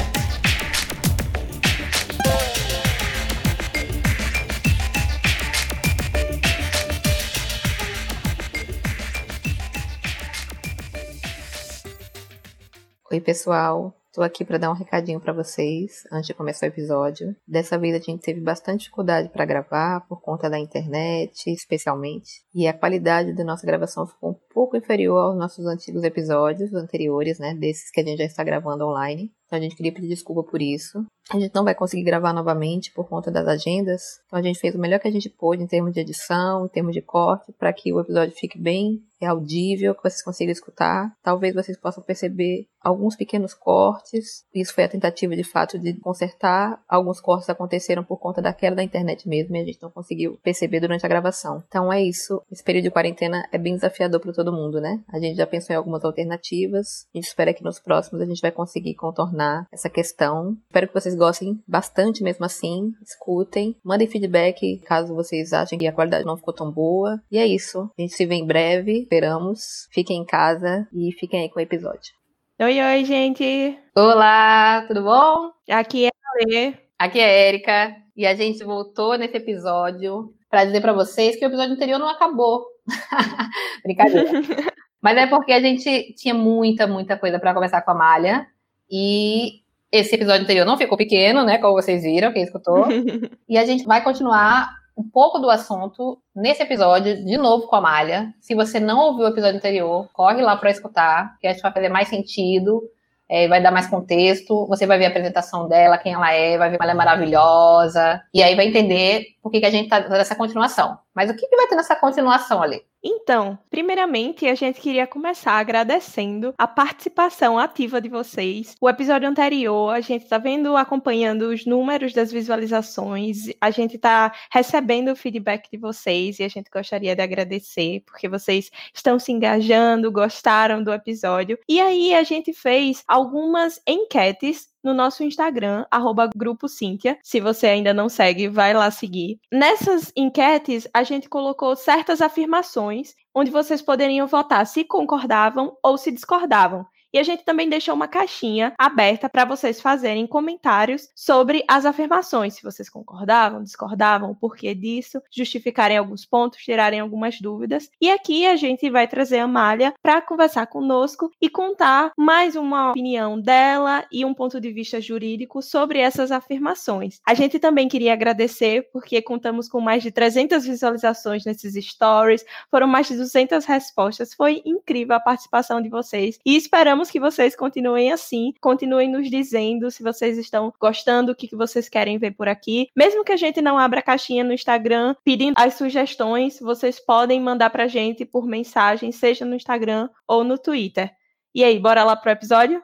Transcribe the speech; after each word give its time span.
Oi, 13.11 13.19
pessoal. 13.19 14.02
Tô 14.13 14.21
aqui 14.21 14.45
para 14.45 14.59
dar 14.59 14.69
um 14.69 14.75
recadinho 14.75 15.19
para 15.19 15.33
vocês 15.33 16.03
antes 16.11 16.27
de 16.27 16.35
começar 16.35 16.67
o 16.67 16.69
episódio. 16.69 17.35
Dessa 17.47 17.79
vez 17.79 17.95
a 17.95 17.97
gente 17.97 18.21
teve 18.21 18.39
bastante 18.39 18.81
dificuldade 18.81 19.27
para 19.29 19.43
gravar 19.43 20.01
por 20.01 20.21
conta 20.21 20.47
da 20.47 20.59
internet, 20.59 21.49
especialmente, 21.49 22.43
e 22.53 22.67
a 22.67 22.73
qualidade 22.77 23.33
da 23.33 23.43
nossa 23.43 23.65
gravação 23.65 24.05
ficou 24.05 24.29
um 24.29 24.39
pouco 24.53 24.77
inferior 24.77 25.17
aos 25.17 25.35
nossos 25.35 25.65
antigos 25.65 26.03
episódios 26.03 26.71
anteriores, 26.75 27.39
né, 27.39 27.55
desses 27.55 27.89
que 27.89 28.01
a 28.01 28.03
gente 28.03 28.19
já 28.19 28.25
está 28.25 28.43
gravando 28.43 28.85
online. 28.85 29.31
Então 29.53 29.59
a 29.59 29.61
gente 29.61 29.75
queria 29.75 29.93
pedir 29.93 30.07
desculpa 30.07 30.41
por 30.41 30.59
isso. 30.63 31.05
A 31.29 31.39
gente 31.39 31.53
não 31.53 31.63
vai 31.63 31.75
conseguir 31.75 32.03
gravar 32.03 32.33
novamente 32.33 32.91
por 32.91 33.07
conta 33.07 33.29
das 33.29 33.47
agendas. 33.47 34.01
Então 34.25 34.39
a 34.39 34.41
gente 34.41 34.59
fez 34.59 34.73
o 34.73 34.79
melhor 34.79 34.99
que 34.99 35.07
a 35.07 35.11
gente 35.11 35.29
pôde 35.29 35.61
em 35.61 35.67
termos 35.67 35.93
de 35.93 35.99
edição, 35.99 36.65
em 36.65 36.69
termos 36.69 36.93
de 36.93 37.03
corte, 37.03 37.53
para 37.53 37.71
que 37.71 37.93
o 37.93 37.99
episódio 37.99 38.35
fique 38.35 38.59
bem 38.59 39.03
audível, 39.25 39.95
que 39.95 40.03
vocês 40.03 40.21
consigam 40.21 40.51
escutar. 40.51 41.13
Talvez 41.23 41.53
vocês 41.53 41.77
possam 41.77 42.03
perceber 42.03 42.65
alguns 42.81 43.15
pequenos 43.15 43.53
cortes. 43.53 44.43
Isso 44.53 44.73
foi 44.73 44.83
a 44.83 44.89
tentativa 44.89 45.33
de 45.33 45.45
fato 45.45 45.79
de 45.79 45.93
consertar. 46.01 46.81
Alguns 46.89 47.21
cortes 47.21 47.49
aconteceram 47.49 48.03
por 48.03 48.17
conta 48.17 48.41
da 48.41 48.51
queda 48.51 48.75
da 48.75 48.83
internet 48.83 49.25
mesmo 49.27 49.55
e 49.55 49.61
a 49.61 49.65
gente 49.65 49.81
não 49.81 49.89
conseguiu 49.89 50.37
perceber 50.43 50.81
durante 50.81 51.05
a 51.05 51.09
gravação. 51.09 51.63
Então 51.65 51.93
é 51.93 52.03
isso. 52.03 52.41
Esse 52.51 52.63
período 52.63 52.85
de 52.85 52.91
quarentena 52.91 53.47
é 53.51 53.57
bem 53.57 53.75
desafiador 53.75 54.19
para 54.19 54.33
todo 54.33 54.51
mundo, 54.51 54.81
né? 54.81 55.01
A 55.07 55.19
gente 55.19 55.37
já 55.37 55.47
pensou 55.47 55.73
em 55.73 55.77
algumas 55.77 56.03
alternativas. 56.03 57.05
A 57.13 57.17
gente 57.17 57.27
espera 57.27 57.53
que 57.53 57.63
nos 57.63 57.79
próximos 57.79 58.21
a 58.21 58.25
gente 58.25 58.41
vai 58.41 58.51
conseguir 58.51 58.95
contornar 58.95 59.42
essa 59.71 59.89
questão. 59.89 60.57
Espero 60.67 60.87
que 60.87 60.93
vocês 60.93 61.15
gostem 61.15 61.61
bastante 61.67 62.23
mesmo 62.23 62.45
assim. 62.45 62.91
Escutem. 63.01 63.75
Mandem 63.83 64.07
feedback 64.07 64.79
caso 64.85 65.15
vocês 65.15 65.53
achem 65.53 65.77
que 65.77 65.87
a 65.87 65.93
qualidade 65.93 66.25
não 66.25 66.37
ficou 66.37 66.53
tão 66.53 66.71
boa. 66.71 67.19
E 67.31 67.37
é 67.37 67.45
isso. 67.45 67.89
A 67.97 68.01
gente 68.01 68.13
se 68.13 68.25
vê 68.25 68.35
em 68.35 68.47
breve. 68.47 69.03
Esperamos. 69.03 69.87
Fiquem 69.91 70.21
em 70.21 70.25
casa 70.25 70.87
e 70.93 71.11
fiquem 71.19 71.41
aí 71.41 71.49
com 71.49 71.59
o 71.59 71.63
episódio. 71.63 72.13
Oi, 72.61 72.81
oi, 72.81 73.05
gente. 73.05 73.77
Olá, 73.95 74.85
tudo 74.87 75.03
bom? 75.03 75.51
Aqui 75.69 76.05
é 76.05 76.09
a 76.09 76.45
Lê. 76.47 76.73
Aqui 76.99 77.19
é 77.19 77.25
a 77.25 77.47
Erika 77.49 77.95
e 78.15 78.25
a 78.25 78.35
gente 78.35 78.63
voltou 78.63 79.17
nesse 79.17 79.37
episódio 79.37 80.33
para 80.49 80.65
dizer 80.65 80.81
para 80.81 80.93
vocês 80.93 81.35
que 81.35 81.43
o 81.43 81.47
episódio 81.47 81.73
anterior 81.73 81.99
não 81.99 82.07
acabou. 82.07 82.65
Brincadeira. 83.83 84.29
Mas 85.01 85.17
é 85.17 85.27
porque 85.27 85.51
a 85.51 85.59
gente 85.59 86.13
tinha 86.15 86.33
muita, 86.33 86.87
muita 86.87 87.17
coisa 87.17 87.37
para 87.37 87.53
conversar 87.53 87.81
com 87.81 87.91
a 87.91 87.95
Malha 87.95 88.47
e 88.95 89.63
esse 89.91 90.13
episódio 90.13 90.43
anterior 90.43 90.67
não 90.67 90.77
ficou 90.77 90.95
pequeno, 90.95 91.43
né? 91.43 91.57
Como 91.57 91.73
vocês 91.73 92.03
viram, 92.03 92.31
quem 92.31 92.43
escutou. 92.43 92.85
e 93.49 93.57
a 93.57 93.65
gente 93.65 93.85
vai 93.85 94.03
continuar 94.03 94.69
um 94.95 95.01
pouco 95.01 95.39
do 95.39 95.49
assunto 95.49 96.21
nesse 96.35 96.61
episódio, 96.61 97.25
de 97.25 97.35
novo 97.35 97.65
com 97.65 97.75
a 97.75 97.81
Malha. 97.81 98.31
Se 98.39 98.53
você 98.53 98.79
não 98.79 98.99
ouviu 98.99 99.25
o 99.25 99.29
episódio 99.29 99.57
anterior, 99.57 100.07
corre 100.13 100.43
lá 100.43 100.55
para 100.55 100.69
escutar, 100.69 101.39
que 101.39 101.47
acho 101.47 101.57
que 101.57 101.63
vai 101.63 101.73
fazer 101.73 101.89
mais 101.89 102.07
sentido, 102.07 102.83
é, 103.27 103.47
vai 103.47 103.63
dar 103.63 103.71
mais 103.71 103.87
contexto. 103.87 104.67
Você 104.67 104.85
vai 104.85 104.99
ver 104.99 105.05
a 105.05 105.09
apresentação 105.09 105.67
dela, 105.67 105.97
quem 105.97 106.13
ela 106.13 106.31
é, 106.31 106.55
vai 106.55 106.69
ver 106.69 106.77
como 106.77 106.87
ela 106.87 106.93
é 106.93 106.95
maravilhosa, 106.95 108.21
e 108.31 108.43
aí 108.43 108.53
vai 108.53 108.67
entender 108.67 109.25
por 109.41 109.51
que, 109.51 109.59
que 109.59 109.65
a 109.65 109.71
gente 109.71 109.89
tá 109.89 109.99
dando 110.01 110.17
essa 110.17 110.35
continuação. 110.35 110.99
Mas 111.15 111.29
o 111.29 111.35
que, 111.35 111.47
que 111.47 111.55
vai 111.55 111.67
ter 111.67 111.75
nessa 111.75 111.95
continuação 111.95 112.61
ali? 112.61 112.83
Então, 113.05 113.59
primeiramente, 113.69 114.47
a 114.47 114.55
gente 114.55 114.79
queria 114.79 115.05
começar 115.05 115.53
agradecendo 115.53 116.53
a 116.57 116.65
participação 116.65 117.59
ativa 117.59 117.99
de 117.99 118.07
vocês. 118.07 118.75
O 118.79 118.89
episódio 118.89 119.27
anterior, 119.27 119.93
a 119.93 119.99
gente 119.99 120.23
está 120.23 120.37
vendo, 120.37 120.77
acompanhando 120.77 121.49
os 121.49 121.65
números 121.65 122.13
das 122.13 122.31
visualizações, 122.31 123.49
a 123.59 123.69
gente 123.71 123.97
está 123.97 124.31
recebendo 124.49 125.11
o 125.11 125.15
feedback 125.17 125.69
de 125.69 125.77
vocês 125.77 126.39
e 126.39 126.43
a 126.43 126.47
gente 126.47 126.69
gostaria 126.71 127.13
de 127.13 127.21
agradecer, 127.21 128.03
porque 128.05 128.29
vocês 128.29 128.71
estão 128.93 129.19
se 129.19 129.33
engajando, 129.33 130.09
gostaram 130.09 130.81
do 130.81 130.93
episódio. 130.93 131.59
E 131.67 131.81
aí 131.81 132.13
a 132.13 132.23
gente 132.23 132.53
fez 132.53 133.03
algumas 133.05 133.81
enquetes 133.85 134.72
no 134.83 134.93
nosso 134.93 135.23
Instagram, 135.23 135.85
arroba 135.89 136.29
Grupo 136.35 136.67
Cíntia. 136.67 137.17
Se 137.23 137.39
você 137.39 137.67
ainda 137.67 137.93
não 137.93 138.09
segue, 138.09 138.47
vai 138.47 138.73
lá 138.73 138.91
seguir. 138.91 139.39
Nessas 139.51 140.11
enquetes, 140.15 140.87
a 140.93 141.03
gente 141.03 141.29
colocou 141.29 141.75
certas 141.75 142.21
afirmações 142.21 143.15
onde 143.33 143.49
vocês 143.49 143.81
poderiam 143.81 144.27
votar 144.27 144.65
se 144.67 144.83
concordavam 144.83 145.75
ou 145.81 145.97
se 145.97 146.11
discordavam. 146.11 146.85
E 147.13 147.19
a 147.19 147.23
gente 147.23 147.43
também 147.43 147.69
deixou 147.69 147.93
uma 147.93 148.07
caixinha 148.07 148.73
aberta 148.77 149.29
para 149.29 149.45
vocês 149.45 149.79
fazerem 149.79 150.25
comentários 150.25 151.09
sobre 151.15 151.63
as 151.67 151.85
afirmações, 151.85 152.55
se 152.55 152.63
vocês 152.63 152.89
concordavam, 152.89 153.63
discordavam, 153.63 154.31
o 154.31 154.35
porquê 154.35 154.73
disso, 154.73 155.21
justificarem 155.31 155.95
alguns 155.95 156.25
pontos, 156.25 156.63
tirarem 156.63 156.99
algumas 156.99 157.39
dúvidas. 157.39 157.89
E 158.01 158.09
aqui 158.09 158.47
a 158.47 158.55
gente 158.55 158.89
vai 158.89 159.07
trazer 159.07 159.39
a 159.39 159.47
Malha 159.47 159.93
para 160.01 160.21
conversar 160.21 160.65
conosco 160.65 161.31
e 161.39 161.49
contar 161.49 162.11
mais 162.17 162.55
uma 162.55 162.89
opinião 162.89 163.39
dela 163.39 164.03
e 164.11 164.25
um 164.25 164.33
ponto 164.33 164.59
de 164.59 164.71
vista 164.71 164.99
jurídico 164.99 165.61
sobre 165.61 165.99
essas 165.99 166.31
afirmações. 166.31 167.19
A 167.27 167.35
gente 167.35 167.59
também 167.59 167.87
queria 167.87 168.13
agradecer 168.13 168.89
porque 168.91 169.21
contamos 169.21 169.69
com 169.69 169.79
mais 169.79 170.01
de 170.01 170.11
300 170.11 170.65
visualizações 170.65 171.45
nesses 171.45 171.75
stories, 171.85 172.43
foram 172.71 172.87
mais 172.87 173.07
de 173.07 173.17
200 173.17 173.65
respostas. 173.65 174.33
Foi 174.33 174.63
incrível 174.65 175.15
a 175.15 175.19
participação 175.19 175.79
de 175.79 175.89
vocês 175.89 176.39
e 176.43 176.55
esperamos 176.55 177.02
que 177.09 177.19
vocês 177.19 177.55
continuem 177.55 178.11
assim, 178.11 178.53
continuem 178.61 179.09
nos 179.09 179.29
dizendo 179.29 179.89
se 179.91 180.03
vocês 180.03 180.37
estão 180.37 180.73
gostando, 180.79 181.31
o 181.31 181.35
que, 181.35 181.47
que 181.47 181.55
vocês 181.55 181.89
querem 181.89 182.17
ver 182.17 182.31
por 182.31 182.47
aqui. 182.47 182.89
Mesmo 182.95 183.23
que 183.23 183.31
a 183.31 183.37
gente 183.37 183.61
não 183.61 183.77
abra 183.77 183.99
a 183.99 184.03
caixinha 184.03 184.43
no 184.43 184.53
Instagram 184.53 185.15
pedindo 185.23 185.55
as 185.57 185.75
sugestões, 185.75 186.59
vocês 186.59 186.99
podem 186.99 187.39
mandar 187.39 187.69
pra 187.69 187.87
gente 187.87 188.25
por 188.25 188.45
mensagem, 188.45 189.11
seja 189.11 189.45
no 189.45 189.55
Instagram 189.55 190.09
ou 190.27 190.43
no 190.43 190.57
Twitter. 190.57 191.11
E 191.55 191.63
aí, 191.63 191.79
bora 191.79 192.03
lá 192.03 192.15
pro 192.15 192.31
episódio? 192.31 192.81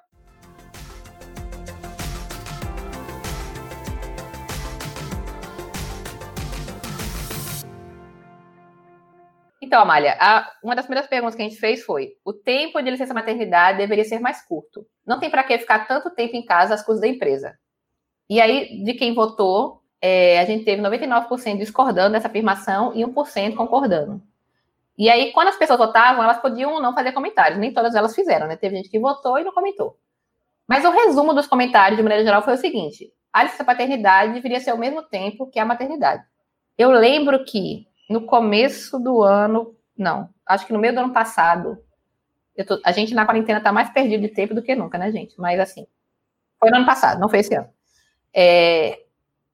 Então, 9.70 9.84
Amália, 9.84 10.18
a, 10.20 10.52
uma 10.64 10.76
das 10.76 10.88
primeiras 10.88 11.08
perguntas 11.08 11.36
que 11.36 11.44
a 11.44 11.46
gente 11.48 11.60
fez 11.60 11.84
foi: 11.84 12.14
o 12.26 12.34
tempo 12.34 12.82
de 12.82 12.90
licença 12.90 13.14
maternidade 13.14 13.78
deveria 13.78 14.04
ser 14.04 14.20
mais 14.20 14.42
curto. 14.42 14.84
Não 15.06 15.20
tem 15.20 15.30
para 15.30 15.44
que 15.44 15.56
ficar 15.60 15.88
tanto 15.88 16.10
tempo 16.10 16.36
em 16.36 16.44
casa 16.44 16.74
às 16.74 16.82
custas 16.82 17.02
da 17.02 17.08
empresa. 17.08 17.56
E 18.28 18.42
aí, 18.42 18.84
de 18.84 18.96
quem 18.96 19.14
votou, 19.14 19.84
é, 20.02 20.40
a 20.40 20.46
gente 20.46 20.66
teve 20.66 20.82
99% 20.82 21.60
discordando 21.60 22.14
dessa 22.14 22.28
afirmação 22.28 22.96
e 22.96 23.06
1% 23.06 23.56
concordando. 23.56 24.20
E 24.98 25.08
aí, 25.08 25.32
quando 25.34 25.50
as 25.50 25.56
pessoas 25.56 25.78
votavam, 25.78 26.24
elas 26.24 26.42
podiam 26.42 26.82
não 26.82 26.96
fazer 26.96 27.12
comentários. 27.12 27.60
Nem 27.60 27.72
todas 27.72 27.94
elas 27.94 28.16
fizeram, 28.16 28.48
né? 28.48 28.56
Teve 28.56 28.76
gente 28.76 28.90
que 28.90 28.98
votou 28.98 29.38
e 29.38 29.44
não 29.44 29.54
comentou. 29.54 30.00
Mas 30.68 30.84
o 30.84 30.90
resumo 30.90 31.32
dos 31.32 31.46
comentários, 31.46 31.96
de 31.96 32.02
maneira 32.02 32.24
geral, 32.24 32.42
foi 32.42 32.56
o 32.56 32.58
seguinte: 32.58 33.14
a 33.32 33.44
licença 33.44 33.64
paternidade 33.64 34.34
deveria 34.34 34.60
ser 34.60 34.74
o 34.74 34.80
mesmo 34.80 35.04
tempo 35.04 35.46
que 35.46 35.60
a 35.60 35.66
maternidade. 35.66 36.24
Eu 36.76 36.90
lembro 36.90 37.46
que 37.46 37.88
no 38.10 38.22
começo 38.26 39.00
do 39.00 39.22
ano, 39.22 39.76
não, 39.98 40.30
acho 40.46 40.66
que 40.66 40.74
no 40.74 40.80
meio 40.80 40.94
do 40.94 41.02
ano 41.02 41.14
passado, 41.14 41.78
tô, 42.68 42.80
a 42.84 42.92
gente 42.92 43.14
na 43.14 43.26
quarentena 43.26 43.62
tá 43.62 43.72
mais 43.72 43.90
perdido 43.92 44.22
de 44.22 44.30
tempo 44.30 44.56
do 44.56 44.64
que 44.64 44.76
nunca, 44.76 44.98
né, 44.98 45.12
gente? 45.12 45.40
Mas 45.40 45.60
assim, 45.60 45.86
foi 46.60 46.72
no 46.72 46.78
ano 46.78 46.86
passado, 46.86 47.20
não 47.20 47.30
foi 47.30 47.40
esse 47.40 47.54
ano. 47.54 47.70
É, 48.34 49.00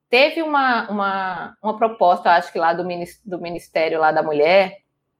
teve 0.08 0.42
uma, 0.42 0.88
uma, 0.90 1.56
uma 1.62 1.76
proposta, 1.76 2.30
acho 2.30 2.50
que 2.52 2.58
lá 2.58 2.72
do, 2.72 2.86
do 3.24 3.40
Ministério 3.40 4.00
lá 4.00 4.10
da 4.10 4.22
Mulher, 4.22 4.78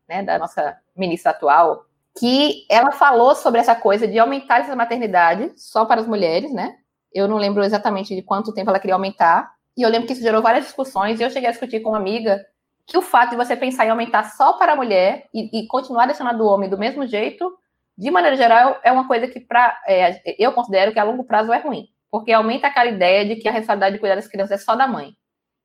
né, 0.08 0.22
da 0.22 0.38
nossa 0.38 0.76
ministra 0.96 1.32
atual, 1.32 1.84
que 2.18 2.64
ela 2.70 2.92
falou 2.92 3.34
sobre 3.34 3.60
essa 3.60 3.74
coisa 3.74 4.08
de 4.08 4.18
aumentar 4.18 4.60
essa 4.60 4.74
maternidade 4.74 5.52
só 5.56 5.84
para 5.84 6.00
as 6.00 6.06
mulheres, 6.06 6.52
né? 6.52 6.76
Eu 7.12 7.28
não 7.28 7.36
lembro 7.36 7.62
exatamente 7.62 8.14
de 8.14 8.22
quanto 8.22 8.54
tempo 8.54 8.70
ela 8.70 8.78
queria 8.78 8.94
aumentar. 8.94 9.52
E 9.76 9.82
eu 9.82 9.88
lembro 9.90 10.06
que 10.06 10.14
isso 10.14 10.22
gerou 10.22 10.42
várias 10.42 10.64
discussões. 10.64 11.20
E 11.20 11.22
eu 11.22 11.30
cheguei 11.30 11.48
a 11.48 11.52
discutir 11.52 11.80
com 11.80 11.90
uma 11.90 11.98
amiga 11.98 12.42
que 12.86 12.96
o 12.96 13.02
fato 13.02 13.30
de 13.30 13.36
você 13.36 13.56
pensar 13.56 13.84
em 13.84 13.90
aumentar 13.90 14.24
só 14.24 14.52
para 14.54 14.72
a 14.72 14.76
mulher 14.76 15.26
e, 15.34 15.60
e 15.60 15.66
continuar 15.66 16.06
deixando 16.06 16.30
a 16.30 16.32
do 16.32 16.46
homem 16.46 16.70
do 16.70 16.78
mesmo 16.78 17.06
jeito, 17.06 17.52
de 17.98 18.10
maneira 18.10 18.36
geral, 18.36 18.78
é 18.84 18.92
uma 18.92 19.08
coisa 19.08 19.26
que 19.26 19.40
pra, 19.40 19.76
é, 19.86 20.20
eu 20.38 20.52
considero 20.52 20.92
que 20.92 20.98
a 20.98 21.04
longo 21.04 21.24
prazo 21.24 21.52
é 21.52 21.58
ruim. 21.58 21.88
Porque 22.10 22.32
aumenta 22.32 22.68
aquela 22.68 22.88
ideia 22.88 23.24
de 23.24 23.36
que 23.36 23.48
a 23.48 23.52
responsabilidade 23.52 23.94
de 23.94 24.00
cuidar 24.00 24.14
das 24.14 24.28
crianças 24.28 24.60
é 24.60 24.64
só 24.64 24.76
da 24.76 24.86
mãe. 24.86 25.16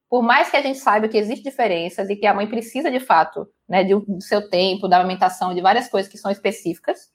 Por 0.09 0.23
mais 0.23 0.49
que 0.49 0.57
a 0.57 0.61
gente 0.61 0.79
saiba 0.79 1.07
que 1.07 1.17
existem 1.17 1.49
diferenças 1.49 2.09
e 2.09 2.15
que 2.15 2.25
a 2.25 2.33
mãe 2.33 2.47
precisa, 2.47 2.89
de 2.89 2.99
fato, 2.99 3.47
né, 3.69 3.83
de, 3.83 3.95
do 3.95 4.21
seu 4.21 4.49
tempo, 4.49 4.87
da 4.87 4.97
alimentação, 4.97 5.53
de 5.53 5.61
várias 5.61 5.87
coisas 5.87 6.11
que 6.11 6.17
são 6.17 6.31
específicas, 6.31 7.09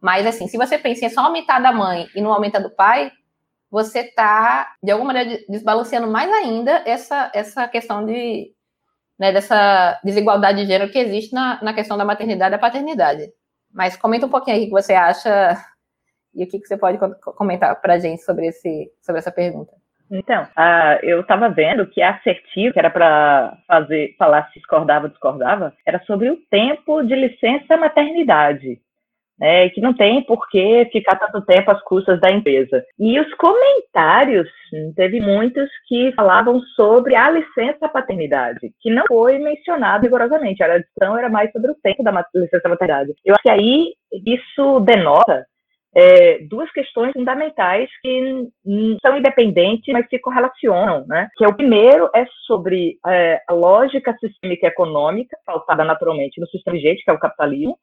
mas, 0.00 0.26
assim, 0.26 0.48
se 0.48 0.56
você 0.56 0.78
pensa 0.78 1.04
em 1.04 1.10
só 1.10 1.20
aumentar 1.22 1.58
da 1.58 1.72
mãe 1.72 2.08
e 2.14 2.22
não 2.22 2.32
aumentar 2.32 2.60
do 2.60 2.70
pai, 2.70 3.12
você 3.70 4.00
está, 4.00 4.74
de 4.82 4.90
alguma 4.90 5.12
maneira, 5.12 5.42
desbalanceando 5.48 6.08
mais 6.08 6.30
ainda 6.32 6.82
essa, 6.86 7.30
essa 7.34 7.68
questão 7.68 8.04
de, 8.06 8.52
né, 9.20 9.32
dessa 9.32 10.00
desigualdade 10.02 10.62
de 10.62 10.66
gênero 10.66 10.90
que 10.90 10.98
existe 10.98 11.34
na, 11.34 11.62
na 11.62 11.74
questão 11.74 11.98
da 11.98 12.06
maternidade 12.06 12.54
e 12.54 12.56
da 12.56 12.58
paternidade. 12.58 13.30
Mas 13.70 13.94
comenta 13.94 14.24
um 14.24 14.30
pouquinho 14.30 14.56
aí 14.56 14.62
o 14.62 14.66
que 14.66 14.70
você 14.70 14.94
acha 14.94 15.58
e 16.34 16.42
o 16.42 16.48
que, 16.48 16.58
que 16.58 16.66
você 16.66 16.76
pode 16.76 16.98
comentar 17.36 17.78
para 17.82 17.94
a 17.94 17.98
gente 17.98 18.22
sobre, 18.22 18.46
esse, 18.46 18.90
sobre 19.02 19.18
essa 19.18 19.30
pergunta. 19.30 19.72
Então, 20.10 20.44
uh, 20.44 20.98
eu 21.02 21.20
estava 21.20 21.50
vendo 21.50 21.86
que 21.86 22.00
a 22.00 22.16
assertivo, 22.16 22.72
que 22.72 22.78
era 22.78 22.90
para 22.90 23.58
fazer 23.66 24.14
falar 24.18 24.48
se 24.48 24.58
discordava 24.58 25.08
discordava, 25.08 25.74
era 25.86 26.02
sobre 26.04 26.30
o 26.30 26.36
tempo 26.50 27.02
de 27.02 27.14
licença 27.14 27.76
maternidade. 27.76 28.80
Né, 29.40 29.70
que 29.70 29.80
não 29.80 29.94
tem 29.94 30.22
por 30.22 30.46
que 30.50 30.86
ficar 30.92 31.16
tanto 31.16 31.40
tempo 31.46 31.70
às 31.70 31.82
custas 31.84 32.20
da 32.20 32.30
empresa. 32.30 32.84
E 32.98 33.18
os 33.18 33.32
comentários, 33.36 34.46
teve 34.94 35.18
muitos 35.18 35.66
que 35.88 36.12
falavam 36.12 36.60
sobre 36.76 37.16
a 37.16 37.30
licença 37.30 37.88
paternidade, 37.88 38.70
que 38.80 38.90
não 38.90 39.04
foi 39.08 39.38
mencionado 39.38 40.04
rigorosamente. 40.04 40.62
A 40.62 40.76
discussão 40.76 41.16
era 41.16 41.30
mais 41.30 41.50
sobre 41.52 41.70
o 41.70 41.76
tempo 41.82 42.02
da 42.02 42.12
licença 42.34 42.68
maternidade. 42.68 43.14
Eu 43.24 43.32
acho 43.32 43.42
que 43.42 43.50
aí 43.50 43.94
isso 44.26 44.80
denota 44.80 45.46
é, 45.94 46.38
duas 46.48 46.70
questões 46.72 47.12
fundamentais 47.12 47.88
que 48.00 48.48
são 49.04 49.16
independentes, 49.16 49.92
mas 49.92 50.08
se 50.08 50.18
correlacionam, 50.18 51.04
né? 51.06 51.28
Que 51.36 51.44
é 51.44 51.48
o 51.48 51.56
primeiro 51.56 52.08
é 52.14 52.24
sobre 52.46 52.98
é, 53.06 53.40
a 53.48 53.52
lógica 53.52 54.16
sistêmica 54.20 54.68
econômica, 54.68 55.36
pautada 55.44 55.84
naturalmente 55.84 56.40
no 56.40 56.46
sistema 56.48 56.76
vigente, 56.76 57.02
que 57.04 57.10
é 57.10 57.14
o 57.14 57.18
capitalismo, 57.18 57.76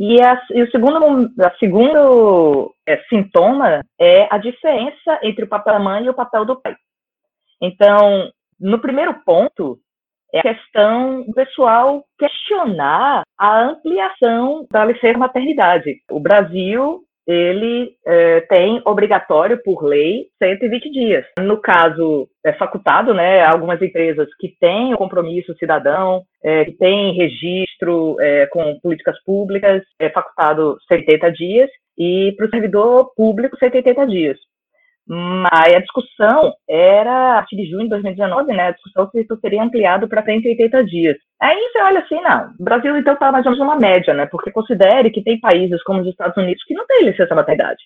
e, 0.00 0.18
a, 0.22 0.40
e 0.54 0.62
o 0.62 0.70
segundo, 0.70 1.30
a 1.44 1.50
segundo 1.58 2.74
é, 2.86 2.96
sintoma 3.10 3.84
é 4.00 4.26
a 4.30 4.38
diferença 4.38 5.20
entre 5.22 5.44
o 5.44 5.48
papel 5.48 5.74
da 5.74 5.78
mãe 5.78 6.04
e 6.06 6.08
o 6.08 6.14
papel 6.14 6.46
do 6.46 6.58
pai. 6.58 6.74
Então, 7.60 8.32
no 8.58 8.78
primeiro 8.78 9.12
ponto, 9.26 9.78
é 10.32 10.38
a 10.38 10.42
questão 10.42 11.22
do 11.24 11.34
pessoal 11.34 12.02
questionar 12.18 13.24
a 13.36 13.60
ampliação 13.60 14.66
da 14.70 14.86
licença 14.86 15.18
maternidade. 15.18 16.00
O 16.10 16.18
Brasil 16.18 17.04
ele 17.30 17.92
é, 18.04 18.40
tem 18.40 18.82
obrigatório 18.84 19.62
por 19.62 19.84
lei 19.84 20.26
120 20.42 20.90
dias. 20.90 21.24
No 21.38 21.58
caso, 21.58 22.28
é 22.44 22.52
facultado, 22.52 23.14
né, 23.14 23.44
algumas 23.44 23.80
empresas 23.80 24.28
que 24.40 24.48
têm 24.60 24.92
o 24.92 24.96
compromisso 24.96 25.54
cidadão, 25.56 26.24
é, 26.42 26.64
que 26.64 26.72
têm 26.72 27.14
registro 27.14 28.16
é, 28.20 28.46
com 28.46 28.80
políticas 28.80 29.16
públicas, 29.24 29.82
é 30.00 30.10
facultado 30.10 30.76
70 30.88 31.30
dias, 31.30 31.70
e 31.96 32.32
para 32.36 32.46
o 32.46 32.50
servidor 32.50 33.12
público 33.14 33.56
180 33.58 34.06
dias. 34.06 34.38
Mas 35.12 35.74
a 35.74 35.80
discussão 35.80 36.54
era, 36.68 37.32
a 37.32 37.34
partir 37.38 37.56
de 37.56 37.68
junho 37.68 37.82
de 37.82 37.88
2019, 37.88 38.52
né, 38.52 38.68
a 38.68 38.70
discussão 38.70 39.10
se 39.10 39.22
isso 39.22 39.36
seria 39.40 39.60
ampliado 39.60 40.08
para 40.08 40.22
180 40.22 40.84
dias. 40.84 41.16
Aí 41.42 41.58
você 41.58 41.82
olha 41.82 41.98
assim, 41.98 42.20
não, 42.20 42.54
o 42.60 42.62
Brasil 42.62 42.96
então 42.96 43.14
está 43.14 43.32
mais 43.32 43.44
ou 43.44 43.50
menos 43.50 43.66
uma 43.66 43.76
média, 43.76 44.14
né, 44.14 44.26
porque 44.26 44.52
considere 44.52 45.10
que 45.10 45.20
tem 45.20 45.40
países 45.40 45.82
como 45.82 46.00
os 46.00 46.06
Estados 46.06 46.36
Unidos 46.36 46.62
que 46.62 46.74
não 46.74 46.86
tem 46.86 47.06
licença 47.06 47.34
maternidade. 47.34 47.82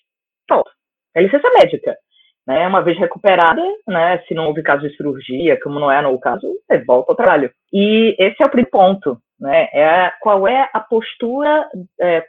Pronto, 0.47 0.69
é 1.15 1.23
licença 1.23 1.49
médica. 1.49 1.97
Né, 2.45 2.67
uma 2.67 2.83
vez 2.83 2.95
recuperada, 2.99 3.63
né, 3.87 4.19
se 4.27 4.35
não 4.35 4.45
houve 4.45 4.61
caso 4.61 4.87
de 4.87 4.95
cirurgia, 4.95 5.59
como 5.63 5.79
não 5.79 5.91
é 5.91 5.99
no 6.03 6.19
caso, 6.19 6.47
você 6.69 6.77
volta 6.83 7.11
ao 7.11 7.15
trabalho. 7.15 7.51
E 7.73 8.15
esse 8.19 8.35
é 8.39 8.45
o 8.45 8.49
primeiro 8.49 8.69
ponto, 8.69 9.17
né, 9.39 9.63
é 9.73 10.13
qual 10.21 10.47
é 10.47 10.69
a 10.71 10.79
postura 10.79 11.67
é, 11.99 12.23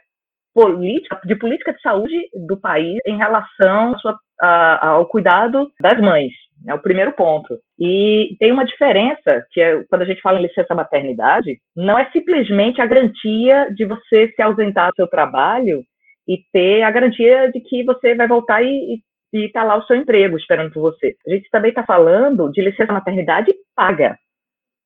política, 0.55 1.21
de 1.23 1.35
política 1.35 1.71
de 1.71 1.81
saúde 1.81 2.19
do 2.33 2.57
país 2.57 2.99
em 3.05 3.15
relação 3.15 3.95
sua, 3.99 4.17
ao 4.39 5.05
cuidado 5.05 5.71
das 5.79 5.99
mães. 5.99 6.31
É 6.67 6.73
o 6.73 6.81
primeiro 6.81 7.11
ponto. 7.13 7.59
E 7.79 8.35
tem 8.39 8.51
uma 8.51 8.65
diferença, 8.65 9.45
que 9.51 9.61
é 9.61 9.83
quando 9.89 10.01
a 10.01 10.05
gente 10.05 10.21
fala 10.21 10.39
em 10.39 10.43
licença 10.43 10.73
maternidade, 10.73 11.59
não 11.75 11.97
é 11.97 12.09
simplesmente 12.11 12.81
a 12.81 12.85
garantia 12.85 13.69
de 13.73 13.85
você 13.85 14.31
se 14.35 14.41
ausentar 14.41 14.89
do 14.89 14.95
seu 14.95 15.07
trabalho 15.07 15.83
e 16.27 16.39
ter 16.51 16.81
a 16.83 16.91
garantia 16.91 17.51
de 17.51 17.61
que 17.61 17.83
você 17.83 18.15
vai 18.15 18.27
voltar 18.27 18.63
e 18.63 19.01
está 19.33 19.63
lá 19.63 19.77
o 19.77 19.83
seu 19.83 19.95
emprego 19.95 20.37
esperando 20.37 20.71
por 20.71 20.81
você. 20.81 21.15
A 21.27 21.31
gente 21.31 21.49
também 21.49 21.69
está 21.69 21.83
falando 21.83 22.51
de 22.51 22.61
licença 22.61 22.91
maternidade 22.91 23.53
paga, 23.75 24.17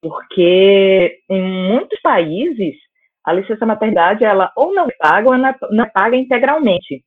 porque 0.01 1.19
em 1.30 1.42
muitos 1.42 2.00
países 2.01 2.75
a 3.24 3.33
licença 3.33 3.65
maternidade 3.65 4.25
ela 4.25 4.51
ou 4.56 4.74
não 4.74 4.88
é 4.88 4.95
paga 5.00 5.30
ou 5.30 5.38
não 5.38 5.56
não 5.71 5.86
é 5.86 5.89
paga 5.89 6.15
integralmente. 6.15 7.03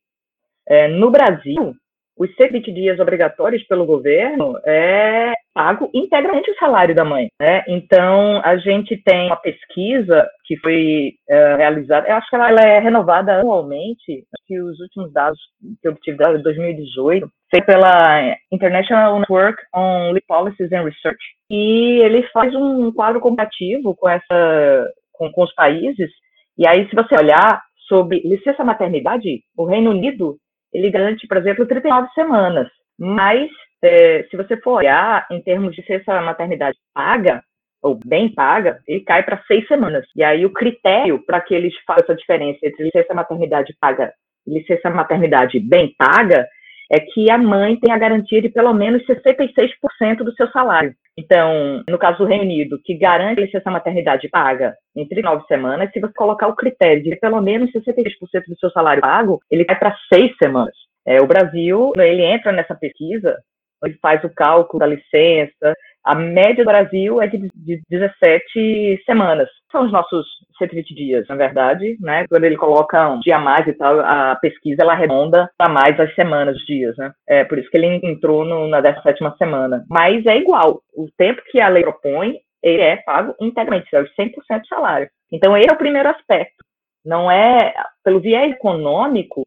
É, 0.66 0.88
no 0.88 1.10
Brasil, 1.10 1.74
os 2.16 2.34
120 2.36 2.72
dias 2.72 3.00
obrigatórios 3.00 3.62
pelo 3.64 3.84
governo 3.86 4.58
é 4.64 5.32
pago 5.52 5.90
integralmente 5.94 6.50
o 6.50 6.56
salário 6.56 6.94
da 6.94 7.04
mãe. 7.04 7.28
Né? 7.40 7.62
Então, 7.68 8.40
a 8.44 8.56
gente 8.56 8.96
tem 9.04 9.26
uma 9.26 9.36
pesquisa 9.36 10.28
que 10.44 10.56
foi 10.58 11.12
é, 11.28 11.56
realizada, 11.56 12.08
eu 12.08 12.16
acho 12.16 12.28
que 12.28 12.36
ela, 12.36 12.50
ela, 12.50 12.60
é 12.60 12.78
renovada 12.78 13.40
anualmente, 13.40 14.24
que 14.46 14.60
os 14.60 14.78
últimos 14.80 15.12
dados 15.12 15.38
que 15.80 15.88
eu 15.88 15.92
obtive 15.92 16.16
de 16.16 16.42
2018, 16.42 17.28
feita 17.50 17.66
pela 17.66 18.36
International 18.52 19.18
Network 19.20 19.62
on 19.74 20.10
Legal 20.10 20.44
Policies 20.44 20.72
and 20.72 20.82
Research, 20.82 21.24
e 21.50 22.00
ele 22.02 22.22
faz 22.32 22.54
um 22.54 22.92
quadro 22.92 23.20
comparativo 23.20 23.94
com 23.96 24.08
essa 24.08 24.90
com, 25.12 25.30
com 25.30 25.44
os 25.44 25.54
países. 25.54 26.10
E 26.58 26.66
aí, 26.66 26.88
se 26.88 26.94
você 26.94 27.16
olhar 27.16 27.62
sobre 27.88 28.20
licença 28.20 28.64
maternidade, 28.64 29.42
o 29.56 29.64
Reino 29.64 29.90
Unido, 29.90 30.36
ele 30.74 30.90
garante, 30.90 31.26
por 31.26 31.36
exemplo, 31.36 31.66
39 31.66 32.08
semanas. 32.14 32.68
Mas, 32.98 33.48
é, 33.82 34.24
se 34.24 34.36
você 34.36 34.56
for 34.60 34.78
olhar 34.78 35.26
em 35.30 35.40
termos 35.40 35.74
de 35.74 35.80
licença 35.80 36.20
maternidade 36.20 36.76
paga, 36.92 37.42
ou 37.80 37.98
bem 38.04 38.32
paga, 38.32 38.80
ele 38.88 39.00
cai 39.00 39.22
para 39.22 39.42
seis 39.46 39.66
semanas. 39.68 40.04
E 40.16 40.24
aí, 40.24 40.44
o 40.44 40.52
critério 40.52 41.22
para 41.24 41.40
que 41.40 41.54
eles 41.54 41.74
façam 41.86 42.04
essa 42.04 42.14
diferença 42.16 42.58
entre 42.62 42.84
licença 42.84 43.14
maternidade 43.14 43.76
paga 43.80 44.12
e 44.46 44.58
licença 44.58 44.90
maternidade 44.90 45.60
bem 45.60 45.94
paga 45.96 46.46
é 46.90 47.00
que 47.00 47.30
a 47.30 47.38
mãe 47.38 47.76
tem 47.76 47.92
a 47.92 47.98
garantia 47.98 48.40
de 48.40 48.48
pelo 48.48 48.72
menos 48.72 49.04
66% 49.06 50.18
do 50.18 50.34
seu 50.34 50.48
salário. 50.50 50.94
Então, 51.16 51.82
no 51.88 51.96
caso 51.96 52.18
do 52.18 52.24
Reino 52.24 52.44
Unido, 52.44 52.80
que 52.84 52.94
garante 52.94 53.40
a 53.40 53.44
licença 53.44 53.70
maternidade 53.70 54.28
paga 54.28 54.74
entre 54.96 55.22
nove 55.22 55.44
semanas, 55.46 55.90
se 55.92 56.00
você 56.00 56.12
colocar 56.12 56.48
o 56.48 56.56
critério 56.56 57.02
de 57.02 57.16
pelo 57.16 57.40
menos 57.40 57.70
66% 57.72 58.44
do 58.48 58.58
seu 58.58 58.70
salário 58.70 59.00
pago, 59.00 59.40
ele 59.50 59.64
vai 59.64 59.78
para 59.78 59.96
seis 60.12 60.36
semanas. 60.36 60.74
É, 61.06 61.20
o 61.20 61.26
Brasil, 61.26 61.92
ele 61.96 62.22
entra 62.22 62.50
nessa 62.50 62.74
pesquisa, 62.74 63.36
ele 63.84 63.96
faz 64.00 64.24
o 64.24 64.30
cálculo 64.30 64.80
da 64.80 64.86
licença, 64.86 65.74
a 66.04 66.14
média 66.14 66.62
do 66.62 66.68
Brasil 66.68 67.20
é 67.22 67.26
de, 67.26 67.48
de 67.54 67.80
17 67.88 69.02
semanas. 69.06 69.48
São 69.72 69.86
os 69.86 69.92
nossos 69.92 70.26
120 70.58 70.94
dias, 70.94 71.26
na 71.28 71.34
verdade, 71.34 71.96
né? 72.00 72.26
Quando 72.28 72.44
ele 72.44 72.56
coloca 72.56 73.08
um 73.08 73.20
dia 73.20 73.36
a 73.36 73.40
mais 73.40 73.66
e 73.66 73.72
tal, 73.72 74.00
a 74.00 74.36
pesquisa 74.36 74.82
ela 74.82 74.92
arredonda 74.92 75.50
para 75.56 75.72
mais 75.72 75.98
as 75.98 76.14
semanas, 76.14 76.56
os 76.56 76.66
dias, 76.66 76.94
né? 76.98 77.12
É 77.26 77.42
por 77.44 77.58
isso 77.58 77.70
que 77.70 77.78
ele 77.78 78.00
entrou 78.04 78.44
no, 78.44 78.68
na 78.68 78.80
17 78.80 79.18
semana. 79.38 79.84
Mas 79.88 80.24
é 80.26 80.36
igual. 80.36 80.82
O 80.94 81.08
tempo 81.16 81.42
que 81.50 81.58
a 81.58 81.68
lei 81.68 81.82
propõe, 81.82 82.38
ele 82.62 82.82
é 82.82 82.96
pago 82.96 83.34
integralmente, 83.40 83.88
é 83.94 84.02
os 84.02 84.10
100% 84.14 84.60
do 84.60 84.66
salário. 84.68 85.08
Então, 85.32 85.56
esse 85.56 85.70
é 85.70 85.72
o 85.72 85.78
primeiro 85.78 86.10
aspecto. 86.10 86.62
Não 87.04 87.30
é, 87.30 87.74
pelo 88.04 88.20
viés 88.20 88.52
econômico, 88.52 89.46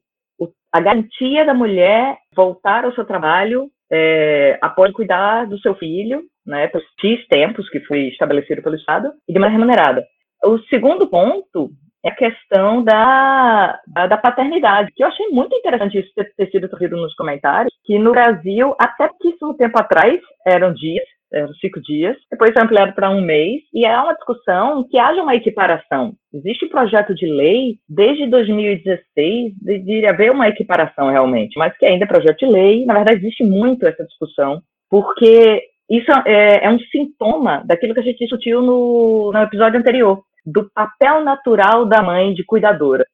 a 0.72 0.80
garantia 0.80 1.46
da 1.46 1.54
mulher 1.54 2.18
voltar 2.36 2.84
ao 2.84 2.94
seu 2.94 3.06
trabalho 3.06 3.70
é, 3.92 4.58
após 4.62 4.92
cuidar 4.92 5.46
do 5.48 5.58
seu 5.60 5.74
filho, 5.76 6.24
né, 6.48 6.68
por 6.68 6.82
X 7.00 7.28
tempos 7.28 7.70
que 7.70 7.82
foi 7.82 8.08
estabelecido 8.08 8.64
pelo 8.64 8.76
Estado, 8.76 9.12
e 9.28 9.34
de 9.34 9.40
maneira 9.40 9.60
remunerada. 9.60 10.06
O 10.44 10.58
segundo 10.70 11.08
ponto 11.08 11.72
é 12.06 12.10
a 12.10 12.16
questão 12.16 12.84
da, 12.84 13.80
da, 13.88 14.08
da, 14.08 14.18
paternidade, 14.18 14.92
que 14.96 15.04
eu 15.04 15.08
achei 15.08 15.28
muito 15.28 15.56
interessante 15.56 16.00
isso 16.00 16.12
ter, 16.16 16.32
ter 16.36 16.50
sido 16.50 16.70
trazido 16.70 16.96
nos 16.96 17.14
comentários, 17.16 17.74
que 17.84 18.00
no 18.00 18.12
Brasil, 18.12 18.76
até 18.80 19.08
pouquíssimo 19.08 19.56
tempo 19.56 19.78
atrás, 19.78 20.20
eram 20.46 20.74
dias, 20.74 21.04
eram 21.34 21.54
cinco 21.56 21.82
dias, 21.82 22.16
depois 22.32 22.54
foi 22.54 22.64
ampliado 22.64 22.94
para 22.94 23.10
um 23.10 23.20
mês, 23.20 23.62
e 23.74 23.86
é 23.86 23.98
uma 23.98 24.14
discussão 24.14 24.88
que 24.90 24.98
haja 24.98 25.22
uma 25.22 25.36
equiparação. 25.36 26.14
Existe 26.34 26.66
um 26.66 26.70
projeto 26.70 27.14
de 27.14 27.26
lei 27.26 27.78
desde 27.90 28.28
2016 28.28 29.54
de, 29.60 29.80
de 29.80 30.06
haver 30.06 30.32
uma 30.32 30.48
equiparação 30.48 31.10
realmente, 31.10 31.58
mas 31.58 31.76
que 31.78 31.86
ainda 31.86 32.06
é 32.06 32.08
projeto 32.08 32.40
de 32.40 32.46
lei, 32.46 32.86
na 32.86 32.94
verdade 32.94 33.20
existe 33.20 33.44
muito 33.44 33.86
essa 33.86 34.06
discussão, 34.06 34.62
porque 34.90 35.64
isso 35.90 36.12
é, 36.26 36.66
é 36.66 36.70
um 36.70 36.80
sintoma 36.80 37.64
daquilo 37.66 37.94
que 37.94 38.00
a 38.00 38.04
gente 38.04 38.20
discutiu 38.20 38.62
no, 38.62 39.32
no 39.32 39.42
episódio 39.42 39.80
anterior, 39.80 40.24
do 40.46 40.70
papel 40.70 41.24
natural 41.24 41.86
da 41.86 42.02
mãe 42.02 42.34
de 42.34 42.44
cuidadora. 42.44 43.06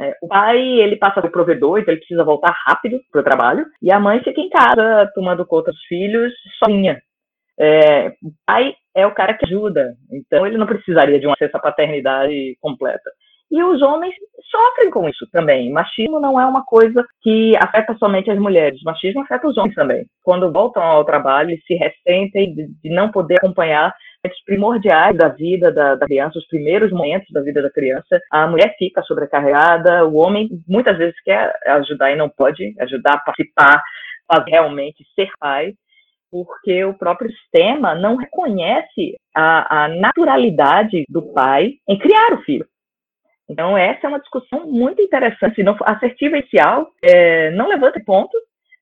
É, 0.00 0.16
o 0.22 0.28
pai, 0.28 0.60
ele 0.60 0.96
passa 0.96 1.20
do 1.20 1.30
provedor, 1.30 1.78
então 1.78 1.92
ele 1.92 2.00
precisa 2.00 2.22
voltar 2.22 2.54
rápido 2.66 3.00
para 3.10 3.20
o 3.20 3.24
trabalho, 3.24 3.66
e 3.82 3.90
a 3.90 3.98
mãe 3.98 4.22
fica 4.22 4.40
em 4.40 4.48
casa, 4.48 5.10
tomando 5.14 5.44
conta 5.44 5.72
dos 5.72 5.82
filhos, 5.86 6.32
sozinha. 6.58 7.00
É, 7.58 8.10
o 8.22 8.32
pai 8.46 8.74
é 8.94 9.04
o 9.06 9.14
cara 9.14 9.34
que 9.34 9.44
ajuda, 9.44 9.96
então 10.12 10.46
ele 10.46 10.56
não 10.56 10.66
precisaria 10.66 11.18
de 11.18 11.26
uma 11.26 11.36
cesta 11.36 11.58
paternidade 11.58 12.56
completa. 12.60 13.10
E 13.50 13.62
os 13.62 13.80
homens 13.82 14.14
sofrem 14.50 14.90
com 14.90 15.08
isso 15.08 15.26
também. 15.32 15.70
Machismo 15.72 16.20
não 16.20 16.40
é 16.40 16.44
uma 16.44 16.64
coisa 16.64 17.04
que 17.22 17.56
afeta 17.56 17.96
somente 17.98 18.30
as 18.30 18.38
mulheres, 18.38 18.82
machismo 18.82 19.22
afeta 19.22 19.48
os 19.48 19.56
homens 19.56 19.74
também. 19.74 20.06
Quando 20.22 20.52
voltam 20.52 20.82
ao 20.82 21.04
trabalho, 21.04 21.50
eles 21.50 21.64
se 21.64 21.74
ressentem 21.74 22.54
de, 22.54 22.90
não 22.90 23.10
poder 23.10 23.36
acompanhar 23.36 23.94
momentos 24.24 24.42
primordiais 24.44 25.16
da 25.16 25.28
vida 25.28 25.72
da, 25.72 25.94
da, 25.94 26.06
criança, 26.06 26.38
os 26.38 26.46
primeiros 26.48 26.90
momentos 26.90 27.28
da 27.32 27.40
vida 27.40 27.62
da 27.62 27.70
criança, 27.70 28.20
a 28.30 28.46
mulher 28.46 28.74
fica 28.78 29.02
sobrecarregada, 29.02 30.04
o 30.06 30.16
homem 30.16 30.48
muitas 30.66 30.96
vezes 30.98 31.14
quer 31.22 31.54
ajudar 31.66 32.12
e 32.12 32.16
não 32.16 32.28
pode 32.28 32.74
ajudar 32.80 33.14
a 33.14 33.18
participar, 33.18 33.82
a 34.28 34.44
realmente 34.44 35.04
ser 35.14 35.30
pai, 35.38 35.72
porque 36.30 36.84
o 36.84 36.94
próprio 36.94 37.30
sistema 37.30 37.94
não 37.94 38.16
reconhece 38.16 39.16
a, 39.34 39.84
a 39.84 39.88
naturalidade 39.88 41.04
do 41.08 41.22
pai 41.32 41.74
em 41.88 41.98
criar 41.98 42.34
o 42.34 42.42
filho. 42.42 42.66
Então, 43.48 43.76
essa 43.76 44.06
é 44.06 44.08
uma 44.08 44.20
discussão 44.20 44.66
muito 44.66 45.00
interessante. 45.00 45.62
Não, 45.62 45.76
assertiva 45.82 46.36
inicial 46.36 46.90
é, 47.02 47.50
não 47.52 47.68
levanta 47.68 48.02
ponto, 48.04 48.36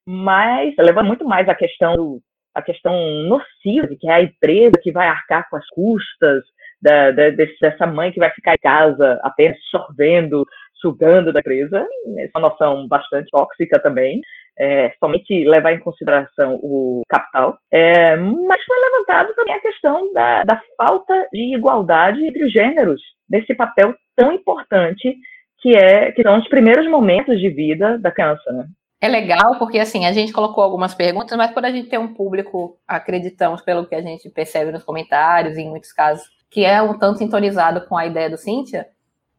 mas 0.05 0.75
leva 0.79 1.03
muito 1.03 1.25
mais 1.25 1.49
a 1.49 1.55
questão 1.55 2.21
a 2.55 2.63
questão 2.63 2.95
nociva, 3.29 3.95
que 4.01 4.09
é 4.09 4.15
a 4.15 4.23
empresa 4.23 4.81
que 4.83 4.91
vai 4.91 5.07
arcar 5.07 5.47
com 5.51 5.57
as 5.57 5.69
custas 5.69 6.43
da, 6.81 7.11
da, 7.11 7.29
dessa 7.29 7.87
mãe 7.87 8.11
que 8.11 8.19
vai 8.19 8.31
ficar 8.31 8.55
em 8.55 8.63
casa 8.63 9.21
apenas 9.23 9.59
sorvendo, 9.71 10.43
sugando 10.81 11.35
da 11.35 11.41
empresa. 11.41 11.87
Essa 12.17 12.31
é 12.35 12.39
uma 12.39 12.49
noção 12.49 12.89
bastante 12.89 13.29
tóxica 13.31 13.79
também. 13.79 14.23
É, 14.59 14.91
somente 14.99 15.45
levar 15.45 15.75
em 15.75 15.81
consideração 15.81 16.55
o 16.63 17.03
capital, 17.11 17.59
é, 17.71 18.17
mas 18.17 18.65
foi 18.65 18.79
levantado 18.81 19.35
também 19.35 19.53
a 19.53 19.61
questão 19.61 20.11
da, 20.15 20.45
da 20.45 20.63
falta 20.79 21.29
de 21.31 21.55
igualdade 21.55 22.27
entre 22.27 22.43
os 22.43 22.51
gêneros, 22.51 23.03
desse 23.29 23.55
papel 23.55 23.95
tão 24.17 24.33
importante 24.33 25.17
que 25.61 25.77
é 25.77 26.11
que 26.13 26.23
são 26.23 26.39
os 26.39 26.49
primeiros 26.49 26.89
momentos 26.89 27.39
de 27.39 27.49
vida 27.51 27.99
da 27.99 28.11
criança, 28.11 28.51
né? 28.53 28.67
É 29.01 29.09
legal 29.09 29.59
porque 29.59 29.79
assim 29.79 30.07
a 30.07 30.13
gente 30.13 30.33
colocou 30.33 30.65
algumas 30.65 30.95
perguntas, 30.95 31.37
mas 31.37 31.51
quando 31.53 31.67
a 31.67 31.71
gente 31.71 31.89
tem 31.89 31.99
um 31.99 32.15
público, 32.15 32.79
acreditamos 32.89 33.61
pelo 33.61 33.87
que 33.87 33.95
a 33.95 34.01
gente 34.01 34.29
percebe 34.31 34.73
nos 34.73 34.83
comentários, 34.83 35.59
em 35.59 35.69
muitos 35.69 35.93
casos, 35.93 36.25
que 36.51 36.65
é 36.65 36.81
um 36.81 36.99
tanto 36.99 37.19
sintonizado 37.19 37.87
com 37.87 37.97
a 37.97 38.07
ideia 38.07 38.31
do 38.31 38.39
Cíntia, 38.39 38.89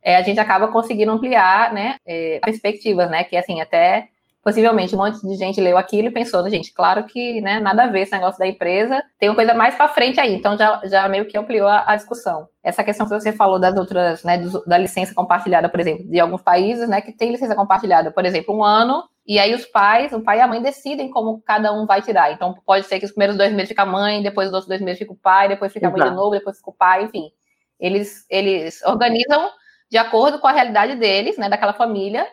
é, 0.01 0.15
a 0.15 0.21
gente 0.21 0.39
acaba 0.39 0.67
conseguindo 0.67 1.11
ampliar, 1.11 1.73
né, 1.73 1.95
é, 2.05 2.39
perspectivas, 2.43 3.09
né, 3.09 3.23
que 3.23 3.35
assim 3.35 3.59
até 3.59 4.09
possivelmente 4.47 4.95
um 4.95 4.99
monte 4.99 5.19
de 5.27 5.35
gente 5.35 5.59
leu 5.59 5.77
aquilo 5.77 6.07
e 6.07 6.11
pensou, 6.11 6.49
gente, 6.49 6.71
claro 6.71 7.03
que 7.03 7.41
né, 7.41 7.59
nada 7.59 7.83
a 7.83 7.87
ver 7.87 8.03
esse 8.03 8.13
negócio 8.13 8.39
da 8.39 8.47
empresa, 8.47 9.03
tem 9.19 9.27
uma 9.27 9.35
coisa 9.35 9.53
mais 9.53 9.75
para 9.75 9.89
frente 9.89 10.21
aí, 10.21 10.33
então 10.33 10.57
já, 10.57 10.79
já 10.85 11.05
meio 11.09 11.25
que 11.25 11.37
ampliou 11.37 11.67
a, 11.67 11.83
a, 11.85 11.97
discussão. 11.97 12.47
Essa 12.63 12.81
questão 12.81 13.05
que 13.05 13.13
você 13.13 13.33
falou 13.33 13.59
das 13.59 13.75
outras, 13.75 14.23
né, 14.23 14.41
da 14.65 14.77
licença 14.77 15.13
compartilhada, 15.13 15.67
por 15.67 15.81
exemplo, 15.81 16.09
de 16.09 16.17
alguns 16.17 16.41
países, 16.41 16.87
né, 16.87 17.01
que 17.01 17.11
tem 17.11 17.29
licença 17.29 17.55
compartilhada, 17.55 18.09
por 18.09 18.23
exemplo, 18.23 18.55
um 18.55 18.63
ano, 18.63 19.03
e 19.25 19.37
aí 19.37 19.53
os 19.53 19.65
pais, 19.65 20.13
o 20.13 20.21
pai 20.21 20.37
e 20.37 20.41
a 20.41 20.47
mãe 20.47 20.61
decidem 20.61 21.09
como 21.09 21.41
cada 21.41 21.73
um 21.73 21.85
vai 21.85 22.01
tirar. 22.01 22.31
Então 22.31 22.55
pode 22.65 22.85
ser 22.85 22.99
que 22.99 23.05
os 23.05 23.11
primeiros 23.11 23.35
dois 23.35 23.51
meses 23.51 23.67
fica 23.67 23.81
a 23.81 23.85
mãe, 23.85 24.23
depois 24.23 24.47
os 24.47 24.53
outros 24.53 24.69
dois 24.69 24.79
meses 24.79 24.97
fica 24.97 25.11
o 25.11 25.17
pai, 25.17 25.49
depois 25.49 25.73
fica 25.73 25.89
a 25.89 25.91
mãe 25.91 26.09
de 26.09 26.15
novo, 26.15 26.31
depois 26.31 26.55
fica 26.55 26.69
o 26.69 26.73
pai, 26.73 27.03
enfim. 27.03 27.31
Eles, 27.77 28.25
eles 28.29 28.81
organizam 28.83 29.49
de 29.91 29.97
acordo 29.97 30.39
com 30.39 30.47
a 30.47 30.53
realidade 30.53 30.95
deles, 30.95 31.37
né, 31.37 31.49
daquela 31.49 31.73
família, 31.73 32.25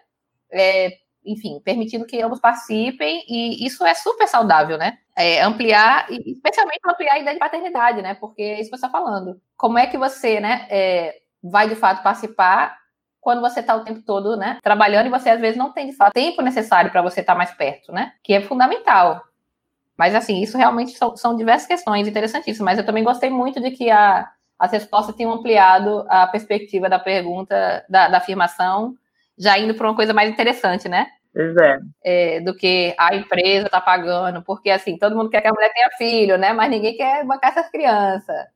é, 0.53 0.93
enfim, 1.25 1.61
permitindo 1.65 2.07
que 2.07 2.21
ambos 2.21 2.41
participem, 2.41 3.25
e 3.29 3.65
isso 3.67 3.85
é 3.85 3.95
super 3.95 4.29
saudável, 4.29 4.77
né? 4.77 4.99
É, 5.17 5.43
ampliar, 5.43 6.07
especialmente 6.11 6.81
ampliar 6.87 7.15
a 7.15 7.19
ideia 7.19 7.35
de 7.35 7.41
paternidade, 7.41 8.03
né? 8.03 8.15
Porque 8.15 8.43
é 8.43 8.61
isso 8.61 8.71
que 8.71 8.77
você 8.77 8.87
está 8.87 8.91
falando. 8.91 9.41
Como 9.57 9.79
é 9.79 9.87
que 9.87 9.97
você, 9.97 10.41
né, 10.41 10.67
é, 10.69 11.17
vai 11.43 11.69
de 11.69 11.77
fato 11.77 12.03
participar 12.03 12.77
quando 13.21 13.41
você 13.41 13.61
está 13.61 13.75
o 13.75 13.85
tempo 13.85 14.03
todo, 14.03 14.37
né, 14.37 14.59
trabalhando 14.63 15.07
e 15.07 15.11
você 15.11 15.31
às 15.31 15.41
vezes 15.41 15.57
não 15.57 15.73
tem 15.73 15.89
de 15.89 15.97
fato 15.97 16.13
tempo 16.13 16.43
necessário 16.43 16.91
para 16.91 17.01
você 17.01 17.21
estar 17.21 17.33
tá 17.33 17.39
mais 17.39 17.51
perto, 17.53 17.91
né? 17.91 18.13
Que 18.23 18.35
é 18.35 18.41
fundamental. 18.43 19.23
Mas 19.97 20.15
assim, 20.15 20.43
isso 20.43 20.59
realmente 20.59 20.93
são, 20.93 21.17
são 21.17 21.37
diversas 21.37 21.67
questões 21.67 22.07
interessantíssimas. 22.07 22.75
Mas 22.75 22.79
eu 22.79 22.87
também 22.87 23.05
gostei 23.05 23.31
muito 23.31 23.61
de 23.61 23.71
que 23.71 23.91
a, 23.91 24.29
as 24.59 24.73
respostas 24.73 25.15
tenham 25.15 25.33
ampliado 25.33 26.05
a 26.09 26.27
perspectiva 26.27 26.89
da 26.89 26.99
pergunta, 26.99 27.85
da, 27.89 28.09
da 28.09 28.19
afirmação, 28.19 28.95
já 29.39 29.59
indo 29.59 29.75
para 29.75 29.89
uma 29.89 29.97
coisa 29.97 30.13
mais 30.13 30.31
interessante, 30.31 30.89
né? 30.89 31.07
Pois 31.33 31.57
é. 31.57 31.79
é. 32.05 32.41
Do 32.41 32.55
que 32.57 32.95
a 32.99 33.15
empresa 33.17 33.67
está 33.67 33.81
pagando, 33.81 34.43
porque 34.43 34.71
assim, 34.71 34.97
todo 34.97 35.17
mundo 35.17 35.31
quer 35.31 35.41
que 35.41 35.49
a 35.49 35.53
mulher 35.53 35.73
tenha 35.73 35.91
filho, 35.99 36.39
né? 36.39 36.53
Mas 36.53 36.71
ninguém 36.71 36.97
quer 36.97 37.25
bancar 37.25 37.51
essas 37.51 37.69
crianças. 37.71 38.54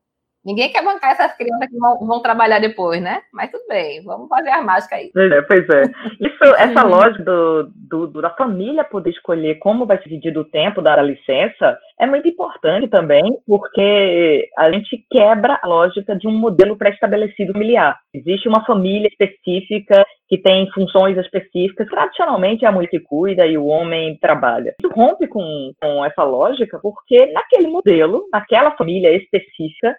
Ninguém 0.49 0.73
quer 0.73 0.83
bancar 0.83 1.11
essas 1.11 1.37
crianças 1.37 1.69
que 1.69 1.77
vão, 1.77 1.99
vão, 2.07 2.23
trabalhar 2.23 2.59
depois, 2.59 3.03
né? 3.03 3.21
Mas 3.35 3.51
tudo 3.51 3.65
bem, 3.69 4.03
vamos 4.03 4.29
fazer 4.29 4.49
a 4.49 4.63
mágica 4.63 4.97
aí. 4.97 5.11
Pois 5.13 5.31
é, 5.31 5.43
pois 5.43 5.69
é. 5.69 5.83
Isso, 6.19 6.55
essa 6.57 6.83
lógica 6.85 7.23
do, 7.23 7.65
do, 7.75 8.07
do, 8.07 8.23
da 8.23 8.31
família 8.31 8.83
poder 8.83 9.11
escolher 9.11 9.57
como 9.57 9.85
vai 9.85 9.99
ser 9.99 10.05
dividido 10.05 10.41
o 10.41 10.45
tempo 10.47 10.81
da 10.81 11.03
licença 11.03 11.79
é 12.01 12.07
muito 12.07 12.27
importante 12.27 12.89
também, 12.89 13.39
porque 13.47 14.49
a 14.57 14.73
gente 14.73 15.05
quebra 15.11 15.61
a 15.63 15.69
lógica 15.69 16.17
de 16.17 16.27
um 16.27 16.33
modelo 16.33 16.79
pré-estabelecido 16.79 17.53
familiar. 17.53 17.99
Existe 18.15 18.49
uma 18.49 18.65
família 18.65 19.09
específica 19.09 20.03
que 20.31 20.39
tem 20.39 20.71
funções 20.71 21.19
específicas. 21.19 21.87
Tradicionalmente 21.89 22.65
é 22.65 22.69
a 22.69 22.73
mulher 22.73 22.89
que 22.89 23.01
cuida 23.01 23.47
e 23.47 23.59
o 23.59 23.67
homem 23.67 24.17
trabalha. 24.19 24.75
Isso 24.83 24.91
rompe 24.95 25.27
com, 25.27 25.73
com 25.79 26.03
essa 26.07 26.23
lógica, 26.23 26.79
porque 26.79 27.27
naquele 27.33 27.67
modelo, 27.67 28.27
naquela 28.33 28.71
família 28.71 29.15
específica, 29.15 29.95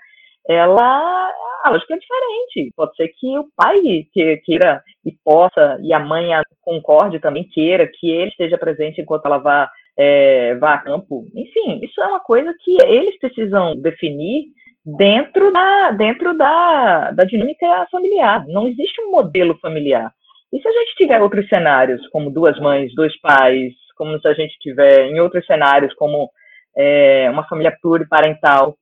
ela 0.49 1.31
a 1.63 1.69
lógica 1.69 1.93
é 1.93 1.97
diferente. 1.97 2.73
Pode 2.75 2.95
ser 2.95 3.09
que 3.09 3.37
o 3.37 3.47
pai 3.55 4.05
que, 4.11 4.37
queira 4.37 4.81
e 5.05 5.11
possa, 5.23 5.77
e 5.81 5.93
a 5.93 5.99
mãe 5.99 6.29
concorde 6.61 7.19
também, 7.19 7.43
queira 7.43 7.87
que 7.87 8.09
ele 8.09 8.29
esteja 8.29 8.57
presente 8.57 9.01
enquanto 9.01 9.25
ela 9.25 9.37
vá, 9.37 9.69
é, 9.97 10.55
vá 10.55 10.75
a 10.75 10.77
campo. 10.79 11.25
Enfim, 11.35 11.79
isso 11.83 12.01
é 12.01 12.07
uma 12.07 12.19
coisa 12.19 12.53
que 12.63 12.77
eles 12.83 13.17
precisam 13.19 13.75
definir 13.75 14.45
dentro 14.85 15.51
da, 15.51 15.91
dentro 15.91 16.37
da, 16.37 17.11
da 17.11 17.23
dinâmica 17.23 17.87
familiar. 17.91 18.45
Não 18.47 18.67
existe 18.67 19.01
um 19.01 19.11
modelo 19.11 19.57
familiar. 19.59 20.11
E 20.51 20.59
se 20.59 20.67
a 20.67 20.71
gente 20.71 20.95
tiver 20.95 21.21
outros 21.21 21.47
cenários, 21.47 22.07
como 22.09 22.31
duas 22.31 22.59
mães, 22.59 22.93
dois 22.95 23.19
pais, 23.19 23.73
como 23.95 24.19
se 24.19 24.27
a 24.27 24.33
gente 24.33 24.57
tiver 24.59 25.07
em 25.07 25.19
outros 25.19 25.45
cenários, 25.45 25.93
como 25.93 26.29
é, 26.75 27.29
uma 27.29 27.47
família 27.47 27.75
pluriparental, 27.81 28.75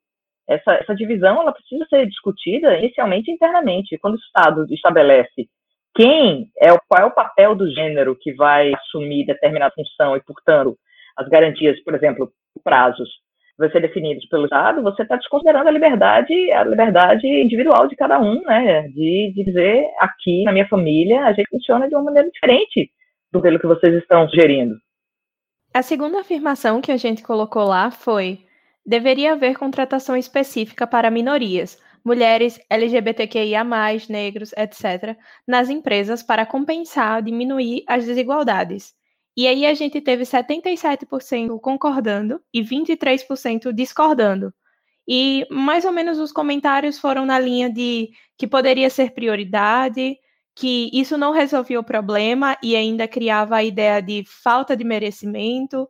essa, 0.48 0.74
essa 0.75 0.96
divisão 0.96 1.42
ela 1.42 1.51
precisa 1.51 1.86
ser 1.89 2.06
discutida 2.08 2.77
inicialmente 2.77 3.30
internamente. 3.30 3.98
Quando 3.98 4.16
o 4.16 4.20
Estado 4.20 4.66
estabelece 4.72 5.48
quem 5.96 6.51
é 6.60 6.72
o, 6.72 6.80
qual 6.88 7.01
é 7.01 7.06
o 7.06 7.13
papel 7.13 7.56
do 7.56 7.70
gênero 7.72 8.16
que 8.16 8.34
vai 8.34 8.72
assumir 8.74 9.25
determinada 9.25 9.74
função 9.74 10.16
e, 10.16 10.22
portanto, 10.22 10.77
as 11.18 11.27
garantias, 11.27 11.80
por 11.84 11.96
exemplo, 11.96 12.32
prazos, 12.63 13.10
vai 13.58 13.72
ser 13.72 13.82
definidos 13.82 14.25
pelo 14.27 14.46
Estado, 14.46 14.84
você 14.84 15.01
está 15.01 15.16
desconsiderando 15.16 15.68
a 15.68 15.72
liberdade, 15.72 16.51
a 16.51 16.63
liberdade 16.63 17.25
individual 17.25 17.88
de 17.88 17.96
cada 17.96 18.20
um, 18.20 18.42
né? 18.44 18.84
De, 18.89 19.34
de 19.34 19.44
dizer 19.44 19.88
aqui 20.00 20.44
na 20.44 20.51
minha 20.51 20.68
família 20.68 21.25
a 21.25 21.34
gente 21.34 21.50
funciona 21.50 21.89
de 21.89 21.96
uma 21.96 22.04
maneira 22.04 22.30
diferente 22.30 22.92
do 23.32 23.42
que 23.42 23.68
vocês 23.68 23.96
estão 23.96 24.30
sugerindo. 24.30 24.75
A 25.74 25.82
segunda 25.82 26.20
afirmação 26.20 26.82
que 26.82 26.92
a 26.92 26.98
gente 26.98 27.24
colocou 27.24 27.63
lá 27.63 27.92
foi 27.92 28.39
Deveria 28.88 29.34
haver 29.34 29.58
contratação 29.58 30.15
específica 30.15 30.88
para 30.88 31.12
minorias, 31.12 31.77
mulheres, 32.06 32.58
LGBTQIA, 32.70 33.65
negros, 34.08 34.53
etc., 34.53 35.17
nas 35.46 35.70
empresas 35.70 36.24
para 36.24 36.46
compensar, 36.46 37.22
diminuir 37.22 37.84
as 37.86 38.06
desigualdades. 38.06 38.96
E 39.36 39.46
aí 39.46 39.65
a 39.65 39.74
gente 39.74 40.00
teve 40.00 40.24
77% 40.24 41.60
concordando 41.60 42.41
e 42.53 42.62
23% 42.62 43.74
discordando. 43.74 44.53
E 45.06 45.46
mais 45.51 45.84
ou 45.84 45.91
menos 45.91 46.17
os 46.17 46.32
comentários 46.32 46.98
foram 46.98 47.25
na 47.25 47.38
linha 47.38 47.70
de 47.70 48.10
que 48.38 48.48
poderia 48.48 48.89
ser 48.89 49.12
prioridade, 49.12 50.17
que 50.56 50.89
isso 50.94 51.17
não 51.17 51.34
resolvia 51.34 51.79
o 51.79 51.84
problema 51.84 52.58
e 52.63 52.74
ainda 52.75 53.06
criava 53.06 53.58
a 53.58 53.63
ideia 53.63 54.01
de 54.01 54.24
falta 54.25 54.75
de 54.77 54.86
merecimento, 54.86 55.88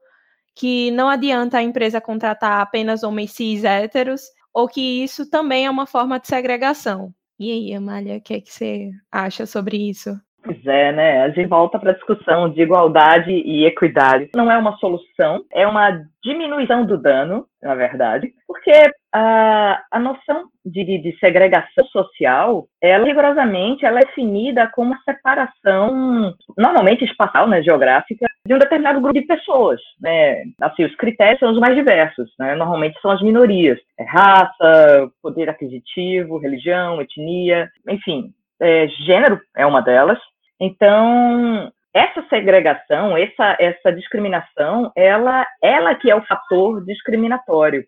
que 0.58 0.90
não 0.92 1.08
adianta 1.08 1.60
a 1.60 1.64
empresa 1.64 2.02
contratar 2.02 2.62
apenas 2.62 3.04
homens 3.04 3.32
cis 3.32 3.64
héteros, 3.64 4.22
ou 4.54 4.68
que 4.68 5.04
isso 5.04 5.30
também 5.30 5.68
é 5.68 5.70
uma 5.70 5.86
forma 5.86 6.20
de 6.20 6.28
segregação. 6.28 7.12
E 7.40 7.52
aí, 7.52 7.74
Amália, 7.76 8.18
o 8.18 8.22
que, 8.22 8.34
é 8.34 8.42
que 8.42 8.52
você 8.52 8.90
acha 9.12 9.46
sobre 9.46 9.78
isso? 9.78 10.10
Pois 10.44 10.66
é, 10.66 10.92
né? 10.92 11.24
A 11.24 11.30
gente 11.30 11.46
volta 11.48 11.78
para 11.78 11.92
a 11.92 11.94
discussão 11.94 12.50
de 12.50 12.62
igualdade 12.62 13.32
e 13.32 13.66
equidade. 13.66 14.30
Não 14.34 14.50
é 14.50 14.58
uma 14.58 14.78
solução, 14.78 15.44
é 15.52 15.68
uma 15.68 16.04
diminuição 16.24 16.86
do 16.86 16.98
dano, 16.98 17.46
na 17.62 17.76
verdade, 17.76 18.34
porque 18.48 18.72
a, 19.14 19.84
a 19.92 20.00
noção 20.00 20.46
de, 20.66 20.84
de, 20.84 21.18
segregação 21.20 21.86
social, 21.88 22.68
ela 22.82 23.06
rigorosamente 23.06 23.86
ela 23.86 24.00
é 24.00 24.06
definida 24.06 24.68
como 24.74 24.92
uma 24.92 25.02
separação, 25.04 26.34
normalmente 26.58 27.04
espacial, 27.04 27.48
né, 27.48 27.62
geográfica, 27.62 28.27
de 28.48 28.54
um 28.54 28.58
determinado 28.58 29.01
grupo 29.01 29.20
de 29.20 29.25
pessoas, 29.25 29.80
né? 30.00 30.44
Assim, 30.62 30.86
os 30.86 30.96
critérios 30.96 31.39
são 31.39 31.51
os 31.51 31.60
mais 31.60 31.75
diversos, 31.75 32.32
né? 32.39 32.56
Normalmente 32.56 33.00
são 33.01 33.12
as 33.12 33.22
minorias, 33.22 33.77
é 34.00 34.04
raça, 34.04 35.12
poder 35.22 35.50
aquisitivo, 35.50 36.38
religião, 36.38 37.01
etnia, 37.01 37.70
enfim, 37.89 38.34
é, 38.60 38.88
gênero 38.88 39.39
é 39.56 39.66
uma 39.66 39.82
delas. 39.82 40.18
Então, 40.60 41.72
essa 41.94 42.25
segregação, 42.30 43.18
essa, 43.18 43.58
essa 43.60 43.92
discriminação, 43.92 44.92
ela, 44.96 45.46
ela 45.62 45.94
que 45.96 46.10
é 46.10 46.16
o 46.16 46.25
fator 46.25 46.84
discriminatório. 46.86 47.86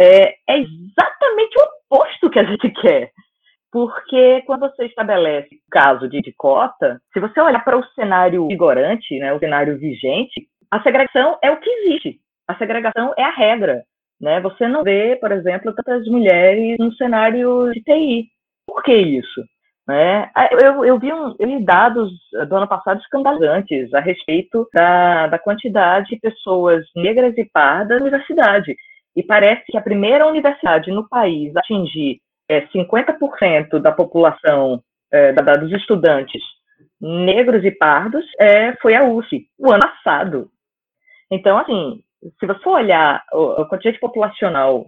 É, 0.00 0.34
é 0.48 0.58
exatamente 0.58 1.56
o 1.58 1.94
oposto 1.94 2.30
que 2.30 2.38
a 2.38 2.44
gente 2.44 2.70
quer. 2.70 3.10
Porque 3.70 4.42
quando 4.46 4.60
você 4.60 4.86
estabelece 4.86 5.54
o 5.54 5.70
caso 5.70 6.08
de, 6.08 6.20
de 6.22 6.32
cota, 6.32 7.00
se 7.12 7.20
você 7.20 7.40
olhar 7.40 7.62
para 7.64 7.78
o 7.78 7.84
cenário 7.94 8.46
vigorante, 8.46 9.18
né, 9.18 9.32
o 9.32 9.38
cenário 9.38 9.78
vigente, 9.78 10.48
a 10.70 10.82
segregação 10.82 11.38
é 11.42 11.50
o 11.50 11.58
que 11.58 11.68
existe. 11.68 12.18
A 12.46 12.54
segregação 12.56 13.12
é 13.16 13.24
a 13.24 13.30
regra. 13.30 13.82
Né? 14.20 14.40
Você 14.40 14.66
não 14.66 14.82
vê, 14.82 15.16
por 15.16 15.32
exemplo, 15.32 15.74
tantas 15.74 16.06
mulheres 16.06 16.76
no 16.78 16.92
cenário 16.94 17.70
de 17.72 17.82
TI. 17.82 18.28
Por 18.66 18.82
que 18.82 18.94
isso? 18.94 19.44
Né? 19.86 20.30
Eu, 20.52 20.84
eu, 20.84 20.98
vi 20.98 21.12
um, 21.12 21.34
eu 21.38 21.64
dados 21.64 22.10
do 22.48 22.56
ano 22.56 22.68
passado 22.68 23.00
escandalizantes 23.00 23.92
a 23.94 24.00
respeito 24.00 24.68
da, 24.72 25.28
da 25.28 25.38
quantidade 25.38 26.10
de 26.10 26.20
pessoas 26.20 26.84
negras 26.96 27.36
e 27.38 27.44
pardas 27.44 27.98
na 27.98 28.06
universidade. 28.06 28.74
E 29.16 29.22
parece 29.22 29.64
que 29.66 29.78
a 29.78 29.82
primeira 29.82 30.26
universidade 30.26 30.90
no 30.90 31.08
país 31.08 31.54
a 31.56 31.60
atingir 31.60 32.20
é, 32.48 32.66
50% 32.68 33.78
da 33.78 33.92
população 33.92 34.82
é, 35.12 35.32
da, 35.32 35.54
dos 35.54 35.72
estudantes 35.72 36.42
negros 37.00 37.64
e 37.64 37.70
pardos 37.70 38.24
é, 38.40 38.74
foi 38.76 38.94
a 38.94 39.04
UF, 39.04 39.46
o 39.58 39.70
ano 39.70 39.82
passado. 39.82 40.50
Então, 41.30 41.58
assim, 41.58 42.02
se 42.40 42.46
você 42.46 42.68
olhar 42.68 43.22
o, 43.32 43.62
o 43.62 43.68
quantidade 43.68 44.00
populacional 44.00 44.86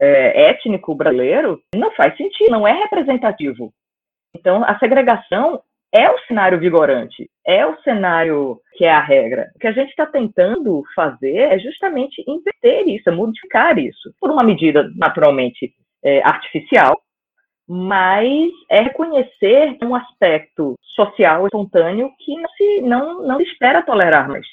é, 0.00 0.48
étnico 0.48 0.94
brasileiro, 0.94 1.60
não 1.74 1.90
faz 1.92 2.16
sentido, 2.16 2.50
não 2.50 2.66
é 2.66 2.72
representativo. 2.72 3.72
Então, 4.34 4.64
a 4.64 4.78
segregação 4.78 5.62
é 5.92 6.08
o 6.08 6.18
cenário 6.20 6.58
vigorante, 6.58 7.28
é 7.44 7.66
o 7.66 7.78
cenário 7.82 8.60
que 8.74 8.84
é 8.84 8.92
a 8.92 9.00
regra. 9.00 9.50
O 9.56 9.58
que 9.58 9.66
a 9.66 9.72
gente 9.72 9.90
está 9.90 10.06
tentando 10.06 10.82
fazer 10.94 11.36
é 11.36 11.58
justamente 11.58 12.24
inverter 12.26 12.88
isso, 12.88 13.08
é 13.08 13.12
modificar 13.12 13.76
isso, 13.78 14.14
por 14.20 14.30
uma 14.30 14.44
medida 14.44 14.90
naturalmente 14.96 15.74
é, 16.02 16.22
artificial, 16.22 17.00
mas 17.68 18.50
é 18.68 18.82
reconhecer 18.82 19.78
um 19.82 19.94
aspecto 19.94 20.74
social 20.82 21.46
espontâneo 21.46 22.10
que 22.18 22.36
não 22.36 22.48
se, 22.50 22.80
não, 22.80 23.22
não 23.22 23.36
se 23.36 23.44
espera 23.44 23.82
tolerar 23.82 24.28
mais. 24.28 24.46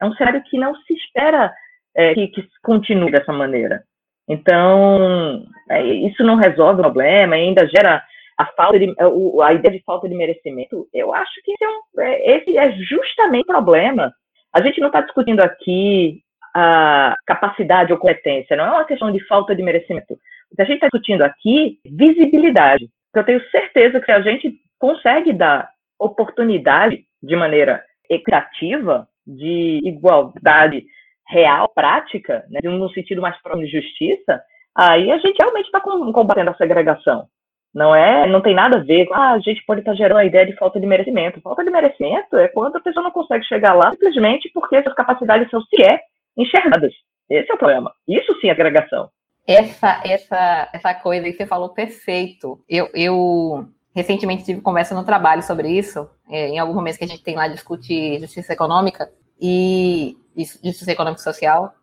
É 0.00 0.04
um 0.06 0.12
cenário 0.14 0.42
que 0.44 0.58
não 0.58 0.74
se 0.74 0.94
espera 0.94 1.52
é, 1.96 2.14
que, 2.14 2.28
que, 2.28 2.48
continue 2.62 3.10
dessa 3.10 3.32
maneira. 3.32 3.82
Então, 4.28 5.46
é, 5.70 5.82
isso 5.82 6.22
não 6.22 6.36
resolve 6.36 6.80
o 6.80 6.84
problema, 6.84 7.34
ainda 7.34 7.66
gera 7.66 8.02
a 8.36 8.46
falta 8.46 8.78
de, 8.78 8.94
a 9.42 9.52
ideia 9.52 9.76
de 9.76 9.82
falta 9.84 10.08
de 10.08 10.14
merecimento. 10.14 10.86
Eu 10.92 11.12
acho 11.14 11.32
que 11.42 11.52
esse 11.52 11.64
é, 11.64 11.68
um, 11.68 12.00
é, 12.00 12.36
esse 12.36 12.58
é 12.58 12.70
justamente 12.72 13.44
o 13.44 13.46
problema. 13.46 14.12
A 14.54 14.62
gente 14.62 14.80
não 14.80 14.88
está 14.88 15.00
discutindo 15.00 15.40
aqui 15.40 16.22
a 16.54 17.14
capacidade 17.26 17.92
ou 17.92 17.98
competência, 17.98 18.56
não 18.56 18.64
é 18.64 18.70
uma 18.70 18.84
questão 18.84 19.10
de 19.10 19.24
falta 19.26 19.54
de 19.54 19.62
merecimento. 19.62 20.18
O 20.52 20.56
que 20.56 20.62
a 20.62 20.64
gente 20.64 20.76
está 20.76 20.86
discutindo 20.86 21.22
aqui 21.22 21.78
visibilidade. 21.84 22.88
Eu 23.14 23.24
tenho 23.24 23.42
certeza 23.50 24.00
que 24.00 24.12
a 24.12 24.20
gente 24.20 24.54
consegue 24.78 25.32
dar 25.32 25.70
oportunidade 25.98 27.04
de 27.22 27.36
maneira 27.36 27.84
equitativa, 28.08 29.08
de 29.26 29.80
igualdade 29.84 30.86
real, 31.28 31.68
prática, 31.74 32.44
né, 32.48 32.60
no 32.62 32.90
sentido 32.90 33.20
mais 33.20 33.40
próximo 33.42 33.66
de 33.66 33.72
justiça, 33.72 34.42
aí 34.74 35.10
a 35.10 35.18
gente 35.18 35.36
realmente 35.38 35.66
está 35.66 35.80
combatendo 35.80 36.50
a 36.50 36.56
segregação. 36.56 37.26
Não 37.74 37.94
é, 37.94 38.26
não 38.26 38.40
tem 38.40 38.54
nada 38.54 38.78
a 38.78 38.82
ver 38.82 39.06
com, 39.06 39.14
ah, 39.14 39.32
a 39.32 39.38
gente 39.40 39.62
pode 39.66 39.80
estar 39.80 39.92
tá 39.92 39.96
gerando 39.96 40.18
a 40.18 40.24
ideia 40.24 40.46
de 40.46 40.56
falta 40.56 40.80
de 40.80 40.86
merecimento. 40.86 41.40
Falta 41.42 41.62
de 41.62 41.70
merecimento 41.70 42.36
é 42.36 42.48
quando 42.48 42.76
a 42.76 42.80
pessoa 42.80 43.04
não 43.04 43.10
consegue 43.10 43.44
chegar 43.44 43.74
lá 43.74 43.90
simplesmente 43.90 44.50
porque 44.54 44.82
suas 44.82 44.94
capacidades 44.94 45.50
são 45.50 45.60
sequer 45.62 46.00
enxergadas. 46.36 46.94
Esse 47.28 47.50
é 47.50 47.54
o 47.54 47.58
problema. 47.58 47.92
Isso 48.08 48.34
sim 48.40 48.48
é 48.48 48.52
agregação. 48.52 49.10
Essa, 49.48 50.02
essa, 50.04 50.68
essa 50.74 50.94
coisa 50.94 51.24
que 51.24 51.32
você 51.32 51.46
falou 51.46 51.70
perfeito. 51.70 52.62
Eu, 52.68 52.90
eu 52.92 53.66
recentemente 53.94 54.44
tive 54.44 54.60
conversa 54.60 54.94
no 54.94 55.06
trabalho 55.06 55.42
sobre 55.42 55.70
isso, 55.70 56.06
é, 56.28 56.48
em 56.48 56.58
alguns 56.58 56.76
momentos 56.76 56.98
que 56.98 57.04
a 57.04 57.08
gente 57.08 57.22
tem 57.22 57.34
lá 57.34 57.48
discutir 57.48 58.20
justiça 58.20 58.52
econômica 58.52 59.10
e 59.40 60.18
justiça 60.36 60.92
econômica 60.92 61.22
e 61.22 61.24
social. 61.24 61.74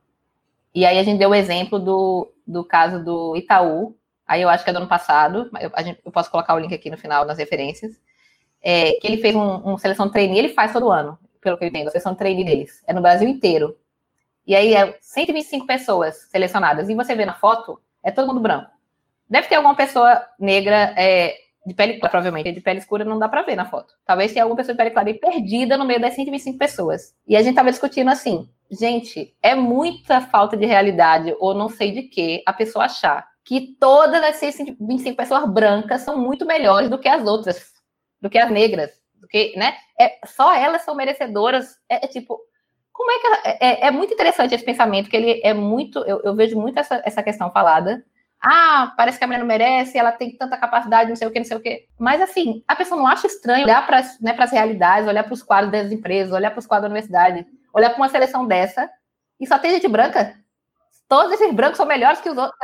E 0.76 0.86
aí 0.86 1.00
a 1.00 1.04
gente 1.04 1.18
deu 1.18 1.32
o 1.32 1.36
exemplo 1.36 1.80
do, 1.80 2.32
do 2.46 2.64
caso 2.64 3.04
do 3.04 3.36
Itaú, 3.36 3.98
aí 4.28 4.44
eu 4.44 4.50
acho 4.50 4.64
que 4.64 4.70
é 4.70 4.74
do 4.74 4.78
ano 4.78 4.88
passado, 4.88 5.50
eu, 5.60 5.72
gente, 5.84 6.00
eu 6.06 6.12
posso 6.12 6.30
colocar 6.30 6.54
o 6.54 6.60
link 6.60 6.72
aqui 6.72 6.92
no 6.92 7.00
final 7.00 7.26
nas 7.26 7.40
referências, 7.40 8.00
é, 8.62 8.92
que 8.92 9.08
ele 9.08 9.18
fez 9.18 9.36
um, 9.36 9.74
um 9.74 9.78
seleção 9.80 10.08
trainee, 10.08 10.38
ele 10.38 10.50
faz 10.50 10.72
todo 10.72 10.92
ano, 10.92 11.18
pelo 11.42 11.58
que 11.58 11.64
eu 11.64 11.70
entendo, 11.70 11.88
a 11.88 11.92
seleção 11.92 12.14
trainee 12.14 12.46
deles, 12.46 12.84
é 12.86 12.94
no 12.94 13.02
Brasil 13.02 13.28
inteiro. 13.28 13.76
E 14.46 14.56
aí 14.56 14.74
é 14.74 14.98
125 15.02 15.66
pessoas 15.66 16.28
selecionadas, 16.30 16.90
e 16.90 16.96
você 16.96 17.16
vê 17.16 17.26
na 17.26 17.34
foto, 17.34 17.82
é 18.04 18.12
todo 18.12 18.28
mundo 18.28 18.40
branco. 18.40 18.70
Deve 19.30 19.48
ter 19.48 19.56
alguma 19.56 19.76
pessoa 19.76 20.24
negra 20.40 20.94
é, 20.96 21.36
de 21.66 21.74
pele 21.74 21.94
clara, 21.94 22.12
provavelmente. 22.12 22.52
De 22.52 22.62
pele 22.62 22.80
escura 22.80 23.04
não 23.04 23.18
dá 23.18 23.28
para 23.28 23.42
ver 23.42 23.56
na 23.56 23.66
foto. 23.66 23.94
Talvez 24.06 24.32
tenha 24.32 24.44
alguma 24.44 24.58
pessoa 24.58 24.74
de 24.74 24.78
pele 24.78 24.92
clara 24.92 25.14
perdida 25.16 25.78
no 25.78 25.86
meio 25.86 26.00
das 26.00 26.14
125 26.14 26.58
pessoas. 26.60 27.16
E 27.28 27.36
a 27.36 27.42
gente 27.42 27.56
tava 27.56 27.72
discutindo 27.72 28.10
assim, 28.10 28.48
gente, 28.70 29.36
é 29.42 29.56
muita 29.56 30.22
falta 30.22 30.56
de 30.56 30.66
realidade, 30.66 31.36
ou 31.40 31.56
não 31.56 31.68
sei 31.68 31.92
de 31.92 32.04
que, 32.04 32.44
a 32.46 32.54
pessoa 32.54 32.86
achar 32.86 33.28
que 33.44 33.76
todas 33.80 34.24
as 34.24 34.36
125 34.38 35.16
pessoas 35.16 35.50
brancas 35.52 36.02
são 36.02 36.18
muito 36.18 36.46
melhores 36.46 36.90
do 36.90 36.98
que 36.98 37.08
as 37.08 37.26
outras, 37.28 37.74
do 38.22 38.30
que 38.30 38.38
as 38.38 38.50
negras, 38.50 38.92
do 39.16 39.28
que, 39.28 39.58
né? 39.58 39.76
É, 40.00 40.20
só 40.26 40.54
elas 40.54 40.84
são 40.84 40.96
merecedoras. 40.96 41.78
É, 41.90 42.06
é 42.06 42.08
tipo, 42.08 42.40
como 42.96 43.12
é 43.12 43.20
que 43.20 43.28
é, 43.28 43.58
é, 43.60 43.88
é, 43.88 43.92
muito 43.92 44.14
interessante 44.14 44.56
esse 44.56 44.64
pensamento, 44.64 45.10
que 45.10 45.18
ele 45.18 45.42
é 45.44 45.54
muito, 45.54 46.00
eu, 46.00 46.22
eu 46.24 46.34
vejo 46.34 46.60
muito 46.60 46.80
essa, 46.80 47.02
essa 47.06 47.22
questão 47.22 47.52
falada 47.52 48.04
ah, 48.48 48.94
parece 48.96 49.18
que 49.18 49.24
a 49.24 49.28
mulher 49.28 49.40
não 49.40 49.48
merece, 49.48 49.98
ela 49.98 50.12
tem 50.12 50.38
tanta 50.38 50.56
capacidade, 50.56 51.10
não 51.10 51.16
sei 51.16 51.28
o 51.28 51.32
que, 51.32 51.40
não 51.40 51.46
sei 51.46 51.58
o 51.58 51.60
que. 51.60 51.88
Mas 51.98 52.22
assim, 52.22 52.64
a 52.68 52.76
pessoa 52.76 53.00
não 53.00 53.08
acha 53.08 53.26
estranho 53.26 53.64
olhar 53.64 53.84
para 53.88 54.02
né, 54.22 54.36
as 54.38 54.52
realidades, 54.52 55.08
olhar 55.08 55.24
para 55.24 55.34
os 55.34 55.42
quadros 55.42 55.72
das 55.72 55.92
empresas, 55.92 56.32
olhar 56.32 56.52
para 56.52 56.60
os 56.60 56.68
quadros 56.68 56.84
da 56.84 56.94
universidade, 56.94 57.44
olhar 57.74 57.90
para 57.90 57.98
uma 57.98 58.10
seleção 58.10 58.46
dessa 58.46 58.88
e 59.40 59.48
só 59.48 59.58
tem 59.58 59.72
gente 59.72 59.88
branca. 59.88 60.36
Todos 61.08 61.34
esses 61.34 61.52
brancos 61.54 61.78
são 61.78 61.88
melhores 61.88 62.22
que 62.22 62.30
os 62.30 62.38
outros. 62.38 62.56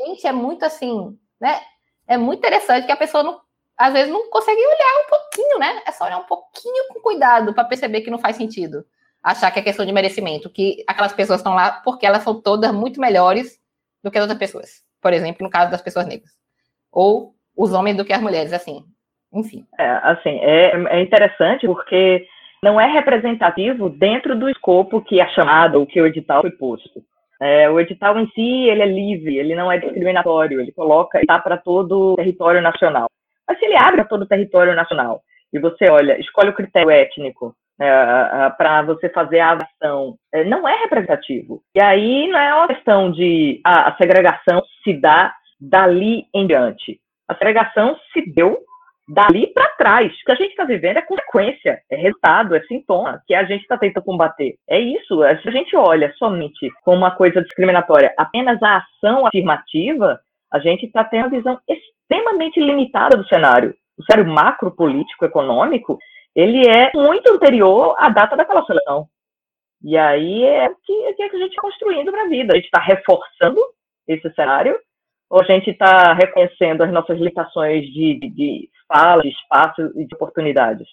Gente, 0.00 0.26
é 0.26 0.32
muito 0.32 0.64
assim, 0.64 1.16
né? 1.40 1.60
É 2.08 2.16
muito 2.16 2.40
interessante 2.40 2.86
que 2.86 2.92
a 2.92 2.96
pessoa 2.96 3.22
não, 3.22 3.40
às 3.76 3.92
vezes 3.92 4.12
não 4.12 4.28
consegue 4.30 4.60
olhar 4.60 5.04
um 5.04 5.08
pouquinho, 5.08 5.58
né? 5.60 5.82
É 5.86 5.92
só 5.92 6.06
olhar 6.06 6.18
um 6.18 6.24
pouquinho 6.24 6.88
com 6.88 7.00
cuidado 7.00 7.54
para 7.54 7.64
perceber 7.64 8.00
que 8.00 8.10
não 8.10 8.18
faz 8.18 8.34
sentido. 8.34 8.84
Achar 9.24 9.50
que 9.50 9.58
é 9.58 9.62
questão 9.62 9.86
de 9.86 9.92
merecimento, 9.92 10.50
que 10.50 10.84
aquelas 10.86 11.14
pessoas 11.14 11.40
estão 11.40 11.54
lá 11.54 11.80
porque 11.82 12.06
elas 12.06 12.22
são 12.22 12.40
todas 12.40 12.72
muito 12.72 13.00
melhores 13.00 13.58
do 14.02 14.10
que 14.10 14.18
as 14.18 14.22
outras 14.22 14.38
pessoas 14.38 14.84
por 15.04 15.12
exemplo, 15.12 15.44
no 15.44 15.50
caso 15.50 15.70
das 15.70 15.82
pessoas 15.82 16.06
negras. 16.06 16.30
Ou 16.90 17.34
os 17.54 17.74
homens 17.74 17.94
do 17.94 18.06
que 18.06 18.12
as 18.14 18.22
mulheres, 18.22 18.54
assim. 18.54 18.82
Enfim. 19.30 19.66
É, 19.78 19.86
assim, 20.02 20.38
é, 20.40 20.72
é 20.96 21.02
interessante 21.02 21.66
porque 21.66 22.26
não 22.62 22.80
é 22.80 22.86
representativo 22.86 23.90
dentro 23.90 24.34
do 24.34 24.48
escopo 24.48 25.02
que 25.02 25.20
a 25.20 25.28
chamada, 25.28 25.78
ou 25.78 25.84
que 25.84 26.00
o 26.00 26.06
edital 26.06 26.40
foi 26.40 26.52
posto. 26.52 27.04
É, 27.38 27.68
o 27.68 27.78
edital 27.78 28.18
em 28.18 28.26
si, 28.30 28.66
ele 28.66 28.80
é 28.80 28.86
livre, 28.86 29.36
ele 29.36 29.54
não 29.54 29.70
é 29.70 29.76
discriminatório, 29.76 30.58
ele 30.58 30.72
coloca, 30.72 31.20
está 31.20 31.38
para 31.38 31.58
todo 31.58 32.12
o 32.12 32.16
território 32.16 32.62
nacional. 32.62 33.10
Mas 33.46 33.58
se 33.58 33.66
ele 33.66 33.76
abre 33.76 34.00
a 34.00 34.06
todo 34.06 34.22
o 34.22 34.26
território 34.26 34.74
nacional, 34.74 35.20
e 35.52 35.58
você 35.58 35.90
olha, 35.90 36.18
escolhe 36.18 36.48
o 36.48 36.54
critério 36.54 36.88
étnico, 36.88 37.54
é, 37.80 38.50
para 38.56 38.82
você 38.82 39.08
fazer 39.08 39.40
a 39.40 39.54
ação, 39.54 40.16
é, 40.32 40.44
não 40.44 40.68
é 40.68 40.76
representativo. 40.80 41.62
E 41.74 41.82
aí 41.82 42.28
não 42.28 42.38
é 42.38 42.54
uma 42.54 42.68
questão 42.68 43.10
de 43.10 43.60
a 43.64 43.94
segregação 43.96 44.62
se 44.82 44.92
dá 44.94 45.34
dali 45.60 46.26
em 46.34 46.46
diante. 46.46 47.00
A 47.28 47.34
segregação 47.34 47.96
se 48.12 48.30
deu 48.32 48.58
dali 49.08 49.48
para 49.48 49.68
trás. 49.76 50.12
O 50.12 50.24
que 50.24 50.32
a 50.32 50.36
gente 50.36 50.50
está 50.50 50.64
vivendo 50.64 50.98
é 50.98 51.02
consequência, 51.02 51.80
é 51.90 51.96
resultado, 51.96 52.54
é 52.54 52.60
sintoma 52.62 53.22
que 53.26 53.34
a 53.34 53.44
gente 53.44 53.62
está 53.62 53.76
tentando 53.76 54.04
combater. 54.04 54.56
É 54.68 54.78
isso. 54.78 55.20
Se 55.42 55.48
a 55.48 55.52
gente 55.52 55.76
olha 55.76 56.12
somente 56.16 56.70
como 56.82 56.98
uma 56.98 57.10
coisa 57.10 57.42
discriminatória, 57.42 58.14
apenas 58.16 58.62
a 58.62 58.78
ação 58.78 59.26
afirmativa, 59.26 60.20
a 60.52 60.58
gente 60.58 60.86
está 60.86 61.04
tendo 61.04 61.24
uma 61.24 61.36
visão 61.36 61.58
extremamente 61.68 62.60
limitada 62.60 63.16
do 63.16 63.26
cenário. 63.26 63.74
O 63.98 64.04
cenário 64.04 64.32
macro 64.32 64.70
político 64.70 65.24
econômico 65.24 65.98
ele 66.34 66.66
é 66.68 66.90
muito 66.94 67.30
anterior 67.30 67.94
à 67.98 68.08
data 68.08 68.36
daquela 68.36 68.64
seleção. 68.64 69.08
E 69.82 69.96
aí 69.96 70.44
é 70.44 70.68
o 70.68 70.76
que, 70.82 71.04
é 71.04 71.12
que 71.12 71.22
a 71.22 71.38
gente 71.38 71.50
está 71.50 71.62
construindo 71.62 72.10
para 72.10 72.22
a 72.22 72.28
vida. 72.28 72.52
A 72.52 72.56
gente 72.56 72.64
está 72.64 72.80
reforçando 72.80 73.60
esse 74.08 74.30
cenário, 74.34 74.78
ou 75.30 75.40
a 75.40 75.44
gente 75.44 75.70
está 75.70 76.12
reconhecendo 76.14 76.82
as 76.82 76.92
nossas 76.92 77.18
limitações 77.18 77.84
de, 77.92 78.18
de, 78.18 78.30
de 78.30 78.70
fala, 78.88 79.22
de 79.22 79.28
espaço 79.28 79.82
e 79.94 80.06
de 80.06 80.14
oportunidades. 80.14 80.86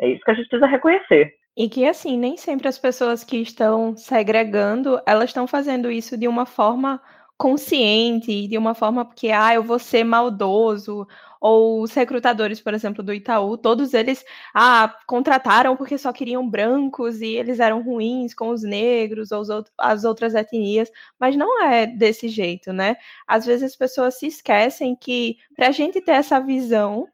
É 0.00 0.08
isso 0.08 0.22
que 0.24 0.30
a 0.30 0.34
gente 0.34 0.48
precisa 0.48 0.66
reconhecer. 0.66 1.34
E 1.56 1.68
que, 1.68 1.86
assim, 1.86 2.16
nem 2.16 2.36
sempre 2.36 2.68
as 2.68 2.78
pessoas 2.78 3.24
que 3.24 3.36
estão 3.36 3.96
segregando, 3.96 5.00
elas 5.06 5.30
estão 5.30 5.46
fazendo 5.46 5.90
isso 5.90 6.16
de 6.16 6.26
uma 6.26 6.46
forma 6.46 7.00
consciente, 7.36 8.46
de 8.46 8.56
uma 8.56 8.74
forma 8.74 9.04
porque, 9.04 9.30
ah, 9.30 9.54
eu 9.54 9.62
vou 9.62 9.78
ser 9.78 10.04
maldoso, 10.04 11.06
ou 11.40 11.82
os 11.82 11.94
recrutadores, 11.94 12.60
por 12.60 12.74
exemplo, 12.74 13.02
do 13.02 13.14
Itaú, 13.14 13.56
todos 13.56 13.94
eles 13.94 14.24
ah, 14.54 14.94
contrataram 15.06 15.76
porque 15.76 15.96
só 15.96 16.12
queriam 16.12 16.48
brancos 16.48 17.20
e 17.22 17.28
eles 17.28 17.58
eram 17.60 17.82
ruins 17.82 18.34
com 18.34 18.50
os 18.50 18.62
negros 18.62 19.32
ou 19.32 19.42
as 19.78 20.04
outras 20.04 20.34
etnias, 20.34 20.90
mas 21.18 21.36
não 21.36 21.62
é 21.64 21.86
desse 21.86 22.28
jeito, 22.28 22.72
né? 22.72 22.96
Às 23.26 23.46
vezes 23.46 23.72
as 23.72 23.76
pessoas 23.76 24.18
se 24.18 24.26
esquecem 24.26 24.94
que 24.94 25.38
para 25.56 25.68
a 25.68 25.72
gente 25.72 26.00
ter 26.00 26.12
essa 26.12 26.38
visão 26.38 27.08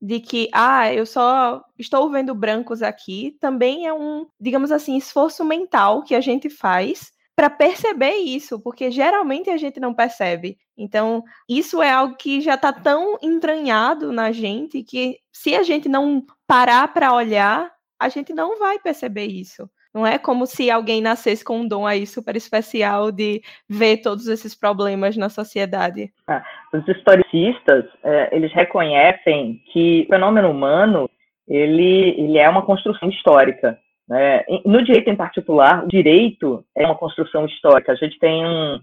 de 0.00 0.20
que, 0.20 0.48
ah, 0.52 0.92
eu 0.92 1.06
só 1.06 1.64
estou 1.78 2.10
vendo 2.10 2.34
brancos 2.34 2.82
aqui, 2.82 3.36
também 3.40 3.86
é 3.86 3.94
um, 3.94 4.26
digamos 4.40 4.72
assim, 4.72 4.96
esforço 4.96 5.44
mental 5.44 6.02
que 6.02 6.14
a 6.14 6.20
gente 6.20 6.50
faz 6.50 7.12
para 7.34 7.48
perceber 7.48 8.16
isso, 8.16 8.60
porque 8.60 8.90
geralmente 8.90 9.50
a 9.50 9.56
gente 9.56 9.80
não 9.80 9.94
percebe. 9.94 10.58
Então, 10.76 11.24
isso 11.48 11.82
é 11.82 11.90
algo 11.90 12.16
que 12.16 12.40
já 12.40 12.54
está 12.54 12.72
tão 12.72 13.18
entranhado 13.22 14.12
na 14.12 14.32
gente 14.32 14.82
que 14.82 15.18
se 15.32 15.54
a 15.54 15.62
gente 15.62 15.88
não 15.88 16.24
parar 16.46 16.92
para 16.92 17.14
olhar, 17.14 17.70
a 17.98 18.08
gente 18.08 18.34
não 18.34 18.58
vai 18.58 18.78
perceber 18.78 19.26
isso. 19.26 19.68
Não 19.94 20.06
é 20.06 20.18
como 20.18 20.46
se 20.46 20.70
alguém 20.70 21.02
nascesse 21.02 21.44
com 21.44 21.60
um 21.60 21.68
dom 21.68 21.86
aí 21.86 22.06
super 22.06 22.34
especial 22.34 23.12
de 23.12 23.42
ver 23.68 23.98
todos 23.98 24.26
esses 24.26 24.54
problemas 24.54 25.16
na 25.16 25.28
sociedade. 25.28 26.10
Ah, 26.26 26.42
os 26.72 26.86
historicistas, 26.88 27.84
é, 28.02 28.34
eles 28.34 28.52
reconhecem 28.54 29.60
que 29.70 30.04
o 30.06 30.12
fenômeno 30.12 30.50
humano, 30.50 31.10
ele, 31.46 32.14
ele 32.18 32.38
é 32.38 32.48
uma 32.48 32.64
construção 32.64 33.10
histórica. 33.10 33.78
Né? 34.08 34.44
No 34.64 34.82
direito 34.82 35.08
em 35.10 35.16
particular, 35.16 35.84
o 35.84 35.88
direito 35.88 36.64
é 36.76 36.84
uma 36.84 36.96
construção 36.96 37.46
histórica. 37.46 37.92
A 37.92 37.94
gente 37.94 38.18
tem 38.18 38.44
um, 38.44 38.80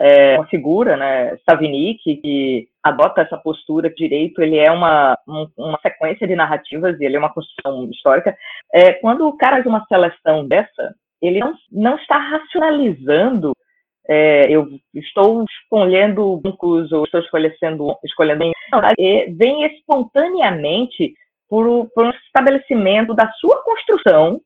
é, 0.00 0.36
uma 0.36 0.46
figura, 0.46 0.96
né, 0.96 1.36
Savigny, 1.48 1.98
que, 2.02 2.16
que, 2.16 2.68
adota 2.82 3.22
essa 3.22 3.36
postura 3.36 3.88
que 3.88 4.08
direito 4.08 4.42
ele 4.42 4.58
é 4.58 4.68
uma, 4.70 5.16
um, 5.28 5.46
uma 5.56 5.78
sequência 5.80 6.26
de 6.26 6.34
narrativas 6.34 6.98
e 6.98 7.04
ele 7.04 7.14
é 7.14 7.18
uma 7.18 7.32
construção 7.32 7.88
histórica. 7.90 8.36
É, 8.74 8.94
quando 8.94 9.26
o 9.28 9.36
cara 9.36 9.56
faz 9.56 9.66
uma 9.66 9.84
seleção 9.86 10.48
dessa, 10.48 10.94
ele 11.20 11.38
não, 11.38 11.54
não 11.70 11.96
está 11.96 12.18
racionalizando 12.18 13.52
é, 14.08 14.50
eu 14.50 14.68
estou 14.94 15.44
escolhendo 15.44 16.36
bancos 16.38 16.90
ou 16.90 17.04
estou 17.04 17.20
escolhendo, 17.20 17.96
escolhendo 18.04 18.50
não, 18.72 18.80
vem 19.36 19.64
espontaneamente 19.64 21.14
por, 21.48 21.88
por 21.94 22.06
um 22.06 22.10
estabelecimento 22.10 23.14
da 23.14 23.30
sua 23.34 23.62
construção 23.62 24.40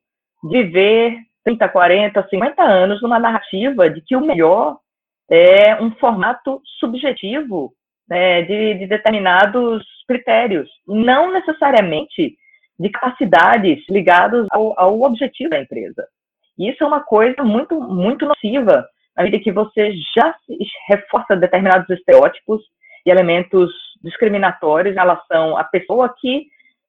de 0.48 0.62
ver 0.64 1.18
30, 1.44 1.68
40, 1.68 2.28
50 2.28 2.62
anos 2.62 3.02
numa 3.02 3.18
narrativa 3.18 3.88
de 3.88 4.00
que 4.00 4.16
o 4.16 4.20
melhor 4.20 4.78
é 5.30 5.80
um 5.80 5.90
formato 5.92 6.60
subjetivo 6.78 7.72
né, 8.08 8.42
de, 8.42 8.74
de 8.74 8.86
determinados 8.86 9.84
critérios, 10.06 10.68
não 10.86 11.32
necessariamente 11.32 12.36
de 12.78 12.90
capacidades 12.90 13.84
ligadas 13.88 14.46
ao, 14.50 14.78
ao, 14.78 15.00
objetivo 15.02 15.50
da 15.50 15.60
empresa. 15.60 16.06
Isso 16.58 16.82
é 16.84 16.86
uma 16.86 17.00
coisa 17.00 17.42
muito, 17.42 17.80
muito 17.80 18.26
nociva 18.26 18.86
na 19.16 19.24
medida 19.24 19.42
que 19.42 19.52
você 19.52 19.92
já 20.14 20.34
reforça 20.88 21.36
determinados 21.36 21.88
estereótipos 21.90 22.62
e 23.04 23.10
elementos 23.10 23.70
discriminatórios 24.02 24.94
em 24.94 24.98
relação 24.98 25.56
à 25.56 25.64
pessoa 25.64 26.14
que 26.18 26.46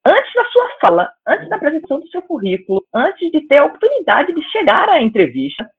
antes 0.08 0.34
da 0.34 0.46
sua 0.46 0.70
fala, 0.80 1.12
antes 1.28 1.50
da 1.50 1.58
apresentação 1.58 2.00
do 2.00 2.08
seu 2.08 2.22
currículo, 2.22 2.84
antes 2.94 3.30
de 3.32 3.42
ter 3.42 3.60
a 3.60 3.66
oportunidade 3.66 4.34
de 4.34 4.42
chegar 4.50 4.90
à 4.90 5.02
entrevista, 5.02 5.70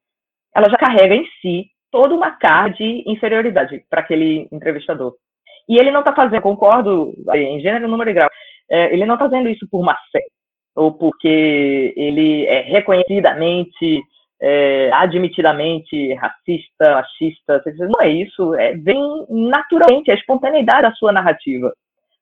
ela 0.54 0.68
já 0.68 0.76
carrega 0.76 1.14
em 1.14 1.26
si 1.40 1.70
toda 1.90 2.14
uma 2.14 2.32
carga 2.32 2.76
de 2.76 3.04
inferioridade 3.06 3.84
para 3.88 4.00
aquele 4.00 4.46
entrevistador. 4.52 5.14
E 5.68 5.78
ele 5.78 5.90
não 5.90 6.00
está 6.00 6.14
fazendo, 6.14 6.42
concordo 6.42 7.14
em 7.34 7.60
gênero, 7.60 7.88
número 7.88 8.10
e 8.10 8.14
grau, 8.14 8.28
é, 8.70 8.92
ele 8.92 9.06
não 9.06 9.14
está 9.14 9.28
fazendo 9.28 9.48
isso 9.48 9.66
por 9.70 9.82
má 9.82 9.96
fé, 10.12 10.22
ou 10.74 10.92
porque 10.92 11.94
ele 11.96 12.44
é 12.46 12.60
reconhecidamente, 12.60 14.02
é, 14.40 14.90
admitidamente 14.92 16.14
racista, 16.14 16.94
machista, 16.94 17.62
não 17.88 18.00
é 18.00 18.08
isso, 18.10 18.54
é, 18.54 18.74
vem 18.74 19.26
naturalmente, 19.28 20.10
é 20.10 20.14
a 20.14 20.16
espontaneidade 20.16 20.82
da 20.82 20.92
sua 20.92 21.12
narrativa. 21.12 21.72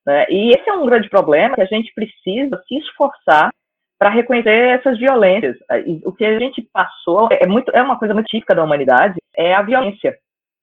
Né? 0.07 0.25
E 0.29 0.51
esse 0.51 0.69
é 0.69 0.73
um 0.73 0.85
grande 0.85 1.09
problema 1.09 1.55
que 1.55 1.61
a 1.61 1.65
gente 1.65 1.93
precisa 1.93 2.63
se 2.65 2.77
esforçar 2.77 3.51
para 3.99 4.09
reconhecer 4.09 4.69
essas 4.69 4.97
violências. 4.97 5.57
O 6.05 6.13
que 6.13 6.23
a 6.23 6.39
gente 6.39 6.61
passou 6.71 7.27
é 7.29 7.45
muito 7.45 7.71
é 7.75 7.81
uma 7.81 7.99
coisa 7.99 8.13
muito 8.13 8.27
típica 8.27 8.55
da 8.55 8.63
humanidade, 8.63 9.15
é 9.35 9.53
a 9.53 9.61
violência. 9.61 10.15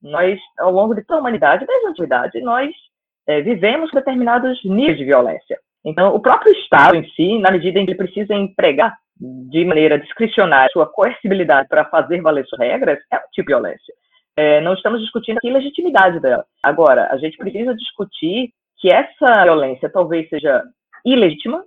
Nós, 0.02 0.40
ao 0.59 0.72
longo 0.72 0.94
de 0.94 1.02
toda 1.04 1.18
a 1.18 1.20
humanidade, 1.20 1.66
desde 1.66 1.87
a 1.87 1.90
antiguidade, 1.90 2.40
nós 2.40 2.70
é, 3.26 3.42
vivemos 3.42 3.90
determinados 3.90 4.62
níveis 4.64 4.96
de 4.96 5.04
violência. 5.04 5.59
Então, 5.85 6.14
o 6.14 6.20
próprio 6.20 6.52
Estado 6.52 6.96
em 6.96 7.07
si, 7.11 7.38
na 7.38 7.50
medida 7.50 7.78
em 7.78 7.87
que 7.87 7.94
precisa 7.94 8.35
empregar 8.35 8.96
de 9.18 9.64
maneira 9.64 9.98
discricionária 9.98 10.70
sua 10.72 10.87
coercibilidade 10.87 11.68
para 11.68 11.85
fazer 11.87 12.20
valer 12.22 12.46
suas 12.46 12.61
regras, 12.61 12.98
é 13.12 13.16
um 13.16 13.28
tipo 13.33 13.48
de 13.48 13.54
violência. 13.54 13.94
É, 14.37 14.61
não 14.61 14.74
estamos 14.74 15.00
discutindo 15.00 15.38
aqui 15.38 15.50
a 15.50 15.54
legitimidade 15.54 16.20
dela. 16.20 16.44
Agora, 16.62 17.09
a 17.11 17.16
gente 17.18 17.37
precisa 17.37 17.74
discutir 17.74 18.52
que 18.85 18.92
essa 18.92 19.44
violência 19.44 19.88
talvez 19.88 20.29
seja 20.29 20.62
ilegítima, 21.07 21.64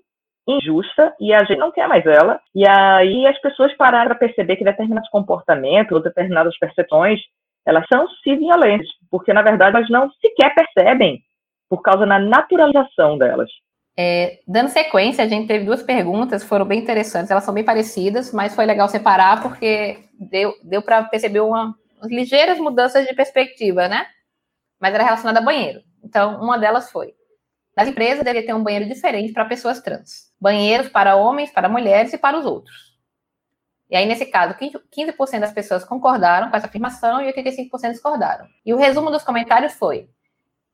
injusta, 0.48 1.16
e 1.20 1.34
a 1.34 1.44
gente 1.46 1.58
não 1.58 1.72
quer 1.72 1.88
mais 1.88 2.06
ela. 2.06 2.40
E 2.54 2.64
aí 2.68 3.26
as 3.26 3.42
pessoas 3.42 3.76
pararam 3.76 4.10
para 4.10 4.20
perceber 4.20 4.56
que 4.56 4.64
determinados 4.64 5.10
comportamentos 5.10 5.94
ou 5.94 6.00
determinadas 6.00 6.56
percepções, 6.60 7.20
elas 7.66 7.84
são 7.92 8.08
sim 8.24 8.38
violentas, 8.38 8.88
porque 9.10 9.34
na 9.34 9.42
verdade 9.42 9.78
elas 9.78 9.90
não 9.90 10.12
sequer 10.22 10.54
percebem 10.54 11.20
por 11.68 11.82
causa 11.82 12.06
da 12.06 12.20
naturalização 12.20 13.18
delas. 13.18 13.50
É, 13.98 14.38
dando 14.48 14.68
sequência, 14.70 15.24
a 15.24 15.28
gente 15.28 15.48
teve 15.48 15.66
duas 15.66 15.82
perguntas, 15.82 16.44
foram 16.44 16.66
bem 16.66 16.82
interessantes, 16.82 17.32
elas 17.32 17.44
são 17.44 17.54
bem 17.54 17.66
parecidas, 17.66 18.32
mas 18.32 18.54
foi 18.54 18.68
legal 18.68 18.88
separar 18.88 19.42
porque 19.42 20.04
deu, 20.20 20.54
deu 20.64 20.84
para 20.84 21.04
perceber 21.06 21.40
uma, 21.40 21.74
ligeiras 22.04 22.60
mudanças 22.60 23.08
de 23.08 23.16
perspectiva, 23.16 23.88
né? 23.88 24.06
Mas 24.80 24.94
era 24.94 25.04
relacionada 25.04 25.40
a 25.40 25.44
banheiro. 25.44 25.87
Então, 26.08 26.42
uma 26.42 26.58
delas 26.58 26.90
foi: 26.90 27.14
nas 27.76 27.90
empresas 27.90 28.24
deveria 28.24 28.46
ter 28.46 28.54
um 28.54 28.64
banheiro 28.64 28.88
diferente 28.88 29.34
para 29.34 29.44
pessoas 29.44 29.82
trans. 29.82 30.32
Banheiros 30.40 30.88
para 30.88 31.18
homens, 31.18 31.52
para 31.52 31.68
mulheres 31.68 32.14
e 32.14 32.18
para 32.18 32.40
os 32.40 32.46
outros. 32.46 32.98
E 33.90 33.96
aí, 33.96 34.06
nesse 34.06 34.26
caso, 34.26 34.56
15% 34.56 35.40
das 35.40 35.52
pessoas 35.52 35.84
concordaram 35.84 36.50
com 36.50 36.56
essa 36.56 36.68
afirmação 36.68 37.22
e 37.22 37.32
85% 37.34 37.92
discordaram. 37.92 38.48
E 38.66 38.74
o 38.74 38.78
resumo 38.78 39.12
dos 39.12 39.24
comentários 39.24 39.74
foi: 39.74 40.10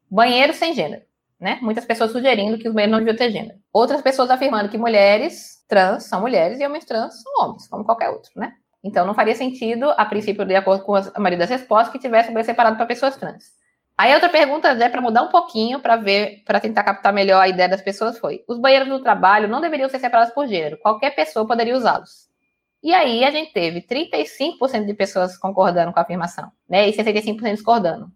banheiro 0.09 0.53
sem 0.53 0.73
gênero. 0.73 1.03
Né? 1.39 1.57
Muitas 1.61 1.83
pessoas 1.83 2.11
sugerindo 2.11 2.57
que 2.57 2.67
os 2.67 2.73
banheiros 2.73 2.91
não 2.91 2.99
deviam 2.99 3.17
ter 3.17 3.31
gênero. 3.31 3.59
Outras 3.73 4.01
pessoas 4.01 4.29
afirmando 4.29 4.69
que 4.69 4.77
mulheres 4.77 5.65
trans 5.67 6.03
são 6.05 6.21
mulheres 6.21 6.59
e 6.59 6.65
homens 6.65 6.85
trans 6.85 7.21
são 7.21 7.33
homens, 7.41 7.67
como 7.67 7.83
qualquer 7.83 8.09
outro, 8.09 8.31
né? 8.35 8.53
Então, 8.81 9.05
não 9.05 9.13
faria 9.13 9.35
sentido, 9.35 9.89
a 9.97 10.05
princípio, 10.05 10.45
de 10.45 10.55
acordo 10.55 10.83
com 10.83 10.95
a 10.95 11.19
maioria 11.19 11.39
das 11.39 11.49
respostas, 11.49 11.91
que 11.91 11.99
tivesse 11.99 12.29
banheiro 12.29 12.45
separado 12.45 12.77
para 12.77 12.85
pessoas 12.85 13.17
trans. 13.17 13.43
Aí 13.97 14.13
outra 14.13 14.29
pergunta, 14.29 14.69
é 14.69 14.89
para 14.89 15.01
mudar 15.01 15.21
um 15.21 15.29
pouquinho, 15.29 15.79
para 15.79 15.95
ver, 15.97 16.41
para 16.45 16.59
tentar 16.59 16.83
captar 16.83 17.13
melhor 17.13 17.41
a 17.41 17.47
ideia 17.47 17.69
das 17.69 17.81
pessoas, 17.81 18.17
foi: 18.17 18.43
os 18.47 18.57
banheiros 18.57 18.89
do 18.89 19.03
trabalho 19.03 19.47
não 19.47 19.61
deveriam 19.61 19.89
ser 19.89 19.99
separados 19.99 20.33
por 20.33 20.47
gênero, 20.47 20.77
qualquer 20.79 21.11
pessoa 21.15 21.47
poderia 21.47 21.75
usá-los. 21.75 22.27
E 22.81 22.93
aí 22.93 23.23
a 23.23 23.31
gente 23.31 23.53
teve 23.53 23.81
35% 23.81 24.85
de 24.85 24.93
pessoas 24.93 25.37
concordando 25.37 25.93
com 25.93 25.99
a 25.99 26.01
afirmação, 26.01 26.51
né? 26.67 26.89
E 26.89 26.93
65% 26.93 27.53
discordando. 27.53 28.11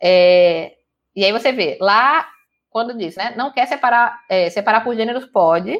É, 0.00 0.74
e 1.14 1.24
aí 1.24 1.32
você 1.32 1.50
vê, 1.50 1.76
lá, 1.80 2.28
quando 2.70 2.96
diz, 2.96 3.16
né? 3.16 3.34
Não 3.36 3.50
quer 3.50 3.66
separar, 3.66 4.20
é, 4.28 4.50
separar 4.50 4.84
por 4.84 4.94
gêneros, 4.94 5.26
pode. 5.26 5.76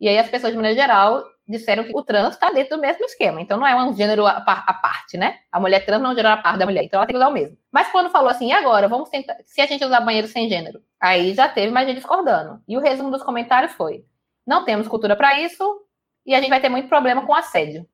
E 0.00 0.08
aí 0.08 0.18
as 0.18 0.30
pessoas, 0.30 0.52
de 0.52 0.56
maneira 0.56 0.80
geral, 0.80 1.24
disseram 1.48 1.84
que 1.84 1.96
o 1.96 2.02
trans 2.02 2.34
está 2.34 2.50
dentro 2.50 2.76
do 2.76 2.80
mesmo 2.80 3.04
esquema. 3.04 3.40
Então 3.40 3.58
não 3.58 3.66
é 3.66 3.74
um 3.74 3.96
gênero 3.96 4.26
à 4.26 4.40
parte, 4.40 5.16
né? 5.16 5.38
A 5.50 5.58
mulher 5.58 5.84
trans 5.86 6.00
não 6.02 6.10
é 6.10 6.12
um 6.12 6.16
gênero 6.16 6.34
à 6.34 6.36
parte 6.36 6.58
da 6.58 6.66
mulher, 6.66 6.84
então 6.84 6.98
ela 6.98 7.06
tem 7.06 7.14
que 7.14 7.18
usar 7.18 7.28
o 7.28 7.32
mesmo. 7.32 7.56
Mas 7.72 7.88
quando 7.90 8.10
falou 8.10 8.28
assim, 8.28 8.48
e 8.48 8.52
agora? 8.52 8.86
Vamos 8.86 9.08
tentar. 9.08 9.36
Se 9.44 9.60
a 9.60 9.66
gente 9.66 9.84
usar 9.84 10.00
banheiro 10.00 10.28
sem 10.28 10.48
gênero? 10.48 10.82
Aí 11.00 11.32
já 11.34 11.48
teve 11.48 11.72
mais 11.72 11.86
gente 11.86 11.96
discordando. 11.96 12.62
E 12.68 12.76
o 12.76 12.80
resumo 12.80 13.10
dos 13.10 13.22
comentários 13.22 13.72
foi: 13.72 14.04
não 14.46 14.64
temos 14.64 14.86
cultura 14.86 15.16
para 15.16 15.40
isso 15.40 15.82
e 16.26 16.34
a 16.34 16.40
gente 16.40 16.50
vai 16.50 16.60
ter 16.60 16.68
muito 16.68 16.88
problema 16.88 17.24
com 17.26 17.34
assédio. 17.34 17.88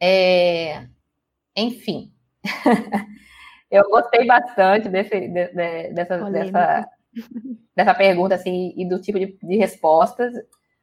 É... 0.00 0.86
Enfim. 1.54 2.12
Eu 3.70 3.84
gostei 3.88 4.26
bastante 4.26 4.88
desse, 4.88 5.20
de, 5.20 5.28
de, 5.28 5.92
dessa, 5.92 6.18
dessa, 6.30 6.88
dessa 7.76 7.94
pergunta 7.94 8.34
assim, 8.34 8.74
e 8.76 8.88
do 8.88 9.00
tipo 9.00 9.18
de, 9.18 9.38
de 9.40 9.56
respostas 9.56 10.32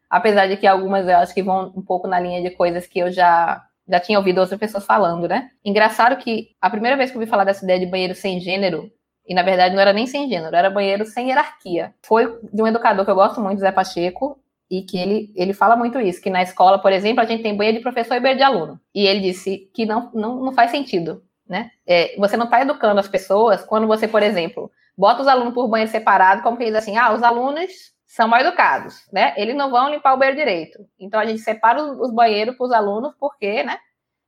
apesar 0.09 0.47
de 0.47 0.57
que 0.57 0.67
algumas 0.67 1.07
eu 1.07 1.17
acho 1.17 1.33
que 1.33 1.43
vão 1.43 1.73
um 1.75 1.81
pouco 1.81 2.07
na 2.07 2.19
linha 2.19 2.41
de 2.41 2.51
coisas 2.51 2.87
que 2.87 2.99
eu 2.99 3.11
já 3.11 3.63
já 3.89 4.01
tinha 4.01 4.17
ouvido 4.17 4.41
outras 4.41 4.59
pessoas 4.59 4.85
falando, 4.85 5.29
né? 5.29 5.49
Engraçado 5.63 6.17
que 6.17 6.49
a 6.59 6.69
primeira 6.69 6.97
vez 6.97 7.09
que 7.09 7.15
eu 7.15 7.21
ouvi 7.21 7.29
falar 7.29 7.45
dessa 7.45 7.63
ideia 7.63 7.79
de 7.79 7.85
banheiro 7.85 8.13
sem 8.13 8.37
gênero, 8.37 8.91
e 9.25 9.33
na 9.33 9.43
verdade 9.43 9.73
não 9.73 9.81
era 9.81 9.93
nem 9.93 10.05
sem 10.05 10.27
gênero, 10.27 10.53
era 10.53 10.69
banheiro 10.69 11.05
sem 11.05 11.29
hierarquia. 11.29 11.93
Foi 12.03 12.37
de 12.51 12.61
um 12.61 12.67
educador 12.67 13.05
que 13.05 13.11
eu 13.11 13.15
gosto 13.15 13.39
muito, 13.39 13.59
Zé 13.59 13.71
Pacheco, 13.71 14.37
e 14.69 14.81
que 14.81 14.97
ele, 14.97 15.31
ele 15.37 15.53
fala 15.53 15.77
muito 15.77 16.01
isso, 16.01 16.21
que 16.21 16.29
na 16.29 16.43
escola, 16.43 16.79
por 16.79 16.91
exemplo, 16.91 17.21
a 17.21 17.25
gente 17.25 17.43
tem 17.43 17.55
banheiro 17.55 17.77
de 17.77 17.83
professor 17.83 18.15
e 18.15 18.19
banheiro 18.19 18.39
de 18.39 18.43
aluno. 18.43 18.77
E 18.93 19.07
ele 19.07 19.21
disse 19.21 19.69
que 19.73 19.85
não, 19.85 20.11
não, 20.13 20.35
não 20.43 20.51
faz 20.51 20.71
sentido 20.71 21.23
né? 21.47 21.71
É, 21.85 22.15
você 22.17 22.35
não 22.35 22.45
está 22.45 22.61
educando 22.61 22.99
as 22.99 23.07
pessoas 23.07 23.63
quando 23.63 23.87
você, 23.87 24.07
por 24.07 24.21
exemplo, 24.21 24.71
bota 24.97 25.21
os 25.21 25.27
alunos 25.27 25.53
por 25.53 25.67
banheiro 25.67 25.91
separado, 25.91 26.41
como 26.43 26.57
que 26.57 26.65
diz 26.65 26.75
assim, 26.75 26.97
ah, 26.97 27.13
os 27.13 27.23
alunos 27.23 27.71
são 28.07 28.27
mal 28.27 28.39
educados, 28.39 29.05
né? 29.11 29.33
Eles 29.35 29.55
não 29.55 29.69
vão 29.69 29.89
limpar 29.89 30.13
o 30.13 30.17
banheiro 30.17 30.39
direito. 30.39 30.79
Então 30.97 31.19
a 31.19 31.25
gente 31.25 31.39
separa 31.39 31.83
os 31.83 32.11
banheiros 32.11 32.55
para 32.55 32.65
os 32.65 32.71
alunos 32.71 33.13
porque, 33.19 33.63
né? 33.63 33.77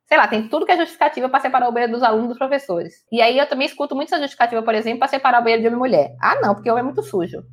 Sei 0.05 0.17
lá, 0.17 0.27
tem 0.27 0.47
tudo 0.49 0.65
que 0.65 0.71
é 0.71 0.77
justificativa 0.77 1.29
para 1.29 1.39
separar 1.39 1.69
o 1.69 1.71
banheiro 1.71 1.93
dos 1.93 2.03
alunos 2.03 2.29
dos 2.29 2.37
professores. 2.37 3.05
E 3.11 3.21
aí 3.21 3.37
eu 3.37 3.47
também 3.47 3.67
escuto 3.67 3.95
muito 3.95 4.09
essa 4.09 4.19
justificativa, 4.19 4.61
por 4.61 4.75
exemplo, 4.75 4.99
para 4.99 5.07
separar 5.07 5.39
o 5.39 5.43
banheiro 5.43 5.61
de 5.61 5.67
homem 5.67 5.77
e 5.77 5.79
mulher. 5.79 6.15
Ah, 6.21 6.39
não, 6.41 6.55
porque 6.55 6.69
homem 6.69 6.81
é 6.81 6.83
muito 6.83 7.03
sujo. 7.03 7.43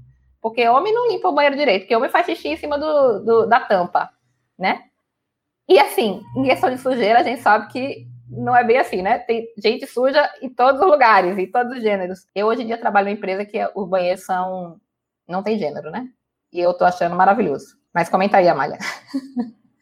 Porque 0.41 0.67
homem 0.69 0.93
não 0.93 1.09
limpa 1.09 1.29
o 1.29 1.35
banheiro 1.35 1.57
direito, 1.57 1.83
porque 1.83 1.97
homem 1.97 2.11
faz 2.11 2.27
xixi 2.27 2.49
em 2.49 2.57
cima 2.57 2.79
do, 2.79 3.21
do 3.21 3.47
da 3.47 3.61
tampa, 3.61 4.11
né? 4.59 4.83
E 5.69 5.79
assim, 5.79 6.23
em 6.37 6.45
questão 6.45 6.71
de 6.71 6.79
sujeira, 6.79 7.21
a 7.21 7.23
gente 7.23 7.43
sabe 7.43 7.69
que 7.73 8.07
não 8.29 8.57
é 8.57 8.65
bem 8.65 8.79
assim, 8.79 9.03
né? 9.03 9.19
Tem 9.19 9.47
gente 9.59 9.87
suja 9.87 10.29
em 10.43 10.49
todos 10.49 10.81
os 10.81 10.87
lugares, 10.87 11.37
em 11.39 11.51
todos 11.51 11.77
os 11.77 11.83
gêneros. 11.83 12.27
Eu 12.35 12.47
hoje 12.47 12.62
em 12.62 12.67
dia 12.67 12.79
trabalho 12.79 13.09
em 13.09 13.12
uma 13.12 13.17
empresa 13.19 13.45
que 13.45 13.59
os 13.75 13.89
banheiros 13.89 14.25
são. 14.25 14.81
não 15.29 15.43
tem 15.43 15.59
gênero, 15.59 15.91
né? 15.91 16.09
E 16.57 16.61
eu 16.61 16.73
tô 16.73 16.87
achando 16.87 17.14
maravilhoso. 17.14 17.77
Mas 17.95 18.09
comenta 18.09 18.38
aí, 18.38 18.49
Amália. 18.49 18.79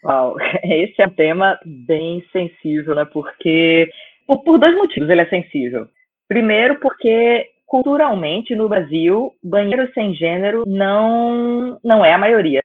Uau, 0.04 0.34
esse 0.64 1.00
é 1.00 1.06
um 1.06 1.10
tema 1.10 1.56
bem 1.64 2.24
sensível, 2.32 2.96
né? 2.96 3.04
Porque. 3.04 3.88
Por, 4.26 4.42
por 4.42 4.58
dois 4.58 4.76
motivos 4.76 5.08
ele 5.08 5.20
é 5.20 5.28
sensível. 5.28 5.86
Primeiro, 6.26 6.80
porque 6.80 7.48
culturalmente 7.64 8.56
no 8.56 8.68
Brasil, 8.68 9.32
banheiro 9.42 9.88
sem 9.94 10.14
gênero 10.14 10.64
não, 10.66 11.78
não 11.84 12.04
é 12.04 12.12
a 12.12 12.18
maioria 12.18 12.60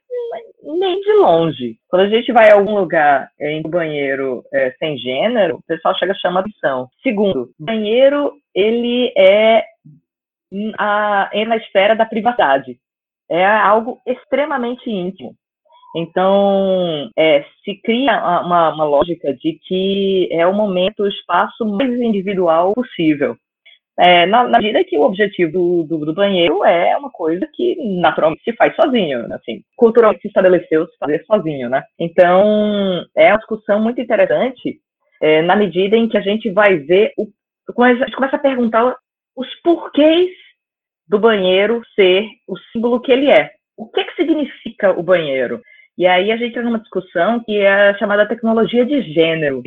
nem 0.62 1.00
de 1.00 1.12
longe. 1.14 1.78
Quando 1.88 2.02
a 2.02 2.08
gente 2.08 2.32
vai 2.32 2.50
a 2.50 2.54
algum 2.54 2.74
lugar 2.76 3.30
em 3.40 3.62
banheiro 3.62 4.44
é, 4.52 4.72
sem 4.78 4.96
gênero, 4.98 5.56
o 5.56 5.62
pessoal 5.62 5.96
chega 5.96 6.14
chama 6.14 6.40
atenção. 6.40 6.88
Segundo, 7.02 7.50
banheiro 7.58 8.32
ele 8.54 9.12
é 9.16 9.64
a, 10.78 11.30
é 11.32 11.44
na 11.44 11.56
esfera 11.56 11.94
da 11.94 12.04
privacidade. 12.04 12.78
É 13.30 13.46
algo 13.46 14.00
extremamente 14.06 14.90
íntimo. 14.90 15.34
Então, 15.96 17.10
é, 17.16 17.44
se 17.64 17.80
cria 17.82 18.12
uma, 18.44 18.74
uma 18.74 18.84
lógica 18.84 19.34
de 19.34 19.58
que 19.66 20.28
é 20.30 20.46
o 20.46 20.54
momento, 20.54 21.02
o 21.02 21.08
espaço 21.08 21.64
mais 21.64 21.92
individual 22.00 22.74
possível. 22.74 23.36
É, 23.98 24.24
na, 24.24 24.44
na, 24.44 24.58
medida 24.58 24.84
que 24.84 24.96
o 24.96 25.02
objetivo 25.02 25.52
do, 25.52 25.82
do, 25.82 26.06
do, 26.06 26.14
banheiro 26.14 26.64
é 26.64 26.96
uma 26.96 27.10
coisa 27.10 27.46
que 27.54 27.76
naturalmente 28.00 28.42
se 28.42 28.52
faz 28.54 28.74
sozinho, 28.74 29.28
né? 29.28 29.36
assim, 29.36 29.62
culturalmente 29.76 30.22
se 30.22 30.28
estabeleceu 30.28 30.86
se 30.86 30.96
fazer 30.96 31.22
sozinho, 31.26 31.68
né? 31.68 31.82
Então, 31.98 33.04
é 33.14 33.28
uma 33.30 33.38
discussão 33.38 33.78
muito 33.82 34.00
interessante 34.00 34.80
é, 35.20 35.42
na 35.42 35.54
medida 35.54 35.96
em 35.96 36.08
que 36.08 36.16
a 36.16 36.22
gente 36.22 36.50
vai 36.50 36.78
ver, 36.78 37.12
o, 37.18 37.28
a 37.82 37.94
gente 37.94 38.16
começa 38.16 38.36
a 38.36 38.40
perguntar 38.40 38.96
os 39.36 39.54
porquês 39.62 40.30
do 41.10 41.18
banheiro 41.18 41.82
ser 41.96 42.24
o 42.46 42.56
símbolo 42.70 43.00
que 43.00 43.10
ele 43.10 43.28
é. 43.28 43.50
O 43.76 43.88
que, 43.88 44.04
que 44.04 44.14
significa 44.14 44.92
o 44.92 45.02
banheiro? 45.02 45.60
E 45.98 46.06
aí 46.06 46.30
a 46.30 46.36
gente 46.36 46.50
entra 46.50 46.62
numa 46.62 46.78
discussão 46.78 47.42
que 47.42 47.58
é 47.58 47.92
chamada 47.98 48.28
tecnologia 48.28 48.86
de 48.86 49.02
gênero. 49.12 49.60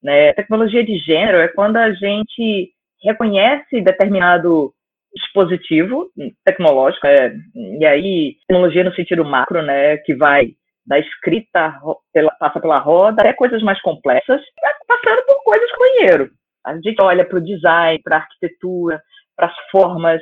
Né? 0.00 0.32
Tecnologia 0.34 0.84
de 0.84 0.96
gênero 0.98 1.38
é 1.38 1.48
quando 1.48 1.78
a 1.78 1.92
gente 1.92 2.70
reconhece 3.02 3.80
determinado 3.80 4.72
dispositivo 5.12 6.10
tecnológico, 6.44 7.06
é, 7.06 7.34
e 7.54 7.84
aí 7.84 8.36
tecnologia 8.46 8.84
no 8.84 8.94
sentido 8.94 9.24
macro, 9.24 9.62
né, 9.62 9.96
que 9.98 10.14
vai 10.14 10.54
da 10.86 10.98
escrita, 10.98 11.80
pela, 12.12 12.30
passa 12.32 12.60
pela 12.60 12.78
roda, 12.78 13.22
até 13.22 13.32
coisas 13.32 13.62
mais 13.62 13.80
complexas, 13.80 14.40
passando 14.86 15.24
por 15.26 15.42
coisas 15.42 15.68
do 15.70 15.78
banheiro. 15.78 16.30
A 16.64 16.74
gente 16.74 17.00
olha 17.00 17.24
para 17.24 17.38
o 17.38 17.44
design, 17.44 18.00
para 18.02 18.16
a 18.16 18.20
arquitetura, 18.20 19.02
para 19.36 19.46
as 19.46 19.54
formas 19.70 20.20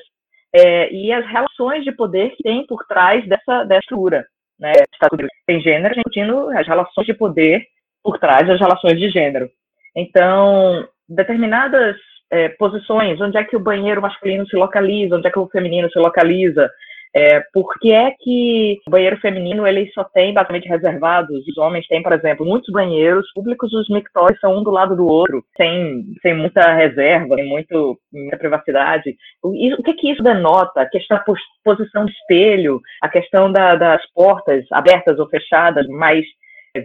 é, 0.54 0.92
e 0.92 1.12
as 1.12 1.26
relações 1.26 1.84
de 1.84 1.92
poder 1.92 2.30
que 2.30 2.42
tem 2.42 2.66
por 2.66 2.84
trás 2.86 3.26
dessa, 3.26 3.64
dessa 3.64 3.80
estrutura. 3.80 4.26
Né? 4.58 4.72
Tem 5.46 5.60
gênero, 5.60 5.94
discutindo 5.94 6.50
as 6.50 6.66
relações 6.66 7.06
de 7.06 7.14
poder 7.14 7.66
por 8.02 8.18
trás 8.18 8.46
das 8.46 8.60
relações 8.60 8.98
de 8.98 9.10
gênero. 9.10 9.48
Então, 9.96 10.86
determinadas 11.08 11.96
é, 12.30 12.48
posições, 12.50 13.20
onde 13.20 13.36
é 13.36 13.44
que 13.44 13.56
o 13.56 13.60
banheiro 13.60 14.00
masculino 14.00 14.46
se 14.46 14.56
localiza, 14.56 15.16
onde 15.16 15.28
é 15.28 15.30
que 15.30 15.38
o 15.38 15.48
feminino 15.48 15.90
se 15.90 15.98
localiza, 15.98 16.70
é, 17.14 17.40
por 17.52 17.78
que 17.78 17.92
é 17.92 18.10
que 18.18 18.78
o 18.86 18.90
banheiro 18.90 19.18
feminino 19.18 19.66
ele 19.66 19.90
só 19.92 20.02
tem 20.02 20.32
basicamente 20.32 20.68
reservados, 20.68 21.46
os 21.46 21.58
homens 21.58 21.86
têm, 21.86 22.02
por 22.02 22.12
exemplo, 22.12 22.46
muitos 22.46 22.72
banheiros 22.72 23.30
públicos, 23.34 23.72
os 23.72 23.88
mictórios 23.88 24.40
são 24.40 24.58
um 24.58 24.62
do 24.62 24.70
lado 24.70 24.96
do 24.96 25.06
outro, 25.06 25.44
sem, 25.56 26.04
sem 26.22 26.34
muita 26.34 26.72
reserva, 26.72 27.34
sem 27.34 27.46
muito, 27.46 27.98
muita 28.12 28.38
privacidade. 28.38 29.14
O, 29.42 29.50
o 29.50 29.82
que 29.82 29.94
que 29.94 30.10
isso 30.10 30.22
denota? 30.22 30.80
A 30.80 30.88
questão 30.88 31.18
da 31.18 31.24
posição 31.62 32.06
de 32.06 32.12
espelho, 32.12 32.80
a 33.02 33.08
questão 33.08 33.52
da, 33.52 33.76
das 33.76 34.02
portas 34.14 34.64
abertas 34.72 35.18
ou 35.18 35.28
fechadas, 35.28 35.86
mais 35.88 36.24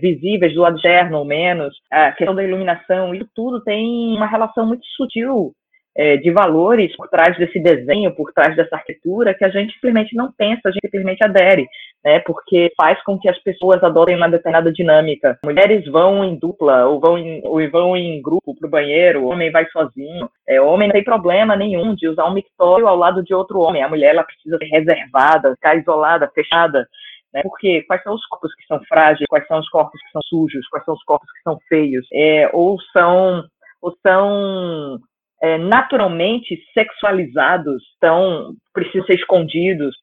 visíveis 0.01 0.53
do 0.53 0.61
lado 0.61 0.75
externo 0.75 1.19
ou 1.19 1.25
menos, 1.25 1.73
a 1.89 2.11
questão 2.11 2.35
da 2.35 2.43
iluminação, 2.43 3.15
isso 3.15 3.29
tudo 3.33 3.61
tem 3.63 4.13
uma 4.17 4.27
relação 4.27 4.65
muito 4.65 4.85
sutil 4.97 5.53
é, 5.97 6.15
de 6.15 6.29
valores 6.29 6.95
por 6.95 7.09
trás 7.09 7.35
desse 7.37 7.59
desenho, 7.59 8.13
por 8.13 8.31
trás 8.31 8.55
dessa 8.55 8.75
arquitetura, 8.75 9.33
que 9.33 9.43
a 9.43 9.49
gente 9.49 9.73
simplesmente 9.73 10.15
não 10.15 10.31
pensa, 10.31 10.61
a 10.65 10.71
gente 10.71 10.83
simplesmente 10.83 11.23
adere, 11.23 11.67
né? 12.05 12.19
Porque 12.19 12.71
faz 12.77 13.01
com 13.03 13.17
que 13.17 13.27
as 13.27 13.37
pessoas 13.39 13.83
adotem 13.83 14.15
uma 14.15 14.29
determinada 14.29 14.71
dinâmica. 14.71 15.39
Mulheres 15.43 15.83
vão 15.87 16.23
em 16.23 16.35
dupla 16.35 16.85
ou 16.85 16.99
vão 16.99 17.17
em, 17.17 17.41
ou 17.43 17.67
vão 17.71 17.97
em 17.97 18.21
grupo 18.21 18.55
para 18.55 18.67
o 18.67 18.69
banheiro, 18.69 19.23
o 19.23 19.31
homem 19.31 19.51
vai 19.51 19.65
sozinho. 19.71 20.29
É, 20.47 20.61
o 20.61 20.67
homem 20.67 20.87
não 20.87 20.93
tem 20.93 21.03
problema 21.03 21.55
nenhum 21.55 21.95
de 21.95 22.07
usar 22.07 22.25
um 22.25 22.33
mictório 22.33 22.87
ao 22.87 22.95
lado 22.95 23.23
de 23.23 23.33
outro 23.33 23.59
homem. 23.59 23.81
A 23.81 23.89
mulher 23.89 24.11
ela 24.11 24.23
precisa 24.23 24.57
ser 24.59 24.65
reservada, 24.65 25.55
ficar 25.55 25.75
isolada, 25.75 26.31
fechada. 26.33 26.87
Né? 27.33 27.41
Porque 27.41 27.81
quais 27.87 28.03
são 28.03 28.13
os 28.13 28.25
corpos 28.27 28.53
que 28.53 28.65
são 28.67 28.79
frágeis, 28.87 29.25
quais 29.27 29.47
são 29.47 29.59
os 29.59 29.69
corpos 29.69 29.99
que 29.99 30.11
são 30.11 30.21
sujos, 30.29 30.67
quais 30.67 30.85
são 30.85 30.93
os 30.93 31.03
corpos 31.03 31.27
que 31.31 31.41
são 31.41 31.57
feios, 31.67 32.05
é, 32.13 32.49
ou 32.53 32.79
são, 32.93 33.43
ou 33.81 33.97
são 34.05 34.99
é, 35.41 35.57
naturalmente 35.57 36.59
sexualizados, 36.73 37.83
então 37.97 38.53
precisam 38.73 39.05
ser 39.05 39.15
escondidos. 39.15 39.95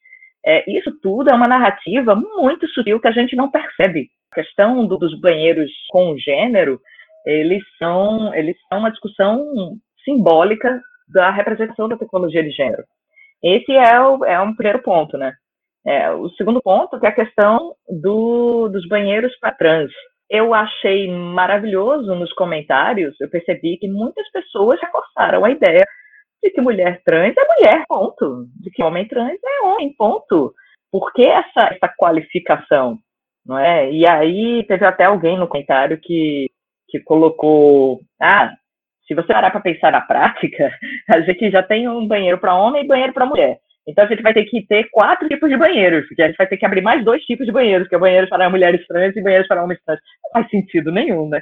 É, 0.45 0.71
isso 0.71 0.93
tudo 1.03 1.31
é 1.31 1.35
uma 1.35 1.49
narrativa 1.49 2.15
muito 2.15 2.69
sutil 2.69 3.01
que 3.01 3.09
a 3.09 3.13
gente 3.13 3.35
não 3.35 3.51
percebe. 3.51 4.09
A 4.31 4.35
questão 4.35 4.87
do, 4.87 4.97
dos 4.97 5.19
banheiros 5.21 5.71
com 5.91 6.17
gênero, 6.19 6.81
eles 7.25 7.63
são, 7.79 8.35
eles 8.35 8.57
são 8.69 8.79
uma 8.81 8.91
discussão 8.91 9.79
simbólica 10.05 10.81
da 11.09 11.31
representação 11.31 11.89
da 11.89 11.97
tecnologia 11.97 12.43
de 12.43 12.51
gênero. 12.51 12.85
Esse 13.43 13.73
é, 13.73 14.01
o, 14.01 14.25
é 14.25 14.41
um 14.41 14.55
primeiro 14.55 14.83
ponto, 14.83 15.17
né? 15.17 15.35
É, 15.87 16.11
o 16.11 16.31
segundo 16.31 16.63
ponto 16.63 16.99
é 17.03 17.09
a 17.09 17.13
questão 17.13 17.75
do, 17.89 18.69
dos 18.69 18.87
banheiros 18.89 19.37
para 19.39 19.53
trans. 19.53 19.93
Eu 20.31 20.55
achei 20.55 21.11
maravilhoso 21.11 22.15
nos 22.15 22.33
comentários, 22.33 23.15
eu 23.21 23.29
percebi 23.29 23.77
que 23.77 23.89
muitas 23.89 24.29
pessoas 24.31 24.81
reforçaram 24.81 25.45
a 25.45 25.51
ideia 25.51 25.85
de 26.43 26.51
que 26.51 26.61
mulher 26.61 27.01
trans 27.05 27.35
é 27.37 27.55
mulher, 27.57 27.85
ponto. 27.89 28.47
De 28.61 28.71
que 28.71 28.83
homem 28.83 29.07
trans 29.09 29.39
é 29.43 29.67
homem, 29.67 29.95
ponto. 29.97 30.53
Por 30.91 31.13
que 31.13 31.25
essa, 31.25 31.75
essa 31.75 31.93
qualificação? 31.99 32.99
Não 33.45 33.59
é? 33.59 33.91
E 33.91 34.07
aí 34.07 34.65
teve 34.67 34.85
até 34.85 35.05
alguém 35.05 35.39
no 35.39 35.49
comentário 35.49 35.99
que, 36.01 36.51
que 36.89 37.01
colocou, 37.01 38.01
ah, 38.21 38.53
se 39.07 39.15
você 39.15 39.33
parar 39.33 39.51
para 39.51 39.61
pensar 39.61 39.93
na 39.93 40.01
prática, 40.01 40.71
a 41.09 41.21
gente 41.21 41.51
já 41.51 41.63
tem 41.63 41.89
um 41.89 42.07
banheiro 42.07 42.39
para 42.39 42.55
homem 42.55 42.85
e 42.85 42.87
banheiro 42.87 43.13
para 43.13 43.27
mulher. 43.27 43.59
Então 43.87 44.05
a 44.05 44.07
gente 44.09 44.23
vai 44.23 44.33
ter 44.33 44.45
que 44.45 44.67
ter 44.67 44.89
quatro 44.91 45.29
tipos 45.29 45.49
de 45.49 45.57
banheiros, 45.57 46.07
porque 46.09 46.23
a 46.23 46.27
gente 46.27 46.37
vai 46.37 46.47
ter 46.47 46.57
que 46.57 46.65
abrir 46.65 46.81
mais 46.81 47.05
dois 47.05 47.23
tipos 47.25 47.47
de 47.47 47.53
banheiros, 47.53 47.87
que 47.87 47.95
é 47.95 47.99
banheiros 47.99 48.31
para 48.31 48.49
mulheres 48.49 48.87
trans 48.87 49.15
e 49.15 49.23
banheiros 49.23 49.47
para 49.47 49.63
homens 49.63 49.81
trans. 49.85 50.01
Não 50.25 50.31
faz 50.33 50.51
sentido 50.51 50.91
nenhum, 50.91 51.29
né? 51.29 51.41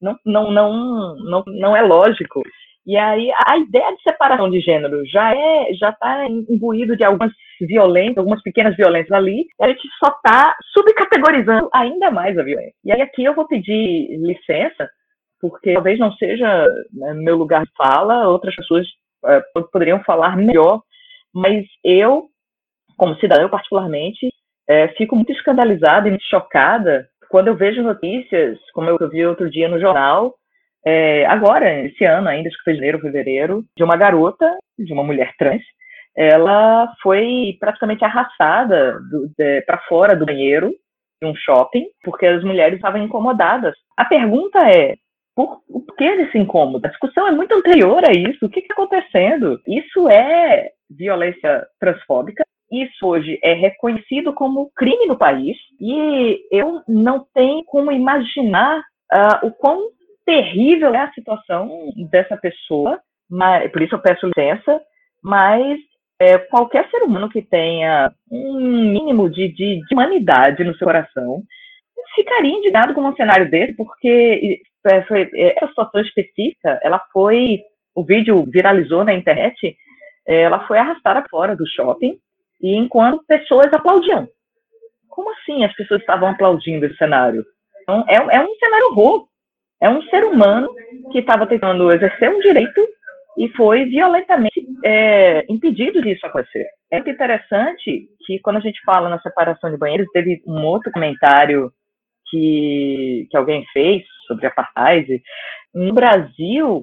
Não, 0.00 0.16
não, 0.24 0.50
não, 0.50 1.16
não, 1.16 1.44
não 1.46 1.76
é 1.76 1.82
lógico. 1.82 2.42
E 2.84 2.96
aí 2.96 3.30
a 3.46 3.56
ideia 3.58 3.94
de 3.94 4.02
separação 4.02 4.50
de 4.50 4.60
gênero 4.60 5.06
já 5.06 5.32
é 5.32 5.72
já 5.74 5.90
está 5.90 6.26
imbuído 6.26 6.96
de 6.96 7.04
algumas 7.04 7.30
violências, 7.60 8.18
algumas 8.18 8.42
pequenas 8.42 8.76
violências 8.76 9.12
ali. 9.12 9.46
a 9.60 9.68
gente 9.68 9.88
só 10.02 10.10
está 10.10 10.56
subcategorizando 10.72 11.68
ainda 11.72 12.10
mais 12.10 12.36
a 12.36 12.42
violência. 12.42 12.74
E 12.84 12.90
aí 12.90 13.00
aqui 13.00 13.22
eu 13.22 13.34
vou 13.34 13.46
pedir 13.46 14.08
licença, 14.18 14.88
porque 15.40 15.74
talvez 15.74 15.98
não 15.98 16.12
seja 16.14 16.66
né, 16.92 17.14
meu 17.14 17.36
lugar 17.36 17.64
de 17.64 17.70
fala, 17.76 18.26
outras 18.28 18.56
pessoas 18.56 18.86
é, 19.26 19.40
poderiam 19.72 20.02
falar 20.02 20.36
melhor 20.36 20.82
mas 21.34 21.64
eu, 21.84 22.28
como 22.96 23.16
cidadã, 23.16 23.42
eu 23.42 23.50
particularmente, 23.50 24.32
é, 24.68 24.88
fico 24.88 25.16
muito 25.16 25.32
escandalizada 25.32 26.06
e 26.08 26.10
muito 26.10 26.26
chocada 26.28 27.08
quando 27.28 27.48
eu 27.48 27.56
vejo 27.56 27.82
notícias, 27.82 28.58
como 28.74 28.90
eu 28.90 29.08
vi 29.08 29.24
outro 29.24 29.50
dia 29.50 29.66
no 29.66 29.80
jornal, 29.80 30.34
é, 30.84 31.24
agora, 31.26 31.84
esse 31.84 32.04
ano 32.04 32.28
ainda, 32.28 32.48
acho 32.48 32.58
que 32.58 32.64
foi 32.64 32.74
janeiro, 32.74 33.00
fevereiro, 33.00 33.64
de 33.76 33.82
uma 33.84 33.96
garota, 33.96 34.54
de 34.78 34.92
uma 34.92 35.04
mulher 35.04 35.32
trans, 35.38 35.62
ela 36.14 36.92
foi 37.02 37.56
praticamente 37.58 38.04
arrastada 38.04 38.98
para 39.66 39.78
fora 39.88 40.14
do 40.14 40.26
banheiro 40.26 40.74
de 41.22 41.28
um 41.28 41.34
shopping, 41.34 41.86
porque 42.02 42.26
as 42.26 42.44
mulheres 42.44 42.76
estavam 42.76 43.02
incomodadas. 43.02 43.74
A 43.96 44.04
pergunta 44.04 44.58
é, 44.68 44.96
por, 45.34 45.62
o 45.68 45.80
porquê 45.80 46.16
desse 46.16 46.36
incômodo. 46.36 46.86
A 46.86 46.90
discussão 46.90 47.26
é 47.26 47.30
muito 47.30 47.54
anterior 47.54 48.02
a 48.04 48.12
isso. 48.12 48.44
O 48.44 48.50
que 48.50 48.60
está 48.60 48.74
acontecendo? 48.74 49.58
Isso 49.66 50.08
é 50.08 50.70
violência 50.96 51.66
transfóbica. 51.78 52.44
Isso 52.70 53.06
hoje 53.06 53.38
é 53.42 53.52
reconhecido 53.52 54.32
como 54.32 54.70
crime 54.74 55.06
no 55.06 55.16
país 55.16 55.56
e 55.80 56.40
eu 56.50 56.82
não 56.88 57.26
tenho 57.34 57.62
como 57.64 57.92
imaginar 57.92 58.80
uh, 58.80 59.46
o 59.46 59.50
quão 59.50 59.90
terrível 60.24 60.94
é 60.94 61.00
a 61.00 61.12
situação 61.12 61.92
dessa 62.10 62.36
pessoa, 62.36 63.00
mas, 63.28 63.70
por 63.70 63.82
isso 63.82 63.94
eu 63.94 63.98
peço 63.98 64.26
licença, 64.26 64.80
mas 65.22 65.78
é, 66.18 66.38
qualquer 66.38 66.88
ser 66.88 67.02
humano 67.02 67.28
que 67.28 67.42
tenha 67.42 68.12
um 68.30 68.58
mínimo 68.92 69.28
de, 69.28 69.48
de, 69.48 69.80
de, 69.86 69.94
humanidade 69.94 70.62
no 70.62 70.74
seu 70.76 70.86
coração 70.86 71.42
ficaria 72.14 72.52
indignado 72.52 72.94
com 72.94 73.02
um 73.02 73.16
cenário 73.16 73.50
desse, 73.50 73.74
porque 73.74 74.60
é, 74.86 74.96
é, 74.96 75.56
essa 75.56 75.68
situação 75.68 76.00
específica, 76.00 76.78
ela 76.82 77.00
foi, 77.12 77.60
o 77.94 78.04
vídeo 78.04 78.44
viralizou 78.48 79.04
na 79.04 79.14
internet, 79.14 79.76
ela 80.26 80.66
foi 80.66 80.78
arrastada 80.78 81.24
fora 81.30 81.56
do 81.56 81.66
shopping, 81.66 82.18
e 82.60 82.76
enquanto 82.76 83.24
pessoas 83.26 83.72
aplaudiam. 83.72 84.28
Como 85.08 85.30
assim 85.32 85.64
as 85.64 85.74
pessoas 85.74 86.00
estavam 86.00 86.28
aplaudindo 86.28 86.86
esse 86.86 86.96
cenário? 86.96 87.44
Então, 87.82 88.04
é, 88.08 88.14
é 88.14 88.40
um 88.40 88.54
cenário 88.54 88.86
horror. 88.90 89.26
É 89.80 89.90
um 89.90 90.00
ser 90.04 90.24
humano 90.24 90.72
que 91.10 91.18
estava 91.18 91.46
tentando 91.46 91.90
exercer 91.90 92.30
um 92.30 92.38
direito 92.38 92.80
e 93.36 93.48
foi 93.50 93.84
violentamente 93.86 94.64
é, 94.84 95.44
impedido 95.48 96.00
disso 96.00 96.24
acontecer. 96.24 96.68
É 96.90 96.96
muito 96.96 97.10
interessante 97.10 98.08
que 98.24 98.38
quando 98.40 98.58
a 98.58 98.60
gente 98.60 98.80
fala 98.84 99.08
na 99.08 99.20
separação 99.20 99.70
de 99.70 99.76
banheiros, 99.76 100.06
teve 100.12 100.40
um 100.46 100.64
outro 100.64 100.92
comentário 100.92 101.72
que, 102.30 103.26
que 103.30 103.36
alguém 103.36 103.66
fez 103.72 104.04
sobre 104.26 104.46
apartheid. 104.46 105.20
No 105.74 105.92
Brasil, 105.92 106.82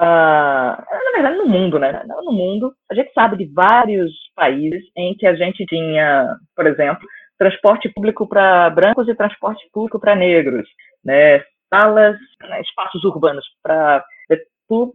uh, 0.00 0.82
na 1.04 1.12
verdade 1.14 1.36
no 1.36 1.46
mundo, 1.46 1.78
né? 1.78 2.02
No 2.06 2.32
mundo, 2.32 2.74
a 2.90 2.94
gente 2.94 3.12
sabe 3.12 3.36
de 3.36 3.52
vários 3.52 4.12
países 4.34 4.82
em 4.96 5.14
que 5.14 5.26
a 5.26 5.34
gente 5.34 5.64
tinha, 5.66 6.36
por 6.54 6.66
exemplo, 6.66 7.06
transporte 7.38 7.88
público 7.90 8.26
para 8.26 8.70
brancos 8.70 9.08
e 9.08 9.14
transporte 9.14 9.64
público 9.72 10.00
para 10.00 10.16
negros, 10.16 10.68
né? 11.04 11.42
salas, 11.70 12.16
né, 12.48 12.60
espaços 12.62 13.04
urbanos 13.04 13.44
para 13.62 14.04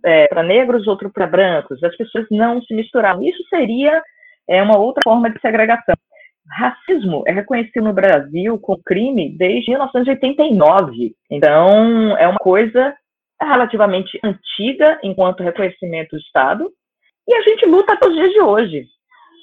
é, 0.05 0.27
para 0.27 0.43
negros, 0.43 0.85
outro 0.85 1.11
para 1.11 1.25
brancos. 1.25 1.83
As 1.83 1.95
pessoas 1.97 2.27
não 2.29 2.61
se 2.61 2.75
misturavam. 2.75 3.23
Isso 3.23 3.41
seria 3.49 4.03
é, 4.47 4.61
uma 4.61 4.77
outra 4.77 5.01
forma 5.03 5.31
de 5.31 5.39
segregação. 5.41 5.95
Racismo 6.47 7.23
é 7.25 7.31
reconhecido 7.31 7.83
no 7.83 7.93
Brasil 7.93 8.59
como 8.59 8.83
crime 8.83 9.35
desde 9.35 9.71
1989. 9.71 11.15
Então, 11.31 12.15
é 12.17 12.27
uma 12.27 12.37
coisa 12.37 12.93
relativamente 13.43 14.19
antiga 14.23 14.99
enquanto 15.03 15.43
reconhecimento 15.43 16.15
do 16.15 16.21
Estado. 16.21 16.71
E 17.27 17.33
a 17.35 17.41
gente 17.41 17.65
luta 17.65 17.93
até 17.93 18.07
os 18.07 18.13
dias 18.13 18.31
de 18.31 18.41
hoje. 18.41 18.85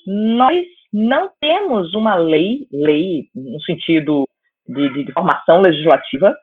Nós 0.07 0.67
não 0.93 1.31
temos 1.41 1.95
uma 1.95 2.15
lei, 2.15 2.67
lei 2.73 3.29
no 3.35 3.61
sentido 3.63 4.29
de, 4.67 5.05
de 5.05 5.13
formação 5.13 5.61
legislativa, 5.61 6.37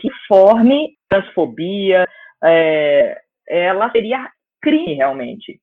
que 0.00 0.08
forme 0.26 0.96
transfobia, 1.08 2.06
é, 2.42 3.20
ela 3.48 3.90
seria 3.90 4.28
crime 4.60 4.94
realmente. 4.94 5.60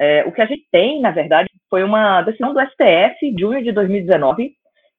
É, 0.00 0.24
o 0.24 0.32
que 0.32 0.40
a 0.40 0.46
gente 0.46 0.66
tem, 0.70 1.00
na 1.00 1.10
verdade, 1.10 1.48
foi 1.68 1.82
uma 1.82 2.22
decisão 2.22 2.54
do 2.54 2.60
STF, 2.60 3.34
de 3.34 3.40
junho 3.40 3.62
de 3.62 3.72
2019, 3.72 4.52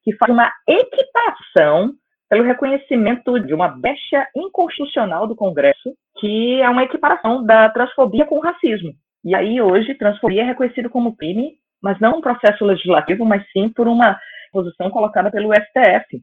que 0.04 0.16
faz 0.16 0.32
uma 0.32 0.52
equiparação 0.68 1.94
pelo 2.30 2.44
reconhecimento 2.44 3.40
de 3.40 3.54
uma 3.54 3.68
brecha 3.68 4.28
inconstitucional 4.36 5.26
do 5.26 5.36
Congresso, 5.36 5.96
que 6.20 6.62
é 6.62 6.70
uma 6.70 6.84
equiparação 6.84 7.44
da 7.44 7.70
transfobia 7.70 8.26
com 8.26 8.38
o 8.38 8.42
racismo. 8.42 8.94
E 9.26 9.36
aí, 9.36 9.60
hoje, 9.60 9.96
transfobia 9.96 10.44
é 10.44 10.46
reconhecido 10.46 10.90
como 10.90 11.16
crime, 11.16 11.54
mas 11.82 12.00
não 12.00 12.20
um 12.20 12.22
processo 12.22 12.64
legislativo, 12.64 13.26
mas 13.26 13.44
sim 13.52 13.70
por 13.70 13.88
uma 13.88 14.18
posição 14.52 14.90
colocada 14.92 15.32
pelo 15.32 15.54
STF. 15.54 16.22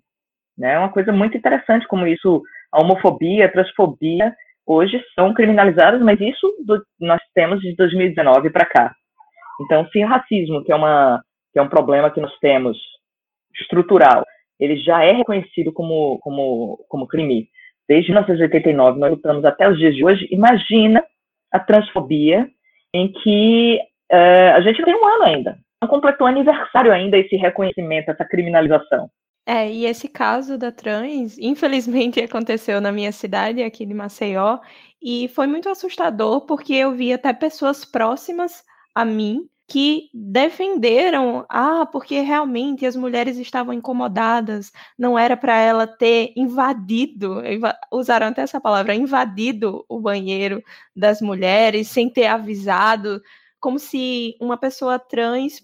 Né? 0.57 0.75
É 0.75 0.79
uma 0.79 0.91
coisa 0.91 1.13
muito 1.13 1.37
interessante 1.37 1.87
como 1.89 2.07
isso, 2.07 2.43
a 2.73 2.81
homofobia, 2.81 3.47
a 3.47 3.53
transfobia, 3.53 4.35
hoje 4.65 5.03
são 5.15 5.35
criminalizadas, 5.35 6.01
mas 6.01 6.21
isso 6.21 6.47
do, 6.65 6.83
nós 7.01 7.21
temos 7.35 7.61
de 7.61 7.75
2019 7.75 8.51
para 8.51 8.67
cá. 8.67 8.95
Então, 9.63 9.87
se 9.89 10.03
racismo, 10.03 10.63
que 10.65 10.73
é, 10.73 10.77
uma, 10.77 11.23
que 11.53 11.59
é 11.59 11.63
um 11.63 11.69
problema 11.69 12.11
que 12.11 12.21
nós 12.21 12.37
temos 12.39 12.79
estrutural, 13.61 14.25
ele 14.59 14.77
já 14.77 15.05
é 15.05 15.13
reconhecido 15.13 15.73
como, 15.73 16.19
como, 16.21 16.85
como 16.89 17.07
crime. 17.07 17.49
Desde 17.89 18.11
1989, 18.11 18.99
nós 18.99 19.11
lutamos 19.11 19.45
até 19.45 19.69
os 19.69 19.79
dias 19.79 19.95
de 19.95 20.05
hoje, 20.05 20.29
imagina 20.31 21.05
a 21.53 21.61
transfobia 21.61 22.49
em 22.93 23.13
que 23.13 23.79
uh, 24.13 24.55
a 24.55 24.61
gente 24.61 24.83
tem 24.83 24.95
um 24.95 25.07
ano 25.07 25.25
ainda, 25.25 25.59
não 25.81 25.89
completou 25.89 26.27
aniversário 26.27 26.93
ainda 26.93 27.19
esse 27.19 27.37
reconhecimento, 27.37 28.11
essa 28.11 28.25
criminalização. 28.25 29.09
É, 29.49 29.71
e 29.71 29.87
esse 29.87 30.09
caso 30.09 30.59
da 30.59 30.73
trans, 30.73 31.39
infelizmente, 31.39 32.19
aconteceu 32.21 32.81
na 32.81 32.91
minha 32.91 33.13
cidade, 33.13 33.63
aqui 33.63 33.87
de 33.87 33.95
Maceió, 33.95 34.59
e 35.01 35.29
foi 35.29 35.47
muito 35.47 35.69
assustador 35.69 36.41
porque 36.47 36.75
eu 36.75 36.93
vi 36.93 37.13
até 37.13 37.33
pessoas 37.33 37.85
próximas 37.85 38.65
a 38.93 39.05
mim 39.05 39.49
que 39.69 40.09
defenderam, 40.15 41.45
ah, 41.49 41.85
porque 41.87 42.21
realmente 42.21 42.87
as 42.87 42.95
mulheres 42.95 43.37
estavam 43.37 43.75
incomodadas, 43.75 44.71
não 44.97 45.19
era 45.19 45.37
para 45.37 45.57
ela 45.59 45.87
ter 45.87 46.33
invadido, 46.37 47.43
usaram 47.93 48.29
até 48.29 48.43
essa 48.43 48.61
palavra, 48.61 48.95
invadido 48.95 49.85
o 49.89 50.01
banheiro 50.01 50.63
das 50.95 51.21
mulheres 51.21 51.89
sem 51.89 52.09
ter 52.09 52.27
avisado, 52.27 53.21
como 53.59 53.79
se 53.79 54.37
uma 54.41 54.57
pessoa 54.57 54.99
trans 54.99 55.61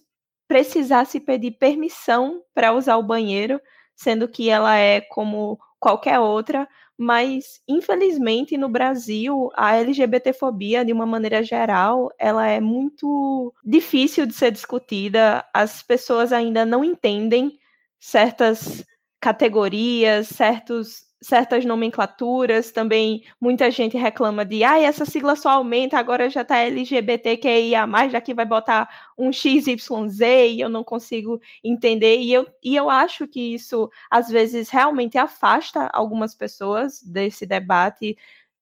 precisasse 0.48 1.20
pedir 1.20 1.52
permissão 1.52 2.42
para 2.52 2.72
usar 2.72 2.96
o 2.96 3.02
banheiro, 3.04 3.60
sendo 3.94 4.28
que 4.28 4.50
ela 4.50 4.76
é 4.76 5.00
como 5.00 5.58
qualquer 5.78 6.18
outra, 6.18 6.68
mas 7.02 7.60
infelizmente 7.66 8.56
no 8.56 8.68
Brasil 8.68 9.50
a 9.56 9.76
LGBTfobia 9.76 10.84
de 10.84 10.92
uma 10.92 11.04
maneira 11.04 11.42
geral, 11.42 12.10
ela 12.16 12.46
é 12.46 12.60
muito 12.60 13.52
difícil 13.64 14.24
de 14.24 14.32
ser 14.32 14.52
discutida, 14.52 15.44
as 15.52 15.82
pessoas 15.82 16.32
ainda 16.32 16.64
não 16.64 16.84
entendem 16.84 17.58
certas 17.98 18.84
categorias, 19.20 20.28
certos 20.28 21.12
certas 21.22 21.64
nomenclaturas, 21.64 22.70
também 22.72 23.24
muita 23.40 23.70
gente 23.70 23.96
reclama 23.96 24.44
de, 24.44 24.64
ah, 24.64 24.78
essa 24.78 25.04
sigla 25.04 25.37
só 25.37 25.50
aumenta, 25.50 25.96
agora 25.98 26.28
já 26.28 26.44
tá 26.44 26.58
LGBTQIA+, 26.58 27.87
que 28.22 28.35
vai 28.35 28.44
botar 28.44 28.88
um 29.16 29.32
XYZ 29.32 30.20
e 30.50 30.61
eu 30.61 30.68
não 30.68 30.82
consigo 30.85 31.40
entender, 31.62 32.18
e 32.18 32.32
eu, 32.32 32.46
e 32.62 32.76
eu 32.76 32.90
acho 32.90 33.26
que 33.28 33.54
isso, 33.54 33.88
às 34.11 34.28
vezes, 34.28 34.68
realmente 34.68 35.16
afasta 35.16 35.88
algumas 35.92 36.35
pessoas 36.35 37.00
desse 37.02 37.46
debate, 37.46 38.16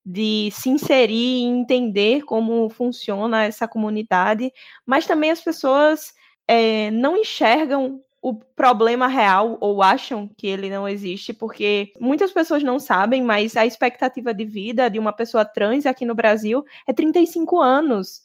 de 0.05 0.49
se 0.51 0.69
inserir 0.69 1.13
e 1.13 1.43
entender 1.43 2.23
como 2.23 2.69
funciona 2.69 3.43
essa 3.43 3.67
comunidade, 3.67 4.51
mas 4.85 5.05
também 5.05 5.31
as 5.31 5.41
pessoas 5.41 6.13
é, 6.47 6.89
não 6.91 7.17
enxergam 7.17 8.01
o 8.21 8.35
problema 8.35 9.07
real 9.07 9.57
ou 9.59 9.81
acham 9.81 10.29
que 10.37 10.45
ele 10.45 10.69
não 10.69 10.87
existe, 10.87 11.33
porque 11.33 11.91
muitas 11.99 12.31
pessoas 12.31 12.61
não 12.61 12.77
sabem, 12.77 13.23
mas 13.23 13.57
a 13.57 13.65
expectativa 13.65 14.31
de 14.31 14.45
vida 14.45 14.89
de 14.89 14.99
uma 14.99 15.11
pessoa 15.11 15.43
trans 15.43 15.87
aqui 15.87 16.05
no 16.05 16.13
Brasil 16.13 16.63
é 16.87 16.93
35 16.93 17.59
anos. 17.59 18.21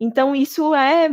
Então, 0.00 0.34
isso 0.34 0.74
é 0.74 1.10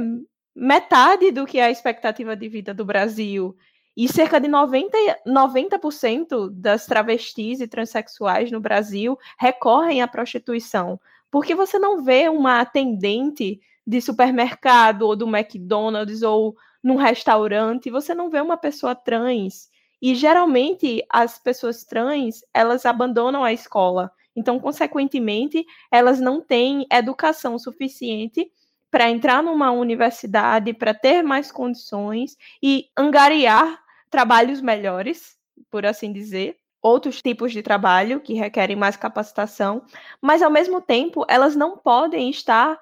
metade 0.55 1.31
do 1.31 1.45
que 1.45 1.59
é 1.59 1.65
a 1.65 1.71
expectativa 1.71 2.35
de 2.35 2.47
vida 2.47 2.73
do 2.73 2.85
Brasil. 2.85 3.55
E 3.95 4.07
cerca 4.07 4.39
de 4.39 4.47
90%, 4.47 5.19
90 5.25 5.79
das 6.51 6.85
travestis 6.85 7.59
e 7.59 7.67
transexuais 7.67 8.49
no 8.49 8.59
Brasil 8.59 9.17
recorrem 9.37 10.01
à 10.01 10.07
prostituição. 10.07 10.99
Porque 11.29 11.53
você 11.53 11.77
não 11.77 12.03
vê 12.03 12.29
uma 12.29 12.61
atendente 12.61 13.59
de 13.85 13.99
supermercado 13.99 15.03
ou 15.03 15.15
do 15.15 15.27
McDonald's 15.27 16.21
ou 16.23 16.55
num 16.83 16.95
restaurante, 16.97 17.89
você 17.89 18.13
não 18.13 18.29
vê 18.29 18.41
uma 18.41 18.57
pessoa 18.57 18.93
trans. 18.93 19.69
E 20.01 20.13
geralmente 20.13 21.03
as 21.09 21.39
pessoas 21.39 21.85
trans, 21.85 22.41
elas 22.53 22.85
abandonam 22.85 23.43
a 23.43 23.53
escola. 23.53 24.11
Então, 24.35 24.59
consequentemente, 24.59 25.65
elas 25.91 26.19
não 26.19 26.41
têm 26.41 26.85
educação 26.91 27.57
suficiente 27.57 28.51
para 28.91 29.09
entrar 29.09 29.41
numa 29.41 29.71
universidade, 29.71 30.73
para 30.73 30.93
ter 30.93 31.23
mais 31.23 31.51
condições 31.51 32.37
e 32.61 32.89
angariar 32.97 33.81
trabalhos 34.09 34.61
melhores, 34.61 35.37
por 35.71 35.85
assim 35.85 36.11
dizer, 36.11 36.57
outros 36.81 37.21
tipos 37.21 37.51
de 37.53 37.63
trabalho 37.63 38.19
que 38.19 38.33
requerem 38.33 38.75
mais 38.75 38.97
capacitação, 38.97 39.83
mas 40.21 40.41
ao 40.41 40.51
mesmo 40.51 40.81
tempo 40.81 41.25
elas 41.29 41.55
não 41.55 41.77
podem 41.77 42.29
estar 42.29 42.77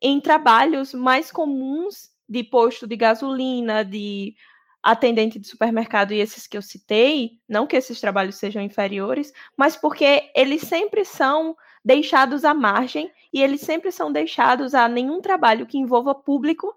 em 0.00 0.20
trabalhos 0.20 0.92
mais 0.92 1.32
comuns 1.32 2.10
de 2.28 2.42
posto 2.44 2.86
de 2.86 2.96
gasolina, 2.96 3.84
de 3.84 4.34
atendente 4.82 5.38
de 5.38 5.48
supermercado 5.48 6.12
e 6.12 6.20
esses 6.20 6.46
que 6.46 6.56
eu 6.56 6.62
citei, 6.62 7.40
não 7.48 7.66
que 7.66 7.76
esses 7.76 8.00
trabalhos 8.00 8.36
sejam 8.36 8.62
inferiores, 8.62 9.32
mas 9.56 9.76
porque 9.76 10.30
eles 10.34 10.62
sempre 10.62 11.04
são 11.04 11.56
deixados 11.84 12.44
à 12.44 12.54
margem 12.54 13.10
e 13.32 13.42
eles 13.42 13.60
sempre 13.60 13.90
são 13.90 14.12
deixados 14.12 14.74
a 14.74 14.88
nenhum 14.88 15.20
trabalho 15.20 15.66
que 15.66 15.78
envolva 15.78 16.14
público 16.14 16.72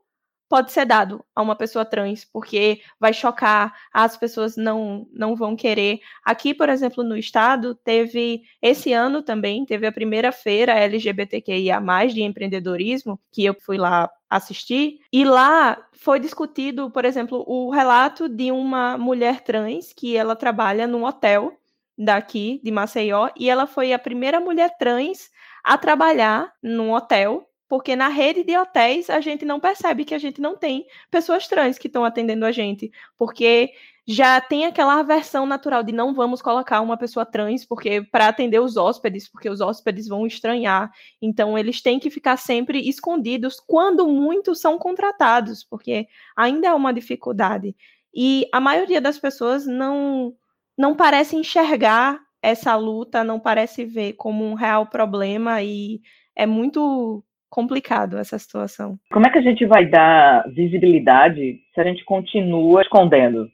pode 0.49 0.71
ser 0.71 0.85
dado 0.85 1.23
a 1.35 1.41
uma 1.43 1.55
pessoa 1.55 1.85
trans, 1.85 2.25
porque 2.25 2.81
vai 2.99 3.13
chocar, 3.13 3.71
as 3.93 4.17
pessoas 4.17 4.57
não, 4.57 5.07
não 5.13 5.35
vão 5.35 5.55
querer. 5.55 5.99
Aqui, 6.25 6.55
por 6.55 6.67
exemplo, 6.67 7.03
no 7.03 7.15
estado, 7.15 7.75
teve, 7.75 8.41
esse 8.59 8.91
ano 8.91 9.21
também, 9.21 9.63
teve 9.63 9.85
a 9.85 9.91
primeira 9.91 10.31
feira 10.31 10.73
LGBTQIA+, 10.73 11.79
de 12.07 12.23
empreendedorismo, 12.23 13.19
que 13.31 13.45
eu 13.45 13.55
fui 13.61 13.77
lá 13.77 14.09
assistir, 14.30 14.99
e 15.11 15.23
lá 15.25 15.77
foi 15.93 16.19
discutido, 16.19 16.89
por 16.91 17.03
exemplo, 17.03 17.43
o 17.47 17.69
relato 17.71 18.30
de 18.30 18.51
uma 18.51 18.97
mulher 18.97 19.41
trans 19.41 19.91
que 19.91 20.15
ela 20.15 20.36
trabalha 20.36 20.86
num 20.86 21.03
hotel 21.03 21.57
daqui, 21.97 22.61
de 22.63 22.71
Maceió, 22.71 23.30
e 23.36 23.49
ela 23.49 23.65
foi 23.65 23.91
a 23.91 23.99
primeira 23.99 24.39
mulher 24.39 24.77
trans 24.77 25.30
a 25.63 25.77
trabalhar 25.77 26.53
num 26.61 26.93
hotel 26.93 27.49
porque 27.69 27.95
na 27.95 28.07
rede 28.07 28.43
de 28.43 28.57
hotéis 28.57 29.11
a 29.11 29.21
gente 29.21 29.45
não 29.45 29.59
percebe 29.59 30.03
que 30.03 30.15
a 30.15 30.17
gente 30.17 30.41
não 30.41 30.57
tem 30.57 30.88
pessoas 31.11 31.47
trans 31.47 31.77
que 31.77 31.86
estão 31.86 32.03
atendendo 32.03 32.43
a 32.43 32.51
gente, 32.51 32.91
porque 33.15 33.71
já 34.12 34.41
tem 34.41 34.66
aquela 34.66 34.99
aversão 34.99 35.45
natural 35.45 35.84
de 35.84 35.93
não 35.93 36.16
vamos 36.16 36.41
colocar 36.41 36.82
uma 36.82 36.97
pessoa 36.97 37.28
trans 37.28 37.64
porque 37.64 38.01
para 38.01 38.28
atender 38.28 38.60
os 38.60 38.76
hóspedes, 38.76 39.30
porque 39.32 39.47
os 39.47 39.62
hóspedes 39.62 40.07
vão 40.07 40.26
estranhar. 40.26 40.89
Então 41.22 41.55
eles 41.55 41.80
têm 41.80 41.99
que 41.99 42.10
ficar 42.10 42.36
sempre 42.36 42.80
escondidos 42.89 43.60
quando 43.60 44.07
muitos 44.07 44.60
são 44.60 44.80
contratados, 44.80 45.64
porque 45.64 46.07
ainda 46.36 46.70
é 46.70 46.74
uma 46.74 46.91
dificuldade. 46.91 47.76
E 48.12 48.47
a 48.51 48.60
maioria 48.60 48.99
das 48.99 49.20
pessoas 49.20 49.68
não 49.68 50.34
não 50.76 50.95
parece 50.95 51.36
enxergar 51.36 52.20
essa 52.41 52.76
luta, 52.76 53.24
não 53.24 53.39
parece 53.39 53.86
ver 53.86 54.14
como 54.14 54.43
um 54.43 54.55
real 54.55 54.88
problema 54.88 55.62
e 55.62 56.01
é 56.36 56.47
muito 56.47 57.24
complicado 57.47 58.18
essa 58.18 58.39
situação. 58.39 58.97
Como 59.12 59.28
é 59.28 59.30
que 59.30 59.38
a 59.38 59.41
gente 59.43 59.68
vai 59.68 59.86
dar 59.86 60.49
visibilidade 60.49 61.60
se 61.76 61.80
a 61.80 61.84
gente 61.84 62.03
continua 62.05 62.82
escondendo? 62.82 63.47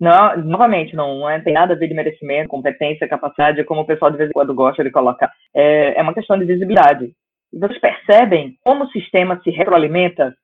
Não, 0.00 0.36
novamente, 0.38 0.94
não, 0.94 1.18
não 1.18 1.30
é, 1.30 1.40
tem 1.40 1.52
nada 1.52 1.74
a 1.74 1.76
ver 1.76 1.88
de 1.88 1.94
merecimento, 1.94 2.48
competência, 2.48 3.08
capacidade, 3.08 3.64
como 3.64 3.80
o 3.80 3.86
pessoal 3.86 4.10
de 4.10 4.16
vez 4.16 4.30
em 4.30 4.32
quando 4.32 4.54
gosta 4.54 4.84
de 4.84 4.90
colocar. 4.90 5.32
É, 5.54 5.98
é 5.98 6.02
uma 6.02 6.14
questão 6.14 6.38
de 6.38 6.44
visibilidade. 6.44 7.12
Vocês 7.52 7.80
percebem 7.80 8.56
como 8.62 8.84
o 8.84 8.90
sistema 8.90 9.40
se 9.42 9.50
retroalimenta? 9.50 10.34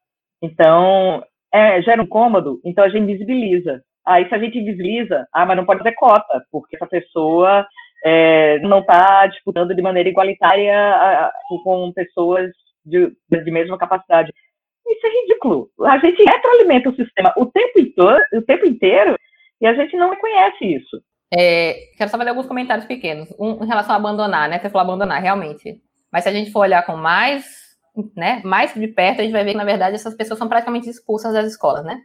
Então, 0.42 1.22
é, 1.52 1.80
gera 1.82 2.02
um 2.02 2.06
cômodo, 2.06 2.60
então 2.64 2.84
a 2.84 2.88
gente 2.88 3.06
visibiliza. 3.06 3.80
Aí, 4.04 4.28
se 4.28 4.34
a 4.34 4.38
gente 4.38 4.60
visibiliza, 4.60 5.26
ah, 5.32 5.46
mas 5.46 5.56
não 5.56 5.64
pode 5.64 5.82
ter 5.82 5.92
cota, 5.92 6.44
porque 6.50 6.76
essa 6.76 6.86
pessoa 6.86 7.66
é, 8.04 8.58
não 8.58 8.80
está 8.80 9.26
disputando 9.26 9.74
de 9.74 9.80
maneira 9.80 10.08
igualitária 10.08 10.76
a, 10.76 11.26
a, 11.26 11.32
com 11.62 11.92
pessoas 11.92 12.50
de, 12.84 13.12
de 13.30 13.50
mesma 13.50 13.78
capacidade. 13.78 14.32
Isso 14.86 15.06
é 15.06 15.20
ridículo. 15.22 15.70
A 15.82 15.96
gente 15.98 16.22
retroalimenta 16.22 16.90
o 16.90 16.96
sistema 16.96 17.32
o 17.36 17.46
tempo, 17.46 17.78
inteiro, 17.78 18.18
o 18.34 18.42
tempo 18.42 18.66
inteiro 18.66 19.16
e 19.60 19.66
a 19.66 19.74
gente 19.74 19.96
não 19.96 20.10
reconhece 20.10 20.64
isso. 20.64 21.02
É, 21.36 21.74
quero 21.96 22.10
só 22.10 22.16
fazer 22.16 22.30
alguns 22.30 22.46
comentários 22.46 22.86
pequenos. 22.86 23.28
Um 23.38 23.64
em 23.64 23.66
relação 23.66 23.94
a 23.94 23.98
abandonar, 23.98 24.48
né? 24.48 24.58
Você 24.58 24.70
falou 24.70 24.86
abandonar, 24.88 25.20
realmente. 25.20 25.80
Mas 26.12 26.22
se 26.22 26.28
a 26.28 26.32
gente 26.32 26.52
for 26.52 26.60
olhar 26.60 26.84
com 26.86 26.96
mais, 26.96 27.44
né, 28.16 28.40
mais 28.44 28.72
de 28.72 28.86
perto, 28.86 29.20
a 29.20 29.24
gente 29.24 29.32
vai 29.32 29.44
ver 29.44 29.52
que, 29.52 29.56
na 29.56 29.64
verdade, 29.64 29.96
essas 29.96 30.14
pessoas 30.14 30.38
são 30.38 30.48
praticamente 30.48 30.88
expulsas 30.88 31.32
das 31.32 31.46
escolas, 31.46 31.84
né? 31.84 32.00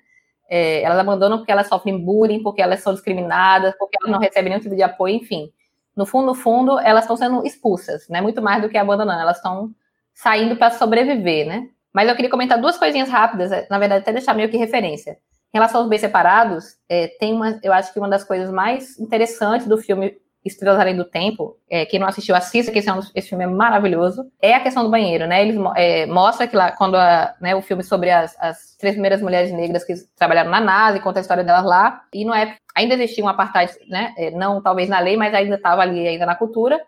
É, 0.50 0.82
elas 0.82 0.98
abandonam 0.98 1.38
porque 1.38 1.52
elas 1.52 1.68
sofrem 1.68 2.04
bullying, 2.04 2.42
porque 2.42 2.62
elas 2.62 2.80
são 2.80 2.94
discriminadas, 2.94 3.76
porque 3.78 3.98
elas 4.02 4.12
não 4.12 4.20
recebem 4.20 4.50
nenhum 4.50 4.62
tipo 4.62 4.76
de 4.76 4.82
apoio, 4.82 5.16
enfim. 5.16 5.52
No 5.96 6.08
fundo, 6.08 6.28
no 6.28 6.36
fundo, 6.36 6.80
elas 6.80 7.04
estão 7.04 7.16
sendo 7.16 7.46
expulsas, 7.46 8.08
né? 8.10 8.20
Muito 8.22 8.42
mais 8.42 8.62
do 8.62 8.70
que 8.70 8.78
abandonando. 8.78 9.22
Elas 9.22 9.38
estão 9.38 9.70
saindo 10.14 10.56
para 10.56 10.72
sobreviver, 10.72 11.46
né? 11.46 11.70
Mas 11.94 12.10
eu 12.10 12.16
queria 12.16 12.32
comentar 12.32 12.60
duas 12.60 12.78
coisinhas 12.78 13.10
rápidas, 13.10 13.52
é, 13.52 13.68
na 13.70 13.78
verdade, 13.78 14.02
até 14.02 14.12
deixar 14.12 14.34
meio 14.34 14.50
que 14.50 14.58
referência. 14.58 15.18
Em 15.54 15.58
relação 15.58 15.82
aos 15.82 15.90
bens 15.90 16.02
separados, 16.02 16.78
é, 16.88 17.08
tem 17.20 17.34
uma, 17.34 17.60
eu 17.64 17.74
acho 17.74 17.92
que 17.92 18.00
uma 18.00 18.10
das 18.10 18.24
coisas 18.24 18.52
mais 18.52 19.00
interessantes 19.00 19.68
do 19.68 19.78
filme 19.78 20.16
Estrelas 20.46 20.80
Além 20.80 20.96
do 20.96 21.04
Tempo, 21.04 21.58
é, 21.70 21.86
quem 21.86 22.00
não 22.00 22.08
assistiu, 22.08 22.36
assista, 22.36 22.72
que 22.72 22.80
esse, 22.80 22.90
é 22.90 22.94
um, 22.94 23.00
esse, 23.14 23.28
filme 23.28 23.44
é 23.44 23.48
maravilhoso, 23.48 24.32
é 24.42 24.54
a 24.54 24.60
questão 24.60 24.84
do 24.84 24.90
banheiro, 24.90 25.28
né? 25.28 25.42
Eles 25.42 25.58
é, 25.76 26.06
mostra 26.06 26.48
que 26.48 26.56
lá, 26.56 26.72
quando 26.72 26.96
a, 26.96 27.36
né, 27.42 27.56
o 27.56 27.62
filme 27.62 27.84
sobre 27.84 28.10
as, 28.10 28.36
as, 28.40 28.76
três 28.78 28.96
primeiras 28.96 29.22
mulheres 29.22 29.52
negras 29.52 29.84
que 29.84 29.94
trabalharam 30.16 30.50
na 30.50 30.62
NASA, 30.62 31.00
conta 31.00 31.20
a 31.20 31.22
história 31.22 31.44
delas 31.44 31.66
lá, 31.66 32.04
e 32.14 32.24
não 32.24 32.34
é, 32.34 32.56
ainda 32.76 32.94
existia 32.94 33.24
um 33.24 33.28
apartheid, 33.28 33.74
né? 33.90 34.14
É, 34.18 34.32
não 34.32 34.62
talvez 34.62 34.88
na 34.88 35.00
lei, 35.00 35.18
mas 35.18 35.34
ainda 35.34 35.56
estava 35.56 35.82
ali 35.82 36.08
ainda 36.08 36.26
na 36.26 36.36
cultura, 36.36 36.80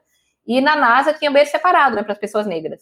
e 0.48 0.62
na 0.62 0.76
NASA 0.76 1.14
tinha 1.14 1.30
banheiro 1.30 1.52
separado, 1.52 1.96
né, 1.96 2.04
para 2.04 2.14
as 2.14 2.20
pessoas 2.20 2.46
negras. 2.48 2.82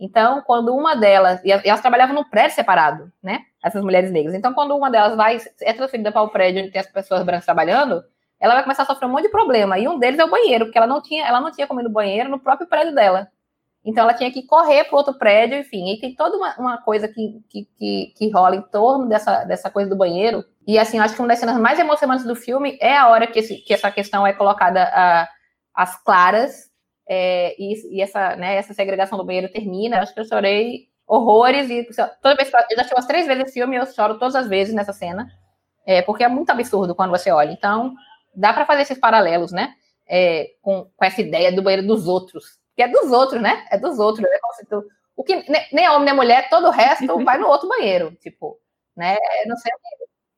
Então, 0.00 0.42
quando 0.46 0.74
uma 0.74 0.96
delas, 0.96 1.40
e 1.44 1.50
elas 1.50 1.80
trabalhavam 1.80 2.14
num 2.14 2.24
prédio 2.24 2.56
separado, 2.56 3.12
né? 3.22 3.40
Essas 3.62 3.82
mulheres 3.82 4.10
negras. 4.10 4.34
Então, 4.34 4.54
quando 4.54 4.76
uma 4.76 4.90
delas 4.90 5.16
vai, 5.16 5.38
é 5.62 5.72
transferida 5.72 6.12
para 6.12 6.22
o 6.22 6.28
prédio 6.28 6.62
onde 6.62 6.70
tem 6.70 6.80
as 6.80 6.86
pessoas 6.86 7.24
brancas 7.24 7.44
trabalhando, 7.44 8.04
ela 8.40 8.54
vai 8.54 8.62
começar 8.62 8.84
a 8.84 8.86
sofrer 8.86 9.06
um 9.06 9.12
monte 9.12 9.24
de 9.24 9.30
problema. 9.30 9.78
E 9.78 9.88
um 9.88 9.98
deles 9.98 10.18
é 10.18 10.24
o 10.24 10.30
banheiro, 10.30 10.66
porque 10.66 10.78
ela 10.78 10.86
não 10.86 11.02
tinha, 11.02 11.26
ela 11.26 11.40
não 11.40 11.50
tinha 11.50 11.66
no 11.66 11.90
banheiro 11.90 12.30
no 12.30 12.38
próprio 12.38 12.68
prédio 12.68 12.94
dela. 12.94 13.28
Então, 13.84 14.04
ela 14.04 14.14
tinha 14.14 14.30
que 14.30 14.42
correr 14.42 14.84
para 14.84 14.96
outro 14.96 15.14
prédio, 15.14 15.58
enfim. 15.58 15.92
E 15.92 16.00
tem 16.00 16.14
toda 16.14 16.36
uma, 16.36 16.54
uma 16.58 16.78
coisa 16.82 17.08
que, 17.08 17.42
que, 17.48 17.68
que, 17.76 18.14
que, 18.16 18.30
rola 18.30 18.56
em 18.56 18.62
torno 18.62 19.08
dessa, 19.08 19.44
dessa 19.44 19.70
coisa 19.70 19.88
do 19.88 19.96
banheiro. 19.96 20.44
E, 20.66 20.78
assim, 20.78 20.98
acho 20.98 21.14
que 21.14 21.20
uma 21.20 21.28
das 21.28 21.38
cenas 21.38 21.58
mais 21.58 21.78
emocionantes 21.78 22.26
do 22.26 22.36
filme 22.36 22.78
é 22.80 22.96
a 22.96 23.08
hora 23.08 23.26
que, 23.26 23.38
esse, 23.38 23.56
que 23.56 23.72
essa 23.72 23.90
questão 23.90 24.26
é 24.26 24.32
colocada 24.32 25.28
às 25.74 25.96
claras 26.02 26.68
é, 27.08 27.54
e, 27.58 27.96
e, 27.96 28.02
essa, 28.02 28.36
né, 28.36 28.56
essa 28.56 28.74
segregação 28.74 29.16
do 29.16 29.24
banheiro 29.24 29.50
termina. 29.50 30.00
Acho 30.00 30.12
que 30.12 30.20
eu 30.20 30.24
chorei 30.26 30.88
horrores 31.08 31.70
e 31.70 31.88
toda 32.20 32.36
vez 32.36 32.50
que 32.50 32.56
eu, 32.56 32.60
já 32.60 32.82
assisti 32.82 32.94
umas 32.94 33.06
três 33.06 33.26
vezes 33.26 33.44
esse 33.44 33.54
filme 33.54 33.76
eu 33.76 33.86
choro 33.86 34.18
todas 34.18 34.36
as 34.36 34.46
vezes 34.46 34.74
nessa 34.74 34.92
cena, 34.92 35.26
é, 35.86 36.02
porque 36.02 36.22
é 36.22 36.28
muito 36.28 36.50
absurdo 36.50 36.94
quando 36.94 37.10
você 37.10 37.30
olha. 37.30 37.50
Então, 37.50 37.94
dá 38.34 38.52
para 38.52 38.66
fazer 38.66 38.82
esses 38.82 38.98
paralelos, 38.98 39.50
né? 39.50 39.74
É, 40.06 40.50
com, 40.60 40.88
com 40.94 41.04
essa 41.04 41.20
ideia 41.22 41.50
do 41.50 41.62
banheiro 41.62 41.86
dos 41.86 42.06
outros, 42.06 42.58
que 42.76 42.82
é 42.82 42.88
dos 42.88 43.10
outros, 43.10 43.40
né? 43.40 43.66
É 43.70 43.78
dos 43.78 43.98
outros. 43.98 44.28
Né? 44.28 44.38
Tu, 44.68 44.84
o 45.16 45.24
que 45.24 45.44
nem 45.72 45.88
homem 45.88 46.04
nem 46.04 46.14
mulher, 46.14 46.48
todo 46.50 46.68
o 46.68 46.70
resto 46.70 47.18
vai 47.24 47.38
no 47.38 47.48
outro 47.48 47.68
banheiro, 47.68 48.14
tipo, 48.20 48.58
né? 48.94 49.16
Não 49.46 49.56
sei. 49.56 49.72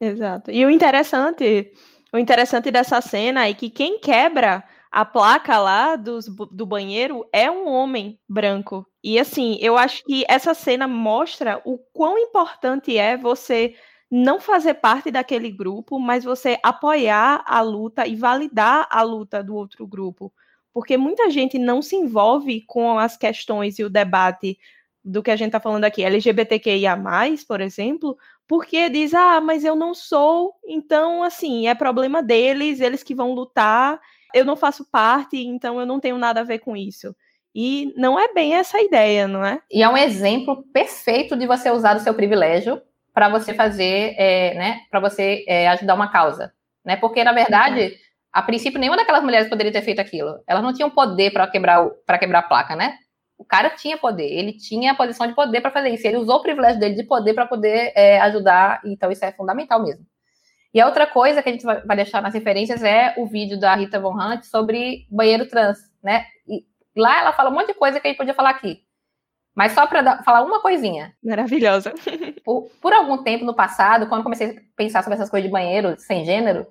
Exato. 0.01 0.51
E 0.51 0.65
o 0.65 0.71
interessante, 0.71 1.73
o 2.13 2.19
interessante 2.19 2.71
dessa 2.71 3.01
cena 3.01 3.49
é 3.49 3.53
que 3.53 3.69
quem 3.69 3.99
quebra 3.99 4.65
a 4.91 5.05
placa 5.05 5.59
lá 5.59 5.95
dos, 5.95 6.27
do 6.27 6.67
banheiro 6.67 7.25
é 7.33 7.51
um 7.51 7.69
homem 7.69 8.19
branco. 8.29 8.87
E 9.03 9.19
assim, 9.19 9.57
eu 9.61 9.79
acho 9.79 10.03
que 10.05 10.25
essa 10.29 10.53
cena 10.53 10.89
mostra 10.89 11.63
o 11.65 11.79
quão 11.93 12.19
importante 12.19 12.97
é 12.99 13.17
você 13.17 13.75
não 14.11 14.41
fazer 14.41 14.75
parte 14.75 15.11
daquele 15.11 15.51
grupo, 15.51 16.01
mas 16.01 16.25
você 16.25 16.59
apoiar 16.63 17.45
a 17.47 17.61
luta 17.61 18.07
e 18.07 18.17
validar 18.17 18.89
a 18.91 19.03
luta 19.03 19.45
do 19.45 19.55
outro 19.55 19.87
grupo. 19.87 20.33
Porque 20.73 20.97
muita 20.97 21.31
gente 21.31 21.59
não 21.59 21.81
se 21.81 21.95
envolve 21.95 22.63
com 22.67 22.99
as 22.99 23.17
questões 23.17 23.79
e 23.79 23.85
o 23.85 23.91
debate 23.91 24.59
do 25.05 25.23
que 25.23 25.31
a 25.31 25.37
gente 25.37 25.49
está 25.49 25.61
falando 25.61 25.85
aqui, 25.85 26.03
LGBTQIA, 26.03 26.99
por 27.47 27.61
exemplo, 27.61 28.19
porque 28.47 28.89
diz, 28.91 29.15
ah, 29.15 29.41
mas 29.41 29.65
eu 29.65 29.75
não 29.75 29.95
sou, 29.95 30.55
então, 30.67 31.23
assim, 31.23 31.69
é 31.69 31.75
problema 31.75 32.23
deles, 32.23 32.81
eles 32.81 33.03
que 33.03 33.15
vão 33.15 33.33
lutar, 33.33 33.99
eu 34.35 34.45
não 34.45 34.57
faço 34.57 34.85
parte, 34.91 35.37
então 35.37 35.81
eu 35.81 35.87
não 35.87 36.01
tenho 36.01 36.19
nada 36.19 36.41
a 36.41 36.45
ver 36.45 36.59
com 36.59 36.77
isso. 36.77 37.15
E 37.55 37.93
não 37.97 38.19
é 38.19 38.33
bem 38.33 38.55
essa 38.55 38.81
ideia, 38.81 39.27
não 39.27 39.45
é? 39.45 39.61
E 39.71 39.83
é 39.83 39.89
um 39.89 39.97
exemplo 39.97 40.65
perfeito 40.73 41.37
de 41.37 41.47
você 41.47 41.71
usar 41.71 41.97
o 41.97 42.01
seu 42.01 42.15
privilégio 42.15 42.81
para 43.13 43.29
você 43.29 43.53
fazer, 43.53 44.15
é, 44.17 44.55
né, 44.55 44.81
para 44.91 45.01
você 45.01 45.45
é, 45.49 45.69
ajudar 45.69 45.95
uma 45.95 46.11
causa, 46.11 46.53
né? 46.85 46.97
Porque 46.97 47.25
na 47.25 47.33
verdade, 47.33 47.97
a 48.33 48.41
princípio 48.41 48.79
nenhuma 48.79 48.97
daquelas 48.97 49.23
mulheres 49.23 49.49
poderia 49.49 49.73
ter 49.73 49.83
feito 49.83 50.01
aquilo. 50.01 50.41
Elas 50.47 50.63
não 50.63 50.73
tinham 50.73 50.91
poder 50.91 51.33
para 51.33 51.47
quebrar 51.49 51.91
para 52.07 52.19
quebrar 52.19 52.39
a 52.41 52.43
placa, 52.45 52.77
né? 52.77 52.97
O 53.37 53.45
cara 53.45 53.71
tinha 53.71 53.97
poder, 53.99 54.31
ele 54.31 54.53
tinha 54.53 54.93
a 54.93 54.95
posição 54.95 55.27
de 55.27 55.35
poder 55.35 55.61
para 55.61 55.71
fazer 55.71 55.89
isso. 55.89 56.07
Ele 56.07 56.19
usou 56.19 56.37
o 56.37 56.43
privilégio 56.43 56.79
dele 56.79 56.95
de 56.95 57.05
poder 57.05 57.35
para 57.35 57.47
poder 57.47 57.93
é, 57.97 58.21
ajudar. 58.21 58.81
Então 58.85 59.11
isso 59.11 59.25
é 59.25 59.33
fundamental 59.33 59.83
mesmo. 59.83 60.05
E 60.73 60.81
a 60.81 60.87
outra 60.87 61.07
coisa 61.07 61.43
que 61.43 61.49
a 61.49 61.53
gente 61.53 61.65
vai 61.65 61.97
deixar 61.97 62.23
nas 62.23 62.33
referências 62.33 62.83
é 62.83 63.15
o 63.17 63.27
vídeo 63.27 63.59
da 63.59 63.75
Rita 63.75 63.99
Von 63.99 64.15
Hunt 64.15 64.45
sobre 64.45 65.07
banheiro 65.11 65.49
trans, 65.49 65.79
né? 66.03 66.27
E 66.47 66.65
lá 66.97 67.21
ela 67.21 67.33
fala 67.33 67.51
um 67.51 67.55
monte 67.55 67.69
de 67.69 67.75
coisa 67.75 67.99
que 67.99 68.07
a 68.07 68.11
gente 68.11 68.19
podia 68.19 68.35
falar 68.35 68.51
aqui. 68.51 68.81
Mas 69.55 69.73
só 69.73 69.87
para 69.87 70.23
falar 70.23 70.43
uma 70.43 70.61
coisinha. 70.61 71.13
Maravilhosa. 71.23 71.93
Por, 72.45 72.71
por, 72.81 72.93
algum 72.93 73.23
tempo 73.23 73.45
no 73.45 73.55
passado, 73.55 74.09
quando 74.09 74.23
comecei 74.23 74.51
a 74.51 74.55
pensar 74.75 75.03
sobre 75.03 75.15
essas 75.17 75.29
coisas 75.29 75.47
de 75.47 75.53
banheiro 75.53 75.95
sem 75.99 76.25
gênero, 76.25 76.67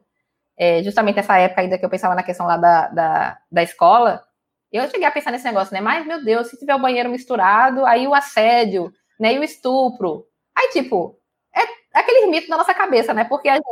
é, 0.57 0.81
justamente 0.81 1.17
nessa 1.17 1.37
época 1.37 1.61
ainda 1.61 1.77
que 1.77 1.85
eu 1.85 1.89
pensava 1.89 2.15
na 2.15 2.23
questão 2.23 2.47
lá 2.47 2.57
da, 2.57 2.87
da, 2.87 3.37
da 3.51 3.63
escola, 3.63 4.23
eu 4.71 4.87
cheguei 4.89 5.05
a 5.05 5.11
pensar 5.11 5.31
nesse 5.31 5.45
negócio, 5.45 5.73
né? 5.73 5.79
Mas, 5.79 6.05
meu 6.05 6.23
Deus, 6.23 6.47
se 6.47 6.57
tiver 6.57 6.73
o 6.75 6.81
banheiro 6.81 7.09
misturado, 7.09 7.85
aí 7.85 8.07
o 8.07 8.15
assédio, 8.15 8.91
né? 9.19 9.33
E 9.33 9.39
o 9.39 9.43
estupro. 9.43 10.25
Aí, 10.55 10.69
tipo, 10.69 11.18
aquele 11.99 12.27
mito 12.27 12.49
na 12.49 12.57
nossa 12.57 12.73
cabeça, 12.73 13.13
né? 13.13 13.23
Porque 13.23 13.49
a 13.49 13.55
gente, 13.55 13.65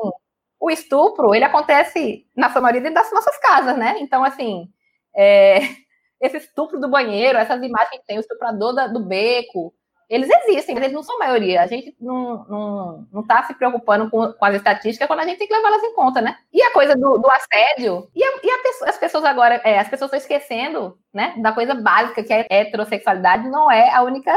o 0.60 0.72
estupro, 0.72 1.34
ele 1.34 1.46
acontece, 1.46 2.26
na 2.36 2.52
sua 2.52 2.62
maioria, 2.62 2.92
das 2.92 3.12
nossas 3.12 3.38
casas, 3.40 3.78
né? 3.78 3.98
Então, 4.00 4.24
assim, 4.24 4.68
é, 5.16 5.60
esse 6.22 6.38
estupro 6.38 6.80
do 6.80 6.90
banheiro, 6.90 7.38
essas 7.38 7.62
imagens 7.62 8.00
que 8.00 8.06
tem, 8.06 8.18
o 8.18 8.22
estuprador 8.22 8.74
da, 8.74 8.88
do 8.88 9.06
beco, 9.06 9.74
eles 10.10 10.30
existem, 10.30 10.74
mas 10.74 10.86
eles 10.86 10.96
não 10.96 11.04
são 11.04 11.20
maioria. 11.20 11.62
A 11.62 11.68
gente 11.68 11.96
não, 12.00 12.46
não, 12.46 13.08
não 13.12 13.28
tá 13.28 13.44
se 13.44 13.54
preocupando 13.54 14.10
com, 14.10 14.32
com 14.32 14.46
as 14.46 14.56
estatísticas 14.56 15.06
quando 15.06 15.20
a 15.20 15.26
gente 15.26 15.38
tem 15.38 15.48
que 15.48 15.54
levá-las 15.54 15.84
em 15.84 15.94
conta, 15.94 16.22
né? 16.22 16.38
E 16.52 16.62
a 16.62 16.72
coisa 16.72 16.96
do, 16.96 17.18
do 17.18 17.30
assédio, 17.30 18.10
e, 18.16 18.24
a, 18.24 18.28
e 18.44 18.50
a 18.50 18.90
as 18.90 18.98
pessoas 18.98 19.26
agora, 19.26 19.56
é, 19.66 19.80
as 19.80 19.90
pessoas 19.90 20.14
estão 20.14 20.20
esquecendo, 20.20 20.98
né, 21.14 21.36
da 21.38 21.52
coisa 21.52 21.76
básica, 21.76 22.24
que 22.24 22.34
a 22.34 22.46
heterossexualidade 22.50 23.50
não 23.50 23.70
é 23.70 23.94
a 23.94 24.02
única, 24.02 24.34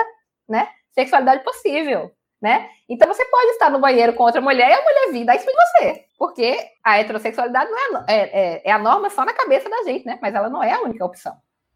né, 0.49 0.69
sexualidade 0.93 1.45
possível, 1.45 2.11
né? 2.41 2.69
Então 2.89 3.07
você 3.07 3.25
pode 3.27 3.51
estar 3.51 3.71
no 3.71 3.79
banheiro 3.79 4.15
com 4.15 4.25
outra 4.25 4.41
mulher 4.41 4.71
e 4.71 4.75
a 4.75 4.83
mulher 4.83 5.13
vir 5.13 5.25
dar 5.25 5.37
isso 5.37 5.49
em 5.49 5.55
você. 5.55 6.05
Porque 6.19 6.57
a 6.83 6.99
heterossexualidade 6.99 7.71
não 7.71 7.79
é, 7.79 8.05
é, 8.09 8.17
é, 8.17 8.63
é 8.65 8.73
a 8.73 8.79
norma 8.79 9.11
só 9.11 9.25
na 9.25 9.33
cabeça 9.33 9.69
da 9.69 9.83
gente, 9.85 10.07
né? 10.07 10.19
Mas 10.23 10.35
ela 10.35 10.49
não 10.49 10.63
é 10.63 10.73
a 10.73 10.81
única 10.81 11.05
opção. 11.05 11.35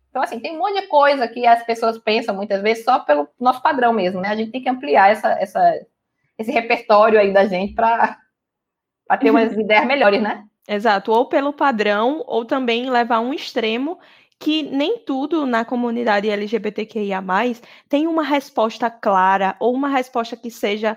Então, 0.08 0.22
assim, 0.22 0.38
tem 0.38 0.54
um 0.54 0.58
monte 0.58 0.80
de 0.80 0.86
coisa 0.86 1.26
que 1.26 1.44
as 1.44 1.64
pessoas 1.64 1.98
pensam 1.98 2.34
muitas 2.34 2.62
vezes 2.62 2.84
só 2.84 3.00
pelo 3.00 3.28
nosso 3.38 3.60
padrão 3.60 3.92
mesmo, 3.92 4.20
né? 4.20 4.28
A 4.28 4.36
gente 4.36 4.52
tem 4.52 4.62
que 4.62 4.68
ampliar 4.68 5.10
essa, 5.10 5.32
essa, 5.40 5.60
esse 6.38 6.52
repertório 6.52 7.18
aí 7.18 7.32
da 7.32 7.46
gente 7.46 7.74
para 7.74 8.16
ter 9.20 9.30
umas 9.30 9.52
ideias 9.58 9.84
melhores, 9.84 10.22
né? 10.22 10.44
Exato, 10.66 11.12
ou 11.12 11.28
pelo 11.28 11.52
padrão, 11.52 12.22
ou 12.26 12.44
também 12.44 12.88
levar 12.88 13.20
um 13.20 13.34
extremo 13.34 13.98
que 14.38 14.62
nem 14.62 14.98
tudo 14.98 15.46
na 15.46 15.64
comunidade 15.64 16.28
LGBTQIA+, 16.28 17.22
tem 17.88 18.06
uma 18.06 18.22
resposta 18.22 18.90
clara, 18.90 19.56
ou 19.60 19.74
uma 19.74 19.88
resposta 19.88 20.36
que 20.36 20.50
seja 20.50 20.96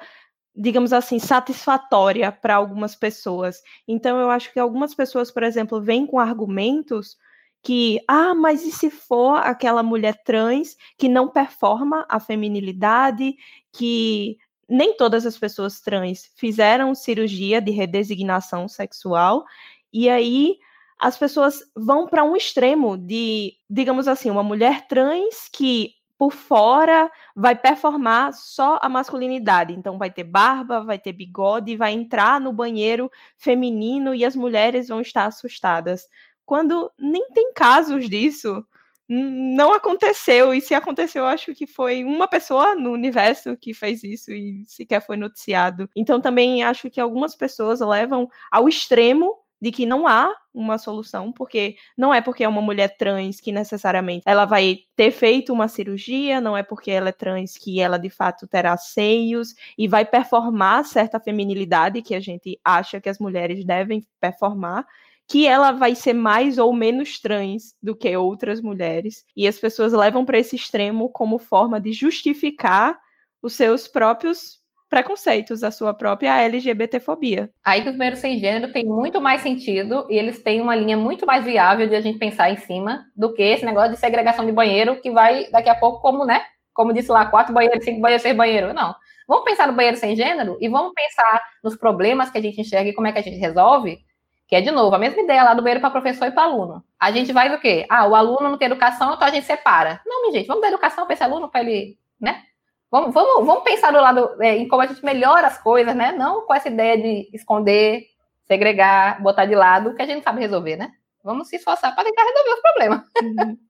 digamos 0.59 0.91
assim, 0.91 1.19
satisfatória 1.19 2.31
para 2.31 2.55
algumas 2.55 2.95
pessoas. 2.95 3.61
Então, 3.87 4.19
eu 4.19 4.31
acho 4.31 4.51
que 4.51 4.59
algumas 4.59 4.95
pessoas, 4.95 5.29
por 5.29 5.43
exemplo, 5.43 5.79
vêm 5.79 6.07
com 6.07 6.19
argumentos 6.19 7.15
que, 7.61 7.99
ah, 8.07 8.33
mas 8.33 8.65
e 8.65 8.71
se 8.71 8.89
for 8.89 9.35
aquela 9.35 9.83
mulher 9.83 10.23
trans 10.23 10.75
que 10.97 11.07
não 11.07 11.27
performa 11.27 12.05
a 12.09 12.19
feminilidade, 12.19 13.35
que 13.71 14.37
nem 14.67 14.97
todas 14.97 15.25
as 15.25 15.37
pessoas 15.37 15.79
trans 15.79 16.31
fizeram 16.35 16.95
cirurgia 16.95 17.61
de 17.61 17.71
redesignação 17.71 18.67
sexual, 18.67 19.45
e 19.93 20.09
aí 20.09 20.57
as 20.99 21.17
pessoas 21.17 21.61
vão 21.75 22.07
para 22.07 22.23
um 22.23 22.35
extremo 22.35 22.97
de, 22.97 23.53
digamos 23.69 24.07
assim, 24.07 24.29
uma 24.29 24.43
mulher 24.43 24.87
trans 24.87 25.49
que 25.51 25.91
por 26.17 26.31
fora 26.31 27.11
vai 27.35 27.55
performar 27.55 28.33
só 28.33 28.79
a 28.81 28.89
masculinidade. 28.89 29.73
Então 29.73 29.97
vai 29.97 30.09
ter 30.09 30.23
barba, 30.23 30.83
vai 30.83 30.97
ter 30.97 31.13
bigode, 31.13 31.77
vai 31.77 31.93
entrar 31.93 32.41
no 32.41 32.51
banheiro 32.51 33.11
feminino 33.37 34.15
e 34.15 34.25
as 34.25 34.35
mulheres 34.35 34.87
vão 34.87 34.99
estar 34.99 35.25
assustadas 35.25 36.07
quando 36.45 36.91
nem 36.97 37.29
tem 37.31 37.53
casos 37.53 38.09
disso. 38.09 38.65
Não 39.09 39.73
aconteceu, 39.73 40.53
e 40.53 40.59
se 40.59 40.73
aconteceu, 40.73 41.23
eu 41.23 41.29
acho 41.29 41.55
que 41.55 41.65
foi 41.65 42.03
uma 42.03 42.27
pessoa 42.27 42.75
no 42.75 42.91
universo 42.91 43.55
que 43.55 43.73
fez 43.73 44.03
isso 44.03 44.31
e 44.31 44.65
sequer 44.65 45.05
foi 45.05 45.15
noticiado. 45.15 45.89
Então, 45.95 46.19
também 46.19 46.61
acho 46.61 46.89
que 46.89 46.99
algumas 46.99 47.33
pessoas 47.33 47.79
levam 47.79 48.29
ao 48.51 48.67
extremo 48.67 49.37
de 49.61 49.71
que 49.71 49.85
não 49.85 50.07
há 50.07 50.33
uma 50.53 50.77
solução, 50.77 51.31
porque 51.31 51.75
não 51.97 52.13
é 52.13 52.21
porque 52.21 52.43
é 52.43 52.47
uma 52.47 52.61
mulher 52.61 52.95
trans 52.97 53.39
que 53.39 53.51
necessariamente 53.51 54.23
ela 54.25 54.45
vai 54.45 54.79
ter 54.95 55.11
feito 55.11 55.53
uma 55.53 55.67
cirurgia, 55.67 56.41
não 56.41 56.55
é 56.55 56.63
porque 56.63 56.91
ela 56.91 57.09
é 57.09 57.11
trans 57.11 57.57
que 57.57 57.79
ela 57.79 57.97
de 57.97 58.09
fato 58.09 58.47
terá 58.47 58.75
seios 58.77 59.53
e 59.77 59.87
vai 59.87 60.05
performar 60.05 60.85
certa 60.85 61.19
feminilidade 61.19 62.01
que 62.01 62.15
a 62.15 62.19
gente 62.19 62.59
acha 62.63 63.01
que 63.01 63.09
as 63.09 63.19
mulheres 63.19 63.65
devem 63.65 64.05
performar 64.19 64.85
que 65.27 65.45
ela 65.45 65.73
vai 65.73 65.93
ser 65.93 66.13
mais 66.13 66.57
ou 66.57 66.71
menos 66.71 67.19
trans 67.19 67.75
do 67.83 67.93
que 67.93 68.15
outras 68.15 68.61
mulheres. 68.61 69.25
E 69.35 69.45
as 69.45 69.59
pessoas 69.59 69.91
levam 69.91 70.23
para 70.23 70.39
esse 70.39 70.55
extremo 70.55 71.09
como 71.09 71.37
forma 71.37 71.81
de 71.81 71.91
justificar 71.91 72.97
os 73.41 73.53
seus 73.53 73.87
próprios 73.89 74.61
preconceitos, 74.89 75.63
a 75.63 75.71
sua 75.71 75.93
própria 75.93 76.41
LGBTfobia. 76.41 77.49
Aí 77.63 77.81
que 77.81 77.89
os 77.89 77.95
banheiros 77.95 78.19
sem 78.19 78.39
gênero 78.39 78.71
tem 78.71 78.85
muito 78.85 79.19
mais 79.19 79.41
sentido 79.41 80.07
e 80.09 80.17
eles 80.17 80.41
têm 80.41 80.61
uma 80.61 80.75
linha 80.75 80.97
muito 80.97 81.25
mais 81.25 81.43
viável 81.43 81.87
de 81.87 81.95
a 81.95 82.01
gente 82.01 82.17
pensar 82.17 82.51
em 82.51 82.57
cima 82.57 83.05
do 83.15 83.33
que 83.33 83.41
esse 83.41 83.65
negócio 83.65 83.91
de 83.91 83.99
segregação 83.99 84.45
de 84.45 84.51
banheiro 84.51 85.01
que 85.01 85.11
vai 85.11 85.49
daqui 85.51 85.69
a 85.69 85.75
pouco 85.75 86.01
como, 86.01 86.25
né? 86.25 86.41
Como 86.73 86.93
disse 86.93 87.11
lá, 87.11 87.25
quatro 87.25 87.53
banheiros, 87.53 87.83
cinco 87.83 87.99
banheiros, 87.99 88.21
seis 88.21 88.35
banheiros. 88.35 88.73
Não. 88.73 88.95
Vamos 89.27 89.43
pensar 89.43 89.67
no 89.67 89.73
banheiro 89.73 89.97
sem 89.97 90.15
gênero 90.15 90.57
e 90.61 90.69
vamos 90.69 90.93
pensar 90.93 91.41
nos 91.63 91.75
problemas 91.75 92.29
que 92.29 92.37
a 92.37 92.41
gente 92.41 92.61
enxerga 92.61 92.89
e 92.89 92.93
como 92.93 93.07
é 93.07 93.11
que 93.11 93.19
a 93.19 93.23
gente 93.23 93.37
resolve 93.37 93.99
que 94.47 94.55
é, 94.55 94.61
de 94.61 94.71
novo, 94.71 94.95
a 94.95 94.99
mesma 94.99 95.21
ideia 95.21 95.43
lá 95.43 95.53
do 95.53 95.61
banheiro 95.61 95.81
para 95.81 95.89
professor 95.89 96.25
e 96.27 96.31
para 96.31 96.43
aluno. 96.43 96.81
A 96.97 97.11
gente 97.11 97.33
vai 97.33 97.49
do 97.49 97.59
quê? 97.59 97.85
Ah, 97.89 98.07
o 98.07 98.15
aluno 98.15 98.49
não 98.49 98.57
tem 98.57 98.67
educação, 98.67 99.13
então 99.13 99.27
a 99.27 99.31
gente 99.31 99.45
separa. 99.45 100.01
Não, 100.05 100.21
minha 100.21 100.33
gente, 100.33 100.47
vamos 100.47 100.61
dar 100.61 100.69
educação 100.69 101.05
para 101.05 101.13
esse 101.13 101.23
aluno, 101.23 101.49
para 101.49 101.61
ele, 101.61 101.97
né? 102.19 102.43
Vamos, 102.89 103.13
vamos, 103.13 103.45
vamos 103.45 103.63
pensar 103.63 103.91
do 103.91 103.99
lado 103.99 104.41
é, 104.41 104.55
em 104.55 104.67
como 104.67 104.81
a 104.81 104.87
gente 104.87 105.03
melhora 105.03 105.47
as 105.47 105.61
coisas, 105.61 105.93
né? 105.95 106.13
Não 106.13 106.45
com 106.45 106.53
essa 106.53 106.69
ideia 106.69 106.97
de 106.97 107.29
esconder, 107.33 108.05
segregar, 108.45 109.21
botar 109.21 109.45
de 109.45 109.55
lado, 109.55 109.93
que 109.93 110.01
a 110.01 110.05
gente 110.05 110.23
sabe 110.23 110.39
resolver, 110.39 110.77
né? 110.77 110.91
Vamos 111.23 111.49
se 111.49 111.57
esforçar 111.57 111.93
para 111.93 112.05
tentar 112.05 112.23
resolver 112.23 112.53
os 112.53 112.61
problemas. 112.61 113.01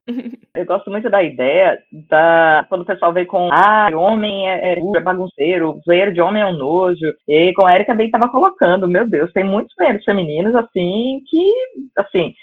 Eu 0.53 0.65
gosto 0.65 0.91
muito 0.91 1.09
da 1.09 1.24
ideia 1.24 1.80
da 1.91 2.63
quando 2.70 2.82
o 2.82 2.86
pessoal 2.86 3.11
vem 3.11 3.26
com 3.26 3.49
ah, 3.51 3.89
homem 3.95 4.47
é, 4.47 4.74
é, 4.74 4.80
é 4.80 4.99
bagunceiro, 4.99 5.82
banheiro 5.86 6.13
de 6.13 6.22
homem 6.22 6.43
é 6.43 6.45
um 6.45 6.55
nojo. 6.55 7.15
E 7.28 7.53
com 7.53 7.65
a 7.65 7.74
Erika 7.74 7.93
também 7.93 8.05
estava 8.05 8.30
colocando, 8.30 8.88
meu 8.88 9.07
Deus, 9.07 9.34
tem 9.34 9.43
muitos 9.43 9.76
banheiros 9.76 10.03
femininos 10.03 10.55
assim 10.55 11.24
que, 11.28 11.51
assim, 11.97 12.36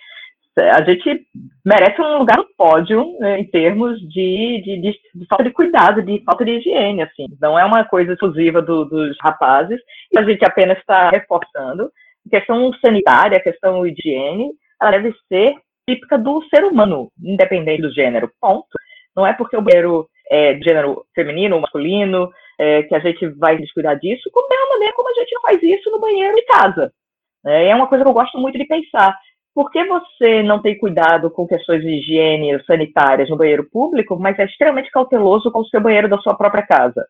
a 0.56 0.82
gente 0.84 1.26
merece 1.64 2.00
um 2.00 2.18
lugar 2.18 2.36
no 2.36 2.46
pódio 2.56 3.16
né, 3.18 3.40
em 3.40 3.44
termos 3.44 3.98
de, 4.00 4.62
de, 4.64 4.80
de, 4.80 5.00
de, 5.14 5.26
falta 5.26 5.44
de 5.44 5.50
cuidado, 5.50 6.02
de 6.02 6.22
falta 6.24 6.44
de 6.44 6.52
higiene, 6.52 7.02
assim. 7.02 7.26
Não 7.40 7.58
é 7.58 7.64
uma 7.64 7.84
coisa 7.84 8.12
exclusiva 8.12 8.62
do, 8.62 8.84
dos 8.84 9.16
rapazes, 9.20 9.80
e 10.12 10.18
a 10.18 10.22
gente 10.22 10.44
apenas 10.44 10.78
está 10.78 11.10
reforçando. 11.10 11.90
A 12.26 12.30
questão 12.30 12.72
sanitária, 12.74 13.38
a 13.38 13.42
questão 13.42 13.84
higiene, 13.86 14.52
ela 14.80 14.92
deve 14.92 15.12
ser 15.28 15.56
típica 15.88 16.16
do 16.16 16.42
ser 16.44 16.64
humano, 16.64 17.10
independente 17.22 17.82
do 17.82 17.92
gênero. 17.92 18.30
Ponto. 18.40 18.66
Não 19.16 19.26
é 19.26 19.32
porque 19.32 19.56
o 19.56 19.62
banheiro 19.62 20.08
é 20.30 20.54
de 20.54 20.64
gênero 20.64 21.04
feminino 21.14 21.56
ou 21.56 21.62
masculino 21.62 22.30
é, 22.58 22.82
que 22.84 22.94
a 22.94 23.00
gente 23.00 23.26
vai 23.30 23.58
descuidar 23.58 23.98
disso, 23.98 24.30
como 24.32 24.52
é 24.52 24.56
a 24.56 24.70
maneira 24.70 24.94
como 24.94 25.08
a 25.08 25.20
gente 25.20 25.34
não 25.34 25.42
faz 25.42 25.62
isso 25.62 25.90
no 25.90 26.00
banheiro 26.00 26.34
de 26.34 26.42
casa. 26.46 26.92
É, 27.46 27.68
é 27.68 27.74
uma 27.74 27.86
coisa 27.86 28.04
que 28.04 28.10
eu 28.10 28.14
gosto 28.14 28.38
muito 28.38 28.56
de 28.56 28.64
pensar. 28.64 29.16
Por 29.54 29.70
que 29.70 29.84
você 29.84 30.42
não 30.42 30.60
tem 30.60 30.76
cuidado 30.76 31.30
com 31.30 31.46
questões 31.46 31.80
de 31.80 31.88
higiene 31.88 32.60
sanitárias 32.64 33.30
no 33.30 33.36
banheiro 33.36 33.64
público, 33.70 34.18
mas 34.18 34.36
é 34.38 34.44
extremamente 34.44 34.90
cauteloso 34.90 35.50
com 35.52 35.60
o 35.60 35.66
seu 35.66 35.80
banheiro 35.80 36.08
da 36.08 36.18
sua 36.18 36.34
própria 36.34 36.66
casa? 36.66 37.06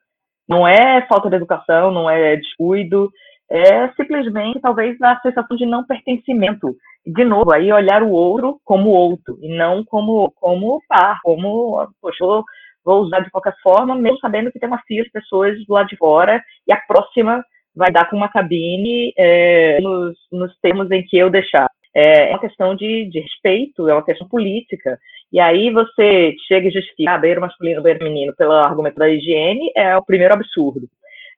Não 0.46 0.68
é 0.68 1.06
falta 1.06 1.30
de 1.30 1.36
educação, 1.36 1.90
não 1.90 2.08
é 2.08 2.36
descuido, 2.36 3.10
é 3.50 3.88
simplesmente 3.94 4.60
talvez 4.60 5.00
a 5.00 5.18
sensação 5.20 5.56
de 5.56 5.64
não 5.64 5.86
pertencimento. 5.86 6.76
De 7.06 7.24
novo, 7.24 7.50
aí 7.50 7.72
olhar 7.72 8.02
o 8.02 8.10
outro 8.10 8.60
como 8.62 8.90
outro 8.90 9.38
e 9.40 9.48
não 9.56 9.82
como 9.82 10.30
como 10.36 10.82
par, 10.86 11.20
como 11.22 11.86
poxa, 12.00 12.24
vou, 12.24 12.44
vou 12.84 13.00
usar 13.02 13.20
de 13.20 13.30
qualquer 13.30 13.54
forma, 13.62 13.94
mesmo 13.94 14.18
sabendo 14.18 14.52
que 14.52 14.58
tem 14.58 14.68
uma 14.68 14.82
fila 14.86 15.04
de 15.04 15.10
pessoas 15.10 15.64
do 15.66 15.72
lado 15.72 15.88
de 15.88 15.96
fora 15.96 16.42
e 16.66 16.72
a 16.72 16.76
próxima 16.76 17.42
vai 17.74 17.90
dar 17.90 18.08
com 18.08 18.16
uma 18.16 18.28
cabine 18.28 19.12
é, 19.16 19.80
nos, 19.80 20.16
nos 20.30 20.56
termos 20.60 20.90
em 20.90 21.02
que 21.02 21.16
eu 21.16 21.30
deixar. 21.30 21.68
É, 21.94 22.28
é 22.28 22.30
uma 22.30 22.40
questão 22.40 22.74
de, 22.74 23.04
de 23.06 23.20
respeito, 23.20 23.88
é 23.88 23.92
uma 23.94 24.04
questão 24.04 24.28
política. 24.28 24.98
E 25.32 25.40
aí 25.40 25.70
você 25.70 26.34
chega 26.46 26.68
e 26.68 26.72
justifica 26.72 27.12
ah, 27.12 27.18
banheiro 27.18 27.40
masculino, 27.40 27.82
banheiro 27.82 28.04
feminino 28.04 28.34
pelo 28.36 28.52
argumento 28.52 28.98
da 28.98 29.08
higiene, 29.08 29.70
é 29.76 29.96
o 29.96 30.04
primeiro 30.04 30.34
absurdo. 30.34 30.88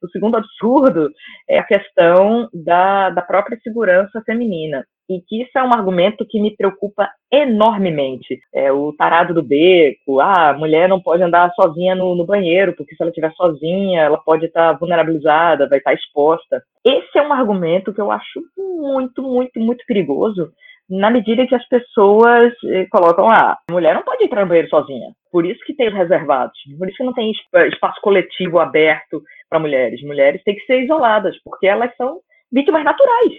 O 0.03 0.09
segundo 0.09 0.37
absurdo 0.37 1.11
é 1.49 1.59
a 1.59 1.65
questão 1.65 2.49
da, 2.53 3.11
da 3.11 3.23
própria 3.23 3.59
segurança 3.63 4.23
feminina. 4.25 4.87
E 5.09 5.21
que 5.21 5.43
isso 5.43 5.57
é 5.57 5.63
um 5.63 5.73
argumento 5.73 6.27
que 6.29 6.41
me 6.41 6.57
preocupa 6.57 7.09
enormemente. 7.33 8.41
É, 8.53 8.73
o 8.73 8.93
tarado 8.93 9.33
do 9.33 9.43
beco, 9.43 10.21
ah, 10.21 10.51
a 10.51 10.59
mulher 10.59 10.89
não 10.89 11.01
pode 11.01 11.23
andar 11.23 11.53
sozinha 11.55 11.95
no, 11.95 12.15
no 12.15 12.27
banheiro, 12.27 12.75
porque 12.75 12.95
se 12.95 13.03
ela 13.03 13.11
estiver 13.11 13.33
sozinha, 13.33 14.03
ela 14.03 14.19
pode 14.19 14.47
estar 14.47 14.73
vulnerabilizada, 14.73 15.69
vai 15.69 15.79
estar 15.79 15.95
exposta. 15.95 16.63
Esse 16.85 17.19
é 17.19 17.23
um 17.23 17.33
argumento 17.33 17.93
que 17.93 18.01
eu 18.01 18.11
acho 18.11 18.43
muito, 18.57 19.23
muito, 19.23 19.61
muito 19.61 19.85
perigoso, 19.87 20.51
na 20.89 21.11
medida 21.11 21.47
que 21.47 21.55
as 21.55 21.67
pessoas 21.69 22.53
eh, 22.65 22.87
colocam, 22.91 23.29
ah, 23.29 23.59
a 23.69 23.73
mulher 23.73 23.95
não 23.95 24.03
pode 24.03 24.25
entrar 24.25 24.43
no 24.43 24.49
banheiro 24.49 24.69
sozinha. 24.69 25.11
Por 25.33 25.45
isso 25.45 25.61
que 25.65 25.75
tem 25.75 25.89
os 25.89 25.95
reservados, 25.95 26.57
por 26.79 26.89
isso 26.89 26.97
que 26.97 27.05
não 27.05 27.13
tem 27.13 27.33
espaço 27.69 28.01
coletivo 28.01 28.59
aberto 28.59 29.23
para 29.49 29.59
mulheres. 29.59 30.03
Mulheres 30.03 30.43
têm 30.45 30.55
que 30.55 30.65
ser 30.65 30.83
isoladas, 30.83 31.37
porque 31.45 31.67
elas 31.67 31.95
são 31.97 32.21
vítimas 32.53 32.85
naturais. 32.85 33.33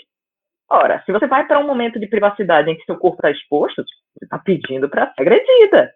Ora, 0.70 1.02
se 1.06 1.12
você 1.12 1.28
vai 1.28 1.46
para 1.48 1.60
um 1.60 1.68
momento 1.68 2.00
de 2.00 2.08
privacidade 2.08 2.70
em 2.70 2.76
que 2.76 2.84
seu 2.84 2.98
corpo 2.98 3.18
está 3.18 3.32
exposto, 3.32 3.84
você 3.84 4.26
está 4.26 4.38
pedindo 4.38 4.90
para 4.90 5.14
ser 5.14 5.22
agredida. 5.22 5.92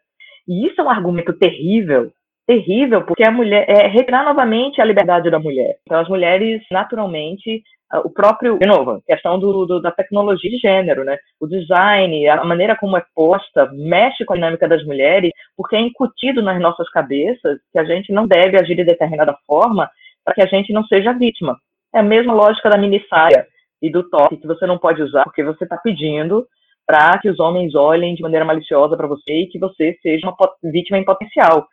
E 0.47 0.65
isso 0.65 0.79
é 0.79 0.83
um 0.83 0.89
argumento 0.89 1.33
terrível, 1.33 2.11
terrível, 2.47 3.03
porque 3.03 3.23
a 3.23 3.31
mulher 3.31 3.65
é 3.69 3.87
retirar 3.87 4.23
novamente 4.23 4.81
a 4.81 4.85
liberdade 4.85 5.29
da 5.29 5.39
mulher. 5.39 5.77
Então, 5.85 5.99
as 5.99 6.07
mulheres, 6.07 6.61
naturalmente, 6.71 7.61
o 8.05 8.09
próprio, 8.09 8.57
de 8.57 8.65
novo, 8.65 9.01
questão 9.05 9.37
do, 9.37 9.65
do, 9.65 9.81
da 9.81 9.91
tecnologia 9.91 10.49
de 10.49 10.57
gênero, 10.57 11.03
né? 11.03 11.17
O 11.39 11.45
design, 11.45 12.25
a 12.29 12.43
maneira 12.45 12.75
como 12.77 12.95
é 12.95 13.03
posta, 13.13 13.69
mexe 13.73 14.23
com 14.23 14.33
a 14.33 14.35
dinâmica 14.37 14.67
das 14.69 14.83
mulheres, 14.85 15.31
porque 15.57 15.75
é 15.75 15.81
incutido 15.81 16.41
nas 16.41 16.59
nossas 16.61 16.89
cabeças 16.89 17.59
que 17.73 17.79
a 17.79 17.83
gente 17.83 18.13
não 18.13 18.25
deve 18.25 18.57
agir 18.57 18.75
de 18.75 18.85
determinada 18.85 19.35
forma 19.45 19.89
para 20.23 20.33
que 20.33 20.41
a 20.41 20.45
gente 20.45 20.71
não 20.71 20.85
seja 20.85 21.11
vítima. 21.11 21.57
É 21.93 21.99
a 21.99 22.03
mesma 22.03 22.33
lógica 22.33 22.69
da 22.69 22.77
mini 22.77 23.05
saia 23.09 23.45
e 23.81 23.91
do 23.91 24.09
top 24.09 24.37
que 24.37 24.47
você 24.47 24.65
não 24.65 24.77
pode 24.77 25.01
usar 25.01 25.23
porque 25.23 25.43
você 25.43 25.63
está 25.63 25.77
pedindo 25.77 26.47
para 26.85 27.17
que 27.19 27.29
os 27.29 27.39
homens 27.39 27.73
olhem 27.73 28.15
de 28.15 28.21
maneira 28.21 28.45
maliciosa 28.45 28.97
para 28.97 29.07
você 29.07 29.31
e 29.31 29.47
que 29.47 29.59
você 29.59 29.97
seja 30.01 30.27
uma 30.27 30.35
vítima 30.63 30.97
em 30.97 31.05
potencial. 31.05 31.67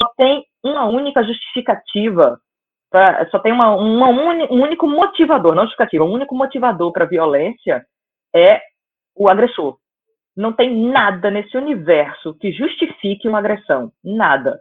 Só 0.00 0.08
tem 0.16 0.44
uma 0.62 0.86
única 0.86 1.22
justificativa, 1.22 2.40
pra, 2.90 3.28
só 3.30 3.38
tem 3.38 3.52
uma, 3.52 3.74
uma 3.76 4.08
um 4.08 4.62
único 4.62 4.88
motivador, 4.88 5.54
não 5.54 5.64
justificativa, 5.64 6.04
um 6.04 6.12
único 6.12 6.34
motivador 6.34 6.92
para 6.92 7.04
violência 7.04 7.84
é 8.34 8.60
o 9.14 9.28
agressor. 9.28 9.76
Não 10.34 10.52
tem 10.52 10.74
nada 10.74 11.30
nesse 11.30 11.56
universo 11.56 12.34
que 12.34 12.52
justifique 12.52 13.28
uma 13.28 13.38
agressão. 13.38 13.92
Nada. 14.02 14.60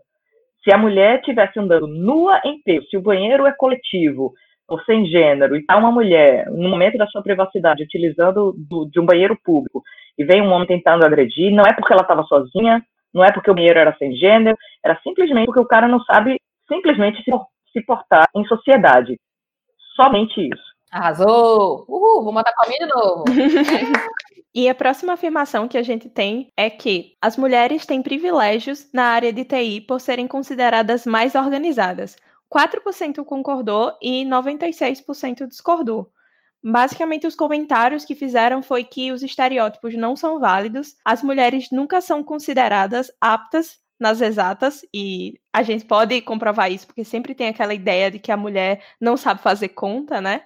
Se 0.63 0.73
a 0.73 0.77
mulher 0.77 1.19
estivesse 1.19 1.57
andando 1.57 1.87
nua 1.87 2.41
em 2.43 2.61
pé, 2.61 2.81
se 2.89 2.97
o 2.97 3.01
banheiro 3.01 3.47
é 3.47 3.53
coletivo, 3.53 4.33
ou 4.67 4.79
sem 4.83 5.05
gênero, 5.05 5.55
e 5.55 5.65
tá 5.65 5.77
uma 5.77 5.91
mulher, 5.91 6.49
no 6.49 6.69
momento 6.69 6.97
da 6.97 7.07
sua 7.07 7.21
privacidade, 7.21 7.83
utilizando 7.83 8.53
do, 8.57 8.85
de 8.85 8.99
um 8.99 9.05
banheiro 9.05 9.37
público, 9.43 9.83
e 10.17 10.23
vem 10.23 10.41
um 10.41 10.51
homem 10.51 10.67
tentando 10.67 11.05
agredir, 11.05 11.51
não 11.51 11.63
é 11.65 11.73
porque 11.73 11.91
ela 11.91 12.03
estava 12.03 12.23
sozinha, 12.23 12.81
não 13.13 13.23
é 13.23 13.31
porque 13.31 13.51
o 13.51 13.53
banheiro 13.53 13.79
era 13.79 13.95
sem 13.97 14.15
gênero, 14.15 14.57
era 14.83 14.99
simplesmente 15.03 15.45
porque 15.45 15.59
o 15.59 15.67
cara 15.67 15.87
não 15.87 15.99
sabe 16.03 16.39
simplesmente 16.71 17.21
se, 17.23 17.31
se 17.73 17.85
portar 17.85 18.27
em 18.35 18.45
sociedade. 18.45 19.19
Somente 19.95 20.41
isso. 20.41 20.71
Arrasou! 20.91 21.85
Uhul, 21.87 22.23
vou 22.23 22.33
matar 22.33 22.53
palminha 22.53 22.87
de 22.87 22.93
novo. 22.93 23.23
E 24.53 24.67
a 24.67 24.75
próxima 24.75 25.13
afirmação 25.13 25.65
que 25.65 25.77
a 25.77 25.81
gente 25.81 26.09
tem 26.09 26.51
é 26.57 26.69
que 26.69 27.13
as 27.21 27.37
mulheres 27.37 27.85
têm 27.85 28.01
privilégios 28.01 28.91
na 28.93 29.05
área 29.05 29.31
de 29.31 29.45
TI 29.45 29.79
por 29.79 30.01
serem 30.01 30.27
consideradas 30.27 31.05
mais 31.05 31.35
organizadas. 31.35 32.17
4% 32.53 33.23
concordou 33.23 33.97
e 34.01 34.25
96% 34.25 35.47
discordou. 35.47 36.11
Basicamente, 36.63 37.25
os 37.25 37.35
comentários 37.35 38.05
que 38.05 38.13
fizeram 38.13 38.61
foi 38.61 38.83
que 38.83 39.11
os 39.11 39.23
estereótipos 39.23 39.95
não 39.95 40.15
são 40.15 40.39
válidos, 40.39 40.95
as 41.03 41.23
mulheres 41.23 41.71
nunca 41.71 42.01
são 42.01 42.23
consideradas 42.23 43.11
aptas 43.19 43.79
nas 43.99 44.19
exatas, 44.19 44.81
e 44.93 45.39
a 45.53 45.63
gente 45.63 45.85
pode 45.85 46.19
comprovar 46.21 46.71
isso, 46.71 46.87
porque 46.87 47.03
sempre 47.03 47.33
tem 47.33 47.47
aquela 47.47 47.73
ideia 47.73 48.11
de 48.11 48.19
que 48.19 48.31
a 48.31 48.37
mulher 48.37 48.83
não 48.99 49.15
sabe 49.15 49.41
fazer 49.41 49.69
conta, 49.69 50.19
né? 50.19 50.43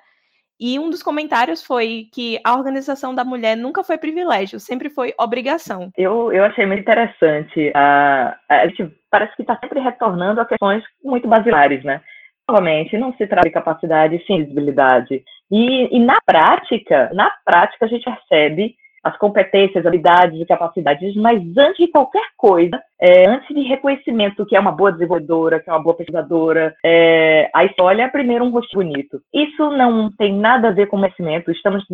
E 0.60 0.80
um 0.80 0.90
dos 0.90 1.04
comentários 1.04 1.64
foi 1.64 2.08
que 2.14 2.40
a 2.44 2.56
organização 2.56 3.14
da 3.14 3.26
mulher 3.26 3.58
nunca 3.58 3.84
foi 3.84 3.98
privilégio, 3.98 4.60
sempre 4.60 4.90
foi 4.90 5.14
obrigação. 5.20 5.90
Eu, 5.98 6.32
eu 6.32 6.44
achei 6.46 6.66
muito 6.66 6.82
interessante. 6.82 7.72
A, 7.76 8.38
a 8.50 8.68
gente 8.68 8.92
parece 9.12 9.36
que 9.36 9.42
está 9.42 9.58
sempre 9.60 9.80
retornando 9.80 10.40
a 10.40 10.46
questões 10.46 10.84
muito 11.04 11.28
basilares, 11.28 11.84
né? 11.84 12.02
Novamente, 12.48 12.98
não 12.98 13.14
se 13.14 13.26
trata 13.28 13.48
de 13.48 13.54
capacidade, 13.54 14.24
sim 14.26 14.44
visibilidade. 14.44 15.24
E, 15.52 15.96
e 15.96 16.00
na 16.00 16.18
prática, 16.26 17.10
na 17.14 17.32
prática, 17.44 17.86
a 17.86 17.88
gente 17.88 18.06
percebe 18.06 18.76
as 19.06 19.16
competências, 19.18 19.86
habilidades 19.86 20.42
e 20.42 20.46
capacidades, 20.48 21.16
mas 21.16 21.40
antes 21.56 21.78
de 21.78 21.92
qualquer 21.92 22.26
coisa, 22.36 22.82
é, 23.00 23.30
antes 23.30 23.48
de 23.56 23.62
reconhecimento 23.62 24.44
que 24.48 24.56
é 24.56 24.60
uma 24.60 24.72
boa 24.72 24.92
desenvolvedora, 24.92 25.60
que 25.60 25.70
é 25.70 25.74
uma 25.74 25.84
boa 25.84 25.96
pesquisadora, 25.96 26.74
é, 26.84 27.48
a 27.54 27.64
história 27.66 28.02
é 28.02 28.08
primeiro 28.08 28.44
um 28.44 28.50
rosto 28.50 28.76
bonito. 28.76 29.22
Isso 29.32 29.70
não 29.70 30.10
tem 30.18 30.34
nada 30.34 30.70
a 30.70 30.72
ver 30.72 30.88
com 30.88 30.98
conhecimento, 30.98 31.52
estamos 31.52 31.86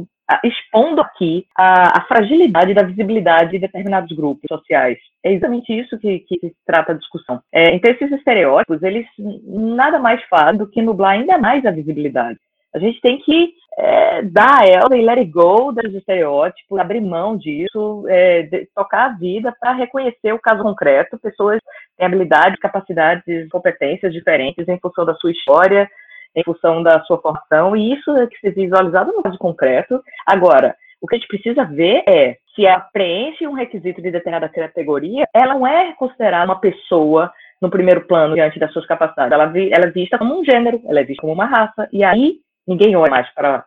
expondo 0.41 1.01
aqui 1.01 1.45
a, 1.57 1.99
a 1.99 2.05
fragilidade 2.05 2.73
da 2.73 2.83
visibilidade 2.83 3.51
de 3.51 3.59
determinados 3.59 4.15
grupos 4.15 4.47
sociais. 4.47 4.97
É 5.21 5.33
exatamente 5.33 5.77
isso 5.77 5.99
que, 5.99 6.19
que 6.19 6.39
se 6.39 6.55
trata 6.65 6.93
a 6.93 6.95
discussão. 6.95 7.41
É, 7.53 7.75
então, 7.75 7.91
esses 7.91 8.09
estereótipos, 8.09 8.81
eles 8.83 9.05
nada 9.45 9.99
mais 9.99 10.23
fazem 10.29 10.57
do 10.57 10.67
que 10.67 10.81
nublar 10.81 11.11
ainda 11.11 11.37
mais 11.37 11.65
a 11.65 11.71
visibilidade. 11.71 12.39
A 12.73 12.79
gente 12.79 13.01
tem 13.01 13.19
que 13.19 13.53
é, 13.77 14.21
dar 14.23 14.61
a 14.61 14.67
ela 14.67 14.95
e 14.95 15.01
let 15.01 15.19
it 15.19 15.31
go 15.31 15.71
dos 15.71 15.93
estereótipos, 15.93 16.77
abrir 16.77 17.01
mão 17.01 17.37
disso, 17.37 18.05
é, 18.07 18.43
de, 18.43 18.67
tocar 18.75 19.05
a 19.05 19.13
vida 19.13 19.53
para 19.59 19.73
reconhecer 19.73 20.33
o 20.33 20.39
caso 20.39 20.61
concreto. 20.61 21.17
Pessoas 21.17 21.59
têm 21.97 22.05
habilidades, 22.05 22.59
capacidades, 22.59 23.49
competências 23.49 24.11
diferentes 24.11 24.67
em 24.67 24.79
função 24.79 25.05
da 25.05 25.15
sua 25.15 25.31
história, 25.31 25.89
em 26.35 26.43
função 26.43 26.81
da 26.83 27.01
sua 27.03 27.19
formação, 27.21 27.75
e 27.75 27.93
isso 27.93 28.09
é 28.15 28.27
que 28.27 28.37
se 28.39 28.51
visualizado 28.51 29.11
no 29.11 29.23
caso 29.23 29.37
concreto. 29.37 30.01
Agora, 30.25 30.75
o 31.01 31.07
que 31.07 31.15
a 31.15 31.17
gente 31.17 31.27
precisa 31.27 31.65
ver 31.65 32.03
é 32.07 32.37
se 32.55 32.65
ela 32.65 32.79
preenche 32.79 33.47
um 33.47 33.53
requisito 33.53 34.01
de 34.01 34.11
determinada 34.11 34.49
categoria, 34.49 35.25
ela 35.33 35.55
não 35.55 35.65
é 35.65 35.93
considerada 35.93 36.45
uma 36.45 36.59
pessoa 36.59 37.31
no 37.61 37.69
primeiro 37.69 38.01
plano 38.01 38.35
diante 38.35 38.59
das 38.59 38.71
suas 38.73 38.85
capacidades. 38.85 39.31
Ela, 39.31 39.43
ela 39.43 39.85
é 39.85 39.91
vista 39.91 40.17
como 40.17 40.39
um 40.39 40.43
gênero, 40.43 40.81
ela 40.85 40.99
é 40.99 41.03
vista 41.03 41.21
como 41.21 41.33
uma 41.33 41.45
raça, 41.45 41.87
e 41.91 42.03
aí 42.03 42.39
ninguém 42.67 42.95
olha 42.95 43.09
mais 43.09 43.29
para, 43.33 43.65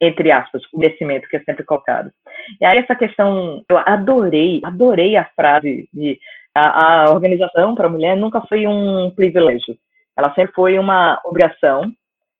entre 0.00 0.30
aspas, 0.30 0.62
o 0.72 0.78
merecimento 0.78 1.28
que 1.28 1.36
é 1.36 1.42
sempre 1.42 1.64
colocado. 1.64 2.10
E 2.60 2.64
aí 2.64 2.78
essa 2.78 2.94
questão, 2.94 3.62
eu 3.68 3.78
adorei, 3.78 4.60
adorei 4.64 5.16
a 5.16 5.24
frase 5.36 5.88
de 5.92 6.18
a, 6.54 7.04
a 7.04 7.10
organização 7.10 7.74
para 7.74 7.86
a 7.86 7.90
mulher 7.90 8.16
nunca 8.16 8.40
foi 8.42 8.66
um 8.66 9.10
privilégio, 9.10 9.76
ela 10.16 10.32
sempre 10.34 10.52
foi 10.52 10.78
uma 10.78 11.20
obrigação. 11.24 11.92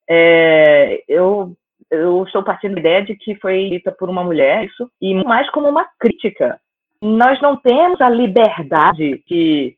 É, 0.09 1.03
eu 1.07 1.55
eu 1.91 2.23
estou 2.23 2.43
partindo 2.43 2.73
da 2.73 2.79
ideia 2.79 3.01
de 3.03 3.15
que 3.15 3.35
foi 3.35 3.69
dita 3.69 3.91
por 3.91 4.09
uma 4.09 4.23
mulher 4.23 4.65
isso 4.65 4.89
e 5.01 5.13
mais 5.23 5.49
como 5.51 5.69
uma 5.69 5.87
crítica. 5.99 6.59
Nós 7.01 7.39
não 7.41 7.55
temos 7.57 8.01
a 8.01 8.09
liberdade 8.09 9.23
de, 9.27 9.77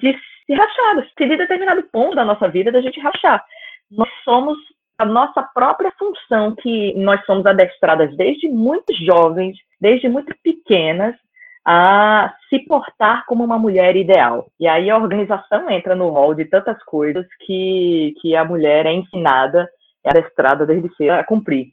de 0.00 0.18
se 0.46 0.54
rachar, 0.54 1.06
se 1.06 1.28
de 1.28 1.36
determinado 1.36 1.82
ponto 1.92 2.16
da 2.16 2.24
nossa 2.24 2.48
vida 2.48 2.72
da 2.72 2.80
gente 2.80 3.00
rachar. 3.00 3.44
Nós 3.90 4.08
somos 4.24 4.56
a 5.02 5.04
nossa 5.04 5.42
própria 5.42 5.92
função, 5.98 6.54
que 6.54 6.94
nós 6.94 7.24
somos 7.26 7.44
adestradas 7.44 8.16
desde 8.16 8.48
muito 8.48 8.94
jovens, 9.04 9.56
desde 9.80 10.08
muito 10.08 10.32
pequenas, 10.42 11.16
a 11.64 12.32
se 12.48 12.60
portar 12.60 13.24
como 13.26 13.44
uma 13.44 13.58
mulher 13.58 13.96
ideal. 13.96 14.46
E 14.58 14.66
aí 14.66 14.90
a 14.90 14.96
organização 14.96 15.68
entra 15.70 15.94
no 15.94 16.08
rol 16.08 16.34
de 16.34 16.44
tantas 16.44 16.80
coisas 16.84 17.26
que, 17.44 18.14
que 18.20 18.36
a 18.36 18.44
mulher 18.44 18.86
é 18.86 18.92
ensinada, 18.92 19.68
é 20.04 20.10
adestrada 20.10 20.66
desde 20.66 20.94
cedo 20.96 21.10
a 21.10 21.24
cumprir. 21.24 21.66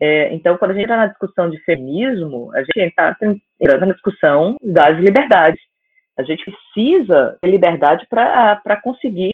É, 0.00 0.34
então, 0.34 0.56
quando 0.56 0.72
a 0.72 0.74
gente 0.74 0.84
entra 0.84 0.96
na 0.96 1.06
discussão 1.06 1.48
de 1.48 1.58
feminismo, 1.64 2.50
a 2.54 2.60
gente 2.60 2.88
está 2.88 3.16
entrando 3.60 3.86
na 3.86 3.92
discussão 3.92 4.56
das 4.60 4.98
liberdades. 4.98 5.60
A 6.18 6.22
gente 6.24 6.44
precisa 6.44 7.38
ter 7.40 7.48
liberdade 7.48 8.06
para 8.08 8.80
conseguir 8.82 9.31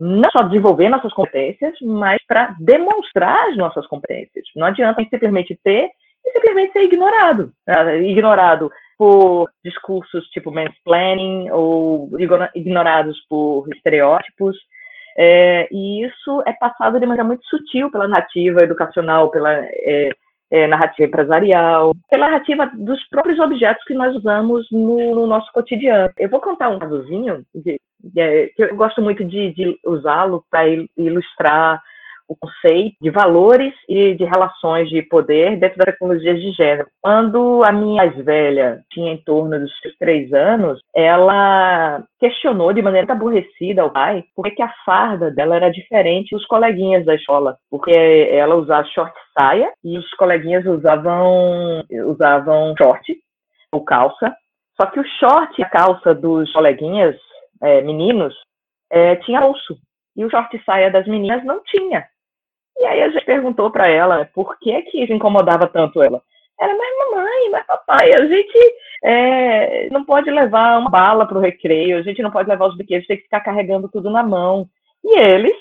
não 0.00 0.30
só 0.30 0.42
desenvolver 0.42 0.88
nossas 0.88 1.12
competências, 1.12 1.74
mas 1.82 2.18
para 2.26 2.54
demonstrar 2.60 3.48
as 3.48 3.56
nossas 3.56 3.86
competências. 3.86 4.44
Não 4.54 4.66
adianta 4.66 5.02
simplesmente 5.02 5.58
ter 5.62 5.90
e 6.24 6.32
simplesmente 6.32 6.72
ser 6.72 6.82
ignorado. 6.84 7.52
Né? 7.66 8.02
Ignorado 8.02 8.70
por 8.96 9.48
discursos 9.64 10.26
tipo 10.28 10.50
mansplaining 10.50 11.50
ou 11.50 12.10
ignorados 12.54 13.18
por 13.28 13.68
estereótipos. 13.74 14.56
É, 15.16 15.68
e 15.72 16.04
isso 16.04 16.42
é 16.46 16.52
passado 16.52 17.00
de 17.00 17.06
maneira 17.06 17.24
muito 17.24 17.44
sutil 17.46 17.90
pela 17.90 18.06
narrativa 18.06 18.62
educacional, 18.62 19.30
pela 19.30 19.52
é, 19.52 20.10
é, 20.50 20.66
narrativa 20.66 21.08
empresarial, 21.08 21.92
pela 22.08 22.28
narrativa 22.28 22.70
dos 22.74 23.02
próprios 23.08 23.38
objetos 23.40 23.82
que 23.84 23.94
nós 23.94 24.14
usamos 24.14 24.66
no, 24.70 25.14
no 25.16 25.26
nosso 25.26 25.52
cotidiano. 25.52 26.12
Eu 26.16 26.28
vou 26.28 26.40
contar 26.40 26.68
um 26.68 26.78
casozinho 26.78 27.44
de, 27.52 27.80
de, 28.00 28.48
que 28.48 28.62
eu 28.64 28.76
gosto 28.76 29.00
muito 29.02 29.24
de, 29.24 29.52
de 29.52 29.78
usá-lo 29.84 30.44
para 30.50 30.66
ilustrar 30.96 31.82
o 32.28 32.36
conceito 32.36 32.94
de 33.00 33.10
valores 33.10 33.72
e 33.88 34.14
de 34.14 34.24
relações 34.24 34.88
de 34.90 35.00
poder 35.02 35.56
dentro 35.56 35.78
das 35.78 35.86
tecnologias 35.86 36.38
de 36.38 36.52
gênero. 36.52 36.86
Quando 37.00 37.64
a 37.64 37.72
minha 37.72 38.04
mais 38.04 38.24
velha 38.24 38.82
tinha 38.92 39.12
em 39.12 39.16
torno 39.16 39.58
dos 39.58 39.72
três 39.98 40.32
anos, 40.32 40.80
ela 40.94 42.04
questionou 42.20 42.72
de 42.72 42.82
maneira 42.82 43.10
aborrecida 43.12 43.82
ao 43.82 43.90
pai 43.90 44.24
por 44.36 44.44
que 44.50 44.62
a 44.62 44.72
farda 44.84 45.30
dela 45.30 45.56
era 45.56 45.70
diferente 45.70 46.34
dos 46.34 46.44
coleguinhas 46.46 47.04
da 47.06 47.14
escola, 47.14 47.56
porque 47.70 47.90
ela 47.90 48.56
usava 48.56 48.86
short 48.88 49.14
saia 49.36 49.72
e 49.82 49.96
os 49.98 50.10
coleguinhas 50.14 50.66
usavam 50.66 51.82
usavam 52.06 52.74
short 52.76 53.16
ou 53.72 53.82
calça. 53.84 54.34
Só 54.80 54.86
que 54.86 55.00
o 55.00 55.04
short 55.18 55.58
e 55.58 55.64
a 55.64 55.68
calça 55.68 56.14
dos 56.14 56.52
coleguinhas 56.52 57.16
é, 57.62 57.80
meninos 57.82 58.34
é, 58.90 59.16
tinha 59.16 59.40
bolso 59.40 59.78
e 60.16 60.24
o 60.24 60.30
short 60.30 60.60
saia 60.64 60.90
das 60.90 61.06
meninas 61.06 61.44
não 61.44 61.62
tinha. 61.64 62.06
E 62.78 62.84
aí 62.84 63.02
a 63.02 63.08
gente 63.08 63.24
perguntou 63.24 63.70
para 63.70 63.88
ela 63.88 64.28
por 64.34 64.58
que 64.58 64.82
que 64.82 65.02
isso 65.02 65.12
incomodava 65.12 65.66
tanto 65.66 66.02
ela. 66.02 66.22
Era, 66.60 66.76
mas 66.76 67.10
mamãe, 67.10 67.50
mas 67.52 67.66
papai, 67.66 68.12
a 68.12 68.26
gente 68.26 68.58
é, 69.04 69.88
não 69.90 70.04
pode 70.04 70.28
levar 70.28 70.78
uma 70.78 70.90
bala 70.90 71.24
para 71.26 71.38
o 71.38 71.40
recreio, 71.40 71.98
a 71.98 72.02
gente 72.02 72.20
não 72.20 72.32
pode 72.32 72.48
levar 72.48 72.66
os 72.66 72.76
brinquedos, 72.76 73.06
tem 73.06 73.16
que 73.16 73.24
ficar 73.24 73.40
carregando 73.40 73.88
tudo 73.88 74.10
na 74.10 74.24
mão. 74.24 74.68
E 75.04 75.18
eles 75.18 75.56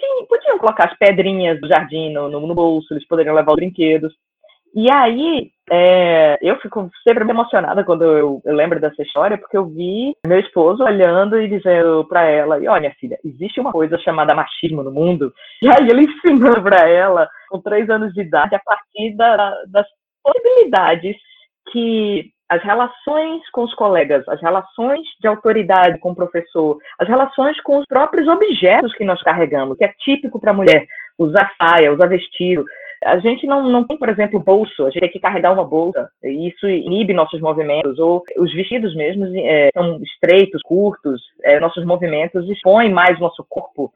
sim, 0.00 0.26
podiam 0.26 0.58
colocar 0.58 0.90
as 0.90 0.98
pedrinhas 0.98 1.60
do 1.60 1.68
jardim 1.68 2.12
no, 2.12 2.28
no 2.28 2.54
bolso, 2.54 2.92
eles 2.92 3.06
poderiam 3.06 3.36
levar 3.36 3.52
os 3.52 3.56
brinquedos. 3.56 4.12
E 4.74 4.90
aí, 4.90 5.50
é, 5.70 6.38
eu 6.40 6.56
fico 6.60 6.90
sempre 7.06 7.28
emocionada 7.28 7.84
quando 7.84 8.04
eu, 8.04 8.42
eu, 8.44 8.54
lembro 8.54 8.80
dessa 8.80 9.02
história, 9.02 9.36
porque 9.36 9.56
eu 9.56 9.66
vi 9.66 10.16
meu 10.26 10.40
esposo 10.40 10.82
olhando 10.82 11.40
e 11.40 11.48
dizendo 11.48 12.06
para 12.08 12.24
ela: 12.24 12.58
e 12.58 12.66
olha, 12.66 12.94
filha, 12.98 13.18
existe 13.24 13.60
uma 13.60 13.70
coisa 13.70 13.98
chamada 13.98 14.34
machismo 14.34 14.82
no 14.82 14.90
mundo. 14.90 15.32
E 15.62 15.68
aí 15.68 15.88
ele 15.88 16.04
ensinando 16.24 16.62
para 16.62 16.88
ela, 16.88 17.28
com 17.48 17.60
três 17.60 17.88
anos 17.90 18.12
de 18.14 18.22
idade, 18.22 18.54
a 18.54 18.60
partir 18.60 19.14
da, 19.14 19.54
das 19.66 19.86
possibilidades 20.22 21.16
que 21.70 22.30
as 22.48 22.62
relações 22.62 23.40
com 23.50 23.62
os 23.64 23.74
colegas, 23.74 24.28
as 24.28 24.40
relações 24.40 25.00
de 25.20 25.26
autoridade 25.26 25.98
com 25.98 26.10
o 26.10 26.14
professor, 26.14 26.76
as 26.98 27.08
relações 27.08 27.58
com 27.62 27.78
os 27.78 27.86
próprios 27.86 28.28
objetos 28.28 28.94
que 28.94 29.04
nós 29.04 29.22
carregamos, 29.22 29.78
que 29.78 29.84
é 29.84 29.94
típico 30.00 30.38
para 30.38 30.50
a 30.50 30.54
mulher, 30.54 30.86
usar 31.18 31.50
saia, 31.58 31.92
usar 31.92 32.06
vestido. 32.06 32.62
A 33.04 33.18
gente 33.18 33.46
não, 33.46 33.68
não 33.68 33.84
tem, 33.84 33.96
por 33.96 34.08
exemplo, 34.08 34.38
bolso, 34.38 34.84
a 34.84 34.90
gente 34.90 35.00
tem 35.00 35.10
que 35.10 35.20
carregar 35.20 35.52
uma 35.52 35.64
bolsa, 35.64 36.08
e 36.22 36.48
isso 36.48 36.68
inibe 36.68 37.12
nossos 37.12 37.40
movimentos, 37.40 37.98
ou 37.98 38.22
os 38.36 38.52
vestidos 38.54 38.94
mesmos 38.94 39.30
é, 39.34 39.70
são 39.74 40.00
estreitos, 40.02 40.62
curtos, 40.62 41.20
é, 41.42 41.58
nossos 41.58 41.84
movimentos 41.84 42.48
expõem 42.48 42.92
mais 42.92 43.18
nosso 43.18 43.44
corpo. 43.48 43.92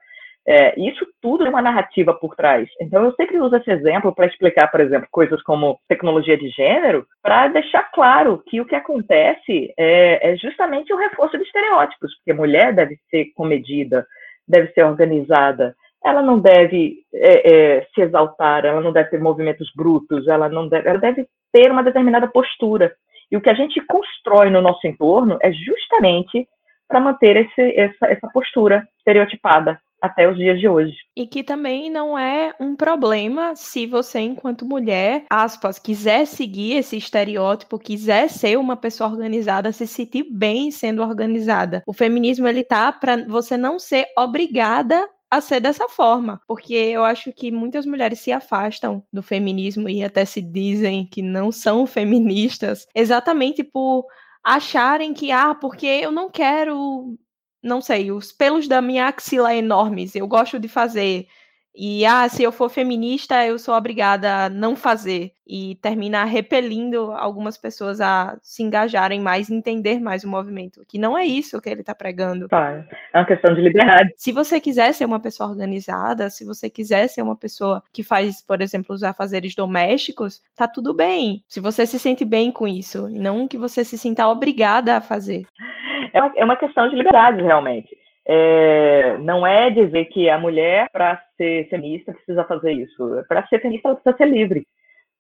É, 0.49 0.79
isso 0.79 1.05
tudo 1.21 1.45
é 1.45 1.49
uma 1.49 1.61
narrativa 1.61 2.15
por 2.15 2.37
trás. 2.37 2.69
Então, 2.81 3.05
eu 3.05 3.13
sempre 3.15 3.41
uso 3.41 3.57
esse 3.57 3.69
exemplo 3.69 4.15
para 4.15 4.27
explicar, 4.27 4.69
por 4.69 4.81
exemplo, 4.81 5.09
coisas 5.11 5.43
como 5.43 5.81
tecnologia 5.89 6.39
de 6.39 6.49
gênero, 6.51 7.05
para 7.21 7.49
deixar 7.49 7.91
claro 7.91 8.41
que 8.47 8.61
o 8.61 8.65
que 8.65 8.77
acontece 8.77 9.75
é, 9.77 10.31
é, 10.31 10.37
justamente 10.37 10.93
o 10.93 10.97
reforço 10.97 11.37
de 11.37 11.43
estereótipos, 11.43 12.15
porque 12.17 12.31
a 12.31 12.37
mulher 12.37 12.73
deve 12.73 12.97
ser 13.11 13.33
comedida, 13.35 14.07
deve 14.47 14.69
ser 14.73 14.85
organizada, 14.85 15.75
ela 16.05 16.23
não 16.23 16.39
deve 16.39 16.99
é, 17.13 17.53
é, 17.53 17.87
se 17.95 18.01
exaltar, 18.01 18.65
ela 18.65 18.81
não 18.81 18.93
deve 18.93 19.11
ter 19.11 19.21
movimentos 19.21 19.71
brutos, 19.75 20.29
ela 20.29 20.49
não 20.49 20.69
deve, 20.69 20.89
ela 20.89 20.99
deve 20.99 21.27
ter 21.53 21.71
uma 21.71 21.83
determinada 21.83 22.29
postura. 22.29 22.95
E 23.31 23.37
o 23.37 23.41
que 23.41 23.51
a 23.51 23.55
gente 23.55 23.81
constrói 23.87 24.51
no 24.51 24.63
nosso 24.63 24.87
entorno 24.87 25.39
é 25.43 25.53
justamente 25.53 26.49
para 26.89 27.01
manter 27.01 27.37
esse, 27.37 27.77
essa, 27.77 28.07
essa 28.07 28.29
postura 28.29 28.87
estereotipada 28.99 29.81
até 30.01 30.29
os 30.29 30.37
dias 30.37 30.61
de 30.61 30.69
hoje. 30.69 30.95
E 31.17 31.27
que 31.27 31.43
também 31.43 31.91
não 31.91 32.19
é 32.19 32.55
um 32.61 32.77
problema 32.77 33.57
se 33.57 33.87
você, 33.87 34.21
enquanto 34.21 34.65
mulher, 34.65 35.25
aspas, 35.31 35.79
quiser 35.79 36.27
seguir 36.27 36.77
esse 36.77 36.97
estereótipo, 36.97 37.79
quiser 37.79 38.29
ser 38.29 38.59
uma 38.59 38.77
pessoa 38.77 39.11
organizada, 39.11 39.73
se 39.73 39.87
sentir 39.87 40.27
bem 40.31 40.71
sendo 40.71 41.03
organizada. 41.03 41.83
O 41.87 41.93
feminismo 41.93 42.47
ele 42.47 42.63
tá 42.63 42.93
para 42.93 43.25
você 43.27 43.57
não 43.57 43.79
ser 43.79 44.07
obrigada 44.17 45.09
a 45.31 45.41
ser 45.41 45.61
dessa 45.61 45.89
forma, 45.89 46.41
porque 46.47 46.75
eu 46.75 47.05
acho 47.05 47.33
que 47.33 47.51
muitas 47.51 47.85
mulheres 47.85 48.21
se 48.21 48.33
afastam 48.33 49.05
do 49.13 49.23
feminismo 49.23 49.89
e 49.89 50.05
até 50.05 50.25
se 50.25 50.41
dizem 50.41 51.07
que 51.07 51.23
não 51.23 51.51
são 51.51 51.87
feministas, 51.87 52.87
exatamente 52.95 53.65
por 53.65 54.07
acharem 54.45 55.13
que 55.13 55.33
ah, 55.33 55.55
porque 55.55 55.87
eu 55.87 56.13
não 56.13 56.31
quero 56.31 57.19
não 57.67 57.81
sei, 57.81 58.13
os 58.13 58.33
pelos 58.33 58.69
da 58.69 58.81
minha 58.81 59.09
axila 59.09 59.55
enormes, 59.55 60.15
eu 60.15 60.27
gosto 60.27 60.59
de 60.59 60.69
fazer. 60.69 61.27
E, 61.77 62.07
ah, 62.07 62.27
se 62.27 62.43
eu 62.43 62.51
for 62.51 62.71
feminista, 62.71 63.45
eu 63.45 63.59
sou 63.59 63.75
obrigada 63.75 64.47
a 64.47 64.49
não 64.49 64.75
fazer. 64.75 65.33
E 65.47 65.77
terminar 65.77 66.25
repelindo 66.25 67.13
algumas 67.13 67.57
pessoas 67.57 68.01
a 68.01 68.37
se 68.43 68.63
engajarem 68.63 69.21
mais, 69.21 69.49
entender 69.49 70.01
mais 70.01 70.25
o 70.25 70.29
movimento. 70.29 70.85
Que 70.89 70.99
não 70.99 71.17
é 71.17 71.25
isso 71.25 71.61
que 71.61 71.69
ele 71.69 71.83
está 71.83 71.95
pregando. 71.95 72.49
Tá. 72.49 72.85
É 73.13 73.19
uma 73.19 73.27
questão 73.27 73.55
de 73.55 73.61
liberdade. 73.61 74.13
Se 74.17 74.33
você 74.33 74.59
quiser 74.59 74.93
ser 74.93 75.05
uma 75.05 75.21
pessoa 75.21 75.51
organizada, 75.51 76.31
se 76.31 76.45
você 76.45 76.69
quiser 76.69 77.07
ser 77.09 77.23
uma 77.23 77.37
pessoa 77.37 77.83
que 77.93 78.03
faz, 78.03 78.43
por 78.43 78.61
exemplo, 78.61 78.95
os 78.95 79.05
afazeres 79.05 79.55
domésticos, 79.55 80.43
tá 80.57 80.67
tudo 80.67 80.95
bem. 80.95 81.45
Se 81.47 81.61
você 81.61 81.87
se 81.87 81.99
sente 81.99 82.25
bem 82.25 82.51
com 82.51 82.67
isso. 82.67 83.09
Não 83.11 83.47
que 83.47 83.59
você 83.59 83.85
se 83.85 83.99
sinta 83.99 84.27
obrigada 84.27 84.97
a 84.97 85.01
fazer. 85.01 85.47
É 86.13 86.21
uma, 86.21 86.33
é 86.37 86.45
uma 86.45 86.57
questão 86.57 86.89
de 86.89 86.97
liberdade, 86.97 87.43
realmente. 87.43 87.96
É, 88.29 89.17
não 89.19 89.47
é 89.47 89.71
dizer 89.71 90.07
que 90.07 90.29
a 90.29 90.39
mulher, 90.39 90.89
para 90.93 91.23
ser 91.37 91.69
feminista, 91.69 92.13
precisa 92.13 92.45
fazer 92.45 92.73
isso. 92.73 93.25
Para 93.29 93.47
ser 93.47 93.61
feminista, 93.61 93.89
ela 93.89 93.97
precisa 93.97 94.17
ser 94.17 94.29
livre. 94.29 94.67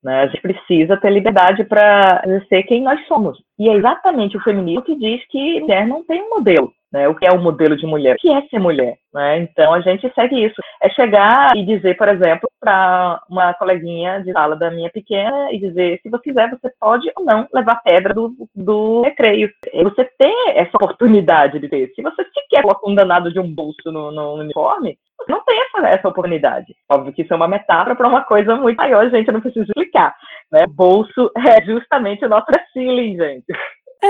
Né? 0.02 0.22
A 0.22 0.26
gente 0.26 0.40
precisa 0.40 0.96
ter 0.96 1.10
liberdade 1.10 1.64
para 1.64 2.22
ser 2.48 2.62
quem 2.64 2.82
nós 2.82 3.04
somos. 3.06 3.38
E 3.58 3.68
é 3.68 3.74
exatamente 3.74 4.36
o 4.36 4.42
feminismo 4.42 4.82
que 4.82 4.96
diz 4.96 5.24
que 5.28 5.60
mulher 5.60 5.86
não 5.86 6.04
tem 6.04 6.22
um 6.22 6.30
modelo. 6.30 6.72
Né? 6.96 7.06
O 7.08 7.14
que 7.14 7.26
é 7.26 7.30
o 7.30 7.38
modelo 7.38 7.76
de 7.76 7.84
mulher? 7.84 8.14
O 8.14 8.18
que 8.18 8.32
é 8.32 8.40
ser 8.48 8.58
mulher? 8.58 8.96
Né? 9.12 9.40
Então 9.40 9.74
a 9.74 9.80
gente 9.82 10.10
segue 10.14 10.46
isso. 10.46 10.54
É 10.82 10.88
chegar 10.88 11.54
e 11.54 11.62
dizer, 11.62 11.94
por 11.94 12.08
exemplo, 12.08 12.48
para 12.58 13.20
uma 13.28 13.52
coleguinha 13.52 14.22
de 14.22 14.32
sala 14.32 14.56
da 14.56 14.70
minha 14.70 14.88
pequena 14.88 15.52
e 15.52 15.58
dizer: 15.58 16.00
se 16.02 16.08
você 16.08 16.22
quiser, 16.22 16.48
você 16.48 16.72
pode 16.80 17.12
ou 17.14 17.22
não 17.22 17.46
levar 17.52 17.82
pedra 17.82 18.14
do, 18.14 18.34
do 18.54 19.02
recreio. 19.02 19.50
Você 19.82 20.04
ter 20.18 20.34
essa 20.54 20.70
oportunidade 20.74 21.58
de 21.58 21.68
ter. 21.68 21.92
Se 21.94 22.00
você 22.00 22.24
sequer 22.24 22.62
coloca 22.62 22.88
um 22.88 22.94
danado 22.94 23.30
de 23.30 23.38
um 23.38 23.54
bolso 23.54 23.92
no, 23.92 24.10
no 24.10 24.34
uniforme, 24.36 24.96
você 25.20 25.30
não 25.30 25.44
tem 25.44 25.58
essa, 25.60 25.88
essa 25.88 26.08
oportunidade. 26.08 26.74
Óbvio 26.90 27.12
que 27.12 27.22
isso 27.22 27.32
é 27.34 27.36
uma 27.36 27.48
metáfora 27.48 27.94
para 27.94 28.08
uma 28.08 28.22
coisa 28.22 28.56
muito 28.56 28.78
maior, 28.78 29.10
gente, 29.10 29.26
eu 29.26 29.34
não 29.34 29.42
preciso 29.42 29.66
explicar. 29.66 30.14
Né? 30.50 30.66
Bolso 30.66 31.30
é 31.36 31.62
justamente 31.62 32.24
o 32.24 32.28
nosso 32.28 32.46
ceiling, 32.72 33.16
gente. 33.16 33.44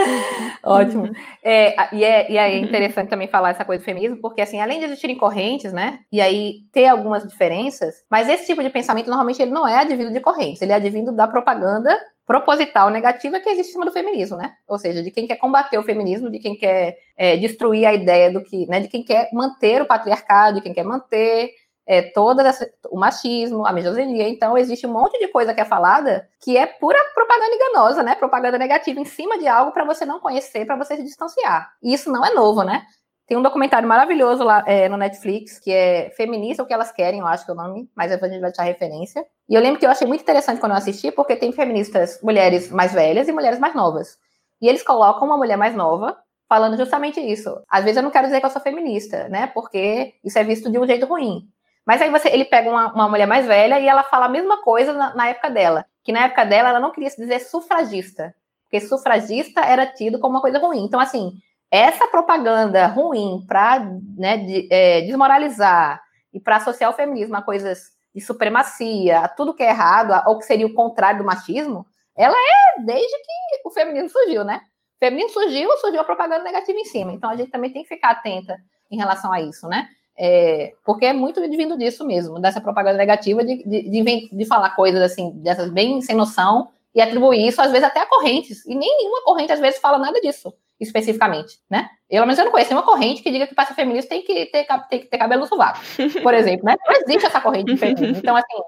Ótimo. 0.62 1.10
É, 1.42 1.94
e, 1.94 2.04
é, 2.04 2.30
e 2.30 2.38
é 2.38 2.58
interessante 2.58 3.08
também 3.08 3.28
falar 3.28 3.50
essa 3.50 3.64
coisa 3.64 3.82
do 3.82 3.84
feminismo, 3.84 4.18
porque 4.20 4.40
assim, 4.40 4.60
além 4.60 4.78
de 4.78 4.86
existirem 4.86 5.16
correntes, 5.16 5.72
né? 5.72 6.00
E 6.10 6.20
aí 6.20 6.60
ter 6.72 6.86
algumas 6.86 7.26
diferenças, 7.26 8.04
mas 8.10 8.28
esse 8.28 8.46
tipo 8.46 8.62
de 8.62 8.70
pensamento 8.70 9.08
normalmente 9.08 9.40
ele 9.40 9.50
não 9.50 9.66
é 9.66 9.80
advindo 9.80 10.12
de 10.12 10.20
correntes, 10.20 10.62
ele 10.62 10.72
é 10.72 10.76
advindo 10.76 11.12
da 11.12 11.28
propaganda 11.28 11.96
proposital 12.26 12.90
negativa 12.90 13.38
que 13.38 13.48
existe 13.48 13.70
em 13.70 13.72
cima 13.72 13.84
do 13.84 13.92
feminismo, 13.92 14.36
né? 14.36 14.52
Ou 14.66 14.78
seja, 14.78 15.02
de 15.02 15.12
quem 15.12 15.28
quer 15.28 15.36
combater 15.36 15.78
o 15.78 15.82
feminismo, 15.84 16.28
de 16.28 16.40
quem 16.40 16.56
quer 16.56 16.96
é, 17.16 17.36
destruir 17.36 17.86
a 17.86 17.94
ideia 17.94 18.32
do 18.32 18.42
que, 18.42 18.66
né? 18.66 18.80
De 18.80 18.88
quem 18.88 19.04
quer 19.04 19.30
manter 19.32 19.80
o 19.80 19.86
patriarcado, 19.86 20.56
de 20.56 20.62
quem 20.62 20.74
quer 20.74 20.84
manter 20.84 21.50
é, 21.86 22.02
toda 22.02 22.42
essa, 22.42 22.68
o 22.90 22.98
machismo, 22.98 23.64
a 23.64 23.72
misoginia. 23.72 24.28
Então, 24.28 24.58
existe 24.58 24.86
um 24.86 24.92
monte 24.92 25.18
de 25.18 25.28
coisa 25.28 25.54
que 25.54 25.60
é 25.60 25.64
falada 25.64 26.28
que 26.42 26.56
é 26.56 26.66
pura 26.66 26.98
propaganda 27.14 27.54
enganosa, 27.54 28.02
né? 28.02 28.14
Propaganda 28.14 28.58
negativa 28.58 28.98
em 28.98 29.04
cima 29.04 29.38
de 29.38 29.46
algo 29.46 29.72
para 29.72 29.84
você 29.84 30.04
não 30.04 30.18
conhecer, 30.18 30.66
para 30.66 30.76
você 30.76 30.96
se 30.96 31.04
distanciar. 31.04 31.70
E 31.82 31.94
isso 31.94 32.10
não 32.10 32.24
é 32.24 32.34
novo, 32.34 32.62
né? 32.64 32.84
Tem 33.26 33.36
um 33.36 33.42
documentário 33.42 33.88
maravilhoso 33.88 34.44
lá 34.44 34.62
é, 34.66 34.88
no 34.88 34.96
Netflix, 34.96 35.58
que 35.58 35.72
é 35.72 36.10
Feminista 36.16 36.62
o 36.62 36.66
que 36.66 36.72
elas 36.72 36.92
querem, 36.92 37.20
eu 37.20 37.26
acho 37.26 37.44
que 37.44 37.50
é 37.50 37.54
o 37.54 37.56
nome, 37.56 37.90
mas 37.94 38.12
a 38.12 38.14
gente 38.14 38.40
vai 38.40 38.50
deixar 38.50 38.62
referência. 38.62 39.24
E 39.48 39.54
eu 39.54 39.60
lembro 39.60 39.80
que 39.80 39.86
eu 39.86 39.90
achei 39.90 40.06
muito 40.06 40.20
interessante 40.20 40.60
quando 40.60 40.72
eu 40.72 40.78
assisti, 40.78 41.10
porque 41.10 41.34
tem 41.34 41.50
feministas, 41.50 42.20
mulheres 42.22 42.70
mais 42.70 42.92
velhas 42.92 43.26
e 43.26 43.32
mulheres 43.32 43.58
mais 43.58 43.74
novas. 43.74 44.16
E 44.60 44.68
eles 44.68 44.82
colocam 44.82 45.26
uma 45.26 45.36
mulher 45.36 45.56
mais 45.56 45.74
nova 45.74 46.16
falando 46.48 46.76
justamente 46.76 47.20
isso. 47.20 47.60
Às 47.68 47.82
vezes 47.82 47.96
eu 47.96 48.02
não 48.02 48.12
quero 48.12 48.26
dizer 48.26 48.38
que 48.38 48.46
eu 48.46 48.50
sou 48.50 48.62
feminista, 48.62 49.28
né? 49.28 49.48
Porque 49.48 50.14
isso 50.24 50.38
é 50.38 50.44
visto 50.44 50.70
de 50.70 50.78
um 50.78 50.86
jeito 50.86 51.06
ruim. 51.06 51.48
Mas 51.86 52.02
aí 52.02 52.10
você, 52.10 52.28
ele 52.28 52.44
pega 52.44 52.68
uma, 52.68 52.92
uma 52.92 53.08
mulher 53.08 53.26
mais 53.26 53.46
velha 53.46 53.78
e 53.78 53.86
ela 53.86 54.02
fala 54.02 54.26
a 54.26 54.28
mesma 54.28 54.60
coisa 54.60 54.92
na, 54.92 55.14
na, 55.14 55.28
época 55.28 55.48
dela. 55.48 55.86
Que 56.02 56.10
na 56.10 56.24
época 56.24 56.44
dela 56.44 56.70
ela 56.70 56.80
não 56.80 56.90
queria 56.90 57.08
se 57.08 57.16
dizer 57.16 57.38
sufragista. 57.38 58.34
Porque 58.64 58.80
sufragista 58.80 59.60
era 59.60 59.86
tido 59.86 60.18
como 60.18 60.34
uma 60.34 60.40
coisa 60.40 60.58
ruim. 60.58 60.84
Então, 60.84 60.98
assim, 60.98 61.38
essa 61.70 62.08
propaganda 62.08 62.88
ruim 62.88 63.44
para 63.46 63.88
né, 64.16 64.36
de, 64.36 64.68
é, 64.68 65.02
desmoralizar 65.02 66.02
e 66.34 66.40
para 66.40 66.56
associar 66.56 66.90
o 66.90 66.94
feminismo 66.94 67.36
a 67.36 67.42
coisas 67.42 67.92
de 68.12 68.20
supremacia, 68.20 69.20
a 69.20 69.28
tudo 69.28 69.54
que 69.54 69.62
é 69.62 69.68
errado, 69.68 70.12
ou 70.28 70.38
que 70.38 70.44
seria 70.44 70.66
o 70.66 70.74
contrário 70.74 71.20
do 71.20 71.26
machismo, 71.26 71.86
ela 72.16 72.36
é 72.36 72.82
desde 72.82 73.16
que 73.18 73.60
o 73.64 73.70
feminismo 73.70 74.08
surgiu, 74.08 74.42
né? 74.42 74.62
O 74.96 74.98
feminismo 74.98 75.30
surgiu, 75.30 75.70
surgiu 75.78 76.00
a 76.00 76.04
propaganda 76.04 76.42
negativa 76.42 76.78
em 76.78 76.84
cima. 76.84 77.12
Então 77.12 77.30
a 77.30 77.36
gente 77.36 77.50
também 77.50 77.72
tem 77.72 77.82
que 77.82 77.88
ficar 77.88 78.10
atenta 78.10 78.56
em 78.90 78.96
relação 78.96 79.32
a 79.32 79.40
isso, 79.40 79.68
né? 79.68 79.88
É, 80.18 80.72
porque 80.84 81.04
é 81.04 81.12
muito 81.12 81.40
vindo 81.42 81.76
disso 81.76 82.04
mesmo, 82.06 82.40
dessa 82.40 82.60
propaganda 82.60 82.96
negativa 82.96 83.44
de, 83.44 83.62
de, 83.64 83.90
de, 83.90 84.28
de, 84.32 84.44
falar 84.46 84.70
coisas 84.70 85.02
assim, 85.02 85.30
dessas 85.42 85.70
bem 85.70 86.00
sem 86.00 86.16
noção, 86.16 86.70
e 86.94 87.00
atribuir 87.02 87.46
isso, 87.46 87.60
às 87.60 87.70
vezes, 87.70 87.86
até 87.86 88.00
a 88.00 88.06
correntes. 88.06 88.64
E 88.64 88.74
nem 88.74 88.96
nenhuma 88.96 89.22
corrente, 89.22 89.52
às 89.52 89.60
vezes, 89.60 89.78
fala 89.78 89.98
nada 89.98 90.18
disso, 90.18 90.54
especificamente, 90.80 91.58
né? 91.68 91.90
Eu, 92.08 92.26
mas 92.26 92.38
eu 92.38 92.46
não 92.46 92.52
conheço 92.52 92.70
nenhuma 92.70 92.86
corrente 92.90 93.22
que 93.22 93.30
diga 93.30 93.46
que 93.46 93.54
para 93.54 93.66
ser 93.66 93.74
feminista 93.74 94.08
tem 94.08 94.22
que 94.22 94.46
ter, 94.46 94.66
tem 94.88 95.00
que 95.00 95.06
ter 95.06 95.18
cabelo 95.18 95.42
no 95.42 95.46
sovaco, 95.46 95.78
por 96.22 96.32
exemplo, 96.34 96.64
né? 96.64 96.74
Não 96.86 96.94
existe 97.02 97.26
essa 97.26 97.40
corrente 97.40 97.70
de 97.70 97.76
feminismo. 97.76 98.16
Então, 98.16 98.34
assim, 98.34 98.62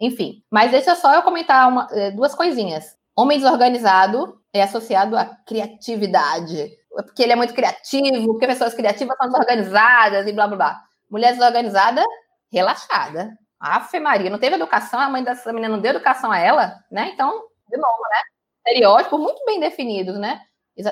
enfim. 0.00 0.42
Mas 0.50 0.70
deixa 0.70 0.94
só 0.94 1.14
eu 1.14 1.22
comentar 1.22 1.68
uma, 1.68 1.86
é, 1.92 2.10
duas 2.10 2.34
coisinhas. 2.34 2.96
Homem 3.14 3.38
desorganizado 3.38 4.40
é 4.54 4.62
associado 4.62 5.14
à 5.14 5.26
criatividade 5.26 6.72
porque 6.90 7.22
ele 7.22 7.32
é 7.32 7.36
muito 7.36 7.54
criativo, 7.54 8.32
porque 8.32 8.46
pessoas 8.46 8.74
criativas 8.74 9.16
são 9.16 9.28
desorganizadas 9.28 10.26
e 10.26 10.32
blá 10.32 10.46
blá 10.46 10.56
blá. 10.56 10.82
Mulher 11.10 11.32
desorganizada, 11.32 12.04
relaxada. 12.52 13.36
Afe 13.58 14.00
Maria, 14.00 14.30
não 14.30 14.38
teve 14.38 14.56
educação, 14.56 14.98
a 14.98 15.08
mãe 15.08 15.22
dessa 15.22 15.52
menina 15.52 15.74
não 15.74 15.82
deu 15.82 15.90
educação 15.90 16.32
a 16.32 16.38
ela, 16.38 16.74
né? 16.90 17.10
Então, 17.12 17.30
de 17.68 17.76
novo, 17.76 18.02
né? 18.10 18.18
Estereótipos 18.66 19.20
muito 19.20 19.44
bem 19.44 19.60
definidos, 19.60 20.18
né? 20.18 20.40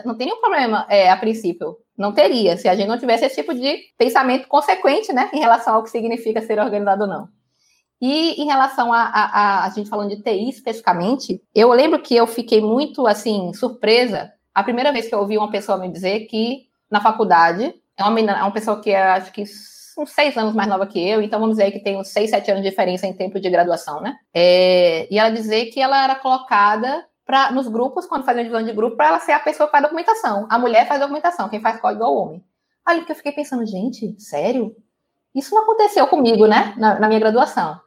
Não 0.05 0.17
tem 0.17 0.27
nenhum 0.27 0.41
problema 0.41 0.87
é, 0.89 1.11
a 1.11 1.17
princípio. 1.17 1.79
Não 1.97 2.13
teria, 2.13 2.57
se 2.57 2.69
a 2.69 2.75
gente 2.75 2.89
não 2.89 2.99
tivesse 2.99 3.25
esse 3.25 3.37
tipo 3.37 3.55
de 3.55 3.79
pensamento 3.97 4.47
consequente, 4.47 5.13
né? 5.13 5.31
Em 5.33 5.39
relação 5.39 5.75
ao 5.75 5.83
que 5.83 5.91
significa 5.91 6.43
ser 6.43 6.59
organizado 6.59 7.05
ou 7.05 7.09
não. 7.09 7.29
E 8.01 8.41
em 8.41 8.47
relação 8.47 8.93
a, 8.93 9.03
a, 9.03 9.25
a, 9.25 9.65
a 9.65 9.71
gente 9.71 9.89
falando 9.89 10.11
de 10.11 10.23
TI 10.23 10.51
especificamente, 10.51 11.43
eu 11.55 11.71
lembro 11.71 12.01
que 12.01 12.15
eu 12.15 12.27
fiquei 12.27 12.61
muito, 12.61 13.07
assim, 13.07 13.53
surpresa 13.55 14.33
a 14.59 14.63
primeira 14.65 14.91
vez 14.91 15.09
que 15.09 15.15
eu 15.15 15.21
ouvi 15.21 15.39
uma 15.39 15.51
pessoa 15.51 15.79
me 15.79 15.89
dizer 15.89 16.27
que 16.27 16.69
na 16.91 17.01
faculdade, 17.01 17.73
é 17.97 18.03
uma, 18.03 18.11
menina, 18.11 18.39
é 18.39 18.43
uma 18.43 18.51
pessoa 18.51 18.81
que 18.81 18.91
é, 18.91 19.01
acho 19.01 19.31
que 19.31 19.43
uns 19.43 20.11
seis 20.11 20.37
anos 20.37 20.53
mais 20.53 20.69
nova 20.69 20.85
que 20.85 20.99
eu, 20.99 21.23
então 21.23 21.39
vamos 21.39 21.57
dizer 21.57 21.71
que 21.71 21.79
tem 21.79 21.97
uns 21.97 22.09
seis, 22.09 22.31
sete 22.31 22.51
anos 22.51 22.65
de 22.65 22.71
diferença 22.71 23.07
em 23.07 23.13
tempo 23.13 23.39
de 23.39 23.49
graduação, 23.49 24.01
né? 24.01 24.17
É, 24.35 25.07
e 25.13 25.17
ela 25.17 25.31
dizer 25.31 25.67
que 25.67 25.81
ela 25.81 26.03
era 26.03 26.17
colocada 26.17 27.07
pra, 27.25 27.53
nos 27.53 27.69
grupos, 27.69 28.05
quando 28.07 28.25
fazia 28.25 28.43
divisão 28.43 28.65
de 28.65 28.73
grupo, 28.73 28.97
para 28.97 29.09
ela 29.09 29.21
ser 29.21 29.33
a 29.33 29.39
pessoa 29.39 29.69
que 29.69 29.73
faz 29.73 29.85
documentação. 29.85 30.49
A 30.51 30.59
mulher 30.59 30.89
faz 30.89 31.01
documentação, 31.01 31.49
quem 31.49 31.61
faz 31.61 31.81
código 31.81 32.03
é 32.03 32.07
o 32.09 32.15
homem. 32.15 32.45
Aí 32.85 33.05
que 33.05 33.13
eu 33.13 33.17
fiquei 33.17 33.31
pensando, 33.31 33.65
gente, 33.65 34.21
sério? 34.21 34.75
Isso 35.33 35.55
não 35.55 35.63
aconteceu 35.63 36.07
comigo, 36.09 36.49
né? 36.49 36.75
Na, 36.77 36.99
na 36.99 37.07
minha 37.07 37.21
graduação. 37.21 37.81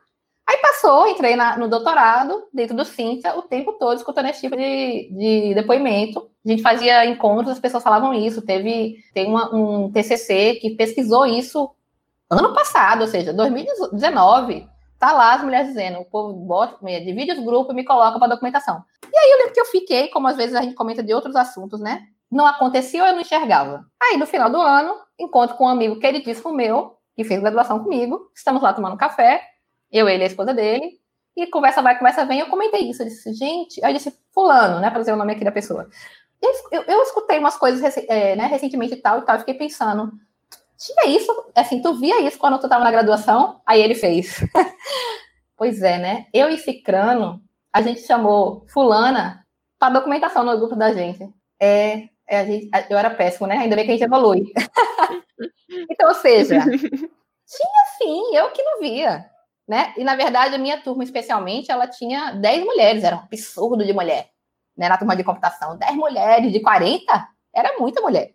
Aí 0.48 0.58
passou, 0.58 1.08
entrei 1.08 1.36
na, 1.36 1.58
no 1.58 1.68
doutorado, 1.68 2.48
dentro 2.54 2.76
do 2.76 2.86
Cintia, 2.86 3.38
o 3.38 3.42
tempo 3.42 3.74
todo 3.74 3.98
escutando 3.98 4.28
esse 4.28 4.42
tipo 4.42 4.56
de, 4.56 5.10
de 5.12 5.54
depoimento. 5.54 6.31
A 6.46 6.50
gente 6.50 6.62
fazia 6.62 7.06
encontros, 7.06 7.54
as 7.54 7.60
pessoas 7.60 7.84
falavam 7.84 8.14
isso. 8.14 8.42
Teve 8.42 8.98
tem 9.14 9.28
uma, 9.28 9.54
um 9.54 9.92
TCC 9.92 10.56
que 10.56 10.72
pesquisou 10.72 11.26
isso 11.26 11.70
ano 12.30 12.54
passado, 12.54 13.02
ou 13.02 13.08
seja, 13.08 13.34
2019. 13.34 14.68
Tá 14.98 15.12
lá 15.12 15.34
as 15.34 15.44
mulheres 15.44 15.70
dizendo, 15.70 16.00
o 16.00 16.06
povo 16.06 16.34
bota, 16.34 16.78
divide 17.00 17.32
os 17.32 17.44
grupos 17.44 17.74
e 17.74 17.76
me 17.76 17.84
coloca 17.84 18.20
para 18.20 18.28
documentação. 18.28 18.84
E 19.12 19.18
aí 19.18 19.32
eu 19.32 19.38
lembro 19.40 19.54
que 19.54 19.60
eu 19.60 19.66
fiquei, 19.66 20.08
como 20.10 20.28
às 20.28 20.38
vezes 20.38 20.56
a 20.56 20.62
gente 20.62 20.76
comenta 20.76 21.02
de 21.02 21.14
outros 21.14 21.36
assuntos, 21.36 21.80
né? 21.80 22.04
Não 22.32 22.46
acontecia 22.46 23.02
ou 23.02 23.08
eu 23.08 23.14
não 23.14 23.22
enxergava. 23.22 23.84
Aí 24.02 24.18
no 24.18 24.28
final 24.28 24.50
do 24.50 24.62
ano, 24.62 24.94
encontro 25.20 25.58
com 25.58 25.66
um 25.66 25.70
amigo 25.70 26.00
queridíssimo 26.00 26.54
meu, 26.54 26.96
que 27.16 27.24
fez 27.24 27.42
graduação 27.42 27.84
comigo, 27.84 28.32
estamos 28.36 28.62
lá 28.62 28.74
tomando 28.74 28.96
café, 28.96 29.42
eu, 29.92 30.08
ele 30.08 30.24
e 30.24 30.26
a 30.26 30.28
esposa 30.28 30.54
dele. 30.54 31.02
E 31.36 31.48
conversa 31.48 31.82
vai, 31.82 31.98
conversa 31.98 32.26
vem. 32.26 32.40
Eu 32.40 32.48
comentei 32.48 32.90
isso. 32.90 33.02
Eu 33.02 33.08
disse, 33.08 33.34
gente. 33.34 33.84
Aí 33.84 33.92
eu 33.92 33.98
disse, 33.98 34.18
Fulano, 34.34 34.80
né? 34.80 34.90
Para 34.90 35.00
dizer 35.00 35.14
o 35.14 35.18
nome 35.18 35.34
aqui 35.34 35.44
da 35.44 35.52
pessoa. 35.52 35.90
Eu, 36.42 36.84
eu, 36.84 37.02
escutei 37.04 37.38
umas 37.38 37.56
coisas 37.58 37.98
é, 38.10 38.36
né, 38.36 38.46
recentemente 38.48 38.96
e 38.96 39.02
tal 39.02 39.20
e 39.20 39.22
tal. 39.24 39.40
Fiquei 39.40 39.54
pensando, 39.54 40.12
tinha 40.78 41.16
isso? 41.16 41.32
Assim, 41.56 41.82
tu 41.82 41.94
via 41.96 42.22
isso 42.22 42.40
quando 42.40 42.58
tu 42.60 42.66
estava 42.66 42.84
na 42.84 42.92
graduação? 42.92 43.62
Aí 43.66 43.82
ele 43.82 43.94
fez. 43.94 44.40
pois 45.56 45.82
é, 45.82 46.00
né? 46.00 46.26
Eu 46.34 46.50
e 46.50 46.58
Cicrano, 46.58 47.42
a 47.72 47.82
gente 47.82 48.02
chamou 48.02 48.66
Fulana 48.68 49.46
para 49.78 49.94
documentação 49.94 50.44
no 50.44 50.58
grupo 50.58 50.76
da 50.76 50.94
gente. 50.94 51.30
É, 51.60 52.10
é 52.28 52.40
a 52.40 52.46
gente, 52.46 52.70
eu 52.90 52.98
era 52.98 53.12
péssimo, 53.12 53.48
né? 53.48 53.58
Ainda 53.58 53.76
bem 53.76 53.86
que 53.86 53.92
a 53.92 53.94
gente 53.94 54.04
evolui. 54.04 54.52
então, 55.90 56.10
ou 56.10 56.16
seja, 56.16 56.60
tinha 56.60 57.86
sim, 57.98 58.36
eu 58.36 58.50
que 58.50 58.64
não 58.64 58.80
via 58.80 59.32
né? 59.72 59.94
E 59.98 60.04
na 60.04 60.18
verdade, 60.18 60.54
a 60.54 60.58
minha 60.58 60.82
turma, 60.82 61.02
especialmente, 61.02 61.72
ela 61.72 61.88
tinha 61.88 62.32
10 62.32 62.66
mulheres, 62.66 63.06
era 63.06 63.16
um 63.16 63.20
absurdo 63.20 63.86
de 63.86 63.94
mulher, 63.94 64.30
né? 64.78 64.90
Na 64.90 64.98
turma 64.98 65.16
de 65.16 65.24
computação, 65.24 65.78
10 65.78 65.96
mulheres 65.96 66.52
de 66.52 66.60
40, 66.60 67.28
era 67.54 67.78
muita 67.80 68.02
mulher. 68.02 68.34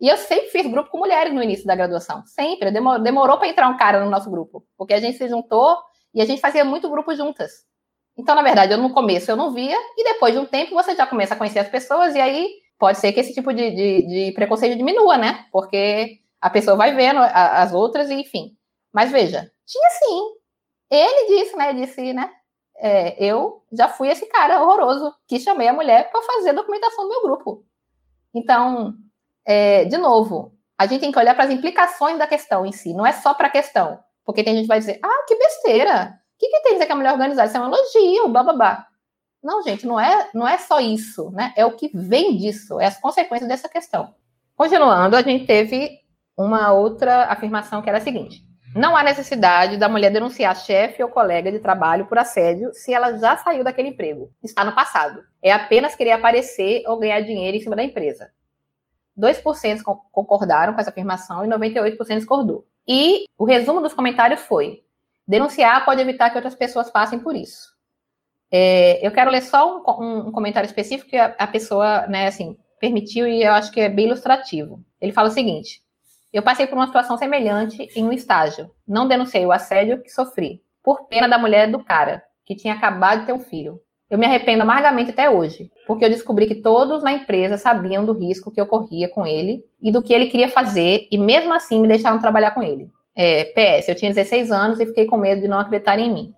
E 0.00 0.08
eu 0.08 0.16
sempre 0.16 0.48
fiz 0.48 0.66
grupo 0.66 0.90
com 0.90 0.98
mulheres 0.98 1.32
no 1.32 1.42
início 1.42 1.66
da 1.66 1.74
graduação, 1.74 2.24
sempre. 2.26 2.70
Demorou, 2.70 3.02
demorou 3.02 3.38
para 3.38 3.48
entrar 3.48 3.68
um 3.68 3.76
cara 3.76 4.04
no 4.04 4.10
nosso 4.10 4.30
grupo, 4.30 4.66
porque 4.76 4.94
a 4.94 5.00
gente 5.00 5.16
se 5.16 5.28
juntou 5.28 5.76
e 6.12 6.20
a 6.20 6.24
gente 6.24 6.40
fazia 6.40 6.64
muito 6.64 6.90
grupo 6.90 7.14
juntas. 7.14 7.64
Então, 8.16 8.34
na 8.34 8.42
verdade, 8.42 8.72
eu 8.72 8.78
no 8.78 8.92
começo 8.92 9.30
eu 9.30 9.36
não 9.36 9.52
via, 9.52 9.76
e 9.96 10.04
depois 10.04 10.34
de 10.34 10.40
um 10.40 10.46
tempo 10.46 10.74
você 10.74 10.94
já 10.94 11.06
começa 11.06 11.34
a 11.34 11.36
conhecer 11.36 11.60
as 11.60 11.68
pessoas, 11.68 12.14
e 12.14 12.20
aí 12.20 12.48
pode 12.78 12.98
ser 12.98 13.12
que 13.12 13.20
esse 13.20 13.34
tipo 13.34 13.52
de, 13.52 13.70
de, 13.70 14.06
de 14.06 14.32
preconceito 14.32 14.76
diminua, 14.76 15.16
né? 15.16 15.46
Porque 15.50 16.18
a 16.40 16.50
pessoa 16.50 16.76
vai 16.76 16.94
vendo 16.94 17.18
as 17.20 17.72
outras, 17.72 18.10
e 18.10 18.14
enfim. 18.14 18.56
Mas 18.92 19.10
veja, 19.10 19.50
tinha 19.66 19.90
sim 19.90 20.44
ele 20.90 21.44
disse, 21.44 21.56
né? 21.56 21.72
Disse, 21.72 22.12
né? 22.12 22.30
É, 22.76 23.22
eu 23.24 23.62
já 23.72 23.88
fui 23.88 24.08
esse 24.08 24.26
cara 24.26 24.62
horroroso 24.62 25.14
que 25.26 25.38
chamei 25.38 25.68
a 25.68 25.72
mulher 25.72 26.10
para 26.10 26.22
fazer 26.22 26.50
a 26.50 26.54
documentação 26.54 27.04
do 27.04 27.10
meu 27.10 27.22
grupo. 27.22 27.64
Então, 28.34 28.94
é, 29.44 29.84
de 29.84 29.96
novo, 29.96 30.52
a 30.76 30.86
gente 30.86 31.00
tem 31.00 31.12
que 31.12 31.18
olhar 31.18 31.34
para 31.34 31.44
as 31.44 31.50
implicações 31.50 32.18
da 32.18 32.26
questão 32.26 32.66
em 32.66 32.72
si, 32.72 32.92
não 32.92 33.06
é 33.06 33.12
só 33.12 33.32
para 33.32 33.46
a 33.46 33.50
questão. 33.50 33.98
Porque 34.24 34.42
tem 34.42 34.54
gente 34.54 34.64
que 34.64 34.68
vai 34.68 34.80
dizer, 34.80 34.98
ah, 35.02 35.24
que 35.26 35.36
besteira. 35.36 36.18
O 36.34 36.38
que, 36.38 36.48
que 36.48 36.60
tem 36.62 36.72
a 36.72 36.74
dizer 36.74 36.86
que 36.86 36.92
a 36.92 36.96
mulher 36.96 37.12
organizada? 37.12 37.46
Isso 37.46 37.56
é 37.56 37.60
um 37.60 37.66
elogio, 37.66 38.28
bababá. 38.28 38.86
Não, 39.42 39.62
gente, 39.62 39.86
não 39.86 40.00
é, 40.00 40.30
não 40.32 40.48
é 40.48 40.56
só 40.56 40.80
isso, 40.80 41.30
né? 41.30 41.52
É 41.54 41.66
o 41.66 41.76
que 41.76 41.90
vem 41.94 42.36
disso, 42.36 42.80
é 42.80 42.86
as 42.86 42.98
consequências 42.98 43.48
dessa 43.48 43.68
questão. 43.68 44.14
Continuando, 44.56 45.16
a 45.16 45.22
gente 45.22 45.46
teve 45.46 46.00
uma 46.36 46.72
outra 46.72 47.26
afirmação 47.26 47.82
que 47.82 47.88
era 47.88 47.98
a 47.98 48.00
seguinte: 48.00 48.42
não 48.74 48.96
há 48.96 49.04
necessidade 49.04 49.76
da 49.76 49.88
mulher 49.88 50.10
denunciar 50.10 50.56
chefe 50.56 51.02
ou 51.02 51.08
colega 51.08 51.52
de 51.52 51.60
trabalho 51.60 52.06
por 52.06 52.18
assédio 52.18 52.72
se 52.74 52.92
ela 52.92 53.16
já 53.16 53.36
saiu 53.36 53.62
daquele 53.62 53.88
emprego. 53.88 54.32
Está 54.42 54.64
no 54.64 54.74
passado. 54.74 55.22
É 55.40 55.52
apenas 55.52 55.94
querer 55.94 56.12
aparecer 56.12 56.82
ou 56.86 56.98
ganhar 56.98 57.20
dinheiro 57.20 57.56
em 57.56 57.60
cima 57.60 57.76
da 57.76 57.84
empresa. 57.84 58.30
2% 59.16 59.82
concordaram 60.10 60.74
com 60.74 60.80
essa 60.80 60.90
afirmação 60.90 61.44
e 61.44 61.48
98% 61.48 62.16
discordou. 62.16 62.66
E 62.86 63.26
o 63.38 63.44
resumo 63.44 63.80
dos 63.80 63.94
comentários 63.94 64.40
foi: 64.40 64.82
denunciar 65.26 65.84
pode 65.84 66.00
evitar 66.00 66.30
que 66.30 66.36
outras 66.36 66.56
pessoas 66.56 66.90
passem 66.90 67.20
por 67.20 67.36
isso. 67.36 67.72
É, 68.50 69.06
eu 69.06 69.12
quero 69.12 69.30
ler 69.30 69.42
só 69.42 69.78
um, 70.00 70.28
um, 70.28 70.32
comentário 70.32 70.66
específico 70.66 71.10
que 71.10 71.16
a, 71.16 71.26
a 71.38 71.46
pessoa, 71.46 72.06
né, 72.08 72.26
assim, 72.26 72.56
permitiu 72.80 73.26
e 73.26 73.42
eu 73.42 73.52
acho 73.52 73.70
que 73.70 73.80
é 73.80 73.88
bem 73.88 74.06
ilustrativo. 74.06 74.84
Ele 75.00 75.12
fala 75.12 75.28
o 75.28 75.32
seguinte: 75.32 75.83
eu 76.34 76.42
passei 76.42 76.66
por 76.66 76.74
uma 76.74 76.86
situação 76.86 77.16
semelhante 77.16 77.88
em 77.94 78.04
um 78.04 78.12
estágio. 78.12 78.68
Não 78.86 79.06
denunciei 79.06 79.46
o 79.46 79.52
assédio 79.52 80.02
que 80.02 80.10
sofri, 80.10 80.60
por 80.82 81.06
pena 81.06 81.28
da 81.28 81.38
mulher 81.38 81.70
do 81.70 81.82
cara, 81.82 82.24
que 82.44 82.56
tinha 82.56 82.74
acabado 82.74 83.20
de 83.20 83.26
ter 83.26 83.32
um 83.32 83.38
filho. 83.38 83.80
Eu 84.10 84.18
me 84.18 84.26
arrependo 84.26 84.62
amargamente 84.62 85.10
até 85.10 85.30
hoje, 85.30 85.70
porque 85.86 86.04
eu 86.04 86.10
descobri 86.10 86.46
que 86.46 86.56
todos 86.56 87.04
na 87.04 87.12
empresa 87.12 87.56
sabiam 87.56 88.04
do 88.04 88.12
risco 88.12 88.50
que 88.50 88.60
ocorria 88.60 89.08
com 89.08 89.24
ele 89.24 89.64
e 89.80 89.92
do 89.92 90.02
que 90.02 90.12
ele 90.12 90.26
queria 90.26 90.48
fazer, 90.48 91.06
e 91.10 91.16
mesmo 91.16 91.54
assim 91.54 91.80
me 91.80 91.86
deixaram 91.86 92.18
trabalhar 92.18 92.50
com 92.50 92.62
ele. 92.62 92.90
É, 93.14 93.44
PS, 93.44 93.88
eu 93.88 93.94
tinha 93.94 94.12
16 94.12 94.50
anos 94.50 94.80
e 94.80 94.86
fiquei 94.86 95.06
com 95.06 95.16
medo 95.16 95.40
de 95.40 95.48
não 95.48 95.60
acreditar 95.60 95.98
em 96.00 96.12
mim. 96.12 96.34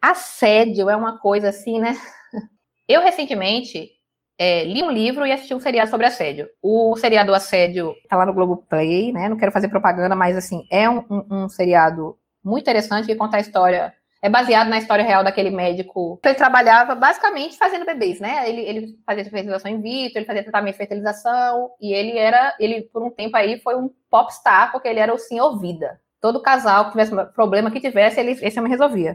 Assédio 0.00 0.88
é 0.88 0.96
uma 0.96 1.18
coisa 1.18 1.50
assim, 1.50 1.78
né? 1.78 1.96
Eu 2.88 3.00
recentemente 3.00 3.90
é, 4.38 4.64
li 4.64 4.82
um 4.82 4.90
livro 4.90 5.26
e 5.26 5.32
assisti 5.32 5.54
um 5.54 5.60
seriado 5.60 5.90
sobre 5.90 6.06
assédio. 6.06 6.48
O 6.62 6.96
seriado 6.96 7.34
Assédio 7.34 7.94
tá 8.08 8.16
lá 8.16 8.26
no 8.26 8.34
Globoplay, 8.34 9.12
né? 9.12 9.28
Não 9.28 9.36
quero 9.36 9.52
fazer 9.52 9.68
propaganda, 9.68 10.14
mas 10.14 10.36
assim, 10.36 10.62
é 10.70 10.88
um, 10.88 11.04
um, 11.10 11.44
um 11.44 11.48
seriado 11.48 12.16
muito 12.44 12.62
interessante 12.62 13.06
que 13.06 13.14
conta 13.14 13.36
a 13.36 13.40
história. 13.40 13.94
É 14.20 14.28
baseado 14.28 14.68
na 14.68 14.78
história 14.78 15.04
real 15.04 15.22
daquele 15.22 15.50
médico. 15.50 16.18
Ele 16.24 16.34
trabalhava 16.34 16.94
basicamente 16.94 17.58
fazendo 17.58 17.84
bebês, 17.84 18.20
né? 18.20 18.48
Ele, 18.48 18.62
ele 18.62 18.98
fazia 19.06 19.24
fertilização 19.24 19.70
in 19.70 19.82
vitro, 19.82 20.18
ele 20.18 20.24
fazia 20.24 20.42
tratamento 20.42 20.72
de 20.72 20.78
fertilização, 20.78 21.70
e 21.78 21.92
ele 21.92 22.16
era, 22.16 22.54
ele 22.58 22.82
por 22.90 23.02
um 23.02 23.10
tempo 23.10 23.36
aí 23.36 23.60
foi 23.60 23.76
um 23.76 23.90
popstar, 24.10 24.72
porque 24.72 24.88
ele 24.88 24.98
era 24.98 25.12
o 25.12 25.18
senhor 25.18 25.60
vida. 25.60 26.00
Todo 26.22 26.40
casal 26.40 26.86
que 26.86 26.92
tivesse 26.92 27.12
problema 27.34 27.70
que 27.70 27.80
tivesse, 27.80 28.18
ele, 28.18 28.32
esse 28.40 28.58
homem 28.58 28.70
resolvia. 28.70 29.14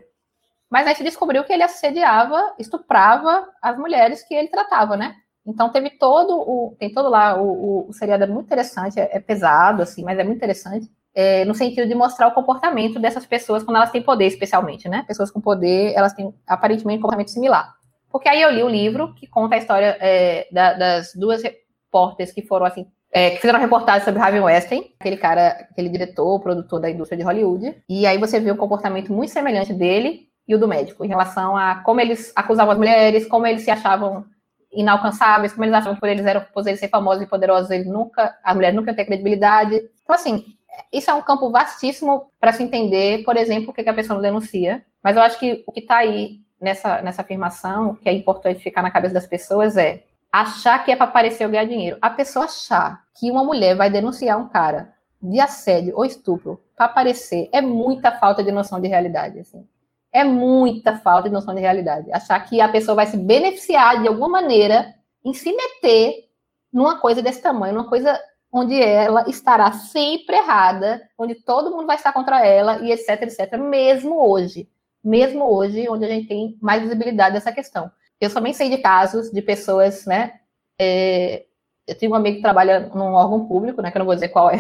Mas 0.70 0.86
a 0.86 0.90
gente 0.90 1.04
descobriu 1.04 1.44
que 1.44 1.52
ele 1.52 1.64
assediava, 1.64 2.54
estuprava 2.60 3.48
as 3.62 3.78
mulheres 3.78 4.24
que 4.24 4.34
ele 4.34 4.48
tratava, 4.48 4.96
né? 4.96 5.16
Então 5.46 5.70
teve 5.70 5.90
todo 5.92 6.36
o. 6.38 6.76
Tem 6.78 6.94
todo 6.94 7.10
lá, 7.10 7.42
o, 7.42 7.48
o, 7.48 7.90
o 7.90 7.94
seriado 7.94 8.24
é 8.24 8.28
muito 8.28 8.46
interessante, 8.46 9.00
é, 9.00 9.10
é, 9.12 9.20
pesado, 9.20 9.82
assim, 9.82 10.04
mas 10.04 10.20
é 10.20 10.24
muito 10.24 10.38
interessante. 10.38 10.88
É, 11.14 11.44
no 11.44 11.56
sentido 11.56 11.88
de 11.88 11.96
mostrar 11.96 12.28
o 12.28 12.34
comportamento 12.34 13.00
dessas 13.00 13.26
pessoas 13.26 13.64
quando 13.64 13.78
elas 13.78 13.90
têm 13.90 14.02
poder, 14.02 14.28
especialmente, 14.28 14.88
né? 14.88 15.04
Pessoas 15.08 15.32
com 15.32 15.42
poder, 15.42 15.94
elas 15.96 16.14
têm 16.14 16.34
aparentemente 16.46 17.00
um 17.00 17.02
comportamento 17.02 17.32
similar. 17.32 17.74
Porque 18.12 18.30
aí 18.30 18.42
eu 18.42 18.52
li 18.52 18.64
o 18.64 18.70
livro 18.70 19.14
que 19.16 19.28
conta 19.28 19.56
a 19.56 19.58
história 19.58 19.98
é, 20.00 20.48
da, 20.52 20.74
das 20.74 21.14
duas 21.16 21.42
repórteres 21.42 22.32
que 22.32 22.44
foram 22.44 22.66
assim 22.66 22.88
é, 23.12 23.32
que 23.32 23.38
fizeram 23.38 23.60
reportagem 23.60 24.06
sobre 24.06 24.22
Harvey 24.22 24.40
Weinstein, 24.40 24.94
aquele 25.00 25.18
cara, 25.18 25.68
aquele 25.72 25.90
diretor, 25.90 26.40
produtor 26.40 26.80
da 26.80 26.92
indústria 26.92 27.18
de 27.18 27.24
Hollywood. 27.24 27.76
E 27.90 28.06
aí 28.06 28.18
você 28.18 28.40
vê 28.40 28.52
um 28.52 28.58
comportamento 28.58 29.12
muito 29.12 29.32
semelhante 29.32 29.74
dele 29.74 30.29
e 30.50 30.56
o 30.56 30.58
do 30.58 30.68
médico, 30.68 31.06
em 31.06 31.08
relação 31.08 31.56
a 31.56 31.76
como 31.76 32.02
eles 32.02 32.34
acusavam 32.36 32.72
as 32.72 32.78
mulheres, 32.80 33.28
como 33.28 33.46
eles 33.46 33.62
se 33.62 33.70
achavam 33.70 34.26
inalcançáveis, 34.74 35.54
como 35.54 35.64
eles 35.64 35.76
achavam 35.76 35.94
que 35.94 36.00
por 36.00 36.10
eles 36.10 36.26
eram 36.26 36.44
por 36.52 36.68
eles 36.68 36.80
ser 36.80 36.90
famosos 36.90 37.22
e 37.22 37.28
poderosos, 37.28 37.70
eles 37.70 37.86
nunca, 37.86 38.36
as 38.44 38.56
mulheres 38.56 38.76
nunca 38.76 38.90
iam 38.90 38.96
ter 38.96 39.06
credibilidade. 39.06 39.76
Então, 40.04 40.16
assim, 40.16 40.44
isso 40.92 41.12
é 41.12 41.14
um 41.14 41.22
campo 41.22 41.52
vastíssimo 41.52 42.32
para 42.40 42.52
se 42.52 42.64
entender, 42.64 43.24
por 43.24 43.38
exemplo, 43.38 43.70
o 43.70 43.74
que 43.74 43.88
a 43.88 43.94
pessoa 43.94 44.16
não 44.16 44.24
denuncia. 44.24 44.84
Mas 45.04 45.16
eu 45.16 45.22
acho 45.22 45.38
que 45.38 45.64
o 45.68 45.72
que 45.72 45.82
está 45.82 45.98
aí 45.98 46.40
nessa, 46.60 47.00
nessa 47.04 47.22
afirmação, 47.22 47.94
que 47.94 48.10
é 48.10 48.14
importante 48.14 48.64
ficar 48.64 48.82
na 48.82 48.90
cabeça 48.90 49.14
das 49.14 49.28
pessoas, 49.28 49.78
é 49.78 50.04
achar 50.32 50.84
que 50.84 50.92
é 50.92 50.96
para 50.96 51.06
aparecer 51.06 51.46
ou 51.46 51.52
ganhar 51.52 51.66
dinheiro. 51.66 51.98
A 52.02 52.10
pessoa 52.10 52.46
achar 52.46 53.04
que 53.20 53.30
uma 53.30 53.44
mulher 53.44 53.76
vai 53.76 53.92
denunciar 53.92 54.40
um 54.40 54.50
cara 54.50 54.94
de 55.22 55.40
assédio 55.40 55.96
ou 55.96 56.06
estupro 56.06 56.60
para 56.76 56.88
aparecer 56.88 57.50
é 57.52 57.62
muita 57.62 58.12
falta 58.12 58.44
de 58.44 58.52
noção 58.52 58.82
de 58.82 58.88
realidade. 58.88 59.40
Assim. 59.40 59.64
É 60.12 60.24
muita 60.24 60.98
falta 60.98 61.30
de 61.30 61.34
noção 61.34 61.54
de 61.54 61.62
realidade. 61.62 62.12
Achar 62.12 62.40
que 62.42 62.60
a 62.60 62.70
pessoa 62.70 62.96
vai 62.96 63.06
se 63.06 63.18
beneficiar 63.18 64.02
de 64.02 64.08
alguma 64.08 64.30
maneira 64.30 64.94
em 65.24 65.34
se 65.34 65.52
meter 65.52 66.30
numa 66.72 67.00
coisa 67.00 67.22
desse 67.22 67.42
tamanho, 67.42 67.74
numa 67.74 67.90
coisa 67.90 68.20
onde 68.52 68.82
ela 68.82 69.30
estará 69.30 69.72
sempre 69.72 70.36
errada, 70.36 71.08
onde 71.18 71.36
todo 71.36 71.72
mundo 71.72 71.86
vai 71.86 71.96
estar 71.96 72.12
contra 72.12 72.46
ela 72.46 72.80
e 72.80 72.92
etc, 72.92 73.22
etc, 73.22 73.58
mesmo 73.58 74.16
hoje. 74.28 74.68
Mesmo 75.04 75.46
hoje, 75.46 75.88
onde 75.90 76.06
a 76.06 76.10
gente 76.10 76.28
tem 76.28 76.58
mais 76.62 76.82
visibilidade 76.82 77.36
dessa 77.36 77.52
questão. 77.52 77.92
Eu 78.20 78.34
também 78.34 78.54
sei 78.54 78.70
de 78.70 78.80
casos 78.80 79.32
de 79.32 79.42
pessoas, 79.42 80.06
né? 80.06 80.40
É, 80.80 81.46
eu 81.88 81.98
tenho 81.98 82.12
um 82.12 82.16
amigo 82.16 82.38
que 82.38 82.42
trabalha 82.42 82.92
num 82.94 83.14
órgão 83.14 83.48
público, 83.48 83.82
né? 83.82 83.92
Que 83.92 83.98
eu 83.98 84.00
não 84.00 84.06
vou 84.06 84.16
dizer 84.16 84.30
qual 84.30 84.50
é, 84.50 84.58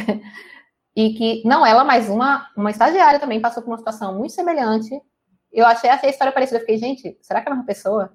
e 0.95 1.14
que 1.14 1.41
não 1.45 1.66
ela, 1.66 1.84
mas 1.84 2.10
uma, 2.10 2.50
uma 2.56 2.72
estagiária 2.72 3.20
também 3.20 3.41
passou 3.41 3.64
por 3.64 3.70
uma 3.70 3.78
situação 3.78 4.18
muito 4.18 4.34
semelhante. 4.34 4.89
Eu 5.52 5.66
achei, 5.66 5.89
achei 5.89 6.10
a 6.10 6.12
história 6.12 6.32
parecida. 6.32 6.58
Eu 6.58 6.62
fiquei, 6.62 6.78
gente, 6.78 7.18
será 7.22 7.41
que 7.41 7.50
é 7.50 7.52
a 7.52 7.56
mesma 7.56 7.66
pessoa? 7.66 8.12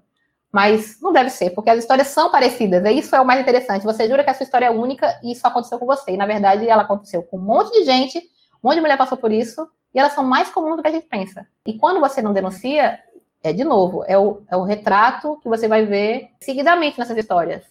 Mas 0.53 1.01
não 1.01 1.12
deve 1.12 1.30
ser, 1.30 1.51
porque 1.51 1.70
as 1.70 1.80
histórias 1.80 2.09
são 2.09 2.30
parecidas. 2.30 2.85
E 2.85 2.99
isso 2.99 3.14
é 3.14 3.20
o 3.20 3.26
mais 3.26 3.41
interessante. 3.41 3.85
Você 3.85 4.09
jura 4.09 4.22
que 4.22 4.30
a 4.30 4.35
sua 4.35 4.45
história 4.45 4.66
é 4.66 4.70
única 4.70 5.18
e 5.22 5.32
isso 5.32 5.47
aconteceu 5.47 5.78
com 5.78 5.87
você. 5.87 6.12
E, 6.12 6.16
na 6.16 6.26
verdade, 6.26 6.68
ela 6.68 6.82
aconteceu 6.82 7.22
com 7.24 7.37
um 7.37 7.43
monte 7.43 7.72
de 7.72 7.85
gente, 7.85 8.18
um 8.18 8.68
monte 8.68 8.76
de 8.76 8.80
mulher 8.80 8.97
passou 8.97 9.18
por 9.18 9.32
isso, 9.32 9.68
e 9.93 9.99
elas 9.99 10.12
são 10.12 10.22
mais 10.22 10.51
comuns 10.51 10.76
do 10.76 10.82
que 10.82 10.89
a 10.89 10.93
gente 10.93 11.07
pensa. 11.07 11.47
E 11.66 11.76
quando 11.76 12.01
você 12.01 12.22
não 12.22 12.32
denuncia, 12.32 13.01
é 13.43 13.53
de 13.53 13.64
novo, 13.64 14.05
é 14.07 14.16
o, 14.16 14.43
é 14.49 14.57
o 14.57 14.62
retrato 14.62 15.39
que 15.43 15.49
você 15.49 15.68
vai 15.68 15.85
ver 15.85 16.30
seguidamente 16.41 16.99
nessas 16.99 17.16
histórias. 17.16 17.64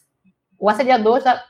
O 0.60 0.70
assediador 0.70 1.22
já, 1.22 1.44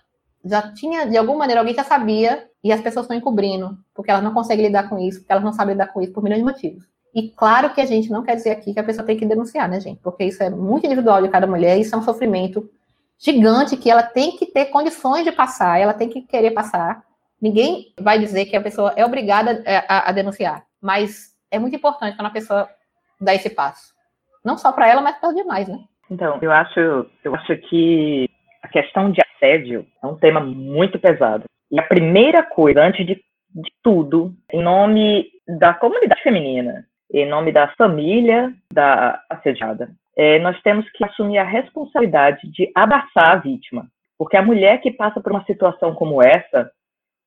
já 0.46 0.72
tinha, 0.74 1.06
de 1.06 1.18
alguma 1.18 1.40
maneira, 1.40 1.62
alguém 1.62 1.76
já 1.76 1.84
sabia, 1.84 2.48
e 2.64 2.72
as 2.72 2.80
pessoas 2.80 3.06
estão 3.06 3.18
encobrindo, 3.18 3.78
porque 3.94 4.10
elas 4.10 4.24
não 4.24 4.34
conseguem 4.34 4.68
lidar 4.68 4.88
com 4.88 4.98
isso, 4.98 5.20
porque 5.20 5.32
elas 5.32 5.44
não 5.44 5.52
sabem 5.52 5.74
lidar 5.74 5.88
com 5.88 6.02
isso 6.02 6.14
por 6.14 6.24
milhões 6.24 6.40
de 6.40 6.46
motivos. 6.46 6.93
E 7.14 7.30
claro 7.30 7.74
que 7.74 7.82
a 7.82 7.86
gente 7.86 8.10
não 8.10 8.24
quer 8.24 8.36
dizer 8.36 8.52
aqui 8.52 8.74
que 8.74 8.80
a 8.80 8.84
pessoa 8.84 9.06
tem 9.06 9.16
que 9.16 9.26
denunciar, 9.26 9.70
né, 9.70 9.80
gente? 9.80 10.00
Porque 10.02 10.24
isso 10.24 10.42
é 10.42 10.50
muito 10.50 10.86
individual 10.86 11.22
de 11.22 11.30
cada 11.30 11.46
mulher, 11.46 11.78
isso 11.78 11.94
é 11.94 11.98
um 11.98 12.04
sofrimento 12.04 12.68
gigante 13.20 13.78
que 13.78 13.90
ela 13.90 14.04
tem 14.04 14.36
que 14.36 14.48
ter 14.48 14.66
condições 14.66 15.24
de 15.24 15.32
passar, 15.32 15.80
ela 15.80 15.94
tem 15.94 16.10
que 16.10 16.22
querer 16.22 16.52
passar. 16.52 17.04
Ninguém 17.40 17.94
vai 18.00 18.18
dizer 18.18 18.46
que 18.46 18.56
a 18.56 18.62
pessoa 18.62 18.94
é 18.96 19.06
obrigada 19.06 19.64
a, 19.66 19.96
a, 19.96 20.10
a 20.10 20.12
denunciar, 20.12 20.66
mas 20.82 21.34
é 21.52 21.60
muito 21.60 21.76
importante 21.76 22.18
quando 22.18 22.28
a 22.28 22.32
pessoa 22.32 22.68
dá 23.22 23.36
esse 23.36 23.50
passo. 23.50 23.94
Não 24.44 24.58
só 24.58 24.72
para 24.72 24.90
ela, 24.90 25.02
mas 25.02 25.18
para 25.18 25.30
os 25.30 25.36
demais, 25.36 25.68
né? 25.68 25.80
Então, 26.10 26.40
eu 26.42 26.52
acho, 26.52 26.80
eu 27.24 27.36
acho 27.36 27.56
que 27.70 28.28
a 28.62 28.68
questão 28.68 29.12
de 29.12 29.22
assédio 29.22 29.86
é 30.02 30.08
um 30.08 30.16
tema 30.16 30.40
muito 30.40 31.00
pesado. 31.00 31.46
E 31.72 31.80
a 31.80 31.84
primeira 31.84 32.44
coisa, 32.44 32.84
antes 32.84 33.06
de, 33.06 33.16
de 33.16 33.72
tudo, 33.82 34.34
em 34.52 34.62
nome 34.62 35.32
da 35.48 35.74
comunidade 35.74 36.22
feminina, 36.22 36.86
em 37.14 37.28
nome 37.28 37.52
da 37.52 37.68
família 37.76 38.52
da 38.72 39.22
assediada, 39.30 39.92
é, 40.18 40.40
nós 40.40 40.60
temos 40.62 40.90
que 40.92 41.04
assumir 41.04 41.38
a 41.38 41.44
responsabilidade 41.44 42.48
de 42.52 42.72
abraçar 42.76 43.32
a 43.32 43.36
vítima. 43.36 43.88
Porque 44.18 44.38
a 44.38 44.42
mulher 44.42 44.80
que 44.82 44.92
passa 44.92 45.22
por 45.22 45.32
uma 45.32 45.46
situação 45.46 45.94
como 45.94 46.22
essa, 46.22 46.72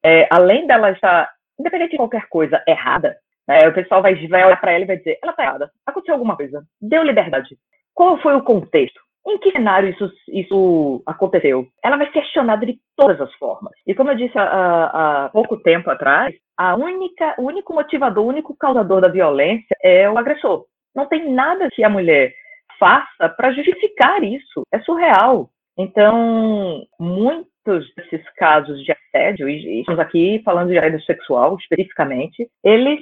é, 0.05 0.27
além 0.31 0.67
dela 0.67 0.91
estar, 0.91 1.31
independente 1.59 1.93
de 1.93 1.97
qualquer 1.97 2.29
coisa, 2.29 2.63
errada, 2.67 3.17
né, 3.47 3.69
o 3.69 3.73
pessoal 3.75 4.03
vai, 4.03 4.15
vai 4.27 4.45
olhar 4.45 4.61
para 4.61 4.73
ela 4.73 4.85
e 4.85 4.87
vai 4.87 4.97
dizer: 4.97 5.19
ela 5.23 5.33
está 5.33 5.45
errada, 5.45 5.71
aconteceu 5.85 6.15
alguma 6.15 6.37
coisa, 6.37 6.65
deu 6.81 7.03
liberdade. 7.03 7.57
Qual 7.95 8.19
foi 8.19 8.35
o 8.35 8.43
contexto? 8.43 9.01
Em 9.27 9.39
que 9.39 9.51
cenário 9.51 9.89
isso, 9.89 10.13
isso 10.29 11.03
aconteceu? 11.05 11.67
Ela 11.83 11.97
vai 11.97 12.07
ser 12.07 12.21
questionada 12.21 12.65
de 12.65 12.79
todas 12.97 13.21
as 13.21 13.33
formas. 13.35 13.73
E 13.85 13.95
como 13.95 14.11
eu 14.11 14.17
disse 14.17 14.39
há, 14.39 15.29
pouco 15.33 15.57
tempo 15.57 15.91
atrás, 15.91 16.35
a 16.57 16.77
única, 16.77 17.35
o 17.37 17.43
único 17.43 17.75
motivador, 17.75 18.25
o 18.25 18.29
único 18.29 18.57
causador 18.57 19.01
da 19.01 19.09
violência 19.09 19.77
é 19.83 20.09
o 20.09 20.17
agressor. 20.17 20.65
Não 20.95 21.07
tem 21.07 21.29
nada 21.31 21.69
que 21.71 21.83
a 21.83 21.89
mulher 21.89 22.33
faça 22.79 23.29
para 23.37 23.53
justificar 23.53 24.23
isso. 24.23 24.63
É 24.73 24.79
surreal. 24.81 25.51
Então, 25.77 26.87
muitos 26.99 27.93
desses 27.97 28.23
casos 28.37 28.83
de 28.85 28.93
assédio, 28.93 29.49
e 29.49 29.81
estamos 29.81 30.01
aqui 30.01 30.41
falando 30.45 30.71
de 30.71 30.79
assédio 30.79 31.03
sexual 31.03 31.57
especificamente, 31.57 32.49
eles, 32.63 33.01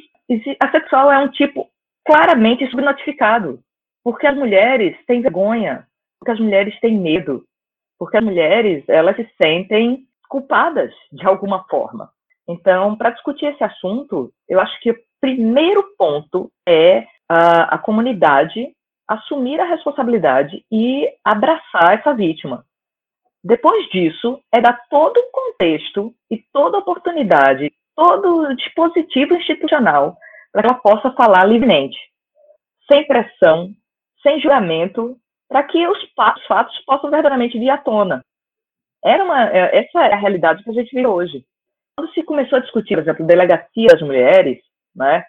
a 0.60 0.70
sexual 0.70 1.12
é 1.12 1.18
um 1.18 1.28
tipo 1.28 1.68
claramente 2.04 2.68
subnotificado, 2.70 3.60
porque 4.02 4.26
as 4.26 4.36
mulheres 4.36 4.96
têm 5.06 5.20
vergonha, 5.20 5.86
porque 6.18 6.32
as 6.32 6.40
mulheres 6.40 6.78
têm 6.80 6.98
medo, 6.98 7.44
porque 7.98 8.16
as 8.16 8.24
mulheres 8.24 8.84
elas 8.88 9.16
se 9.16 9.28
sentem 9.40 10.06
culpadas 10.28 10.92
de 11.12 11.26
alguma 11.26 11.64
forma. 11.64 12.10
Então, 12.48 12.96
para 12.96 13.10
discutir 13.10 13.46
esse 13.46 13.64
assunto, 13.64 14.32
eu 14.48 14.60
acho 14.60 14.78
que 14.80 14.90
o 14.90 14.98
primeiro 15.20 15.82
ponto 15.96 16.50
é 16.66 17.06
a, 17.28 17.74
a 17.74 17.78
comunidade 17.78 18.74
assumir 19.06 19.60
a 19.60 19.64
responsabilidade 19.64 20.64
e 20.70 21.08
abraçar 21.24 21.98
essa 21.98 22.14
vítima. 22.14 22.64
Depois 23.42 23.86
disso, 23.90 24.40
é 24.50 24.60
dar 24.60 24.80
todo 24.88 25.18
o 25.18 25.30
contexto 25.30 26.14
e 26.30 26.42
toda 26.52 26.78
oportunidade, 26.78 27.70
todo 27.94 28.42
o 28.42 28.56
dispositivo 28.56 29.34
institucional 29.34 30.16
para 30.50 30.62
que 30.62 30.68
ela 30.68 30.78
possa 30.78 31.12
falar 31.12 31.44
livremente, 31.44 31.98
sem 32.90 33.06
pressão, 33.06 33.70
sem 34.22 34.40
julgamento 34.40 35.18
para 35.54 35.62
que 35.62 35.86
os 35.86 35.98
fatos 36.48 36.76
possam 36.84 37.10
verdadeiramente 37.10 37.56
vir 37.56 37.70
à 37.70 37.78
tona. 37.78 38.24
Era 39.04 39.22
uma, 39.22 39.48
é, 39.50 39.78
essa 39.78 40.04
é 40.04 40.12
a 40.12 40.16
realidade 40.16 40.64
que 40.64 40.70
a 40.70 40.72
gente 40.72 40.92
vive 40.92 41.06
hoje. 41.06 41.44
Quando 41.96 42.12
se 42.12 42.24
começou 42.24 42.58
a 42.58 42.60
discutir, 42.60 42.96
por 42.96 43.02
exemplo, 43.02 43.24
delegacia 43.24 43.86
das 43.86 44.02
mulheres, 44.02 44.58
né, 44.96 45.24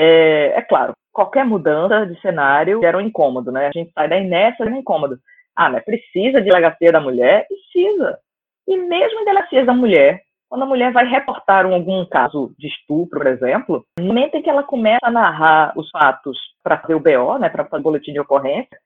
é, 0.00 0.46
é, 0.56 0.62
claro, 0.62 0.94
qualquer 1.12 1.44
mudança 1.44 2.04
de 2.06 2.20
cenário 2.20 2.84
era 2.84 2.98
um 2.98 3.00
incômodo, 3.00 3.52
né? 3.52 3.68
A 3.68 3.70
gente 3.70 3.92
sai 3.92 4.08
da 4.08 4.18
inércia 4.18 4.66
de 4.66 4.72
um 4.72 4.78
incômodo. 4.78 5.16
Ah, 5.54 5.70
mas 5.70 5.84
precisa 5.84 6.40
de 6.40 6.48
delegacia 6.48 6.90
da 6.90 7.00
mulher? 7.00 7.46
Precisa. 7.46 8.18
E 8.66 8.76
mesmo 8.76 9.20
em 9.20 9.24
delegacias 9.26 9.64
da 9.64 9.74
mulher, 9.74 10.22
quando 10.48 10.62
a 10.62 10.66
mulher 10.66 10.92
vai 10.92 11.06
reportar 11.06 11.66
um, 11.66 11.74
algum 11.74 12.04
caso 12.04 12.52
de 12.58 12.66
estupro, 12.66 13.20
por 13.20 13.28
exemplo, 13.28 13.86
no 14.00 14.06
momento 14.06 14.34
em 14.34 14.42
que 14.42 14.50
ela 14.50 14.64
começa 14.64 15.06
a 15.06 15.10
narrar 15.10 15.72
os 15.78 15.88
fatos 15.90 16.36
para 16.64 16.78
fazer 16.78 16.96
o 16.96 17.00
BO, 17.00 17.38
né, 17.38 17.48
para 17.48 17.64
fazer 17.64 17.80
o 17.80 17.84
boletim 17.84 18.12
de 18.12 18.18
ocorrência, 18.18 18.76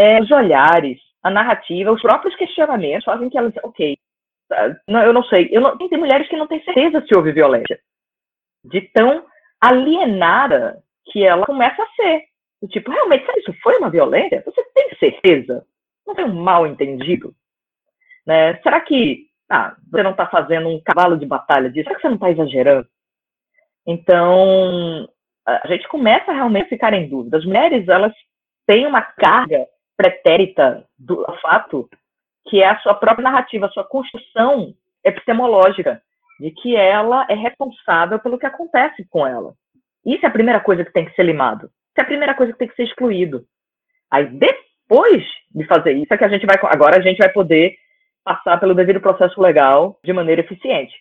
é, 0.00 0.18
os 0.18 0.30
olhares, 0.30 0.98
a 1.22 1.30
narrativa, 1.30 1.92
os 1.92 2.00
próprios 2.00 2.34
questionamentos 2.34 3.04
fazem 3.04 3.28
que 3.28 3.36
ela, 3.36 3.52
ok, 3.62 3.98
não, 4.88 5.02
eu 5.02 5.12
não 5.12 5.22
sei, 5.24 5.50
eu 5.52 5.60
não, 5.60 5.76
tem 5.76 5.98
mulheres 5.98 6.26
que 6.26 6.36
não 6.36 6.46
têm 6.46 6.64
certeza 6.64 7.04
se 7.06 7.14
houve 7.14 7.32
violência, 7.32 7.78
de 8.64 8.80
tão 8.94 9.26
alienada 9.60 10.82
que 11.12 11.22
ela 11.22 11.44
começa 11.44 11.82
a 11.82 11.88
ser. 11.94 12.24
Tipo, 12.70 12.90
realmente, 12.90 13.26
isso 13.36 13.52
foi 13.62 13.76
uma 13.76 13.90
violência? 13.90 14.42
Você 14.46 14.62
tem 14.74 14.96
certeza? 14.98 15.66
Não 16.06 16.14
tem 16.14 16.24
um 16.24 16.34
mal 16.34 16.66
entendido? 16.66 17.34
Né? 18.26 18.56
Será 18.62 18.80
que 18.80 19.26
ah, 19.50 19.76
você 19.90 20.02
não 20.02 20.12
está 20.12 20.26
fazendo 20.26 20.68
um 20.68 20.80
cavalo 20.80 21.18
de 21.18 21.26
batalha 21.26 21.70
disso? 21.70 21.84
Será 21.84 21.96
que 21.96 22.02
você 22.02 22.08
não 22.08 22.14
está 22.14 22.30
exagerando? 22.30 22.88
Então, 23.86 25.06
a 25.46 25.66
gente 25.68 25.86
começa 25.88 26.32
realmente 26.32 26.66
a 26.66 26.68
ficar 26.68 26.94
em 26.94 27.08
dúvida. 27.08 27.36
As 27.36 27.44
mulheres, 27.44 27.86
elas 27.86 28.14
têm 28.66 28.86
uma 28.86 29.02
carga 29.02 29.66
pretérita 30.00 30.86
do 30.98 31.26
fato, 31.42 31.86
que 32.48 32.62
é 32.62 32.66
a 32.66 32.78
sua 32.78 32.94
própria 32.94 33.22
narrativa, 33.22 33.66
a 33.66 33.70
sua 33.70 33.84
construção 33.84 34.74
epistemológica, 35.04 36.00
de 36.40 36.50
que 36.52 36.74
ela 36.74 37.26
é 37.28 37.34
responsável 37.34 38.18
pelo 38.18 38.38
que 38.38 38.46
acontece 38.46 39.06
com 39.10 39.26
ela. 39.26 39.52
Isso 40.06 40.24
é 40.24 40.28
a 40.28 40.32
primeira 40.32 40.58
coisa 40.58 40.82
que 40.86 40.92
tem 40.92 41.04
que 41.04 41.14
ser 41.14 41.22
limado. 41.22 41.66
Isso 41.66 41.98
é 41.98 42.00
a 42.00 42.06
primeira 42.06 42.34
coisa 42.34 42.50
que 42.50 42.58
tem 42.58 42.68
que 42.68 42.76
ser 42.76 42.84
excluído. 42.84 43.44
Aí, 44.10 44.24
depois 44.24 45.22
de 45.54 45.66
fazer 45.66 45.92
isso, 45.92 46.14
é 46.14 46.16
que 46.16 46.24
a 46.24 46.28
gente 46.28 46.46
vai. 46.46 46.56
Agora 46.62 46.96
a 46.96 47.02
gente 47.02 47.18
vai 47.18 47.28
poder 47.28 47.76
passar 48.24 48.58
pelo 48.58 48.74
devido 48.74 49.02
processo 49.02 49.38
legal 49.38 49.98
de 50.02 50.14
maneira 50.14 50.40
eficiente. 50.40 50.94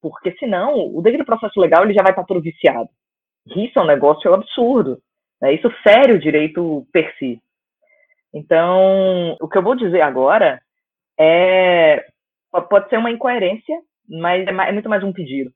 Porque 0.00 0.32
senão, 0.32 0.92
o 0.92 1.00
devido 1.00 1.24
processo 1.24 1.60
legal 1.60 1.84
ele 1.84 1.94
já 1.94 2.02
vai 2.02 2.10
estar 2.10 2.24
todo 2.24 2.40
viciado. 2.40 2.88
Isso 3.54 3.78
é 3.78 3.82
um 3.82 3.86
negócio 3.86 4.34
absurdo. 4.34 5.00
Né? 5.40 5.54
Isso 5.54 5.70
fere 5.84 6.12
o 6.12 6.18
direito 6.18 6.84
per 6.92 7.14
si. 7.18 7.40
Então, 8.34 9.36
o 9.40 9.48
que 9.48 9.58
eu 9.58 9.62
vou 9.62 9.74
dizer 9.74 10.00
agora 10.00 10.60
é 11.18 12.04
pode 12.68 12.88
ser 12.88 12.98
uma 12.98 13.10
incoerência, 13.10 13.74
mas 14.08 14.46
é, 14.46 14.50
é 14.50 14.72
muito 14.72 14.88
mais 14.88 15.02
um 15.02 15.12
pedido. 15.12 15.50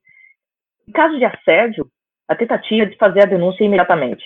Em 0.87 0.91
caso 0.91 1.17
de 1.17 1.25
assédio, 1.25 1.87
a 2.27 2.35
tentativa 2.35 2.85
de 2.85 2.97
fazer 2.97 3.21
a 3.21 3.25
denúncia 3.25 3.63
imediatamente. 3.63 4.23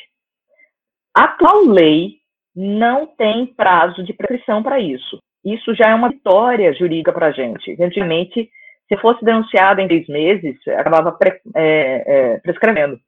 A 1.15 1.25
atual 1.25 1.65
lei 1.65 2.21
não 2.55 3.05
tem 3.05 3.45
prazo 3.45 4.03
de 4.03 4.13
prescrição 4.13 4.63
para 4.63 4.79
isso. 4.79 5.19
Isso 5.43 5.73
já 5.75 5.89
é 5.89 5.95
uma 5.95 6.09
vitória 6.09 6.73
jurídica 6.73 7.11
para 7.11 7.27
a 7.27 7.31
gente. 7.31 7.75
Antigamente, 7.81 8.49
se 8.87 8.97
fosse 8.97 9.23
denunciado 9.23 9.81
em 9.81 9.87
três 9.87 10.07
meses, 10.07 10.55
acabava 10.67 11.11
pre, 11.13 11.41
é, 11.55 12.03
é, 12.35 12.39
prescrevendo. 12.39 12.99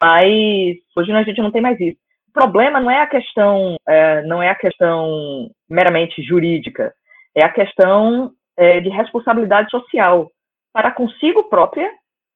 Mas 0.00 0.76
hoje 0.96 1.12
a 1.12 1.22
gente 1.22 1.40
não 1.40 1.50
tem 1.50 1.60
mais 1.60 1.78
isso. 1.78 1.98
O 2.30 2.32
problema 2.32 2.78
não 2.78 2.90
é 2.90 3.00
a 3.00 3.08
questão, 3.08 3.76
é, 3.88 4.22
não 4.22 4.40
é 4.40 4.50
a 4.50 4.54
questão 4.54 5.50
meramente 5.68 6.22
jurídica, 6.22 6.94
é 7.34 7.44
a 7.44 7.52
questão 7.52 8.30
é, 8.56 8.80
de 8.80 8.88
responsabilidade 8.88 9.68
social 9.68 10.30
para 10.72 10.92
consigo 10.92 11.48
própria, 11.48 11.90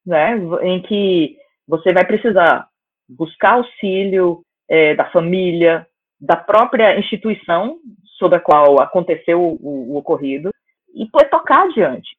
né, 0.05 0.37
em 0.63 0.83
que 0.83 1.37
você 1.67 1.93
vai 1.93 2.05
precisar 2.05 2.67
buscar 3.09 3.53
auxílio, 3.53 4.43
é, 4.69 4.97
da 4.97 5.05
família, 5.11 5.87
da 6.21 6.37
própria 6.37 6.99
instituição 6.99 7.79
sobre 8.19 8.39
a 8.39 8.41
qual 8.41 8.81
aconteceu 8.81 9.41
o, 9.41 9.93
o 9.93 9.97
ocorrido 9.97 10.51
e 10.93 11.07
poder 11.07 11.29
tocar 11.29 11.65
adiante. 11.65 12.17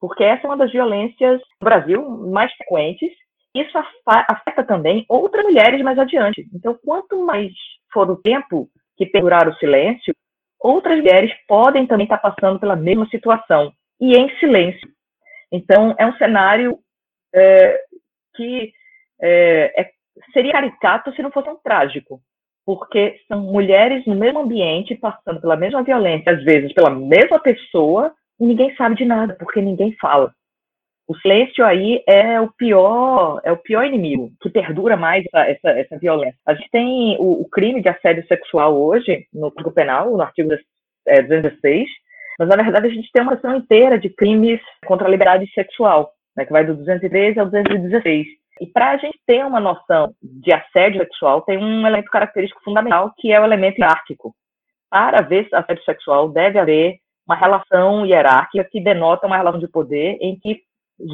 Porque 0.00 0.24
essa 0.24 0.46
é 0.46 0.50
uma 0.50 0.56
das 0.56 0.72
violências 0.72 1.40
no 1.60 1.64
Brasil 1.64 2.08
mais 2.30 2.50
frequentes. 2.54 3.10
Isso 3.60 3.78
afeta 4.06 4.64
também 4.64 5.04
outras 5.08 5.44
mulheres 5.44 5.80
mais 5.82 5.98
adiante. 5.98 6.46
Então, 6.52 6.78
quanto 6.84 7.24
mais 7.24 7.52
for 7.92 8.10
o 8.10 8.16
tempo 8.16 8.68
que 8.96 9.06
perdurar 9.06 9.48
o 9.48 9.54
silêncio, 9.56 10.14
outras 10.60 10.98
mulheres 10.98 11.32
podem 11.46 11.86
também 11.86 12.04
estar 12.04 12.18
passando 12.18 12.58
pela 12.58 12.76
mesma 12.76 13.06
situação 13.08 13.72
e 14.00 14.16
em 14.16 14.28
silêncio. 14.38 14.88
Então, 15.50 15.94
é 15.98 16.06
um 16.06 16.16
cenário 16.16 16.78
é, 17.34 17.80
que 18.34 18.72
é, 19.20 19.82
é, 19.82 19.90
seria 20.32 20.52
caricato 20.52 21.12
se 21.12 21.22
não 21.22 21.30
fosse 21.30 21.48
um 21.48 21.56
trágico, 21.56 22.20
porque 22.64 23.20
são 23.26 23.40
mulheres 23.40 24.04
no 24.06 24.14
mesmo 24.14 24.40
ambiente, 24.40 24.94
passando 24.94 25.40
pela 25.40 25.56
mesma 25.56 25.82
violência, 25.82 26.32
às 26.32 26.44
vezes 26.44 26.72
pela 26.72 26.90
mesma 26.90 27.40
pessoa, 27.40 28.12
e 28.38 28.46
ninguém 28.46 28.74
sabe 28.76 28.94
de 28.94 29.04
nada, 29.04 29.34
porque 29.38 29.60
ninguém 29.60 29.96
fala. 30.00 30.32
O 31.08 31.16
silêncio 31.16 31.64
aí 31.64 32.02
é 32.06 32.38
o 32.38 32.52
pior, 32.52 33.40
é 33.42 33.50
o 33.50 33.56
pior 33.56 33.82
inimigo, 33.82 34.30
que 34.42 34.50
perdura 34.50 34.94
mais 34.94 35.24
essa, 35.24 35.48
essa, 35.48 35.70
essa 35.70 35.98
violência. 35.98 36.38
A 36.44 36.52
gente 36.52 36.68
tem 36.70 37.16
o, 37.18 37.40
o, 37.40 37.48
crime 37.48 37.80
de 37.80 37.88
assédio 37.88 38.26
sexual 38.26 38.78
hoje, 38.78 39.26
no 39.32 39.50
Código 39.50 39.72
Penal, 39.72 40.10
no 40.10 40.20
artigo 40.20 40.50
é, 41.06 41.22
206, 41.22 41.88
mas 42.38 42.48
na 42.50 42.56
verdade 42.56 42.88
a 42.88 42.90
gente 42.90 43.10
tem 43.10 43.22
uma 43.22 43.36
seção 43.36 43.56
inteira 43.56 43.98
de 43.98 44.10
crimes 44.10 44.60
contra 44.86 45.08
a 45.08 45.10
liberdade 45.10 45.50
sexual, 45.54 46.12
né, 46.36 46.44
que 46.44 46.52
vai 46.52 46.66
do 46.66 46.76
213 46.76 47.40
ao 47.40 47.46
216. 47.46 48.26
E 48.60 48.66
para 48.66 48.90
a 48.90 48.96
gente 48.98 49.18
ter 49.26 49.46
uma 49.46 49.60
noção 49.60 50.12
de 50.22 50.52
assédio 50.52 51.00
sexual, 51.00 51.40
tem 51.40 51.56
um 51.56 51.86
elemento 51.86 52.10
característico 52.10 52.62
fundamental, 52.62 53.14
que 53.16 53.32
é 53.32 53.40
o 53.40 53.44
elemento 53.44 53.78
hierárquico. 53.78 54.34
Para 54.90 55.22
ver 55.22 55.48
assédio 55.54 55.84
sexual, 55.84 56.28
deve 56.28 56.58
haver 56.58 56.98
uma 57.26 57.34
relação 57.34 58.04
hierárquica 58.04 58.68
que 58.70 58.78
denota 58.78 59.26
uma 59.26 59.38
relação 59.38 59.60
de 59.60 59.68
poder 59.68 60.18
em 60.20 60.38
que 60.38 60.67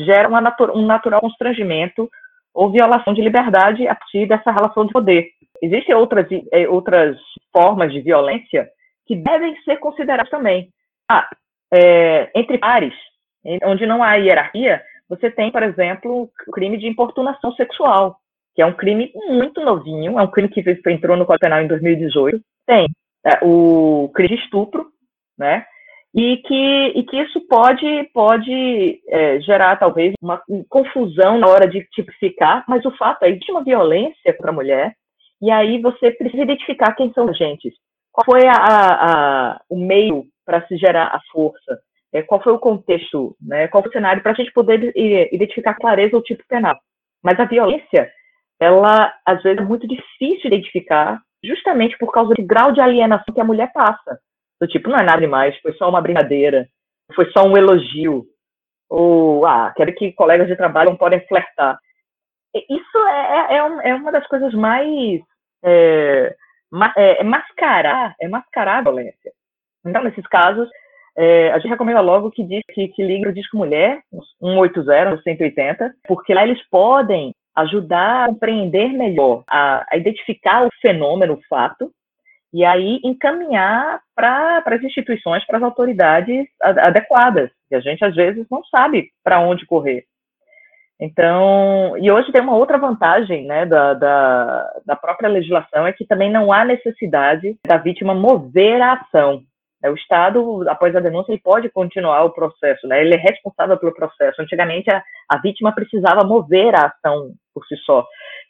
gera 0.05 0.28
um 0.28 0.87
natural 0.87 1.20
constrangimento 1.20 2.09
ou 2.53 2.70
violação 2.70 3.12
de 3.12 3.20
liberdade 3.20 3.87
a 3.89 3.95
partir 3.95 4.26
dessa 4.26 4.51
relação 4.51 4.87
de 4.87 4.93
poder. 4.93 5.28
Existem 5.61 5.95
outras, 5.95 6.26
eh, 6.53 6.68
outras 6.68 7.16
formas 7.53 7.93
de 7.93 8.01
violência 8.01 8.68
que 9.07 9.16
devem 9.16 9.57
ser 9.62 9.78
consideradas 9.78 10.30
também. 10.30 10.68
Ah, 11.09 11.28
é, 11.72 12.30
entre 12.35 12.59
pares, 12.59 12.95
onde 13.64 13.87
não 13.87 14.03
há 14.03 14.14
hierarquia, 14.14 14.82
você 15.09 15.30
tem, 15.30 15.51
por 15.51 15.62
exemplo, 15.62 16.30
o 16.47 16.53
crime 16.53 16.78
de 16.78 16.87
importunação 16.87 17.53
sexual, 17.53 18.16
que 18.55 18.62
é 18.62 18.66
um 18.66 18.72
crime 18.72 19.12
muito 19.28 19.61
novinho, 19.61 20.18
é 20.18 20.22
um 20.22 20.30
crime 20.30 20.49
que 20.49 20.62
entrou 20.87 21.16
no 21.16 21.26
Código 21.26 21.41
Penal 21.41 21.61
em 21.61 21.68
2018. 21.68 22.41
Tem 22.66 22.87
é, 23.26 23.39
o 23.43 24.11
crime 24.14 24.37
de 24.37 24.43
estupro, 24.43 24.87
né? 25.37 25.66
E 26.15 26.37
que, 26.37 26.93
e 26.95 27.03
que 27.03 27.21
isso 27.21 27.41
pode, 27.49 28.05
pode 28.15 29.03
é, 29.09 29.41
gerar, 29.41 29.77
talvez, 29.77 30.15
uma 30.23 30.41
confusão 30.69 31.39
na 31.39 31.49
hora 31.49 31.67
de 31.67 31.85
tipificar, 31.91 32.65
mas 32.69 32.85
o 32.85 32.93
fato 32.93 33.25
é 33.25 33.27
que 33.27 33.33
existe 33.33 33.51
uma 33.51 33.65
violência 33.65 34.33
contra 34.33 34.51
a 34.51 34.55
mulher, 34.55 34.95
e 35.43 35.51
aí 35.51 35.83
você 35.83 36.12
precisa 36.12 36.45
identificar 36.45 36.95
quem 36.95 37.12
são 37.12 37.25
os 37.25 37.31
agentes. 37.31 37.75
Qual 38.12 38.25
foi 38.25 38.47
a, 38.47 38.55
a, 38.55 39.61
o 39.69 39.77
meio 39.77 40.25
para 40.47 40.65
se 40.69 40.77
gerar 40.77 41.07
a 41.07 41.21
força? 41.33 41.81
É, 42.12 42.23
qual 42.23 42.41
foi 42.41 42.53
o 42.53 42.61
contexto, 42.61 43.37
né, 43.43 43.67
qual 43.67 43.83
foi 43.83 43.91
o 43.91 43.93
cenário, 43.93 44.23
para 44.23 44.31
a 44.31 44.35
gente 44.37 44.53
poder 44.53 44.93
identificar 44.95 45.75
clareza 45.75 46.17
o 46.17 46.23
tipo 46.23 46.45
penal. 46.49 46.79
Mas 47.21 47.41
a 47.41 47.45
violência, 47.45 48.09
ela, 48.61 49.12
às 49.27 49.43
vezes, 49.43 49.59
é 49.59 49.65
muito 49.65 49.89
difícil 49.89 50.43
de 50.43 50.47
identificar, 50.47 51.21
justamente 51.43 51.99
por 51.99 52.12
causa 52.12 52.35
do 52.35 52.47
grau 52.47 52.71
de 52.71 52.81
alienação 52.81 53.35
que 53.35 53.41
a 53.41 53.45
mulher 53.45 53.73
passa. 53.73 54.21
Do 54.61 54.67
tipo, 54.69 54.89
não 54.89 54.99
é 54.99 55.03
nada 55.03 55.21
demais, 55.21 55.59
foi 55.61 55.73
só 55.75 55.89
uma 55.89 56.01
brincadeira, 56.01 56.67
foi 57.15 57.31
só 57.33 57.45
um 57.45 57.57
elogio, 57.57 58.25
ou, 58.89 59.45
ah, 59.47 59.73
quero 59.77 59.95
que 59.95 60.13
colegas 60.13 60.47
de 60.47 60.57
trabalho 60.57 60.91
não 60.91 60.97
podem 60.97 61.21
flertar. 61.27 61.79
Isso 62.55 62.99
é, 63.09 63.55
é, 63.55 63.57
é, 63.57 63.91
é 63.91 63.95
uma 63.95 64.13
das 64.13 64.27
coisas 64.29 64.55
mais. 64.55 65.21
É, 65.65 66.37
é, 66.97 67.21
é 67.21 67.25
mascarar, 67.25 68.15
é 68.21 68.29
mascarar 68.29 68.79
a 68.79 68.83
violência. 68.83 69.33
Então, 69.85 70.03
nesses 70.03 70.27
casos, 70.27 70.69
é, 71.17 71.53
a 71.53 71.59
gente 71.59 71.71
recomenda 71.71 72.01
logo 72.01 72.31
que, 72.31 72.43
diz, 72.43 72.63
que, 72.73 72.89
que 72.89 73.03
ligue 73.03 73.29
o 73.29 73.33
Disco 73.33 73.57
Mulher, 73.57 74.01
180, 74.41 75.23
180, 75.23 75.95
porque 76.07 76.35
lá 76.35 76.43
eles 76.43 76.61
podem 76.69 77.35
ajudar 77.57 78.25
a 78.25 78.27
compreender 78.29 78.89
melhor, 78.89 79.45
a, 79.49 79.85
a 79.91 79.97
identificar 79.97 80.67
o 80.67 80.71
fenômeno, 80.81 81.35
o 81.35 81.43
fato, 81.49 81.93
e 82.55 82.65
aí 82.65 83.01
encaminhar 83.03 84.01
para 84.15 84.63
as 84.65 84.83
instituições, 84.85 85.45
para 85.45 85.59
as 85.59 85.65
autoridades 85.65 86.47
adequadas, 86.63 87.51
que 87.69 87.75
a 87.75 87.81
gente 87.81 88.05
às 88.05 88.15
vezes 88.15 88.47
não 88.49 88.63
sabe 88.67 89.11
para 89.25 89.41
onde 89.41 89.67
correr. 89.67 90.05
Então, 91.01 91.99
e 91.99 92.09
hoje 92.13 92.31
tem 92.31 92.41
uma 92.41 92.55
outra 92.55 92.79
vantagem 92.79 93.45
né, 93.45 93.67
da, 93.67 93.95
da, 93.95 94.73
da 94.87 94.95
própria 94.95 95.29
legislação, 95.29 95.85
é 95.85 95.93
que 95.93 96.07
também 96.07 96.31
não 96.31 96.53
há 96.53 96.65
necessidade 96.65 97.59
da 97.67 97.77
vítima 97.77 98.15
mover 98.15 98.81
a 98.81 98.93
ação. 98.93 99.43
É, 99.83 99.91
o 99.91 99.95
Estado, 99.95 100.65
após 100.69 100.95
a 100.95 101.01
denúncia, 101.01 101.33
ele 101.33 101.43
pode 101.43 101.69
continuar 101.71 102.23
o 102.23 102.31
processo, 102.31 102.87
né? 102.87 103.01
ele 103.01 103.15
é 103.15 103.19
responsável 103.19 103.77
pelo 103.77 103.93
processo. 103.93 104.41
Antigamente, 104.41 104.89
a, 104.95 105.03
a 105.29 105.39
vítima 105.39 105.73
precisava 105.75 106.25
mover 106.25 106.73
a 106.77 106.87
ação 106.87 107.33
por 107.53 107.67
si 107.67 107.77
só. 107.79 108.07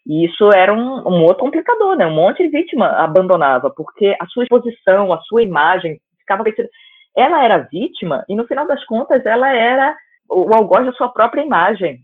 E 0.06 0.26
isso 0.26 0.52
era 0.52 0.72
um, 0.72 1.08
um 1.08 1.22
outro 1.22 1.44
complicador, 1.44 1.96
né? 1.96 2.06
Um 2.06 2.14
monte 2.14 2.42
de 2.42 2.48
vítima 2.48 2.86
abandonava, 2.88 3.70
porque 3.70 4.14
a 4.20 4.26
sua 4.26 4.44
exposição, 4.44 5.12
a 5.12 5.20
sua 5.22 5.42
imagem 5.42 5.98
ficava 6.18 6.42
parecida. 6.42 6.68
Ela 7.16 7.42
era 7.44 7.68
vítima 7.70 8.24
e, 8.28 8.34
no 8.34 8.46
final 8.46 8.66
das 8.66 8.84
contas, 8.84 9.24
ela 9.24 9.54
era 9.54 9.96
o 10.28 10.52
algoz 10.54 10.84
da 10.84 10.92
sua 10.92 11.08
própria 11.08 11.42
imagem. 11.42 12.02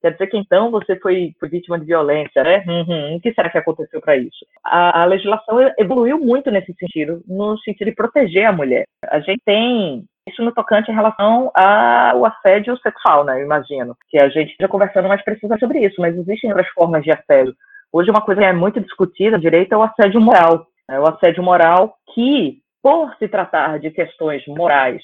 Quer 0.00 0.12
dizer 0.12 0.28
que 0.28 0.36
então 0.36 0.70
você 0.70 0.96
foi, 0.96 1.34
foi 1.38 1.48
vítima 1.48 1.78
de 1.78 1.84
violência, 1.84 2.42
né? 2.42 2.64
Uhum. 2.66 3.16
O 3.16 3.20
que 3.20 3.34
será 3.34 3.50
que 3.50 3.58
aconteceu 3.58 4.00
para 4.00 4.16
isso? 4.16 4.46
A, 4.64 5.02
a, 5.02 5.04
legislação 5.04 5.58
evoluiu 5.78 6.18
muito 6.18 6.50
nesse 6.50 6.72
sentido, 6.74 7.22
no 7.28 7.58
sentido 7.58 7.88
de 7.88 7.94
proteger 7.94 8.46
a 8.46 8.52
mulher. 8.52 8.84
A 9.04 9.20
gente 9.20 9.42
tem 9.44 10.04
isso 10.28 10.42
no 10.42 10.52
tocante 10.52 10.90
em 10.90 10.94
relação 10.94 11.50
ao 11.54 12.24
assédio 12.26 12.76
sexual, 12.78 13.24
né? 13.24 13.40
Eu 13.40 13.44
imagino 13.44 13.96
que 14.08 14.18
a 14.18 14.28
gente 14.28 14.54
já 14.60 14.68
conversando 14.68 15.08
mais 15.08 15.22
precisamente 15.22 15.60
sobre 15.60 15.80
isso, 15.80 16.00
mas 16.00 16.16
existem 16.16 16.50
outras 16.50 16.68
formas 16.68 17.02
de 17.02 17.10
assédio. 17.10 17.54
Hoje 17.92 18.10
uma 18.10 18.20
coisa 18.20 18.40
que 18.40 18.46
é 18.46 18.52
muito 18.52 18.80
discutida 18.80 19.38
direito 19.38 19.72
é 19.72 19.76
o 19.76 19.82
assédio 19.82 20.20
moral. 20.20 20.66
É 20.88 20.98
o 20.98 21.06
assédio 21.08 21.42
moral 21.42 21.96
que, 22.14 22.58
por 22.82 23.14
se 23.16 23.28
tratar 23.28 23.78
de 23.78 23.90
questões 23.90 24.46
morais 24.46 25.02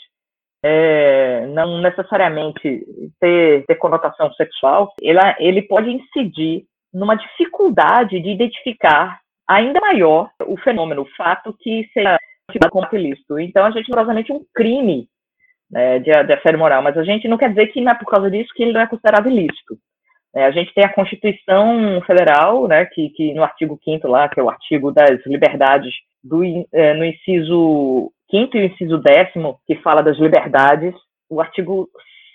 é, 0.62 1.46
não 1.46 1.80
necessariamente 1.80 2.84
ter, 3.20 3.64
ter 3.66 3.74
conotação 3.76 4.32
sexual, 4.34 4.92
ele 5.38 5.62
pode 5.62 5.90
incidir 5.90 6.64
numa 6.92 7.14
dificuldade 7.14 8.20
de 8.20 8.30
identificar 8.30 9.20
ainda 9.48 9.80
maior 9.80 10.30
o 10.46 10.56
fenômeno, 10.56 11.02
o 11.02 11.16
fato 11.16 11.54
que 11.60 11.88
seja 11.92 12.18
como 12.70 12.88
ilícito. 12.92 13.38
Então, 13.38 13.64
a 13.64 13.70
gente, 13.70 13.86
provavelmente, 13.86 14.32
um 14.32 14.44
crime 14.54 15.08
né, 15.70 15.98
de, 15.98 16.10
de 16.10 16.32
assédio 16.32 16.58
moral, 16.58 16.82
mas 16.82 16.96
a 16.96 17.04
gente 17.04 17.26
não 17.28 17.36
quer 17.36 17.50
dizer 17.50 17.68
que 17.68 17.80
não 17.80 17.92
é 17.92 17.94
por 17.94 18.06
causa 18.06 18.30
disso 18.30 18.52
que 18.54 18.62
ele 18.62 18.72
não 18.72 18.80
é 18.80 18.86
considerado 18.86 19.28
ilícito. 19.28 19.78
É, 20.34 20.44
a 20.44 20.50
gente 20.50 20.72
tem 20.74 20.84
a 20.84 20.92
Constituição 20.92 22.00
Federal, 22.06 22.68
né, 22.68 22.84
que, 22.84 23.08
que 23.10 23.34
no 23.34 23.42
artigo 23.42 23.78
5 23.82 24.06
lá, 24.06 24.28
que 24.28 24.38
é 24.38 24.42
o 24.42 24.50
artigo 24.50 24.92
das 24.92 25.24
liberdades, 25.26 25.94
do, 26.22 26.42
é, 26.72 26.94
no 26.94 27.04
inciso 27.04 28.12
quinto 28.28 28.56
e 28.56 28.60
o 28.60 28.64
inciso 28.64 28.98
décimo, 28.98 29.58
que 29.66 29.76
fala 29.76 30.02
das 30.02 30.18
liberdades, 30.18 30.94
o 31.28 31.40
artigo 31.40 31.88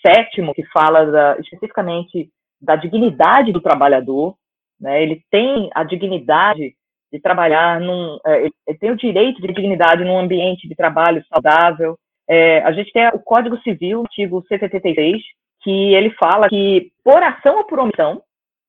sétimo, 0.06 0.54
que 0.54 0.64
fala 0.68 1.06
da, 1.06 1.38
especificamente 1.40 2.30
da 2.60 2.76
dignidade 2.76 3.52
do 3.52 3.62
trabalhador, 3.62 4.36
né? 4.80 5.02
ele 5.02 5.22
tem 5.30 5.70
a 5.76 5.84
dignidade 5.84 6.74
de 7.12 7.20
trabalhar 7.20 7.80
num, 7.80 8.18
é, 8.26 8.48
ele 8.68 8.78
tem 8.80 8.92
o 8.92 8.98
direito 8.98 9.42
de 9.42 9.48
dignidade 9.48 10.04
num 10.04 10.18
ambiente 10.18 10.68
de 10.68 10.76
trabalho 10.76 11.24
saudável. 11.32 11.98
É, 12.28 12.60
a 12.62 12.72
gente 12.72 12.92
tem 12.92 13.08
o 13.10 13.20
Código 13.20 13.58
Civil, 13.62 14.02
artigo 14.02 14.44
176, 14.48 15.22
que 15.62 15.94
ele 15.94 16.12
fala 16.12 16.48
que 16.48 16.92
por 17.04 17.22
ação 17.22 17.58
ou 17.58 17.66
por 17.66 17.80
omissão, 17.80 18.22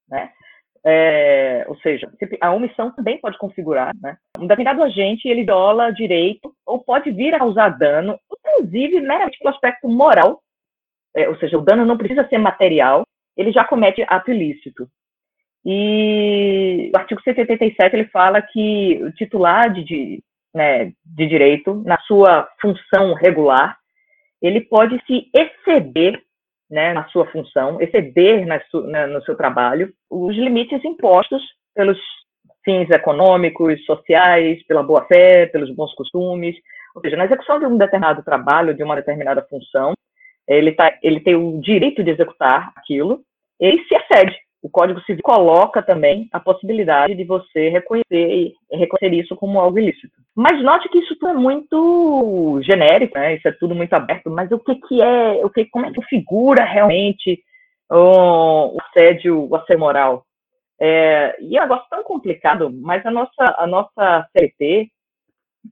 né, 0.09 0.31
é, 0.85 1.65
ou 1.69 1.77
seja, 1.77 2.11
a 2.41 2.53
omissão 2.53 2.91
também 2.91 3.21
pode 3.21 3.39
configurar, 3.39 3.95
né? 4.03 4.17
Um 4.37 4.49
determinado 4.49 4.83
agente, 4.83 5.29
ele 5.29 5.45
viola 5.45 5.93
direito 5.93 6.53
ou 6.67 6.83
pode 6.83 7.11
vir 7.13 7.35
a 7.35 7.39
causar 7.39 7.69
dano, 7.69 8.19
inclusive 8.33 9.01
meramente 9.01 9.39
pelo 9.39 9.55
aspecto 9.55 9.89
moral, 9.89 10.43
é, 11.15 11.29
ou 11.29 11.37
seja, 11.37 11.57
o 11.57 11.63
dano 11.63 11.85
não 11.85 11.97
precisa 11.97 12.27
ser 12.29 12.39
material, 12.39 13.05
ele 13.37 13.53
já 13.53 13.65
comete 13.65 14.05
ato 14.09 14.33
ilícito. 14.33 14.89
E 15.65 16.91
o 16.93 16.99
artigo 16.99 17.21
187 17.23 17.95
ele 17.95 18.09
fala 18.09 18.43
que 18.43 19.01
o 19.03 19.13
titular 19.13 19.73
de, 19.73 19.85
de, 19.85 20.23
né, 20.55 20.93
de 21.05 21.27
direito, 21.27 21.83
na 21.87 21.99
sua 22.01 22.49
função 22.61 23.15
regular, 23.15 23.79
ele 24.41 24.61
pode 24.61 25.01
se 25.07 25.31
exceder 25.33 26.21
né, 26.69 26.93
na 26.93 27.07
sua 27.09 27.27
função, 27.27 27.81
exceder 27.81 28.47
na 28.47 28.61
su, 28.71 28.83
na, 28.87 29.07
no 29.07 29.23
seu 29.23 29.37
trabalho 29.37 29.93
os 30.11 30.35
limites 30.35 30.85
impostos 30.85 31.43
pelos 31.75 31.99
fins 32.65 32.89
econômicos, 32.91 33.85
sociais, 33.85 34.65
pela 34.67 34.83
boa-fé, 34.83 35.47
pelos 35.47 35.71
bons 35.75 35.95
costumes. 35.95 36.57
Ou 36.95 37.03
seja, 37.03 37.17
na 37.17 37.25
execução 37.25 37.59
de 37.59 37.67
um 37.67 37.77
determinado 37.77 38.23
trabalho, 38.23 38.75
de 38.75 38.83
uma 38.83 38.97
determinada 38.97 39.47
função, 39.49 39.93
ele, 40.47 40.73
tá, 40.73 40.97
ele 41.03 41.21
tem 41.21 41.35
o 41.35 41.61
direito 41.61 42.03
de 42.03 42.11
executar 42.11 42.73
aquilo, 42.77 43.23
ele 43.61 43.85
se 43.85 43.95
excede. 43.95 44.37
O 44.63 44.71
Código 44.71 45.01
Civil 45.01 45.23
coloca 45.25 45.83
também 45.83 46.29
a 46.33 46.39
possibilidade 46.39 47.17
de 47.17 47.25
você 47.25 47.69
reconhecer, 47.69 48.55
reconhecer 48.71 49.13
isso 49.13 49.35
como 49.35 49.59
algo 49.59 49.77
ilícito. 49.77 50.15
Mas 50.37 50.63
note 50.63 50.89
que 50.89 50.99
isso 50.99 51.17
tudo 51.17 51.31
é 51.31 51.35
muito 51.35 52.61
genérico, 52.63 53.19
né? 53.19 53.35
Isso 53.35 53.49
é 53.49 53.53
tudo 53.53 53.75
muito 53.75 53.93
aberto. 53.93 54.31
Mas 54.31 54.53
o 54.53 54.61
que, 54.61 54.77
que 54.77 55.03
é, 55.03 55.45
o 55.45 55.51
que, 55.51 55.65
como 55.65 55.87
é 55.87 55.93
que 55.93 56.01
figura 56.03 56.65
realmente 56.65 57.43
o, 57.91 58.77
o 58.77 58.79
assédio, 58.83 59.49
o 59.51 59.57
assédio 59.57 59.81
moral? 59.81 60.25
É, 60.81 61.37
e 61.41 61.57
é 61.57 61.61
um 61.61 61.65
negócio 61.65 61.87
tão 61.91 62.05
complicado, 62.05 62.71
mas 62.73 63.05
a 63.05 63.11
nossa, 63.11 63.57
a 63.59 63.67
nossa 63.67 64.29
CLT, 64.33 64.89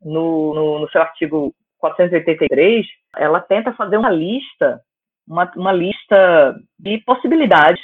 no, 0.02 0.52
no, 0.52 0.78
no 0.80 0.90
seu 0.90 1.00
artigo 1.00 1.54
483, 1.78 2.86
ela 3.16 3.40
tenta 3.40 3.72
fazer 3.72 3.96
uma 3.96 4.10
lista, 4.10 4.80
uma, 5.26 5.50
uma 5.56 5.72
lista 5.72 6.56
de 6.78 6.98
possibilidades 6.98 7.80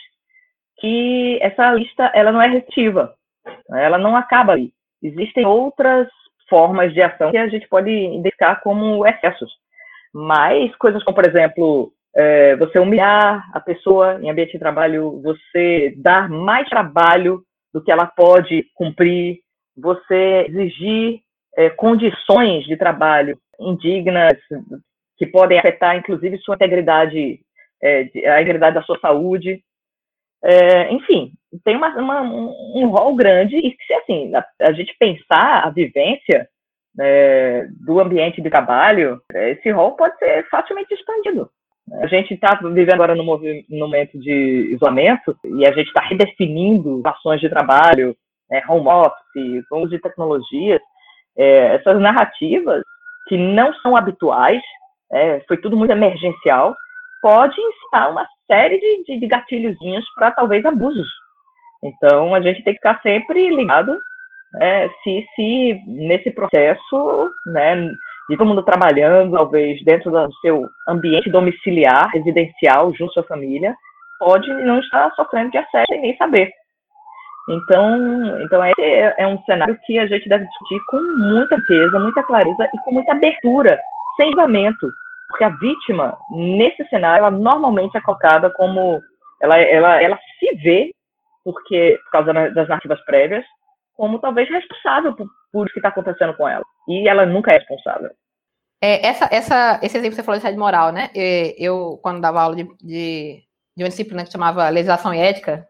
que 0.78 1.38
essa 1.40 1.72
lista 1.72 2.10
ela 2.14 2.32
não 2.32 2.42
é 2.42 2.48
restritiva, 2.48 3.14
ela 3.70 3.98
não 3.98 4.16
acaba 4.16 4.52
ali. 4.52 4.72
Existem 5.02 5.46
outras 5.46 6.08
formas 6.48 6.92
de 6.92 7.02
ação 7.02 7.30
que 7.30 7.38
a 7.38 7.48
gente 7.48 7.68
pode 7.68 7.90
identificar 7.90 8.56
como 8.56 9.06
excessos, 9.06 9.50
mas 10.12 10.74
coisas 10.76 11.02
como, 11.02 11.14
por 11.14 11.26
exemplo, 11.26 11.92
é, 12.14 12.56
você 12.56 12.78
humilhar 12.78 13.48
a 13.52 13.60
pessoa 13.60 14.18
em 14.22 14.30
ambiente 14.30 14.52
de 14.52 14.58
trabalho, 14.58 15.20
você 15.22 15.94
dar 15.98 16.28
mais 16.28 16.68
trabalho 16.68 17.42
do 17.72 17.82
que 17.82 17.92
ela 17.92 18.06
pode 18.06 18.66
cumprir, 18.74 19.40
você 19.76 20.46
exigir 20.48 21.20
é, 21.56 21.68
condições 21.70 22.64
de 22.64 22.76
trabalho 22.76 23.38
indignas 23.60 24.38
que 25.18 25.26
podem 25.26 25.58
afetar, 25.58 25.96
inclusive, 25.96 26.38
sua 26.38 26.54
integridade, 26.54 27.40
é, 27.82 28.10
a 28.30 28.40
integridade 28.40 28.74
da 28.74 28.82
sua 28.82 28.98
saúde. 28.98 29.62
É, 30.44 30.92
enfim, 30.92 31.32
tem 31.64 31.76
uma, 31.76 31.88
uma, 31.96 32.22
um 32.22 32.88
rol 32.88 33.14
grande 33.14 33.56
e 33.56 33.76
se 33.86 33.94
assim 33.94 34.34
a, 34.34 34.44
a, 34.60 34.72
gente 34.72 34.94
pensar 34.98 35.64
a 35.64 35.70
vivência 35.70 36.48
é, 36.98 37.66
do 37.84 38.00
ambiente 38.00 38.40
de 38.40 38.50
trabalho, 38.50 39.20
esse 39.34 39.70
rol 39.70 39.92
pode 39.92 40.16
ser 40.18 40.46
facilmente 40.48 40.92
expandido. 40.94 41.50
A 42.00 42.06
gente 42.08 42.34
está 42.34 42.58
vivendo 42.62 42.94
agora 42.94 43.14
no 43.14 43.24
momento 43.24 44.18
de 44.18 44.70
isolamento 44.72 45.36
e 45.44 45.64
a 45.64 45.72
gente 45.72 45.86
está 45.86 46.00
redefinindo 46.00 47.00
ações 47.04 47.40
de 47.40 47.48
trabalho, 47.48 48.16
é, 48.50 48.62
home 48.68 48.88
office, 48.88 49.64
uso 49.70 49.90
de 49.90 50.00
tecnologias. 50.00 50.80
É, 51.36 51.76
essas 51.76 52.00
narrativas 52.00 52.82
que 53.28 53.36
não 53.36 53.72
são 53.74 53.96
habituais, 53.96 54.62
é, 55.12 55.40
foi 55.46 55.56
tudo 55.58 55.76
muito 55.76 55.92
emergencial, 55.92 56.74
pode 57.26 57.60
incitar 57.60 58.12
uma 58.12 58.24
série 58.46 58.78
de, 58.78 59.02
de, 59.02 59.18
de 59.18 59.26
gatilhozinhos 59.26 60.04
para 60.14 60.30
talvez 60.30 60.64
abusos. 60.64 61.08
Então 61.82 62.32
a 62.32 62.40
gente 62.40 62.62
tem 62.62 62.72
que 62.72 62.78
ficar 62.78 63.00
sempre 63.02 63.50
ligado 63.50 63.98
né, 64.52 64.88
se, 65.02 65.26
se 65.34 65.82
nesse 65.88 66.30
processo, 66.30 67.28
né, 67.46 67.90
de 68.30 68.36
todo 68.36 68.46
mundo 68.46 68.62
trabalhando, 68.62 69.36
talvez 69.36 69.82
dentro 69.84 70.12
do 70.12 70.32
seu 70.36 70.68
ambiente 70.88 71.28
domiciliar, 71.28 72.08
residencial, 72.12 72.94
junto 72.94 73.10
à 73.10 73.14
sua 73.14 73.24
família, 73.24 73.74
pode 74.20 74.48
não 74.62 74.78
estar 74.78 75.12
sofrendo 75.16 75.50
de 75.50 75.58
assédio 75.58 75.86
sem 75.88 76.00
nem 76.02 76.16
saber. 76.16 76.52
Então, 77.48 78.40
então 78.42 78.64
esse 78.64 78.82
é, 78.82 79.16
é 79.18 79.26
um 79.26 79.42
cenário 79.42 79.76
que 79.84 79.98
a 79.98 80.06
gente 80.06 80.28
deve 80.28 80.46
discutir 80.46 80.80
com 80.86 81.00
muita 81.00 81.60
clareza, 81.66 81.98
muita 81.98 82.22
clareza 82.22 82.70
e 82.72 82.78
com 82.84 82.92
muita 82.92 83.10
abertura, 83.10 83.80
sem 84.16 84.30
julgamento, 84.30 84.88
porque 85.28 85.44
a 85.44 85.50
vítima 85.50 86.16
nesse 86.30 86.84
cenário, 86.88 87.24
ela 87.24 87.30
normalmente 87.30 87.96
é 87.96 88.00
colocada 88.00 88.50
como 88.50 89.00
ela, 89.40 89.58
ela, 89.58 90.02
ela 90.02 90.18
se 90.38 90.54
vê 90.56 90.92
porque 91.44 91.98
por 92.04 92.10
causa 92.10 92.32
das 92.32 92.68
narrativas 92.68 93.00
prévias 93.04 93.44
como 93.94 94.18
talvez 94.18 94.48
responsável 94.50 95.14
por, 95.14 95.26
por 95.52 95.66
o 95.66 95.70
que 95.70 95.78
está 95.78 95.88
acontecendo 95.88 96.34
com 96.36 96.46
ela. 96.46 96.64
E 96.88 97.08
ela 97.08 97.24
nunca 97.24 97.50
é 97.50 97.58
responsável. 97.58 98.10
É, 98.80 99.06
essa, 99.06 99.28
essa, 99.32 99.80
esse 99.82 99.96
exemplo 99.96 100.10
que 100.10 100.16
você 100.16 100.22
falou 100.22 100.38
de 100.38 100.44
assédio 100.44 100.60
moral, 100.60 100.92
né? 100.92 101.10
Eu, 101.58 101.98
quando 102.02 102.20
dava 102.20 102.42
aula 102.42 102.54
de, 102.54 102.64
de, 102.82 103.42
de 103.74 103.82
uma 103.82 103.88
disciplina 103.88 104.24
que 104.24 104.30
chamava 104.30 104.68
legislação 104.68 105.14
e 105.14 105.18
ética, 105.18 105.66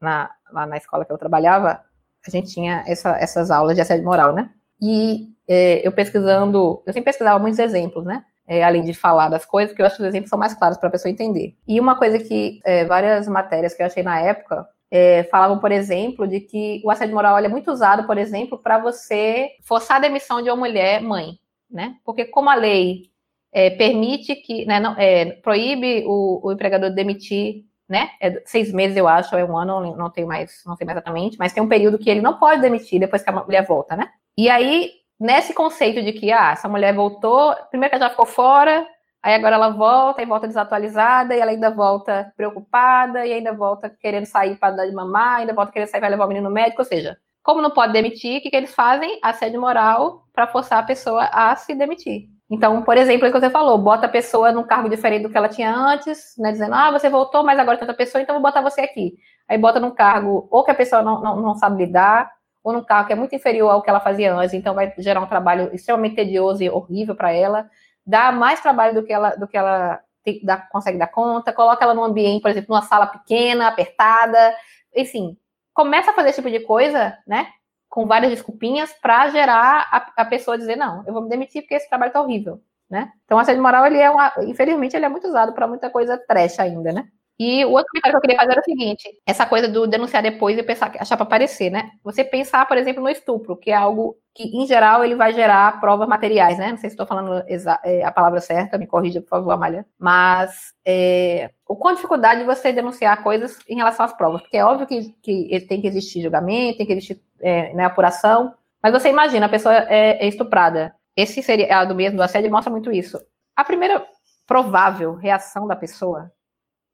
na, 0.00 0.30
lá 0.52 0.66
na 0.66 0.76
escola 0.76 1.04
que 1.04 1.12
eu 1.12 1.18
trabalhava, 1.18 1.80
a 2.26 2.30
gente 2.30 2.52
tinha 2.52 2.84
essa, 2.86 3.16
essas 3.16 3.50
aulas 3.50 3.76
de 3.76 3.80
assédio 3.80 4.04
moral, 4.04 4.34
né? 4.34 4.50
E 4.82 5.28
é, 5.48 5.86
eu 5.86 5.92
pesquisando, 5.92 6.82
eu 6.86 6.92
sempre 6.92 7.10
pesquisava 7.10 7.38
muitos 7.38 7.58
exemplos, 7.58 8.04
né? 8.04 8.24
É, 8.50 8.64
além 8.64 8.82
de 8.82 8.94
falar 8.94 9.28
das 9.28 9.44
coisas, 9.44 9.72
porque 9.72 9.82
eu 9.82 9.86
acho 9.86 9.96
que 9.96 10.02
os 10.02 10.08
exemplos 10.08 10.30
são 10.30 10.38
mais 10.38 10.54
claros 10.54 10.78
para 10.78 10.88
a 10.88 10.92
pessoa 10.92 11.12
entender. 11.12 11.54
E 11.68 11.78
uma 11.78 11.98
coisa 11.98 12.18
que 12.18 12.60
é, 12.64 12.84
várias 12.86 13.28
matérias 13.28 13.74
que 13.74 13.82
eu 13.82 13.86
achei 13.86 14.02
na 14.02 14.18
época 14.20 14.66
é, 14.90 15.24
falavam, 15.24 15.58
por 15.58 15.70
exemplo, 15.70 16.26
de 16.26 16.40
que 16.40 16.80
o 16.84 16.90
assédio 16.90 17.14
moral 17.14 17.38
é 17.38 17.48
muito 17.48 17.70
usado, 17.70 18.06
por 18.06 18.16
exemplo, 18.16 18.58
para 18.58 18.78
você 18.78 19.50
forçar 19.62 19.98
a 19.98 20.00
demissão 20.00 20.40
de 20.42 20.48
uma 20.48 20.56
mulher 20.56 21.02
mãe, 21.02 21.38
né? 21.70 21.96
Porque 22.04 22.24
como 22.24 22.48
a 22.48 22.54
lei 22.54 23.10
é, 23.52 23.70
permite 23.70 24.34
que, 24.36 24.64
né, 24.66 24.80
não, 24.80 24.94
é, 24.98 25.26
proíbe 25.42 26.04
o, 26.06 26.40
o, 26.42 26.52
empregador 26.52 26.90
de 26.90 26.96
demitir, 26.96 27.64
né? 27.88 28.10
É 28.20 28.42
seis 28.46 28.72
meses, 28.72 28.96
eu 28.96 29.08
acho, 29.08 29.36
é 29.36 29.44
um 29.44 29.56
ano, 29.56 29.96
não 29.96 30.10
tenho 30.10 30.26
mais, 30.26 30.62
não 30.66 30.76
sei 30.76 30.86
mais 30.86 30.96
exatamente, 30.96 31.38
mas 31.38 31.52
tem 31.52 31.62
um 31.62 31.68
período 31.68 31.98
que 31.98 32.10
ele 32.10 32.20
não 32.20 32.38
pode 32.38 32.60
demitir 32.62 33.00
depois 33.00 33.22
que 33.22 33.30
a 33.30 33.32
mulher 33.32 33.66
volta, 33.66 33.96
né? 33.96 34.08
E 34.36 34.48
aí, 34.48 34.92
nesse 35.18 35.54
conceito 35.54 36.02
de 36.02 36.12
que, 36.12 36.30
ah, 36.32 36.52
essa 36.52 36.68
mulher 36.68 36.94
voltou, 36.94 37.54
primeiro 37.70 37.90
que 37.90 37.96
ela 37.96 38.06
já 38.06 38.10
ficou 38.10 38.26
fora, 38.26 38.86
aí 39.22 39.34
agora 39.34 39.56
ela 39.56 39.70
volta 39.70 40.22
e 40.22 40.26
volta 40.26 40.46
desatualizada, 40.46 41.34
e 41.34 41.40
ela 41.40 41.50
ainda 41.50 41.70
volta 41.70 42.32
preocupada, 42.36 43.26
e 43.26 43.32
ainda 43.32 43.52
volta 43.52 43.90
querendo 43.90 44.26
sair 44.26 44.56
para 44.56 44.76
dar 44.76 44.86
de 44.86 44.92
mamar, 44.92 45.40
ainda 45.40 45.52
volta 45.52 45.72
querendo 45.72 45.88
sair 45.88 46.00
para 46.00 46.10
levar 46.10 46.24
o 46.26 46.28
menino 46.28 46.48
no 46.48 46.54
médico, 46.54 46.82
ou 46.82 46.86
seja, 46.86 47.16
como 47.42 47.62
não 47.62 47.70
pode 47.70 47.92
demitir, 47.92 48.38
o 48.38 48.42
que, 48.42 48.50
que 48.50 48.56
eles 48.56 48.74
fazem? 48.74 49.18
Assédio 49.22 49.60
moral 49.60 50.24
para 50.34 50.46
forçar 50.46 50.80
a 50.80 50.82
pessoa 50.82 51.24
a 51.32 51.56
se 51.56 51.74
demitir. 51.74 52.28
Então, 52.50 52.82
por 52.82 52.96
exemplo, 52.96 53.28
o 53.28 53.32
que 53.32 53.38
você 53.38 53.50
falou, 53.50 53.76
bota 53.76 54.06
a 54.06 54.08
pessoa 54.08 54.52
num 54.52 54.62
cargo 54.62 54.88
diferente 54.88 55.22
do 55.22 55.30
que 55.30 55.36
ela 55.36 55.48
tinha 55.48 55.74
antes, 55.74 56.34
né? 56.38 56.52
Dizendo, 56.52 56.74
ah, 56.74 56.90
você 56.90 57.10
voltou, 57.10 57.44
mas 57.44 57.58
agora 57.58 57.76
tem 57.76 57.86
outra 57.86 57.96
pessoa, 57.96 58.22
então 58.22 58.34
vou 58.34 58.42
botar 58.42 58.62
você 58.62 58.80
aqui. 58.80 59.14
Aí 59.46 59.58
bota 59.58 59.78
num 59.80 59.90
cargo 59.90 60.48
ou 60.50 60.64
que 60.64 60.70
a 60.70 60.74
pessoa 60.74 61.02
não, 61.02 61.20
não, 61.20 61.40
não 61.40 61.54
sabe 61.54 61.84
lidar, 61.84 62.30
ou 62.62 62.72
num 62.72 62.84
cargo 62.84 63.06
que 63.06 63.12
é 63.12 63.16
muito 63.16 63.34
inferior 63.34 63.70
ao 63.70 63.82
que 63.82 63.90
ela 63.90 64.00
fazia 64.00 64.34
antes, 64.34 64.54
então 64.54 64.74
vai 64.74 64.92
gerar 64.98 65.20
um 65.20 65.26
trabalho 65.26 65.74
extremamente 65.74 66.16
tedioso 66.16 66.62
e 66.62 66.70
horrível 66.70 67.14
para 67.14 67.32
ela, 67.32 67.68
dá 68.06 68.32
mais 68.32 68.60
trabalho 68.60 68.94
do 68.94 69.02
que 69.02 69.12
ela, 69.12 69.36
do 69.36 69.46
que 69.46 69.56
ela 69.56 70.00
dá, 70.42 70.56
consegue 70.56 70.98
dar 70.98 71.06
conta, 71.06 71.52
coloca 71.52 71.84
ela 71.84 71.94
num 71.94 72.04
ambiente, 72.04 72.42
por 72.42 72.50
exemplo, 72.50 72.74
numa 72.74 72.82
sala 72.82 73.06
pequena, 73.06 73.68
apertada, 73.68 74.54
enfim, 74.94 75.36
começa 75.72 76.10
a 76.10 76.14
fazer 76.14 76.30
esse 76.30 76.42
tipo 76.42 76.50
de 76.50 76.60
coisa, 76.60 77.16
né? 77.26 77.48
Com 77.88 78.06
várias 78.06 78.30
desculpinhas 78.30 78.92
para 79.00 79.30
gerar 79.30 79.88
a, 79.90 80.22
a, 80.22 80.24
pessoa 80.24 80.58
dizer, 80.58 80.76
não, 80.76 81.04
eu 81.06 81.12
vou 81.12 81.22
me 81.22 81.28
demitir 81.28 81.62
porque 81.62 81.74
esse 81.74 81.88
trabalho 81.88 82.12
tá 82.12 82.20
horrível, 82.20 82.60
né? 82.90 83.12
Então, 83.24 83.38
a 83.38 83.42
assédio 83.42 83.62
moral, 83.62 83.86
ele 83.86 83.98
é 83.98 84.10
uma, 84.10 84.32
infelizmente, 84.42 84.96
ele 84.96 85.06
é 85.06 85.08
muito 85.08 85.28
usado 85.28 85.52
para 85.52 85.66
muita 85.66 85.88
coisa 85.88 86.18
trash 86.18 86.58
ainda, 86.58 86.92
né? 86.92 87.08
E 87.38 87.64
o 87.64 87.70
outro 87.70 87.86
comentário 87.90 88.12
que 88.12 88.16
eu 88.16 88.20
queria 88.20 88.36
fazer 88.36 88.52
era 88.52 88.60
o 88.60 88.64
seguinte: 88.64 89.08
essa 89.24 89.46
coisa 89.46 89.68
do 89.68 89.86
denunciar 89.86 90.22
depois 90.22 90.58
e 90.58 90.62
pensar, 90.62 90.92
achar 90.98 91.16
para 91.16 91.24
aparecer, 91.24 91.70
né? 91.70 91.90
Você 92.02 92.24
pensar, 92.24 92.66
por 92.66 92.76
exemplo, 92.76 93.02
no 93.02 93.08
estupro, 93.08 93.56
que 93.56 93.70
é 93.70 93.74
algo 93.74 94.16
que, 94.34 94.44
em 94.44 94.66
geral, 94.66 95.04
ele 95.04 95.14
vai 95.14 95.32
gerar 95.32 95.80
provas 95.80 96.08
materiais, 96.08 96.58
né? 96.58 96.70
Não 96.70 96.76
sei 96.78 96.90
se 96.90 96.94
estou 96.94 97.06
falando 97.06 97.44
é, 97.84 98.04
a 98.04 98.10
palavra 98.10 98.40
certa, 98.40 98.76
me 98.76 98.86
corrija, 98.86 99.20
por 99.20 99.28
favor, 99.28 99.52
Amália. 99.52 99.86
Mas 99.98 100.72
é, 100.84 101.50
o 101.66 101.76
quão 101.76 101.94
dificuldade 101.94 102.40
de 102.40 102.46
você 102.46 102.72
denunciar 102.72 103.22
coisas 103.22 103.58
em 103.68 103.76
relação 103.76 104.04
às 104.04 104.12
provas, 104.12 104.42
porque 104.42 104.56
é 104.56 104.64
óbvio 104.64 104.86
que, 104.86 105.14
que 105.22 105.60
tem 105.68 105.80
que 105.80 105.86
existir 105.86 106.22
julgamento, 106.22 106.78
tem 106.78 106.86
que 106.86 106.92
existir 106.92 107.20
é, 107.40 107.72
né, 107.74 107.84
apuração, 107.84 108.52
mas 108.82 108.92
você 108.92 109.08
imagina, 109.08 109.46
a 109.46 109.48
pessoa 109.48 109.74
é, 109.74 110.24
é 110.24 110.28
estuprada. 110.28 110.94
Esse 111.16 111.42
seria 111.42 111.84
do 111.84 111.94
mesmo 111.94 112.16
do 112.16 112.22
assédio 112.22 112.50
mostra 112.50 112.70
muito 112.70 112.92
isso. 112.92 113.18
A 113.56 113.64
primeira 113.64 114.06
provável 114.46 115.14
reação 115.14 115.66
da 115.66 115.76
pessoa 115.76 116.32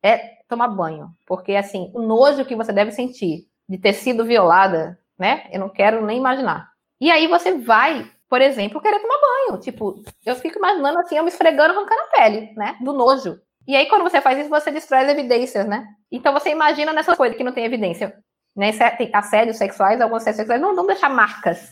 é 0.05 0.35
tomar 0.47 0.69
banho. 0.69 1.09
Porque, 1.27 1.57
assim, 1.57 1.91
o 1.95 2.03
nojo 2.03 2.45
que 2.45 2.55
você 2.55 2.73
deve 2.73 2.93
sentir 2.93 3.47
de 3.67 3.79
ter 3.79 3.95
sido 3.95 4.25
violada, 4.25 4.99
né? 5.19 5.49
Eu 5.51 5.61
não 5.61 5.71
quero 5.71 6.05
nem 6.05 6.19
imaginar. 6.19 6.69
E 7.01 7.11
aí 7.11 7.27
você 7.27 7.57
vai, 7.59 8.07
por 8.29 8.43
exemplo, 8.43 8.81
querer 8.83 9.01
tomar 9.01 9.19
banho. 9.21 9.61
Tipo, 9.61 10.03
eu 10.27 10.37
fico 10.37 10.59
imaginando 10.59 10.99
assim, 10.99 11.17
eu 11.17 11.25
me 11.25 11.31
esfregando, 11.31 11.73
arrancando 11.73 12.03
a 12.03 12.17
pele, 12.17 12.53
né? 12.55 12.77
Do 12.83 12.93
nojo. 12.93 13.41
E 13.67 13.75
aí, 13.75 13.87
quando 13.87 14.03
você 14.03 14.21
faz 14.21 14.39
isso, 14.39 14.51
você 14.51 14.71
destrói 14.71 15.05
as 15.05 15.09
evidências, 15.09 15.67
né? 15.67 15.87
Então 16.13 16.35
você 16.35 16.51
imagina 16.51 16.93
nessa 16.93 17.17
coisa 17.17 17.35
que 17.35 17.43
não 17.43 17.53
tem 17.53 17.65
evidência. 17.65 18.15
Né? 18.55 18.71
Tem 18.99 19.11
assédios 19.13 19.57
sexuais, 19.57 20.01
alguns 20.01 20.19
assédios 20.19 20.37
sexuais 20.37 20.61
não 20.61 20.77
vão 20.77 20.87
deixar 20.87 21.09
marcas. 21.09 21.71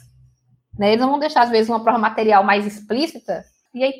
Né? 0.77 0.93
Eles 0.93 1.01
não 1.01 1.11
vão 1.11 1.19
deixar, 1.19 1.43
às 1.43 1.51
vezes, 1.51 1.69
uma 1.69 1.85
prova 1.85 1.99
material 1.99 2.43
mais 2.43 2.67
explícita. 2.67 3.45
E 3.75 3.85
aí 3.85 3.93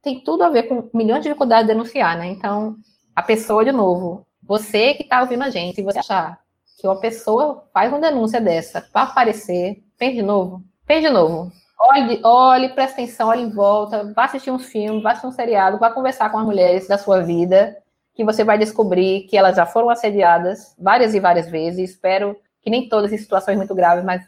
tem 0.00 0.22
tudo 0.22 0.44
a 0.44 0.48
ver 0.48 0.64
com 0.64 0.88
milhões 0.94 1.22
de 1.22 1.28
dificuldades 1.28 1.66
de 1.66 1.74
denunciar, 1.74 2.16
né? 2.16 2.26
Então, 2.26 2.76
a 3.14 3.22
pessoa, 3.22 3.64
de 3.64 3.72
novo, 3.72 4.26
você 4.42 4.94
que 4.94 5.02
está 5.02 5.20
ouvindo 5.20 5.42
a 5.42 5.50
gente, 5.50 5.76
se 5.76 5.82
você 5.82 5.98
achar 5.98 6.40
que 6.78 6.86
uma 6.86 6.98
pessoa 6.98 7.68
faz 7.72 7.92
uma 7.92 8.00
denúncia 8.00 8.40
dessa 8.40 8.80
para 8.80 9.02
aparecer, 9.02 9.82
pense 9.96 10.16
de 10.16 10.22
novo, 10.22 10.62
pense 10.86 11.06
de 11.06 11.12
novo. 11.12 11.52
Olhe, 11.78 12.20
olhe, 12.24 12.68
preste 12.70 12.94
atenção, 12.94 13.28
olhe 13.28 13.42
em 13.42 13.50
volta, 13.50 14.12
vá 14.14 14.24
assistir 14.24 14.50
uns 14.50 14.66
filmes, 14.66 15.02
vá 15.02 15.10
assistir 15.10 15.26
um 15.26 15.32
seriado, 15.32 15.78
vá 15.78 15.90
conversar 15.90 16.30
com 16.30 16.38
as 16.38 16.44
mulheres 16.44 16.88
da 16.88 16.96
sua 16.96 17.20
vida, 17.20 17.76
que 18.14 18.24
você 18.24 18.44
vai 18.44 18.58
descobrir 18.58 19.22
que 19.22 19.36
elas 19.36 19.56
já 19.56 19.66
foram 19.66 19.90
assediadas 19.90 20.74
várias 20.78 21.14
e 21.14 21.20
várias 21.20 21.50
vezes. 21.50 21.90
Espero 21.90 22.36
que 22.62 22.70
nem 22.70 22.88
todas 22.88 23.12
em 23.12 23.18
situações 23.18 23.56
muito 23.56 23.74
graves, 23.74 24.04
mas 24.04 24.22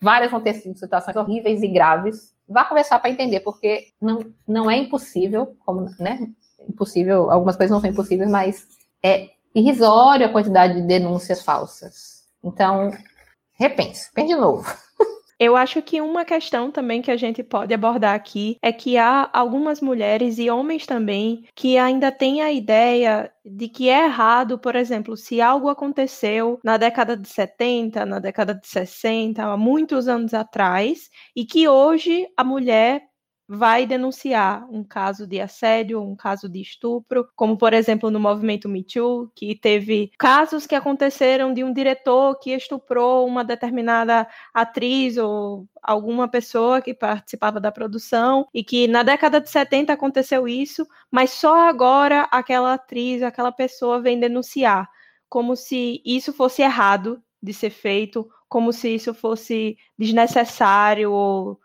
várias 0.00 0.30
vão 0.30 0.40
ter 0.40 0.54
sido 0.54 0.78
situações 0.78 1.16
horríveis 1.16 1.62
e 1.62 1.68
graves. 1.68 2.34
Vá 2.48 2.64
conversar 2.64 2.98
para 2.98 3.10
entender, 3.10 3.40
porque 3.40 3.88
não, 4.00 4.24
não 4.46 4.70
é 4.70 4.76
impossível, 4.76 5.56
como, 5.64 5.88
né? 5.98 6.28
Impossível, 6.68 7.30
algumas 7.30 7.56
coisas 7.56 7.72
não 7.72 7.80
são 7.80 7.90
impossíveis, 7.90 8.30
mas 8.30 8.66
é 9.02 9.30
irrisória 9.54 10.26
a 10.26 10.32
quantidade 10.32 10.74
de 10.74 10.82
denúncias 10.82 11.42
falsas. 11.42 12.24
Então, 12.42 12.90
repense, 13.52 14.10
pense 14.12 14.28
de 14.28 14.40
novo. 14.40 14.66
Eu 15.40 15.56
acho 15.56 15.80
que 15.80 16.02
uma 16.02 16.22
questão 16.22 16.70
também 16.70 17.00
que 17.00 17.10
a 17.10 17.16
gente 17.16 17.42
pode 17.42 17.72
abordar 17.72 18.14
aqui 18.14 18.58
é 18.60 18.70
que 18.70 18.98
há 18.98 19.30
algumas 19.32 19.80
mulheres 19.80 20.38
e 20.38 20.50
homens 20.50 20.84
também 20.84 21.46
que 21.54 21.78
ainda 21.78 22.12
têm 22.12 22.42
a 22.42 22.52
ideia 22.52 23.32
de 23.42 23.66
que 23.66 23.88
é 23.88 24.04
errado, 24.04 24.58
por 24.58 24.76
exemplo, 24.76 25.16
se 25.16 25.40
algo 25.40 25.70
aconteceu 25.70 26.60
na 26.62 26.76
década 26.76 27.16
de 27.16 27.26
70, 27.26 28.04
na 28.04 28.18
década 28.18 28.54
de 28.54 28.66
60, 28.68 29.42
há 29.42 29.56
muitos 29.56 30.08
anos 30.08 30.34
atrás, 30.34 31.08
e 31.34 31.46
que 31.46 31.66
hoje 31.66 32.28
a 32.36 32.44
mulher 32.44 33.08
vai 33.52 33.84
denunciar 33.84 34.64
um 34.70 34.84
caso 34.84 35.26
de 35.26 35.40
assédio, 35.40 36.00
um 36.00 36.14
caso 36.14 36.48
de 36.48 36.60
estupro, 36.60 37.28
como 37.34 37.58
por 37.58 37.72
exemplo 37.72 38.08
no 38.08 38.20
movimento 38.20 38.68
Me 38.68 38.84
Too, 38.84 39.28
que 39.34 39.56
teve 39.56 40.12
casos 40.16 40.68
que 40.68 40.74
aconteceram 40.76 41.52
de 41.52 41.64
um 41.64 41.72
diretor 41.72 42.38
que 42.38 42.52
estuprou 42.52 43.26
uma 43.26 43.42
determinada 43.42 44.28
atriz 44.54 45.16
ou 45.16 45.66
alguma 45.82 46.28
pessoa 46.28 46.80
que 46.80 46.94
participava 46.94 47.58
da 47.58 47.72
produção 47.72 48.46
e 48.54 48.62
que 48.62 48.86
na 48.86 49.02
década 49.02 49.40
de 49.40 49.50
70 49.50 49.92
aconteceu 49.92 50.46
isso, 50.46 50.86
mas 51.10 51.30
só 51.30 51.68
agora 51.68 52.28
aquela 52.30 52.74
atriz, 52.74 53.20
aquela 53.20 53.50
pessoa 53.50 54.00
vem 54.00 54.20
denunciar, 54.20 54.88
como 55.28 55.56
se 55.56 56.00
isso 56.06 56.32
fosse 56.32 56.62
errado 56.62 57.20
de 57.42 57.52
ser 57.52 57.70
feito, 57.70 58.30
como 58.48 58.72
se 58.72 58.94
isso 58.94 59.12
fosse 59.12 59.76
desnecessário 59.98 61.10
ou 61.10 61.58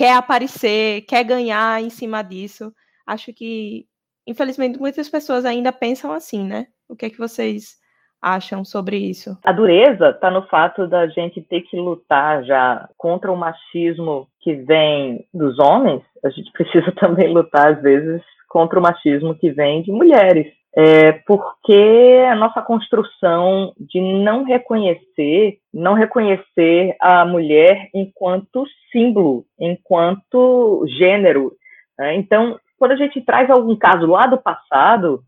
quer 0.00 0.16
aparecer, 0.16 1.02
quer 1.02 1.22
ganhar 1.24 1.82
em 1.82 1.90
cima 1.90 2.22
disso. 2.22 2.72
Acho 3.06 3.34
que, 3.34 3.84
infelizmente, 4.26 4.80
muitas 4.80 5.10
pessoas 5.10 5.44
ainda 5.44 5.70
pensam 5.72 6.10
assim, 6.10 6.42
né? 6.42 6.68
O 6.88 6.96
que 6.96 7.04
é 7.04 7.10
que 7.10 7.18
vocês 7.18 7.76
acham 8.18 8.64
sobre 8.64 8.96
isso? 8.96 9.36
A 9.44 9.52
dureza 9.52 10.08
está 10.08 10.30
no 10.30 10.46
fato 10.48 10.86
da 10.86 11.06
gente 11.06 11.42
ter 11.42 11.60
que 11.60 11.76
lutar 11.76 12.42
já 12.44 12.88
contra 12.96 13.30
o 13.30 13.36
machismo 13.36 14.26
que 14.40 14.54
vem 14.54 15.26
dos 15.34 15.58
homens. 15.58 16.00
A 16.24 16.30
gente 16.30 16.50
precisa 16.56 16.90
também 16.92 17.30
lutar, 17.30 17.74
às 17.74 17.82
vezes, 17.82 18.22
contra 18.48 18.78
o 18.78 18.82
machismo 18.82 19.34
que 19.34 19.50
vem 19.50 19.82
de 19.82 19.92
mulheres 19.92 20.50
é 20.74 21.12
porque 21.26 22.24
a 22.30 22.34
nossa 22.36 22.62
construção 22.62 23.72
de 23.78 24.00
não 24.00 24.44
reconhecer, 24.44 25.58
não 25.74 25.94
reconhecer 25.94 26.96
a 27.00 27.24
mulher 27.24 27.88
enquanto 27.92 28.64
símbolo, 28.92 29.44
enquanto 29.58 30.84
gênero. 30.98 31.52
Né? 31.98 32.14
Então, 32.14 32.58
quando 32.78 32.92
a 32.92 32.96
gente 32.96 33.20
traz 33.20 33.50
algum 33.50 33.76
caso 33.76 34.06
lá 34.06 34.26
do 34.26 34.38
passado, 34.38 35.22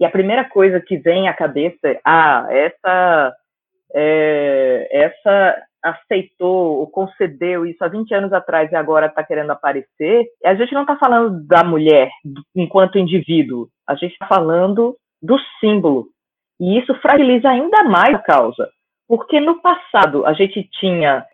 e 0.00 0.04
a 0.04 0.10
primeira 0.10 0.44
coisa 0.44 0.80
que 0.80 0.96
vem 0.96 1.28
à 1.28 1.34
cabeça 1.34 1.98
ah, 2.04 2.46
essa, 2.50 3.34
é, 3.94 4.88
essa 4.90 5.62
aceitou 5.82 6.78
ou 6.78 6.86
concedeu 6.88 7.64
isso 7.64 7.82
há 7.84 7.88
20 7.88 8.12
anos 8.14 8.32
atrás 8.32 8.70
e 8.70 8.76
agora 8.76 9.06
está 9.06 9.22
querendo 9.22 9.50
aparecer, 9.50 10.26
a 10.44 10.54
gente 10.54 10.72
não 10.74 10.82
está 10.82 10.96
falando 10.96 11.44
da 11.46 11.64
mulher 11.64 12.10
enquanto 12.54 12.98
indivíduo, 12.98 13.68
a 13.88 13.94
gente 13.94 14.12
está 14.12 14.26
falando 14.26 14.96
do 15.22 15.38
símbolo. 15.58 16.08
E 16.60 16.78
isso 16.78 16.94
fragiliza 16.96 17.48
ainda 17.48 17.84
mais 17.84 18.14
a 18.14 18.18
causa. 18.18 18.68
Porque 19.08 19.40
no 19.40 19.62
passado 19.62 20.26
a 20.26 20.34
gente 20.34 20.68
tinha, 20.78 21.24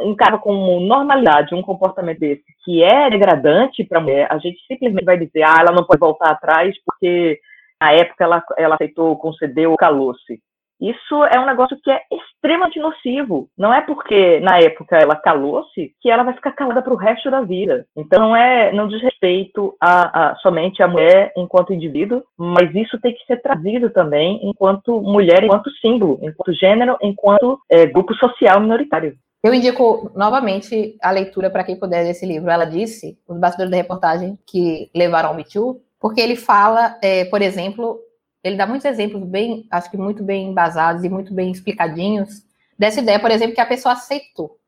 encara 0.00 0.38
como 0.38 0.80
normalidade 0.80 1.54
um 1.54 1.62
comportamento 1.62 2.18
desse 2.18 2.42
que 2.64 2.82
é 2.82 3.08
degradante 3.08 3.84
para 3.84 3.98
a 3.98 4.00
mulher, 4.00 4.26
a 4.28 4.38
gente 4.38 4.58
simplesmente 4.66 5.04
vai 5.04 5.16
dizer, 5.16 5.44
ah, 5.44 5.58
ela 5.60 5.70
não 5.70 5.84
pode 5.84 6.00
voltar 6.00 6.30
atrás 6.30 6.74
porque 6.84 7.38
na 7.80 7.92
época 7.92 8.24
ela, 8.24 8.42
ela 8.58 8.74
aceitou, 8.74 9.16
concedeu, 9.16 9.76
calou-se. 9.76 10.40
Isso 10.82 11.24
é 11.26 11.38
um 11.38 11.46
negócio 11.46 11.78
que 11.80 11.90
é 11.90 12.00
extremamente 12.10 12.80
nocivo. 12.80 13.48
Não 13.56 13.72
é 13.72 13.80
porque 13.80 14.40
na 14.40 14.58
época 14.58 14.96
ela 14.96 15.14
calou-se 15.14 15.94
que 16.00 16.10
ela 16.10 16.24
vai 16.24 16.34
ficar 16.34 16.50
calada 16.52 16.82
para 16.82 16.92
o 16.92 16.96
resto 16.96 17.30
da 17.30 17.40
vida. 17.40 17.86
Então 17.96 18.20
não 18.20 18.36
é, 18.36 18.72
não 18.72 18.88
diz 18.88 19.00
respeito 19.00 19.76
a, 19.80 20.32
a, 20.32 20.36
somente 20.36 20.82
a 20.82 20.88
mulher 20.88 21.32
enquanto 21.36 21.72
indivíduo, 21.72 22.22
mas 22.36 22.74
isso 22.74 23.00
tem 23.00 23.14
que 23.14 23.24
ser 23.26 23.40
trazido 23.40 23.90
também 23.90 24.40
enquanto 24.42 25.00
mulher, 25.00 25.44
enquanto 25.44 25.70
símbolo, 25.80 26.18
enquanto 26.20 26.52
gênero, 26.58 26.96
enquanto 27.00 27.60
é, 27.70 27.86
grupo 27.86 28.12
social 28.14 28.60
minoritário. 28.60 29.14
Eu 29.42 29.54
indico 29.54 30.10
novamente 30.16 30.96
a 31.00 31.10
leitura 31.10 31.50
para 31.50 31.64
quem 31.64 31.78
puder 31.78 32.04
desse 32.04 32.26
livro. 32.26 32.50
Ela 32.50 32.64
disse, 32.64 33.18
os 33.28 33.38
bastidores 33.38 33.70
da 33.70 33.76
reportagem 33.76 34.38
que 34.46 34.90
levaram 34.94 35.30
ao 35.30 35.34
Me 35.34 35.44
Too, 35.44 35.80
porque 36.00 36.20
ele 36.20 36.36
fala, 36.36 36.96
é, 37.02 37.24
por 37.24 37.42
exemplo, 37.42 38.00
ele 38.42 38.56
dá 38.56 38.66
muitos 38.66 38.84
exemplos 38.84 39.22
bem, 39.22 39.66
acho 39.70 39.90
que 39.90 39.96
muito 39.96 40.22
bem 40.22 40.48
embasados 40.48 41.04
e 41.04 41.08
muito 41.08 41.32
bem 41.32 41.50
explicadinhos 41.50 42.42
dessa 42.78 43.00
ideia, 43.00 43.20
por 43.20 43.30
exemplo, 43.30 43.54
que 43.54 43.60
a 43.60 43.66
pessoa 43.66 43.94
aceitou, 43.94 44.58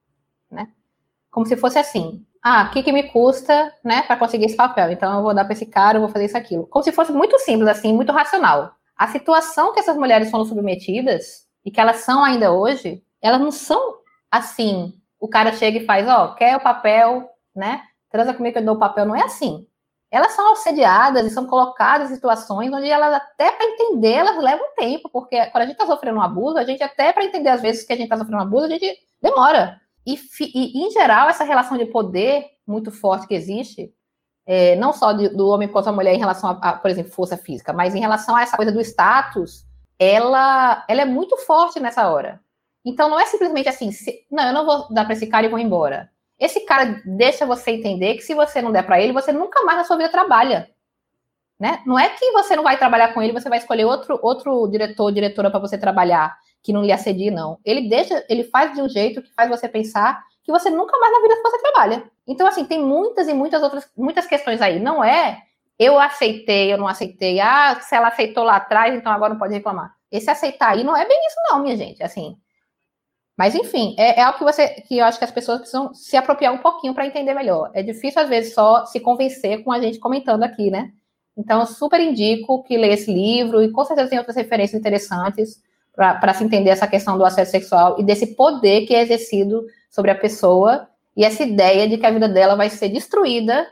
né? 0.50 0.68
Como 1.30 1.44
se 1.44 1.56
fosse 1.56 1.78
assim: 1.78 2.24
ah, 2.42 2.66
o 2.68 2.70
que, 2.70 2.82
que 2.82 2.92
me 2.92 3.04
custa, 3.04 3.72
né, 3.82 4.02
para 4.02 4.16
conseguir 4.16 4.46
esse 4.46 4.56
papel? 4.56 4.90
Então 4.92 5.16
eu 5.16 5.22
vou 5.22 5.34
dar 5.34 5.44
para 5.44 5.54
esse 5.54 5.66
cara, 5.66 5.96
eu 5.96 6.02
vou 6.02 6.10
fazer 6.10 6.26
isso 6.26 6.36
aquilo. 6.36 6.66
Como 6.68 6.84
se 6.84 6.92
fosse 6.92 7.12
muito 7.12 7.38
simples 7.40 7.68
assim, 7.68 7.92
muito 7.92 8.12
racional. 8.12 8.74
A 8.96 9.08
situação 9.08 9.72
que 9.72 9.80
essas 9.80 9.96
mulheres 9.96 10.30
foram 10.30 10.44
submetidas 10.44 11.48
e 11.64 11.70
que 11.70 11.80
elas 11.80 11.96
são 11.96 12.22
ainda 12.22 12.52
hoje, 12.52 13.02
elas 13.20 13.40
não 13.40 13.50
são 13.50 13.96
assim. 14.30 14.94
O 15.18 15.26
cara 15.26 15.52
chega 15.52 15.78
e 15.78 15.86
faz, 15.86 16.06
ó, 16.06 16.34
quer 16.34 16.56
o 16.56 16.60
papel, 16.60 17.28
né? 17.54 17.82
Transa 18.10 18.34
comigo 18.34 18.52
que 18.52 18.60
eu 18.60 18.64
dou 18.64 18.76
o 18.76 18.78
papel. 18.78 19.04
Não 19.04 19.16
é 19.16 19.22
assim 19.22 19.66
elas 20.14 20.30
são 20.30 20.52
assediadas 20.52 21.26
e 21.26 21.30
são 21.30 21.44
colocadas 21.44 22.08
em 22.08 22.14
situações 22.14 22.72
onde 22.72 22.88
elas, 22.88 23.14
até 23.14 23.50
para 23.50 23.66
entender, 23.66 24.12
elas 24.12 24.36
levam 24.40 24.64
tempo, 24.76 25.08
porque 25.08 25.44
quando 25.46 25.62
a 25.62 25.66
gente 25.66 25.74
está 25.74 25.86
sofrendo 25.86 26.18
um 26.18 26.22
abuso, 26.22 26.56
a 26.56 26.62
gente 26.62 26.84
até 26.84 27.12
para 27.12 27.24
entender 27.24 27.48
às 27.48 27.60
vezes 27.60 27.82
que 27.82 27.92
a 27.92 27.96
gente 27.96 28.04
está 28.04 28.16
sofrendo 28.16 28.38
um 28.38 28.46
abuso, 28.46 28.66
a 28.66 28.68
gente 28.68 28.96
demora. 29.20 29.80
E, 30.06 30.16
e, 30.40 30.86
em 30.86 30.90
geral, 30.92 31.28
essa 31.28 31.42
relação 31.42 31.76
de 31.76 31.86
poder 31.86 32.46
muito 32.64 32.92
forte 32.92 33.26
que 33.26 33.34
existe, 33.34 33.92
é, 34.46 34.76
não 34.76 34.92
só 34.92 35.12
de, 35.12 35.30
do 35.30 35.48
homem 35.48 35.66
contra 35.66 35.90
a 35.90 35.94
mulher 35.94 36.14
em 36.14 36.18
relação 36.18 36.50
a, 36.50 36.52
a, 36.52 36.72
por 36.74 36.92
exemplo, 36.92 37.10
força 37.10 37.36
física, 37.36 37.72
mas 37.72 37.92
em 37.96 38.00
relação 38.00 38.36
a 38.36 38.42
essa 38.42 38.56
coisa 38.56 38.70
do 38.70 38.80
status, 38.80 39.66
ela, 39.98 40.84
ela 40.86 41.02
é 41.02 41.04
muito 41.04 41.36
forte 41.38 41.80
nessa 41.80 42.08
hora. 42.08 42.40
Então 42.84 43.08
não 43.08 43.18
é 43.18 43.26
simplesmente 43.26 43.68
assim, 43.68 43.90
se, 43.90 44.24
não, 44.30 44.44
eu 44.44 44.52
não 44.52 44.64
vou 44.64 44.94
dar 44.94 45.06
para 45.06 45.14
esse 45.14 45.26
cara 45.26 45.46
e 45.46 45.48
vou 45.48 45.58
embora. 45.58 46.08
Esse 46.38 46.60
cara 46.60 47.00
deixa 47.04 47.46
você 47.46 47.70
entender 47.70 48.14
que 48.14 48.22
se 48.22 48.34
você 48.34 48.60
não 48.60 48.72
der 48.72 48.84
para 48.84 49.00
ele, 49.00 49.12
você 49.12 49.32
nunca 49.32 49.62
mais 49.62 49.78
na 49.78 49.84
sua 49.84 49.96
vida 49.96 50.08
trabalha. 50.08 50.68
Né? 51.58 51.80
Não 51.86 51.98
é 51.98 52.08
que 52.08 52.32
você 52.32 52.56
não 52.56 52.64
vai 52.64 52.76
trabalhar 52.76 53.14
com 53.14 53.22
ele, 53.22 53.32
você 53.32 53.48
vai 53.48 53.58
escolher 53.58 53.84
outro, 53.84 54.18
outro 54.22 54.66
diretor, 54.68 55.12
diretora 55.12 55.50
para 55.50 55.60
você 55.60 55.78
trabalhar, 55.78 56.36
que 56.62 56.72
não 56.72 56.82
lhe 56.82 56.92
assedie, 56.92 57.30
não. 57.30 57.58
Ele 57.64 57.88
deixa, 57.88 58.24
ele 58.28 58.44
faz 58.44 58.74
de 58.74 58.82
um 58.82 58.88
jeito 58.88 59.22
que 59.22 59.32
faz 59.32 59.48
você 59.48 59.68
pensar 59.68 60.22
que 60.42 60.52
você 60.52 60.68
nunca 60.68 60.98
mais 60.98 61.12
na 61.12 61.20
vida 61.20 61.40
você 61.42 61.58
trabalha. 61.58 62.10
Então, 62.26 62.46
assim, 62.46 62.64
tem 62.64 62.82
muitas 62.82 63.28
e 63.28 63.32
muitas 63.32 63.62
outras, 63.62 63.88
muitas 63.96 64.26
questões 64.26 64.60
aí. 64.60 64.80
Não 64.80 65.02
é 65.02 65.42
eu 65.78 65.98
aceitei, 65.98 66.72
eu 66.72 66.78
não 66.78 66.86
aceitei. 66.86 67.40
Ah, 67.40 67.80
se 67.80 67.94
ela 67.94 68.08
aceitou 68.08 68.44
lá 68.44 68.56
atrás, 68.56 68.94
então 68.94 69.12
agora 69.12 69.32
não 69.32 69.38
pode 69.38 69.54
reclamar. 69.54 69.94
Esse 70.10 70.30
aceitar 70.30 70.72
aí 70.72 70.84
não 70.84 70.96
é 70.96 71.06
bem 71.06 71.18
isso, 71.26 71.36
não, 71.50 71.62
minha 71.62 71.76
gente. 71.76 72.02
Assim, 72.02 72.36
mas, 73.36 73.54
enfim, 73.54 73.94
é, 73.98 74.20
é, 74.20 74.22
algo 74.22 74.38
que 74.38 74.44
você 74.44 74.68
que 74.68 74.98
eu 74.98 75.04
acho 75.04 75.18
que 75.18 75.24
as 75.24 75.30
pessoas 75.30 75.58
precisam 75.58 75.92
se 75.92 76.16
apropriar 76.16 76.52
um 76.52 76.58
pouquinho 76.58 76.94
para 76.94 77.06
entender 77.06 77.34
melhor. 77.34 77.70
É 77.74 77.82
difícil, 77.82 78.22
às 78.22 78.28
vezes, 78.28 78.54
só 78.54 78.86
se 78.86 79.00
convencer 79.00 79.64
com 79.64 79.72
a 79.72 79.80
gente 79.80 79.98
comentando 79.98 80.44
aqui, 80.44 80.70
né? 80.70 80.92
Então, 81.36 81.60
eu 81.60 81.66
super 81.66 82.00
indico 82.00 82.62
que 82.62 82.76
leia 82.76 82.94
esse 82.94 83.12
livro 83.12 83.62
e 83.62 83.70
com 83.72 83.84
certeza 83.84 84.08
tem 84.08 84.18
outras 84.18 84.36
referências 84.36 84.78
interessantes 84.78 85.60
para 85.94 86.34
se 86.34 86.44
entender 86.44 86.70
essa 86.70 86.86
questão 86.86 87.18
do 87.18 87.24
acesso 87.24 87.52
sexual 87.52 87.96
e 87.98 88.04
desse 88.04 88.34
poder 88.34 88.86
que 88.86 88.94
é 88.94 89.02
exercido 89.02 89.64
sobre 89.90 90.10
a 90.10 90.14
pessoa 90.14 90.88
e 91.16 91.24
essa 91.24 91.44
ideia 91.44 91.88
de 91.88 91.98
que 91.98 92.06
a 92.06 92.10
vida 92.10 92.28
dela 92.28 92.56
vai 92.56 92.68
ser 92.68 92.88
destruída 92.88 93.66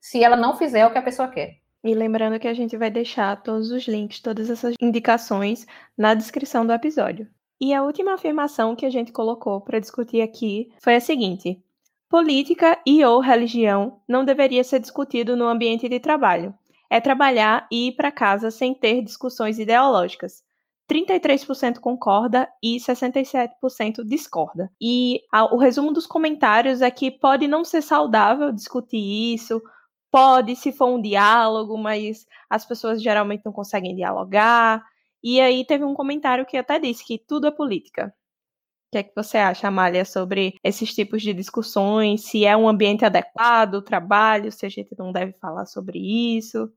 se 0.00 0.22
ela 0.22 0.36
não 0.36 0.56
fizer 0.56 0.84
o 0.86 0.90
que 0.90 0.98
a 0.98 1.02
pessoa 1.02 1.28
quer. 1.28 1.56
E 1.84 1.94
lembrando 1.94 2.38
que 2.38 2.48
a 2.48 2.54
gente 2.54 2.76
vai 2.76 2.90
deixar 2.90 3.40
todos 3.42 3.70
os 3.70 3.86
links, 3.86 4.20
todas 4.20 4.50
essas 4.50 4.74
indicações 4.80 5.66
na 5.96 6.14
descrição 6.14 6.64
do 6.66 6.72
episódio. 6.72 7.28
E 7.64 7.72
a 7.72 7.80
última 7.80 8.14
afirmação 8.14 8.74
que 8.74 8.84
a 8.84 8.90
gente 8.90 9.12
colocou 9.12 9.60
para 9.60 9.78
discutir 9.78 10.20
aqui 10.20 10.72
foi 10.82 10.96
a 10.96 11.00
seguinte: 11.00 11.62
política 12.08 12.76
e 12.84 13.04
ou 13.04 13.20
religião 13.20 14.00
não 14.08 14.24
deveria 14.24 14.64
ser 14.64 14.80
discutido 14.80 15.36
no 15.36 15.46
ambiente 15.46 15.88
de 15.88 16.00
trabalho. 16.00 16.52
É 16.90 17.00
trabalhar 17.00 17.68
e 17.70 17.86
ir 17.86 17.92
para 17.92 18.10
casa 18.10 18.50
sem 18.50 18.74
ter 18.74 19.00
discussões 19.00 19.60
ideológicas. 19.60 20.42
33% 20.90 21.78
concorda 21.78 22.48
e 22.60 22.78
67% 22.78 24.04
discorda. 24.04 24.68
E 24.80 25.20
a, 25.32 25.44
o 25.54 25.56
resumo 25.56 25.92
dos 25.92 26.04
comentários 26.04 26.82
é 26.82 26.90
que 26.90 27.12
pode 27.12 27.46
não 27.46 27.64
ser 27.64 27.80
saudável 27.80 28.50
discutir 28.50 29.34
isso, 29.34 29.62
pode 30.10 30.56
se 30.56 30.72
for 30.72 30.88
um 30.88 31.00
diálogo, 31.00 31.78
mas 31.78 32.26
as 32.50 32.66
pessoas 32.66 33.00
geralmente 33.00 33.42
não 33.44 33.52
conseguem 33.52 33.94
dialogar. 33.94 34.84
E 35.22 35.40
aí 35.40 35.64
teve 35.64 35.84
um 35.84 35.94
comentário 35.94 36.46
que 36.46 36.56
até 36.56 36.78
disse 36.78 37.06
que 37.06 37.18
tudo 37.18 37.46
é 37.46 37.50
política. 37.50 38.12
O 38.88 38.92
que 38.92 38.98
é 38.98 39.02
que 39.02 39.12
você 39.16 39.38
acha, 39.38 39.68
Amália, 39.68 40.04
sobre 40.04 40.54
esses 40.62 40.94
tipos 40.94 41.22
de 41.22 41.32
discussões? 41.32 42.24
Se 42.24 42.44
é 42.44 42.56
um 42.56 42.68
ambiente 42.68 43.04
adequado, 43.04 43.74
o 43.76 43.82
trabalho, 43.82 44.52
se 44.52 44.66
a 44.66 44.68
gente 44.68 44.90
não 44.98 45.12
deve 45.12 45.32
falar 45.40 45.64
sobre 45.64 45.98
isso? 45.98 46.70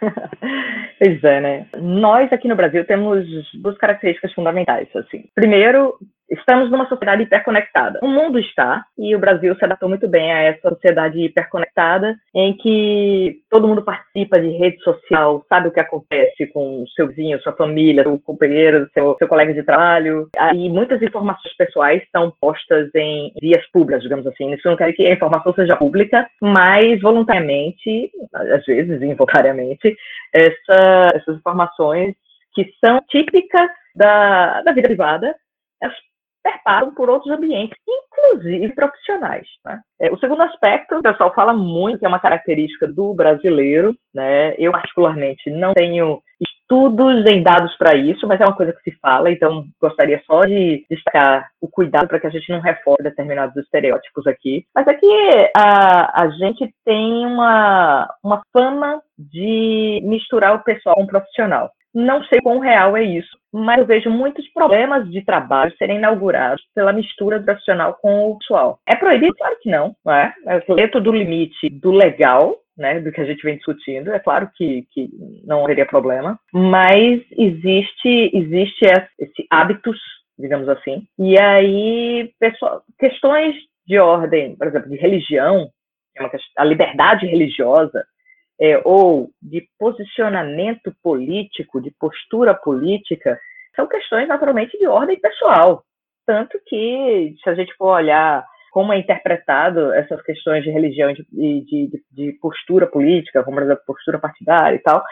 pois 0.98 1.24
é, 1.24 1.40
né? 1.40 1.68
Nós 1.80 2.32
aqui 2.32 2.46
no 2.46 2.56
Brasil 2.56 2.84
temos 2.86 3.26
duas 3.54 3.76
características 3.78 4.32
fundamentais, 4.34 4.88
assim. 4.94 5.24
Primeiro, 5.34 5.98
estamos 6.32 6.70
numa 6.70 6.88
sociedade 6.88 7.22
hiperconectada. 7.22 8.00
O 8.02 8.08
mundo 8.08 8.38
está, 8.38 8.84
e 8.98 9.14
o 9.14 9.18
Brasil 9.18 9.54
se 9.56 9.64
adaptou 9.64 9.88
muito 9.88 10.08
bem 10.08 10.32
a 10.32 10.42
essa 10.42 10.70
sociedade 10.70 11.20
hiperconectada, 11.20 12.16
em 12.34 12.56
que 12.56 13.40
todo 13.50 13.68
mundo 13.68 13.82
participa 13.82 14.40
de 14.40 14.48
rede 14.48 14.82
social, 14.82 15.44
sabe 15.48 15.68
o 15.68 15.72
que 15.72 15.80
acontece 15.80 16.46
com 16.46 16.84
seu 16.96 17.08
vizinho, 17.08 17.40
sua 17.42 17.52
família, 17.52 18.02
seu 18.02 18.18
companheiro, 18.18 18.88
seu, 18.94 19.14
seu 19.18 19.28
colega 19.28 19.52
de 19.52 19.62
trabalho. 19.62 20.28
E 20.54 20.68
muitas 20.70 21.02
informações 21.02 21.54
pessoais 21.56 22.02
são 22.10 22.32
postas 22.40 22.88
em 22.94 23.32
vias 23.40 23.64
públicas, 23.70 24.02
digamos 24.02 24.26
assim. 24.26 24.52
Isso 24.52 24.66
não 24.66 24.76
quer 24.76 24.92
que 24.92 25.06
a 25.06 25.12
informação 25.12 25.52
seja 25.54 25.76
pública, 25.76 26.26
mas 26.40 27.00
voluntariamente, 27.00 28.10
às 28.34 28.64
vezes 28.64 29.02
involuntariamente, 29.02 29.94
essa, 30.32 31.10
essas 31.14 31.36
informações 31.36 32.14
que 32.54 32.70
são 32.84 33.00
típicas 33.08 33.68
da, 33.94 34.62
da 34.62 34.72
vida 34.72 34.88
privada, 34.88 35.34
elas 35.80 35.96
perparam 36.42 36.94
por 36.94 37.08
outros 37.08 37.32
ambientes, 37.32 37.76
inclusive 37.88 38.74
profissionais. 38.74 39.46
Né? 39.64 39.80
É, 40.00 40.10
o 40.10 40.18
segundo 40.18 40.42
aspecto, 40.42 40.96
o 40.96 41.02
pessoal 41.02 41.32
fala 41.34 41.52
muito, 41.52 41.98
que 41.98 42.04
é 42.04 42.08
uma 42.08 42.20
característica 42.20 42.86
do 42.86 43.14
brasileiro, 43.14 43.94
né? 44.14 44.54
eu 44.58 44.72
particularmente 44.72 45.50
não 45.50 45.72
tenho 45.74 46.20
estudos 46.40 47.26
em 47.26 47.42
dados 47.42 47.76
para 47.76 47.94
isso, 47.94 48.26
mas 48.26 48.40
é 48.40 48.44
uma 48.44 48.56
coisa 48.56 48.72
que 48.72 48.90
se 48.90 48.98
fala, 48.98 49.30
então 49.30 49.66
gostaria 49.80 50.20
só 50.26 50.40
de 50.42 50.84
destacar 50.90 51.48
o 51.60 51.68
cuidado 51.68 52.08
para 52.08 52.18
que 52.18 52.26
a 52.26 52.30
gente 52.30 52.50
não 52.50 52.60
reforme 52.60 53.02
determinados 53.02 53.56
estereótipos 53.56 54.26
aqui. 54.26 54.64
Mas 54.74 54.88
aqui 54.88 55.06
a, 55.56 56.22
a 56.22 56.30
gente 56.30 56.72
tem 56.84 57.26
uma, 57.26 58.08
uma 58.24 58.42
fama 58.52 59.02
de 59.18 60.00
misturar 60.02 60.54
o 60.54 60.64
pessoal 60.64 60.96
com 60.96 61.04
o 61.04 61.06
profissional. 61.06 61.70
Não 61.94 62.24
sei 62.24 62.40
quão 62.40 62.58
real 62.58 62.96
é 62.96 63.02
isso, 63.02 63.36
mas 63.52 63.78
eu 63.78 63.86
vejo 63.86 64.10
muitos 64.10 64.48
problemas 64.52 65.10
de 65.10 65.22
trabalho 65.24 65.74
serem 65.76 65.98
inaugurados 65.98 66.64
pela 66.74 66.92
mistura 66.92 67.40
profissional 67.40 67.98
com 68.00 68.30
o 68.30 68.38
pessoal. 68.38 68.78
É 68.86 68.96
proibido? 68.96 69.34
Claro 69.34 69.56
que 69.60 69.70
não, 69.70 69.94
não 70.04 70.14
é? 70.14 70.34
é 70.46 70.74
dentro 70.74 71.00
do 71.00 71.12
limite 71.12 71.68
do 71.68 71.90
legal, 71.90 72.56
né, 72.76 73.00
do 73.00 73.12
que 73.12 73.20
a 73.20 73.24
gente 73.24 73.42
vem 73.42 73.56
discutindo, 73.56 74.12
é 74.12 74.18
claro 74.18 74.50
que, 74.56 74.86
que 74.92 75.10
não 75.44 75.64
haveria 75.64 75.86
problema, 75.86 76.38
mas 76.52 77.20
existe, 77.32 78.30
existe 78.32 78.86
esse 79.18 79.46
hábitos, 79.50 79.98
digamos 80.38 80.68
assim, 80.68 81.06
e 81.18 81.38
aí 81.38 82.32
pessoal, 82.40 82.82
questões 82.98 83.54
de 83.86 83.98
ordem, 83.98 84.56
por 84.56 84.66
exemplo, 84.66 84.88
de 84.88 84.96
religião, 84.96 85.68
é 86.16 86.30
a 86.58 86.64
liberdade 86.64 87.26
religiosa, 87.26 88.04
é, 88.62 88.80
ou 88.84 89.28
de 89.42 89.66
posicionamento 89.76 90.94
político, 91.02 91.80
de 91.80 91.90
postura 91.98 92.54
política, 92.54 93.36
são 93.74 93.88
questões 93.88 94.28
naturalmente 94.28 94.78
de 94.78 94.86
ordem 94.86 95.18
pessoal. 95.18 95.82
Tanto 96.24 96.60
que, 96.66 97.34
se 97.42 97.50
a 97.50 97.54
gente 97.56 97.74
for 97.74 97.88
olhar 97.88 98.46
como 98.70 98.92
é 98.92 98.98
interpretado 98.98 99.92
essas 99.92 100.22
questões 100.22 100.62
de 100.62 100.70
religião 100.70 101.10
e 101.10 101.14
de, 101.14 101.64
de, 101.88 102.02
de, 102.12 102.32
postura 102.40 102.86
política, 102.86 103.42
como 103.42 103.58
exemplo 103.60 103.82
postura 103.84 104.20
partidária 104.20 104.76
e 104.76 104.78
tal, 104.78 105.02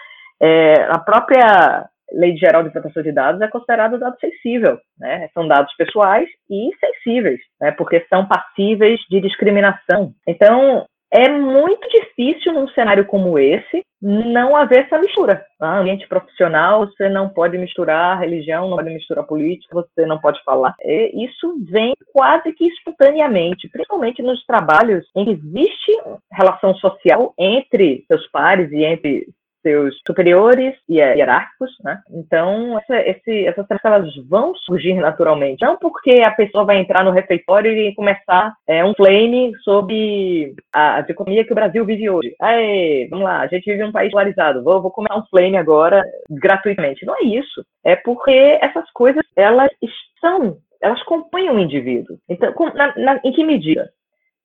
é, 0.41 0.85
a 0.85 0.99
própria 1.01 1.89
Lei 2.13 2.37
Geral 2.37 2.63
de 2.63 2.71
Proteção 2.71 3.03
de 3.03 3.11
Dados 3.11 3.41
é 3.41 3.49
considerado 3.49 3.99
dado 3.99 4.17
sensível, 4.21 4.79
né? 4.97 5.29
São 5.35 5.47
dados 5.49 5.75
pessoais 5.75 6.29
e 6.49 6.71
sensíveis, 6.79 7.41
né? 7.61 7.73
Porque 7.73 8.07
são 8.09 8.27
passíveis 8.27 9.01
de 9.11 9.21
discriminação. 9.21 10.13
Então, 10.27 10.87
é 11.13 11.29
muito 11.29 11.89
difícil 11.89 12.53
num 12.53 12.69
cenário 12.69 13.05
como 13.07 13.39
esse 13.39 13.85
não 14.01 14.57
haver 14.57 14.87
essa 14.87 14.99
mistura. 14.99 15.45
Ah, 15.61 15.79
ambiente 15.79 16.09
profissional, 16.09 16.87
você 16.87 17.09
não 17.09 17.29
pode 17.29 17.59
misturar 17.59 18.19
religião, 18.19 18.69
não 18.69 18.77
pode 18.77 18.91
misturar 18.91 19.27
política, 19.27 19.75
você 19.75 20.07
não 20.07 20.19
pode 20.19 20.43
falar. 20.43 20.75
E 20.83 21.27
isso 21.27 21.59
vem 21.69 21.95
quase 22.13 22.53
que 22.53 22.67
espontaneamente, 22.67 23.69
principalmente 23.69 24.23
nos 24.23 24.45
trabalhos 24.47 25.05
em 25.15 25.25
que 25.27 25.31
existe 25.33 25.93
relação 26.33 26.75
social 26.77 27.35
entre 27.39 28.05
seus 28.07 28.27
pares 28.31 28.73
e 28.73 28.85
entre 28.85 29.29
seus 29.63 29.97
superiores 30.07 30.75
e 30.89 30.97
hierárquicos, 30.97 31.71
né? 31.83 32.01
Então, 32.11 32.79
essa, 32.79 32.97
esse, 33.09 33.47
essas 33.47 33.67
elas 33.85 34.09
vão 34.29 34.55
surgir 34.55 34.95
naturalmente. 34.95 35.65
Não 35.65 35.77
porque 35.77 36.23
a 36.25 36.31
pessoa 36.31 36.65
vai 36.65 36.79
entrar 36.79 37.05
no 37.05 37.11
refeitório 37.11 37.73
e 37.73 37.95
começar 37.95 38.55
é, 38.67 38.85
um 38.85 38.95
flame 38.95 39.53
sobre 39.63 40.55
a 40.73 41.01
economia 41.09 41.45
que 41.45 41.53
o 41.53 41.55
Brasil 41.55 41.85
vive 41.85 42.11
hoje. 42.11 42.35
Aê, 42.41 43.07
vamos 43.11 43.25
lá, 43.25 43.41
a 43.41 43.47
gente 43.47 43.65
vive 43.65 43.85
um 43.85 43.93
país 43.93 44.11
polarizado, 44.11 44.63
vou, 44.63 44.81
vou 44.83 44.91
começar 44.91 45.19
um 45.19 45.27
flame 45.27 45.57
agora 45.57 46.03
gratuitamente. 46.29 47.05
Não 47.05 47.17
é 47.17 47.23
isso. 47.23 47.65
É 47.85 47.97
porque 47.97 48.59
essas 48.61 48.91
coisas, 48.93 49.23
elas 49.37 49.71
estão, 49.83 50.59
elas 50.83 51.03
compõem 51.05 51.51
o 51.51 51.59
indivíduo. 51.59 52.19
Então, 52.29 52.53
na, 52.75 52.95
na, 52.97 53.21
em 53.25 53.33
que 53.33 53.45
medida? 53.45 53.91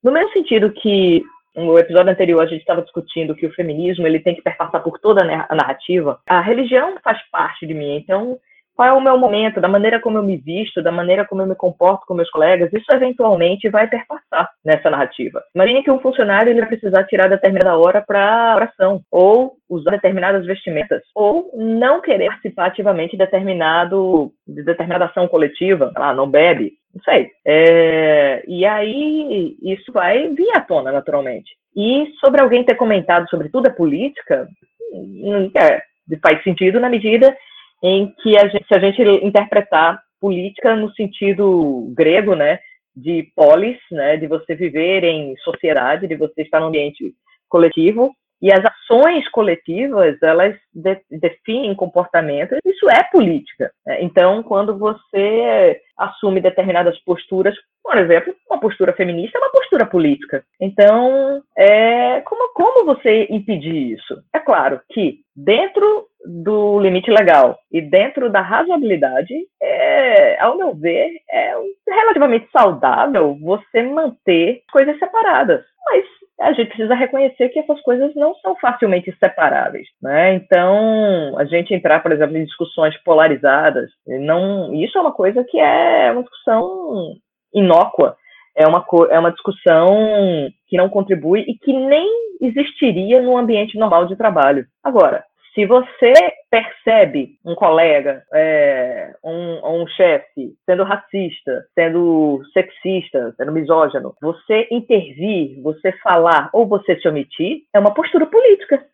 No 0.02 0.12
mesmo 0.12 0.32
sentido 0.32 0.70
que 0.70 1.22
no 1.56 1.78
episódio 1.78 2.12
anterior 2.12 2.42
a 2.42 2.46
gente 2.46 2.60
estava 2.60 2.82
discutindo 2.82 3.34
que 3.34 3.46
o 3.46 3.52
feminismo 3.52 4.06
ele 4.06 4.20
tem 4.20 4.34
que 4.34 4.42
perpassar 4.42 4.82
por 4.82 4.98
toda 4.98 5.22
a 5.22 5.54
narrativa. 5.54 6.20
A 6.26 6.40
religião 6.40 6.96
faz 7.02 7.18
parte 7.30 7.66
de 7.66 7.72
mim, 7.72 7.96
então 7.96 8.38
qual 8.76 8.88
é 8.88 8.92
o 8.92 9.00
meu 9.00 9.16
momento, 9.16 9.58
da 9.58 9.68
maneira 9.68 9.98
como 9.98 10.18
eu 10.18 10.22
me 10.22 10.36
visto, 10.36 10.82
da 10.82 10.92
maneira 10.92 11.24
como 11.24 11.40
eu 11.40 11.46
me 11.46 11.54
comporto 11.54 12.04
com 12.06 12.12
meus 12.12 12.30
colegas, 12.30 12.70
isso 12.74 12.84
eventualmente 12.92 13.70
vai 13.70 13.88
perpassar 13.88 14.50
nessa 14.62 14.90
narrativa. 14.90 15.42
Imagine 15.54 15.82
que 15.82 15.90
um 15.90 15.98
funcionário 15.98 16.50
ele 16.50 16.60
vai 16.60 16.68
precisar 16.68 17.04
tirar 17.04 17.28
determinada 17.28 17.78
hora 17.78 18.04
para 18.06 18.54
oração, 18.54 19.00
ou 19.10 19.56
usar 19.66 19.92
determinadas 19.92 20.44
vestimentas, 20.44 21.02
ou 21.14 21.50
não 21.54 22.02
querer 22.02 22.28
participar 22.28 22.66
ativamente 22.66 23.12
de, 23.12 23.18
determinado, 23.18 24.30
de 24.46 24.62
determinada 24.62 25.06
ação 25.06 25.26
coletiva, 25.26 25.90
lá, 25.96 26.14
não 26.14 26.28
bebe, 26.28 26.74
não 26.94 27.02
sei. 27.02 27.30
É, 27.46 28.44
e 28.46 28.66
aí 28.66 29.56
isso 29.62 29.90
vai 29.90 30.28
vir 30.28 30.54
à 30.54 30.60
tona, 30.60 30.92
naturalmente. 30.92 31.50
E 31.74 32.12
sobre 32.20 32.42
alguém 32.42 32.62
ter 32.62 32.74
comentado 32.74 33.26
sobre 33.30 33.48
tudo 33.48 33.68
é 33.68 33.70
política, 33.70 34.46
hum, 34.92 35.50
é, 35.56 35.80
faz 36.22 36.42
sentido 36.42 36.78
na 36.78 36.90
medida 36.90 37.34
em 37.82 38.12
que 38.22 38.36
a 38.36 38.48
gente, 38.48 38.66
se 38.66 38.74
a 38.74 38.78
gente 38.78 39.02
interpretar 39.24 40.00
política 40.20 40.74
no 40.74 40.90
sentido 40.92 41.92
grego, 41.94 42.34
né, 42.34 42.58
de 42.94 43.30
polis, 43.36 43.78
né, 43.90 44.16
de 44.16 44.26
você 44.26 44.54
viver 44.54 45.04
em 45.04 45.36
sociedade, 45.38 46.08
de 46.08 46.16
você 46.16 46.42
estar 46.42 46.60
no 46.60 46.66
ambiente 46.66 47.14
coletivo, 47.48 48.12
e 48.40 48.52
as 48.52 48.62
ações 48.64 49.28
coletivas, 49.30 50.16
elas 50.22 50.54
de, 50.72 51.00
definem 51.10 51.74
comportamento, 51.74 52.56
isso 52.64 52.88
é 52.90 53.02
política. 53.04 53.72
Né? 53.86 54.02
Então, 54.02 54.42
quando 54.42 54.76
você 54.76 55.80
assume 55.96 56.40
determinadas 56.40 56.98
posturas, 57.02 57.54
por 57.82 57.96
exemplo, 57.96 58.34
uma 58.50 58.60
postura 58.60 58.92
feminista 58.92 59.38
é 59.38 59.40
uma 59.40 59.52
postura 59.52 59.86
política. 59.86 60.44
Então, 60.60 61.42
é, 61.56 62.20
como, 62.22 62.52
como 62.52 62.84
você 62.84 63.26
impedir 63.30 63.92
isso? 63.92 64.22
É 64.34 64.38
claro 64.38 64.80
que 64.92 65.20
dentro 65.34 66.06
do 66.26 66.78
limite 66.80 67.10
legal 67.10 67.58
e 67.72 67.80
dentro 67.80 68.30
da 68.30 68.40
razoabilidade, 68.40 69.34
é, 69.62 70.40
ao 70.42 70.56
meu 70.56 70.74
ver, 70.74 71.10
é 71.30 71.54
relativamente 71.88 72.48
saudável 72.50 73.36
você 73.40 73.82
manter 73.82 74.62
coisas 74.70 74.98
separadas. 74.98 75.64
Mas 75.88 76.04
a 76.40 76.52
gente 76.52 76.68
precisa 76.68 76.94
reconhecer 76.94 77.48
que 77.48 77.58
essas 77.58 77.80
coisas 77.82 78.14
não 78.14 78.34
são 78.36 78.56
facilmente 78.56 79.14
separáveis, 79.18 79.86
né? 80.02 80.34
Então, 80.34 81.34
a 81.38 81.44
gente 81.44 81.72
entrar, 81.72 82.02
por 82.02 82.12
exemplo, 82.12 82.36
em 82.36 82.44
discussões 82.44 82.96
polarizadas, 83.02 83.90
não, 84.06 84.74
isso 84.74 84.98
é 84.98 85.00
uma 85.00 85.12
coisa 85.12 85.44
que 85.44 85.58
é 85.58 86.10
uma 86.12 86.22
discussão 86.22 87.14
inócua, 87.54 88.16
é 88.54 88.66
uma, 88.66 88.84
é 89.10 89.18
uma 89.18 89.32
discussão 89.32 90.50
que 90.66 90.76
não 90.76 90.88
contribui 90.88 91.40
e 91.46 91.54
que 91.54 91.72
nem 91.72 92.06
existiria 92.40 93.22
no 93.22 93.36
ambiente 93.36 93.78
normal 93.78 94.06
de 94.06 94.16
trabalho. 94.16 94.66
Agora, 94.82 95.24
se 95.56 95.64
você 95.64 96.12
percebe 96.50 97.38
um 97.42 97.54
colega, 97.54 98.22
é, 98.34 99.14
um, 99.24 99.80
um 99.80 99.86
chefe 99.88 100.54
sendo 100.66 100.84
racista, 100.84 101.64
sendo 101.74 102.42
sexista, 102.52 103.34
sendo 103.38 103.52
misógino, 103.52 104.14
você 104.20 104.68
intervir, 104.70 105.58
você 105.62 105.92
falar 106.02 106.50
ou 106.52 106.68
você 106.68 107.00
se 107.00 107.08
omitir, 107.08 107.62
é 107.72 107.78
uma 107.78 107.94
postura 107.94 108.26
política. 108.26 108.84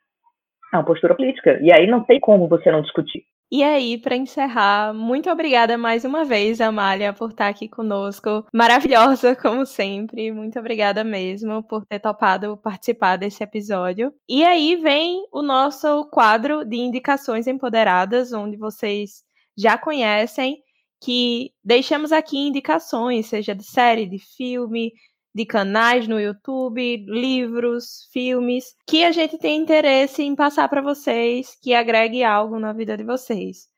É 0.72 0.76
uma 0.76 0.84
postura 0.84 1.16
política. 1.16 1.58
E 1.60 1.72
aí 1.72 1.88
não 1.88 2.04
tem 2.04 2.20
como 2.20 2.46
você 2.46 2.70
não 2.70 2.80
discutir. 2.80 3.24
E 3.54 3.62
aí, 3.62 3.98
para 3.98 4.16
encerrar, 4.16 4.94
muito 4.94 5.28
obrigada 5.28 5.76
mais 5.76 6.06
uma 6.06 6.24
vez, 6.24 6.58
Amália, 6.58 7.12
por 7.12 7.32
estar 7.32 7.48
aqui 7.48 7.68
conosco. 7.68 8.46
Maravilhosa, 8.50 9.36
como 9.36 9.66
sempre. 9.66 10.32
Muito 10.32 10.58
obrigada 10.58 11.04
mesmo 11.04 11.62
por 11.62 11.84
ter 11.84 12.00
topado 12.00 12.56
participar 12.56 13.16
desse 13.16 13.44
episódio. 13.44 14.10
E 14.26 14.42
aí 14.42 14.76
vem 14.76 15.26
o 15.30 15.42
nosso 15.42 16.06
quadro 16.06 16.64
de 16.64 16.76
indicações 16.78 17.46
empoderadas, 17.46 18.32
onde 18.32 18.56
vocês 18.56 19.22
já 19.54 19.76
conhecem, 19.76 20.62
que 20.98 21.52
deixamos 21.62 22.10
aqui 22.10 22.38
indicações, 22.38 23.26
seja 23.26 23.54
de 23.54 23.64
série, 23.64 24.06
de 24.06 24.18
filme, 24.18 24.94
de 25.34 25.46
canais 25.46 26.06
no 26.06 26.20
YouTube, 26.20 27.04
livros, 27.08 28.08
filmes, 28.12 28.76
que 28.86 29.04
a 29.04 29.12
gente 29.12 29.38
tem 29.38 29.58
interesse 29.58 30.22
em 30.22 30.36
passar 30.36 30.68
para 30.68 30.82
vocês, 30.82 31.58
que 31.62 31.74
agregue 31.74 32.22
algo 32.22 32.58
na 32.58 32.72
vida 32.72 32.96
de 32.96 33.04
vocês. 33.04 33.68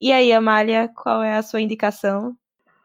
E 0.00 0.12
aí, 0.12 0.32
Amália, 0.32 0.88
qual 0.94 1.22
é 1.22 1.36
a 1.36 1.42
sua 1.42 1.60
indicação? 1.60 2.34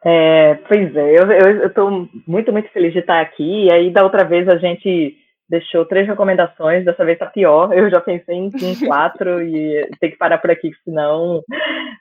É, 0.05 0.55
pois 0.67 0.95
é, 0.95 1.15
eu 1.15 1.67
estou 1.67 2.09
muito, 2.27 2.51
muito 2.51 2.69
feliz 2.69 2.91
de 2.91 2.99
estar 2.99 3.21
aqui. 3.21 3.65
E 3.65 3.71
aí, 3.71 3.89
da 3.91 4.03
outra 4.03 4.23
vez, 4.23 4.47
a 4.47 4.57
gente 4.57 5.17
deixou 5.49 5.85
três 5.85 6.07
recomendações, 6.07 6.83
dessa 6.83 7.05
vez 7.05 7.17
tá 7.17 7.27
pior. 7.27 7.71
Eu 7.73 7.89
já 7.89 8.01
pensei 8.01 8.35
em, 8.35 8.47
em 8.47 8.75
quatro 8.85 9.41
e 9.41 9.89
tem 9.99 10.11
que 10.11 10.17
parar 10.17 10.39
por 10.39 10.51
aqui, 10.51 10.71
senão. 10.83 11.41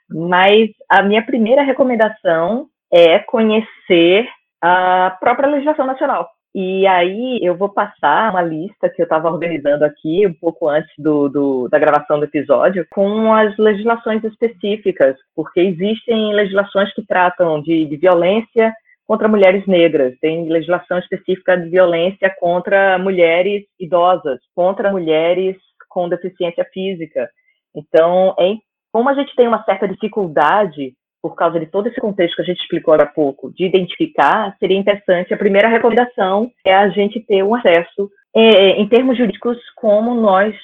Mas 0.09 0.71
a 0.89 1.03
minha 1.03 1.25
primeira 1.25 1.63
recomendação 1.63 2.67
é 2.91 3.19
conhecer 3.19 4.27
a 4.63 5.17
própria 5.21 5.49
legislação 5.49 5.87
nacional. 5.87 6.31
E 6.55 6.87
aí 6.87 7.39
eu 7.43 7.57
vou 7.57 7.71
passar 7.71 8.31
uma 8.31 8.43
lista 8.43 8.89
que 8.91 9.01
eu 9.01 9.05
estava 9.05 9.31
organizando 9.31 9.85
aqui 9.85 10.27
um 10.27 10.35
pouco 10.35 10.69
antes 10.69 10.93
do, 10.99 11.29
do, 11.29 11.69
da 11.69 11.79
gravação 11.79 12.19
do 12.19 12.27
episódio 12.27 12.87
com 12.91 13.33
as 13.33 13.57
legislações 13.57 14.23
específicas, 14.23 15.17
porque 15.35 15.61
existem 15.61 16.35
legislações 16.35 16.93
que 16.93 17.07
tratam 17.07 17.63
de, 17.63 17.87
de 17.87 17.97
violência 17.97 18.73
contra 19.07 19.29
mulheres 19.29 19.67
negras, 19.67 20.15
tem 20.21 20.49
legislação 20.49 20.99
específica 20.99 21.57
de 21.57 21.71
violência 21.71 22.33
contra 22.39 22.99
mulheres 22.99 23.65
idosas, 23.81 24.39
contra 24.55 24.93
mulheres 24.93 25.57
com 25.89 26.09
deficiência 26.09 26.67
física. 26.73 27.29
Então, 27.75 28.35
é, 28.39 28.55
como 28.93 29.09
a 29.09 29.15
gente 29.15 29.35
tem 29.35 29.49
uma 29.49 29.65
certa 29.65 29.89
dificuldade 29.89 30.95
por 31.23 31.37
causa 31.37 31.61
de 31.61 31.67
todo 31.67 31.87
esse 31.87 32.01
contexto 32.01 32.37
que 32.37 32.43
a 32.43 32.45
gente 32.45 32.61
explicou 32.61 32.95
há 32.95 33.07
pouco, 33.07 33.53
de 33.53 33.65
identificar, 33.65 34.57
seria 34.59 34.77
interessante. 34.77 35.33
A 35.33 35.39
primeira 35.39 35.69
recomendação 35.69 36.51
é 36.67 36.75
a 36.75 36.89
gente 36.89 37.21
ter 37.21 37.45
um 37.45 37.55
acesso, 37.55 38.11
é, 38.35 38.71
em 38.73 38.89
termos 38.89 39.17
jurídicos, 39.17 39.57
como 39.77 40.15
nós 40.15 40.55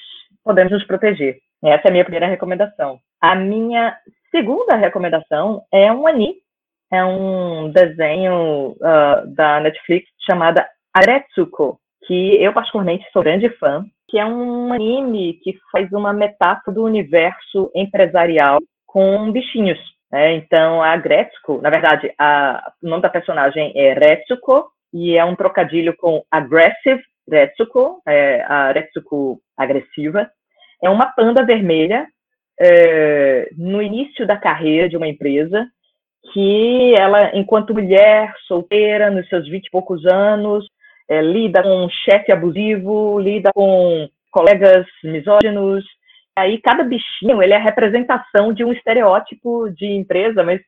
podemos 0.43 0.73
nos 0.73 0.85
proteger. 0.85 1.37
Essa 1.63 1.87
é 1.87 1.89
a 1.89 1.91
minha 1.91 2.03
primeira 2.03 2.27
recomendação. 2.27 2.99
A 3.21 3.35
minha 3.35 3.97
segunda 4.31 4.75
recomendação 4.75 5.63
é 5.71 5.91
um 5.91 6.05
anime, 6.05 6.35
é 6.91 7.03
um 7.03 7.71
desenho 7.71 8.71
uh, 8.71 9.27
da 9.35 9.59
Netflix 9.59 10.09
chamada 10.25 10.67
Aretsuko, 10.93 11.79
que 12.05 12.41
eu 12.41 12.51
particularmente 12.51 13.05
sou 13.11 13.21
grande 13.21 13.49
fã, 13.57 13.85
que 14.09 14.17
é 14.17 14.25
um 14.25 14.73
anime 14.73 15.33
que 15.43 15.57
faz 15.71 15.91
uma 15.91 16.11
metáfora 16.11 16.73
do 16.73 16.83
universo 16.83 17.71
empresarial 17.75 18.59
com 18.87 19.31
bichinhos. 19.31 19.79
É, 20.11 20.33
então, 20.33 20.81
a 20.81 20.97
Gretzko, 20.97 21.61
na 21.61 21.69
verdade, 21.69 22.11
a, 22.17 22.71
o 22.81 22.89
nome 22.89 23.01
da 23.01 23.09
personagem 23.09 23.71
é 23.75 23.93
Retsuko, 23.93 24.71
e 24.91 25.17
é 25.17 25.23
um 25.23 25.35
trocadilho 25.35 25.95
com 25.95 26.23
aggressive 26.31 27.01
Retsuko, 27.29 28.01
é, 28.07 28.41
a 28.41 28.71
Retsuko 28.71 29.39
agressiva. 29.55 30.29
É 30.83 30.89
uma 30.89 31.07
panda 31.07 31.45
vermelha 31.45 32.07
é, 32.59 33.49
no 33.55 33.81
início 33.81 34.25
da 34.25 34.35
carreira 34.35 34.89
de 34.89 34.97
uma 34.97 35.07
empresa, 35.07 35.67
que 36.33 36.95
ela, 36.97 37.35
enquanto 37.35 37.73
mulher 37.73 38.33
solteira, 38.47 39.11
nos 39.11 39.27
seus 39.29 39.47
vinte 39.47 39.67
e 39.67 39.71
poucos 39.71 40.05
anos, 40.05 40.65
é, 41.07 41.21
lida 41.21 41.61
com 41.61 41.85
um 41.85 41.89
chefe 41.89 42.31
abusivo, 42.31 43.19
lida 43.19 43.51
com 43.53 44.09
colegas 44.31 44.85
misóginos, 45.03 45.85
aí 46.39 46.59
cada 46.61 46.83
bichinho 46.83 47.41
ele 47.41 47.53
é 47.53 47.57
a 47.57 47.63
representação 47.63 48.53
de 48.53 48.63
um 48.63 48.71
estereótipo 48.71 49.69
de 49.69 49.85
empresa, 49.85 50.43
mas 50.43 50.61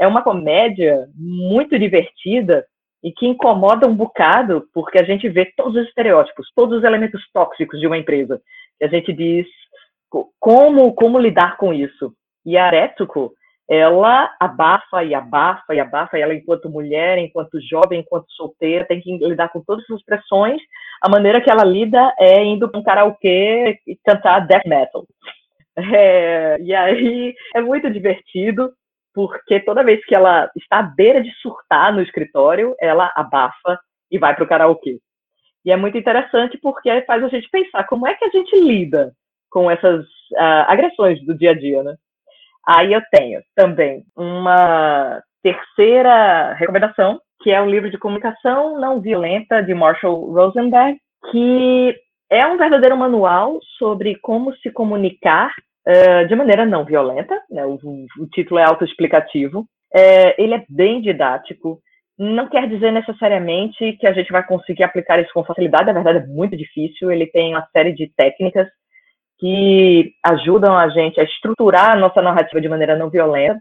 é 0.00 0.06
uma 0.06 0.22
comédia 0.22 1.08
muito 1.14 1.78
divertida 1.78 2.64
e 3.02 3.12
que 3.12 3.26
incomoda 3.26 3.86
um 3.86 3.94
bocado, 3.94 4.66
porque 4.72 4.98
a 4.98 5.04
gente 5.04 5.28
vê 5.28 5.52
todos 5.56 5.76
os 5.76 5.88
estereótipos, 5.88 6.50
todos 6.54 6.78
os 6.78 6.84
elementos 6.84 7.22
tóxicos 7.32 7.78
de 7.80 7.86
uma 7.86 7.98
empresa. 7.98 8.40
E 8.80 8.84
a 8.84 8.88
gente 8.88 9.12
diz 9.12 9.46
como, 10.40 10.92
como 10.94 11.18
lidar 11.18 11.56
com 11.56 11.72
isso. 11.72 12.12
E 12.44 12.56
a 12.56 12.66
Aretsuko, 12.66 13.32
ela 13.68 14.34
abafa 14.40 15.04
e 15.04 15.14
abafa 15.14 15.74
e 15.74 15.80
abafa, 15.80 16.18
e 16.18 16.22
ela, 16.22 16.34
enquanto 16.34 16.70
mulher, 16.70 17.18
enquanto 17.18 17.60
jovem, 17.60 18.00
enquanto 18.00 18.30
solteira, 18.30 18.86
tem 18.86 19.00
que 19.00 19.16
lidar 19.18 19.50
com 19.50 19.60
todas 19.60 19.84
essas 19.84 20.02
pressões. 20.02 20.60
A 21.02 21.08
maneira 21.08 21.40
que 21.40 21.50
ela 21.50 21.64
lida 21.64 22.14
é 22.18 22.42
indo 22.42 22.68
para 22.68 22.80
um 22.80 22.82
karaokê 22.82 23.78
e 23.86 23.96
cantar 24.04 24.40
death 24.40 24.64
metal. 24.66 25.06
É, 25.94 26.58
e 26.60 26.74
aí 26.74 27.34
é 27.54 27.60
muito 27.60 27.90
divertido, 27.90 28.72
porque 29.14 29.60
toda 29.60 29.84
vez 29.84 30.04
que 30.04 30.14
ela 30.14 30.50
está 30.56 30.78
à 30.78 30.82
beira 30.82 31.22
de 31.22 31.30
surtar 31.42 31.92
no 31.92 32.02
escritório, 32.02 32.74
ela 32.80 33.12
abafa 33.14 33.78
e 34.10 34.18
vai 34.18 34.34
para 34.34 34.44
o 34.44 34.48
karaokê. 34.48 34.98
E 35.64 35.70
é 35.70 35.76
muito 35.76 35.98
interessante 35.98 36.58
porque 36.58 37.02
faz 37.02 37.22
a 37.22 37.28
gente 37.28 37.48
pensar 37.50 37.84
como 37.84 38.06
é 38.06 38.14
que 38.14 38.24
a 38.24 38.30
gente 38.30 38.58
lida 38.58 39.12
com 39.50 39.70
essas 39.70 40.04
uh, 40.04 40.64
agressões 40.66 41.24
do 41.24 41.36
dia 41.36 41.50
a 41.50 41.54
dia, 41.54 41.82
né? 41.82 41.94
Aí 42.68 42.92
eu 42.92 43.00
tenho 43.10 43.40
também 43.56 44.04
uma 44.14 45.22
terceira 45.42 46.52
recomendação, 46.52 47.18
que 47.40 47.50
é 47.50 47.58
o 47.62 47.70
livro 47.70 47.90
de 47.90 47.96
comunicação 47.96 48.78
não 48.78 49.00
violenta 49.00 49.62
de 49.62 49.72
Marshall 49.72 50.30
Rosenberg, 50.30 50.98
que 51.30 51.96
é 52.30 52.46
um 52.46 52.58
verdadeiro 52.58 52.94
manual 52.94 53.58
sobre 53.78 54.16
como 54.16 54.54
se 54.56 54.70
comunicar 54.70 55.50
uh, 55.86 56.28
de 56.28 56.36
maneira 56.36 56.66
não 56.66 56.84
violenta. 56.84 57.40
Né? 57.50 57.64
O, 57.64 57.78
o, 58.18 58.26
título 58.30 58.60
é 58.60 58.64
autoexplicativo. 58.64 59.64
É, 59.94 60.42
ele 60.42 60.52
é 60.52 60.62
bem 60.68 61.00
didático. 61.00 61.80
Não 62.18 62.50
quer 62.50 62.68
dizer 62.68 62.92
necessariamente 62.92 63.94
que 63.94 64.06
a 64.06 64.12
gente 64.12 64.30
vai 64.30 64.44
conseguir 64.46 64.82
aplicar 64.82 65.18
isso 65.18 65.32
com 65.32 65.42
facilidade, 65.42 65.86
na 65.86 66.02
verdade 66.02 66.18
é 66.18 66.26
muito 66.26 66.54
difícil. 66.54 67.10
Ele 67.10 67.26
tem 67.28 67.54
uma 67.54 67.66
série 67.72 67.94
de 67.94 68.12
técnicas 68.14 68.68
que 69.38 70.12
ajudam 70.24 70.76
a 70.76 70.88
gente 70.88 71.20
a 71.20 71.24
estruturar 71.24 71.92
a 71.92 71.96
nossa 71.96 72.20
narrativa 72.20 72.60
de 72.60 72.68
maneira 72.68 72.96
não 72.96 73.08
violenta, 73.08 73.60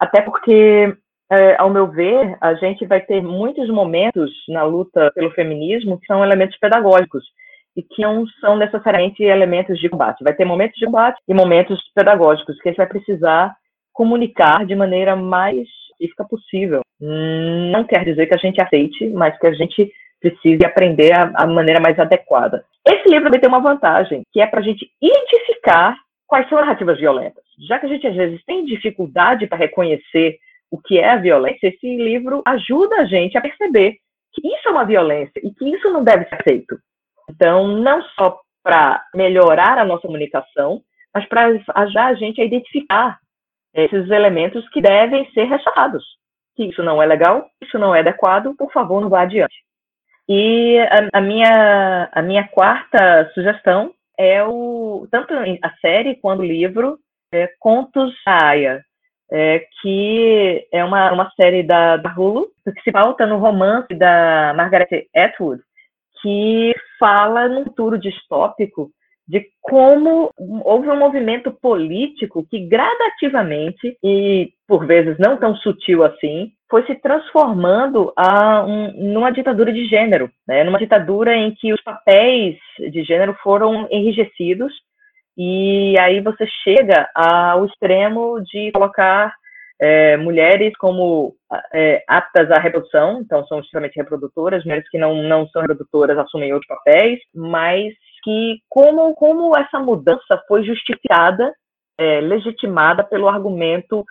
até 0.00 0.20
porque, 0.20 0.94
é, 1.30 1.56
ao 1.58 1.70
meu 1.70 1.86
ver, 1.86 2.36
a 2.40 2.54
gente 2.54 2.84
vai 2.86 3.00
ter 3.00 3.22
muitos 3.22 3.68
momentos 3.68 4.30
na 4.48 4.64
luta 4.64 5.10
pelo 5.14 5.30
feminismo 5.30 5.98
que 5.98 6.06
são 6.06 6.24
elementos 6.24 6.58
pedagógicos 6.58 7.24
e 7.76 7.82
que 7.82 8.02
não 8.02 8.26
são 8.40 8.56
necessariamente 8.56 9.22
elementos 9.22 9.78
de 9.78 9.88
combate. 9.88 10.24
Vai 10.24 10.34
ter 10.34 10.44
momentos 10.44 10.76
de 10.76 10.84
combate 10.84 11.18
e 11.26 11.32
momentos 11.32 11.80
pedagógicos 11.94 12.56
que 12.60 12.68
a 12.68 12.72
gente 12.72 12.78
vai 12.78 12.88
precisar 12.88 13.54
comunicar 13.92 14.66
de 14.66 14.74
maneira 14.74 15.14
mais 15.14 15.66
específica 16.02 16.24
possível. 16.24 16.80
Não 17.00 17.84
quer 17.84 18.04
dizer 18.04 18.26
que 18.26 18.34
a 18.34 18.38
gente 18.38 18.60
aceite, 18.60 19.08
mas 19.10 19.38
que 19.38 19.46
a 19.46 19.52
gente 19.52 19.90
precise 20.22 20.64
aprender 20.64 21.12
a, 21.12 21.32
a 21.34 21.46
maneira 21.46 21.80
mais 21.80 21.98
adequada. 21.98 22.64
Esse 22.86 23.08
livro 23.08 23.24
também 23.24 23.40
tem 23.40 23.48
uma 23.48 23.60
vantagem, 23.60 24.22
que 24.32 24.40
é 24.40 24.46
para 24.46 24.60
a 24.60 24.62
gente 24.62 24.88
identificar 25.00 25.96
quais 26.26 26.48
são 26.48 26.58
narrativas 26.58 26.98
violentas. 26.98 27.44
Já 27.68 27.78
que 27.78 27.86
a 27.86 27.88
gente 27.88 28.06
às 28.06 28.14
vezes 28.14 28.42
tem 28.46 28.64
dificuldade 28.64 29.46
para 29.46 29.58
reconhecer 29.58 30.38
o 30.70 30.78
que 30.78 30.98
é 30.98 31.10
a 31.10 31.16
violência, 31.16 31.68
esse 31.68 31.96
livro 31.96 32.42
ajuda 32.46 33.02
a 33.02 33.04
gente 33.04 33.36
a 33.36 33.40
perceber 33.42 33.98
que 34.32 34.46
isso 34.48 34.68
é 34.68 34.70
uma 34.70 34.86
violência 34.86 35.38
e 35.44 35.52
que 35.52 35.68
isso 35.68 35.90
não 35.90 36.02
deve 36.02 36.24
ser 36.24 36.36
aceito. 36.36 36.78
Então, 37.28 37.68
não 37.68 38.02
só 38.18 38.40
para 38.62 39.04
melhorar 39.14 39.76
a 39.76 39.84
nossa 39.84 40.06
comunicação, 40.06 40.80
mas 41.14 41.26
para 41.26 41.48
ajudar 41.74 42.06
a 42.06 42.14
gente 42.14 42.40
a 42.40 42.44
identificar 42.44 43.18
esses 43.74 44.10
elementos 44.10 44.66
que 44.70 44.80
devem 44.80 45.30
ser 45.32 45.44
restaurados. 45.44 46.04
Que 46.56 46.64
isso 46.64 46.82
não 46.82 47.02
é 47.02 47.06
legal, 47.06 47.46
isso 47.62 47.78
não 47.78 47.94
é 47.94 48.00
adequado, 48.00 48.54
por 48.56 48.70
favor, 48.72 49.00
não 49.00 49.08
vá 49.08 49.22
adiante. 49.22 49.54
E 50.34 50.78
a, 50.78 51.18
a, 51.18 51.20
minha, 51.20 52.08
a 52.10 52.22
minha 52.22 52.48
quarta 52.48 53.30
sugestão 53.34 53.92
é 54.18 54.42
o 54.42 55.06
tanto 55.10 55.34
a 55.34 55.70
série 55.82 56.14
quanto 56.14 56.40
o 56.40 56.46
livro 56.46 56.98
é, 57.34 57.50
Contos 57.60 58.14
da 58.24 58.46
Aya, 58.46 58.82
é, 59.30 59.62
que 59.82 60.66
é 60.72 60.82
uma, 60.82 61.12
uma 61.12 61.30
série 61.38 61.62
da, 61.62 61.98
da 61.98 62.14
Hulu, 62.16 62.46
que 62.64 62.80
se 62.82 62.90
pauta 62.90 63.26
no 63.26 63.36
romance 63.36 63.94
da 63.94 64.54
Margaret 64.56 65.06
Atwood, 65.14 65.62
que 66.22 66.74
fala 66.98 67.46
num 67.46 67.64
futuro 67.64 67.98
distópico 67.98 68.90
de 69.28 69.46
como 69.60 70.30
houve 70.64 70.88
um 70.88 70.98
movimento 70.98 71.52
político 71.52 72.46
que 72.50 72.66
gradativamente 72.66 73.98
e 74.02 74.50
por 74.66 74.86
vezes 74.86 75.18
não 75.18 75.36
tão 75.36 75.54
sutil 75.56 76.02
assim 76.02 76.52
foi 76.72 76.86
se 76.86 76.94
transformando 76.94 78.14
a 78.16 78.64
um, 78.64 79.12
numa 79.12 79.30
ditadura 79.30 79.70
de 79.70 79.84
gênero, 79.84 80.30
né? 80.48 80.64
numa 80.64 80.78
ditadura 80.78 81.36
em 81.36 81.54
que 81.54 81.70
os 81.70 81.82
papéis 81.82 82.56
de 82.78 83.04
gênero 83.04 83.36
foram 83.42 83.86
enrijecidos 83.90 84.72
e 85.36 85.94
aí 86.00 86.22
você 86.22 86.46
chega 86.64 87.06
ao 87.14 87.66
extremo 87.66 88.40
de 88.40 88.72
colocar 88.72 89.34
é, 89.78 90.16
mulheres 90.16 90.72
como 90.78 91.34
é, 91.74 92.02
aptas 92.08 92.50
à 92.50 92.58
reprodução, 92.58 93.20
então 93.20 93.46
são 93.46 93.60
extremamente 93.60 93.96
reprodutoras, 93.96 94.64
mulheres 94.64 94.88
que 94.88 94.96
não, 94.96 95.22
não 95.22 95.46
são 95.48 95.60
reprodutoras 95.60 96.16
assumem 96.16 96.54
outros 96.54 96.74
papéis, 96.74 97.20
mas 97.34 97.92
que 98.24 98.60
como, 98.70 99.14
como 99.14 99.54
essa 99.58 99.78
mudança 99.78 100.42
foi 100.48 100.64
justificada, 100.64 101.52
é, 101.98 102.22
legitimada 102.22 103.04
pelo 103.04 103.28
argumento, 103.28 104.06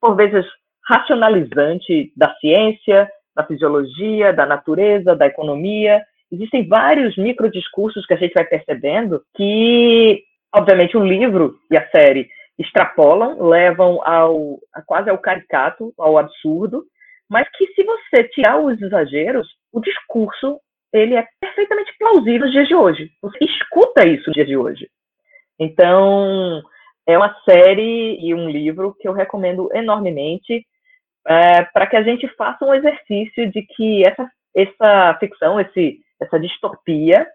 por 0.00 0.14
vezes, 0.14 0.46
racionalizante 0.86 2.12
da 2.16 2.34
ciência, 2.36 3.10
da 3.34 3.44
fisiologia, 3.44 4.32
da 4.32 4.46
natureza, 4.46 5.16
da 5.16 5.26
economia. 5.26 6.02
Existem 6.30 6.66
vários 6.66 7.16
microdiscursos 7.16 8.06
que 8.06 8.14
a 8.14 8.16
gente 8.16 8.34
vai 8.34 8.44
percebendo 8.44 9.22
que, 9.36 10.22
obviamente, 10.54 10.96
o 10.96 11.04
livro 11.04 11.58
e 11.70 11.76
a 11.76 11.88
série 11.90 12.28
extrapolam, 12.58 13.42
levam 13.42 14.00
ao 14.06 14.58
quase 14.86 15.10
ao 15.10 15.18
caricato, 15.18 15.92
ao 15.98 16.16
absurdo, 16.18 16.84
mas 17.28 17.48
que 17.56 17.66
se 17.74 17.84
você 17.84 18.24
tirar 18.28 18.60
os 18.60 18.80
exageros, 18.80 19.48
o 19.72 19.80
discurso 19.80 20.60
ele 20.92 21.16
é 21.16 21.26
perfeitamente 21.40 21.92
plausível 21.98 22.42
nos 22.42 22.52
dias 22.52 22.68
de 22.68 22.74
hoje. 22.74 23.10
Você 23.20 23.38
escuta 23.44 24.06
isso 24.06 24.28
nos 24.28 24.34
dias 24.34 24.46
de 24.46 24.56
hoje. 24.56 24.88
Então, 25.58 26.62
é 27.06 27.18
uma 27.18 27.34
série 27.44 28.16
e 28.20 28.32
um 28.32 28.48
livro 28.48 28.94
que 29.00 29.08
eu 29.08 29.12
recomendo 29.12 29.68
enormemente 29.74 30.64
é, 31.26 31.62
para 31.64 31.86
que 31.86 31.96
a 31.96 32.02
gente 32.02 32.28
faça 32.36 32.64
um 32.64 32.74
exercício 32.74 33.50
de 33.50 33.62
que 33.62 34.06
essa, 34.06 34.30
essa 34.54 35.16
ficção, 35.18 35.60
esse, 35.60 35.98
essa 36.20 36.38
distopia, 36.38 37.26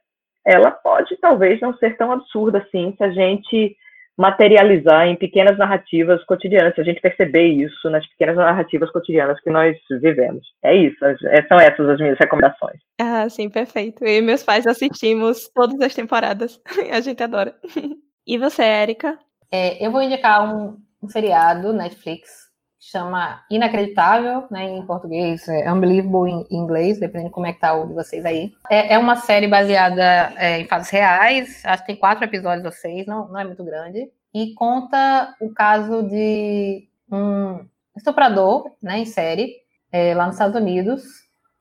ela 0.46 0.72
pode 0.72 1.16
talvez 1.18 1.60
não 1.62 1.74
ser 1.78 1.98
tão 1.98 2.12
absurda 2.12 2.60
assim 2.60 2.94
se 2.98 3.04
a 3.04 3.12
gente 3.12 3.76
materializar 4.18 5.08
em 5.08 5.16
pequenas 5.16 5.58
narrativas 5.58 6.22
cotidianas, 6.26 6.76
se 6.76 6.82
a 6.82 6.84
gente 6.84 7.00
perceber 7.00 7.48
isso 7.48 7.90
nas 7.90 8.06
pequenas 8.08 8.36
narrativas 8.36 8.92
cotidianas 8.92 9.40
que 9.40 9.50
nós 9.50 9.78
vivemos. 9.90 10.46
É 10.62 10.76
isso, 10.76 10.98
é, 11.06 11.42
são 11.48 11.58
essas 11.58 11.88
as 11.88 12.00
minhas 12.00 12.18
recomendações. 12.20 12.80
Ah, 13.00 13.30
sim, 13.30 13.50
perfeito. 13.50 14.04
Eu 14.04 14.18
e 14.18 14.22
meus 14.22 14.44
pais 14.44 14.68
assistimos 14.68 15.50
todas 15.56 15.80
as 15.80 15.96
temporadas. 15.96 16.60
a 16.92 17.00
gente 17.00 17.24
adora. 17.24 17.56
E 18.28 18.38
você, 18.38 18.62
Érica? 18.62 19.18
É, 19.52 19.84
eu 19.84 19.90
vou 19.90 20.04
indicar 20.04 20.46
um, 20.46 20.78
um 21.02 21.10
seriado 21.10 21.74
Netflix 21.74 22.49
chama 22.80 23.44
Inacreditável, 23.52 24.46
né, 24.50 24.64
em 24.64 24.86
português, 24.86 25.48
é 25.50 25.72
Unbelievable 25.72 26.32
em 26.32 26.48
inglês, 26.50 27.00
dependendo 27.00 27.30
de 27.30 27.34
como 27.34 27.46
é 27.46 27.54
que 27.54 27.60
tá 27.60 27.74
o 27.74 27.88
de 27.88 27.94
vocês 27.94 28.26
aí. 28.26 28.54
É, 28.70 28.94
é 28.94 28.98
uma 28.98 29.18
série 29.18 29.48
baseada 29.48 30.34
é, 30.38 30.60
em 30.60 30.66
fatos 30.66 30.90
reais, 30.90 31.62
acho 31.66 31.84
que 31.84 31.88
tem 31.88 31.96
quatro 31.98 32.24
episódios 32.24 32.66
ou 32.66 32.72
seis, 32.72 33.06
não, 33.06 33.28
não 33.28 33.40
é 33.40 33.44
muito 33.44 33.64
grande, 33.64 34.10
e 34.34 34.54
conta 34.54 35.36
o 35.42 35.50
caso 35.50 36.04
de 36.04 36.88
um 37.12 37.66
estuprador, 37.98 38.72
né, 38.82 39.00
em 39.00 39.06
série, 39.06 39.56
é, 39.92 40.16
lá 40.16 40.26
nos 40.26 40.36
Estados 40.36 40.56
Unidos, 40.56 41.04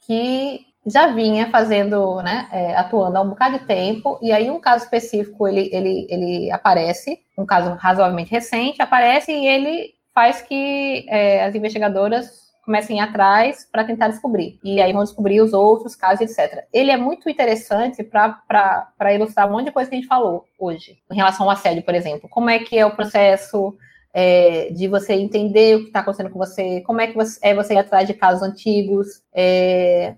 que 0.07 0.61
já 0.86 1.09
vinha 1.09 1.51
fazendo, 1.51 2.23
né, 2.23 2.49
é, 2.53 2.77
atuando 2.77 3.19
há 3.19 3.20
um 3.20 3.31
bocado 3.31 3.59
de 3.59 3.65
tempo, 3.66 4.19
e 4.23 4.31
aí 4.31 4.49
um 4.49 4.61
caso 4.61 4.85
específico, 4.85 5.49
ele, 5.49 5.69
ele, 5.73 6.07
ele 6.09 6.51
aparece, 6.53 7.19
um 7.36 7.45
caso 7.45 7.74
razoavelmente 7.74 8.31
recente, 8.31 8.81
aparece 8.81 9.32
e 9.32 9.47
ele 9.47 9.98
faz 10.19 10.43
que 10.43 11.07
é, 11.09 11.45
as 11.45 11.55
investigadoras 11.55 12.49
comecem 12.65 13.01
atrás 13.01 13.65
para 13.70 13.85
tentar 13.85 14.09
descobrir. 14.09 14.59
E 14.65 14.82
aí 14.82 14.93
vão 14.93 15.05
descobrir 15.05 15.40
os 15.40 15.53
outros 15.53 15.95
casos, 15.95 16.23
etc. 16.23 16.65
Ele 16.73 16.90
é 16.90 16.97
muito 16.97 17.31
interessante 17.31 18.03
para 18.03 19.15
ilustrar 19.15 19.49
um 19.49 19.53
monte 19.53 19.66
de 19.66 19.70
coisa 19.70 19.89
que 19.89 19.95
a 19.95 19.99
gente 20.01 20.09
falou 20.09 20.45
hoje, 20.59 20.99
em 21.09 21.15
relação 21.15 21.47
ao 21.47 21.53
assédio, 21.53 21.85
por 21.85 21.95
exemplo. 21.95 22.28
Como 22.28 22.51
é 22.51 22.59
que 22.59 22.77
é 22.77 22.85
o 22.85 22.97
processo 22.97 23.77
é, 24.12 24.73
de 24.73 24.89
você 24.89 25.12
entender 25.12 25.77
o 25.77 25.81
que 25.82 25.86
está 25.86 26.01
acontecendo 26.01 26.31
com 26.31 26.39
você, 26.40 26.81
como 26.81 27.01
é 27.01 27.07
que 27.07 27.15
você, 27.15 27.39
é 27.40 27.55
você 27.55 27.74
ir 27.74 27.78
atrás 27.78 28.05
de 28.05 28.12
casos 28.12 28.43
antigos, 28.43 29.23
é, 29.32 30.16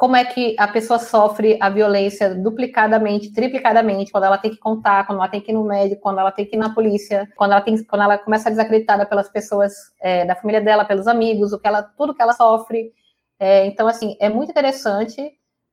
como 0.00 0.16
é 0.16 0.24
que 0.24 0.56
a 0.58 0.66
pessoa 0.66 0.98
sofre 0.98 1.58
a 1.60 1.68
violência 1.68 2.34
duplicadamente, 2.34 3.30
triplicadamente, 3.34 4.10
quando 4.10 4.24
ela 4.24 4.38
tem 4.38 4.50
que 4.50 4.56
contar, 4.56 5.06
quando 5.06 5.18
ela 5.18 5.28
tem 5.28 5.42
que 5.42 5.52
ir 5.52 5.54
no 5.54 5.62
médico, 5.62 6.00
quando 6.00 6.18
ela 6.18 6.32
tem 6.32 6.46
que 6.46 6.56
ir 6.56 6.58
na 6.58 6.72
polícia, 6.72 7.30
quando 7.36 7.52
ela, 7.52 7.60
tem, 7.60 7.84
quando 7.84 8.00
ela 8.04 8.16
começa 8.16 8.48
a 8.48 8.50
desacreditada 8.50 9.04
pelas 9.04 9.28
pessoas 9.28 9.74
é, 10.00 10.24
da 10.24 10.34
família 10.34 10.58
dela, 10.58 10.86
pelos 10.86 11.06
amigos, 11.06 11.52
o 11.52 11.58
que 11.58 11.68
ela, 11.68 11.82
tudo 11.82 12.14
que 12.14 12.22
ela 12.22 12.32
sofre. 12.32 12.94
É, 13.38 13.66
então, 13.66 13.86
assim, 13.86 14.16
é 14.18 14.30
muito 14.30 14.48
interessante 14.48 15.32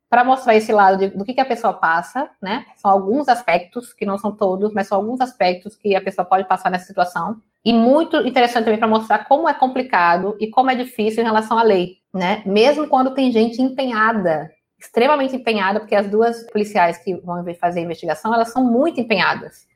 para 0.10 0.26
mostrar 0.26 0.58
esse 0.58 0.74
lado 0.74 0.98
de, 0.98 1.08
do 1.08 1.24
que, 1.24 1.34
que 1.34 1.40
a 1.40 1.45
pessoa 1.45 1.74
passa, 1.74 2.30
né? 2.41 2.66
São 2.76 2.91
alguns 2.91 3.30
aspectos, 3.30 3.94
que 3.94 4.06
não 4.06 4.18
são 4.18 4.36
todos, 4.36 4.74
mas 4.74 4.90
são 4.90 4.98
alguns 4.98 5.22
aspectos 5.22 5.74
que 5.78 5.95
a 5.95 6.02
pessoa 6.02 6.26
pode 6.26 6.45
passar 6.49 6.70
nessa 6.70 6.88
situação. 6.88 7.41
E 7.68 7.73
muito 7.73 8.15
interessante 8.26 8.65
também 8.65 8.80
para 8.80 8.88
mostrar 8.88 9.26
como 9.26 9.49
é 9.49 9.53
complicado 9.53 10.38
e 10.39 10.48
como 10.48 10.72
é 10.72 10.76
difícil 10.76 11.22
em 11.22 11.26
relação 11.26 11.57
à 11.57 11.64
lei 11.64 11.98
né? 12.18 12.41
Mesmo 12.45 12.88
quando 12.88 13.14
tem 13.14 13.31
gente 13.31 13.61
empenhada, 13.61 14.52
extremamente 14.80 15.35
empenhada, 15.35 15.80
porque 15.80 15.95
as 15.95 16.10
duas 16.10 16.44
policiais 16.52 16.98
que 16.98 17.15
vão 17.15 17.44
fazer 17.56 17.80
a 17.80 17.84
investigação, 17.84 18.34
elas 18.34 18.52
são 18.52 18.64
muito 18.64 18.99
empenhadas. 18.99 19.68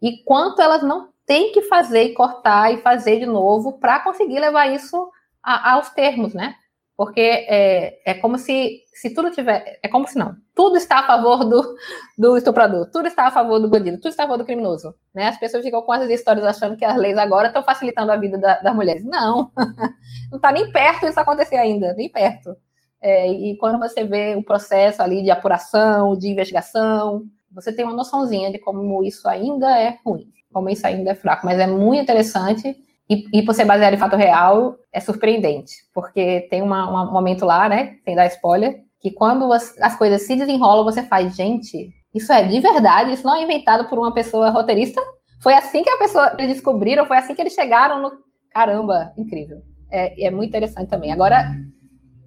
E 0.00 0.22
quanto 0.24 0.60
elas 0.60 0.82
não 0.82 1.08
têm 1.24 1.52
que 1.52 1.62
fazer 1.62 2.04
e 2.04 2.14
cortar 2.14 2.72
e 2.72 2.82
fazer 2.82 3.18
de 3.18 3.26
novo 3.26 3.78
para 3.78 4.00
conseguir 4.00 4.38
levar 4.38 4.66
isso 4.72 5.10
a, 5.42 5.72
aos 5.72 5.90
termos, 5.90 6.34
né? 6.34 6.54
Porque 6.96 7.20
é, 7.20 8.00
é 8.10 8.14
como 8.14 8.38
se, 8.38 8.82
se 8.94 9.12
tudo 9.12 9.30
tiver. 9.30 9.78
É 9.82 9.88
como 9.88 10.08
se 10.08 10.18
não. 10.18 10.34
Tudo 10.54 10.78
está 10.78 11.00
a 11.00 11.06
favor 11.06 11.44
do, 11.44 11.76
do 12.16 12.36
estuprador, 12.38 12.90
tudo 12.90 13.06
está 13.06 13.26
a 13.26 13.30
favor 13.30 13.60
do 13.60 13.68
bandido, 13.68 13.98
tudo 13.98 14.08
está 14.08 14.24
a 14.24 14.26
favor 14.26 14.38
do 14.38 14.46
criminoso. 14.46 14.94
Né? 15.14 15.28
As 15.28 15.38
pessoas 15.38 15.62
ficam 15.62 15.82
com 15.82 15.92
essas 15.92 16.08
histórias 16.08 16.46
achando 16.46 16.76
que 16.76 16.84
as 16.84 16.96
leis 16.96 17.18
agora 17.18 17.48
estão 17.48 17.62
facilitando 17.62 18.10
a 18.10 18.16
vida 18.16 18.38
da, 18.38 18.60
das 18.60 18.74
mulheres. 18.74 19.04
Não, 19.04 19.52
não 20.30 20.36
está 20.36 20.50
nem 20.50 20.72
perto 20.72 21.06
disso 21.06 21.20
acontecer 21.20 21.56
ainda, 21.56 21.92
nem 21.92 22.08
perto. 22.08 22.56
É, 23.02 23.30
e 23.30 23.58
quando 23.58 23.78
você 23.78 24.02
vê 24.04 24.34
o 24.34 24.42
processo 24.42 25.02
ali 25.02 25.22
de 25.22 25.30
apuração, 25.30 26.16
de 26.16 26.28
investigação, 26.28 27.24
você 27.52 27.72
tem 27.72 27.84
uma 27.84 27.94
noçãozinha 27.94 28.50
de 28.50 28.58
como 28.58 29.04
isso 29.04 29.28
ainda 29.28 29.78
é 29.78 29.98
ruim, 30.04 30.32
como 30.50 30.70
isso 30.70 30.86
ainda 30.86 31.10
é 31.10 31.14
fraco. 31.14 31.44
Mas 31.44 31.58
é 31.58 31.66
muito 31.66 32.02
interessante 32.02 32.74
e, 33.08 33.24
e 33.32 33.44
por 33.44 33.54
ser 33.54 33.64
baseado 33.64 33.94
em 33.94 33.98
fato 33.98 34.16
real, 34.16 34.76
é 34.92 35.00
surpreendente, 35.00 35.74
porque 35.94 36.46
tem 36.50 36.62
uma, 36.62 37.08
um 37.08 37.12
momento 37.12 37.44
lá, 37.44 37.68
né, 37.68 37.96
sem 38.04 38.16
dar 38.16 38.26
spoiler, 38.26 38.82
que 39.00 39.10
quando 39.10 39.52
as, 39.52 39.76
as 39.80 39.96
coisas 39.96 40.22
se 40.22 40.34
desenrolam, 40.34 40.84
você 40.84 41.02
faz, 41.02 41.36
gente, 41.36 41.90
isso 42.14 42.32
é 42.32 42.42
de 42.42 42.60
verdade, 42.60 43.12
isso 43.12 43.26
não 43.26 43.36
é 43.36 43.42
inventado 43.42 43.88
por 43.88 43.98
uma 43.98 44.12
pessoa 44.12 44.50
roteirista? 44.50 45.00
Foi 45.42 45.54
assim 45.54 45.82
que 45.82 45.90
a 45.90 45.98
pessoa 45.98 46.34
eles 46.38 46.54
descobriram, 46.54 47.06
foi 47.06 47.18
assim 47.18 47.34
que 47.34 47.42
eles 47.42 47.52
chegaram 47.52 48.00
no. 48.00 48.10
Caramba, 48.50 49.12
incrível. 49.18 49.58
É, 49.90 50.26
é 50.26 50.30
muito 50.30 50.48
interessante 50.48 50.88
também. 50.88 51.12
Agora, 51.12 51.54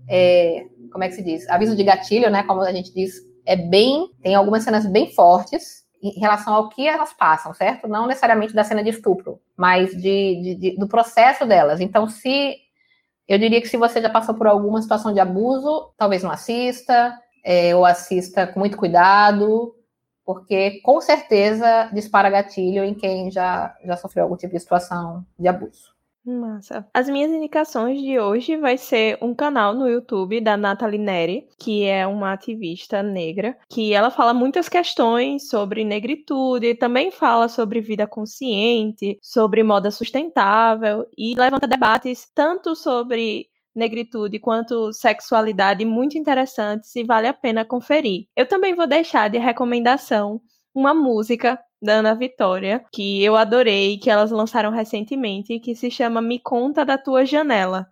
é, 0.08 0.64
como 0.92 1.04
é 1.04 1.08
que 1.08 1.16
se 1.16 1.24
diz? 1.24 1.50
Aviso 1.50 1.76
de 1.76 1.84
gatilho, 1.84 2.30
né? 2.30 2.44
Como 2.44 2.62
a 2.62 2.72
gente 2.72 2.94
diz, 2.94 3.16
é 3.46 3.56
bem. 3.56 4.10
Tem 4.22 4.36
algumas 4.36 4.64
cenas 4.64 4.86
bem 4.86 5.12
fortes, 5.12 5.84
em 6.02 6.20
relação 6.20 6.54
ao 6.54 6.70
que 6.70 6.88
elas 6.88 7.14
passam, 7.14 7.54
certo? 7.54 7.88
Não 7.88 8.08
necessariamente 8.08 8.54
da 8.54 8.64
cena 8.64 8.84
de 8.84 8.90
estupro, 8.90 9.40
mas 9.56 9.92
de, 9.92 10.42
de, 10.42 10.56
de, 10.56 10.78
do 10.78 10.88
processo 10.88 11.46
delas. 11.46 11.82
Então, 11.82 12.08
se 12.08 12.56
eu 13.28 13.38
diria 13.38 13.62
que 13.62 13.68
se 13.68 13.78
você 13.78 14.02
já 14.02 14.10
passou 14.10 14.34
por 14.34 14.48
alguma 14.48 14.82
situação 14.82 15.14
de 15.14 15.20
abuso, 15.20 15.92
talvez 15.98 16.24
não 16.24 16.32
assista, 16.32 17.18
é, 17.44 17.76
ou 17.76 17.86
assista 17.86 18.48
com 18.48 18.60
muito 18.60 18.78
cuidado, 18.78 19.76
porque 20.26 20.80
com 20.82 21.02
certeza 21.02 21.90
dispara 21.94 22.30
gatilho 22.30 22.84
em 22.84 22.94
quem 22.94 23.30
já, 23.32 23.76
já 23.84 23.98
sofreu 23.98 24.24
algum 24.24 24.36
tipo 24.36 24.54
de 24.54 24.60
situação 24.60 25.26
de 25.38 25.48
abuso. 25.48 25.99
Massa. 26.26 26.88
As 26.94 27.10
minhas 27.10 27.32
indicações 27.32 28.00
de 28.02 28.20
hoje 28.20 28.58
vai 28.58 28.78
ser 28.78 29.18
um 29.22 29.34
canal 29.34 29.74
no 29.74 29.88
YouTube 29.88 30.42
da 30.42 30.56
Nathalie 30.56 31.00
Neri, 31.00 31.48
que 31.58 31.86
é 31.86 32.06
uma 32.06 32.34
ativista 32.34 33.02
negra, 33.02 33.58
que 33.70 33.94
ela 33.94 34.12
fala 34.12 34.34
muitas 34.34 34.70
questões 34.70 35.50
sobre 35.50 35.84
negritude, 35.84 36.76
também 36.76 37.10
fala 37.10 37.48
sobre 37.48 37.82
vida 37.82 38.06
consciente, 38.06 39.18
sobre 39.22 39.64
moda 39.64 39.90
sustentável 39.90 41.06
e 41.18 41.34
levanta 41.36 41.68
debates 41.68 42.30
tanto 42.36 42.76
sobre 42.76 43.48
negritude 43.74 44.40
quanto 44.40 44.92
sexualidade 44.92 45.86
muito 45.86 46.18
interessantes 46.18 46.96
e 46.96 47.04
vale 47.04 47.28
a 47.28 47.34
pena 47.34 47.66
conferir. 47.66 48.28
Eu 48.36 48.48
também 48.48 48.76
vou 48.76 48.86
deixar 48.86 49.30
de 49.30 49.38
recomendação 49.38 50.42
uma 50.74 50.94
música 50.94 51.60
da 51.82 51.94
Ana 51.94 52.14
Vitória, 52.16 52.84
que 52.92 53.24
eu 53.24 53.36
adorei, 53.36 53.98
que 53.98 54.10
elas 54.10 54.32
lançaram 54.32 54.72
recentemente, 54.72 55.60
que 55.60 55.76
se 55.76 55.90
chama 55.90 56.22
Me 56.22 56.40
Conta 56.40 56.86
da 56.86 56.98
Tua 56.98 57.26
Janela. 57.26 57.88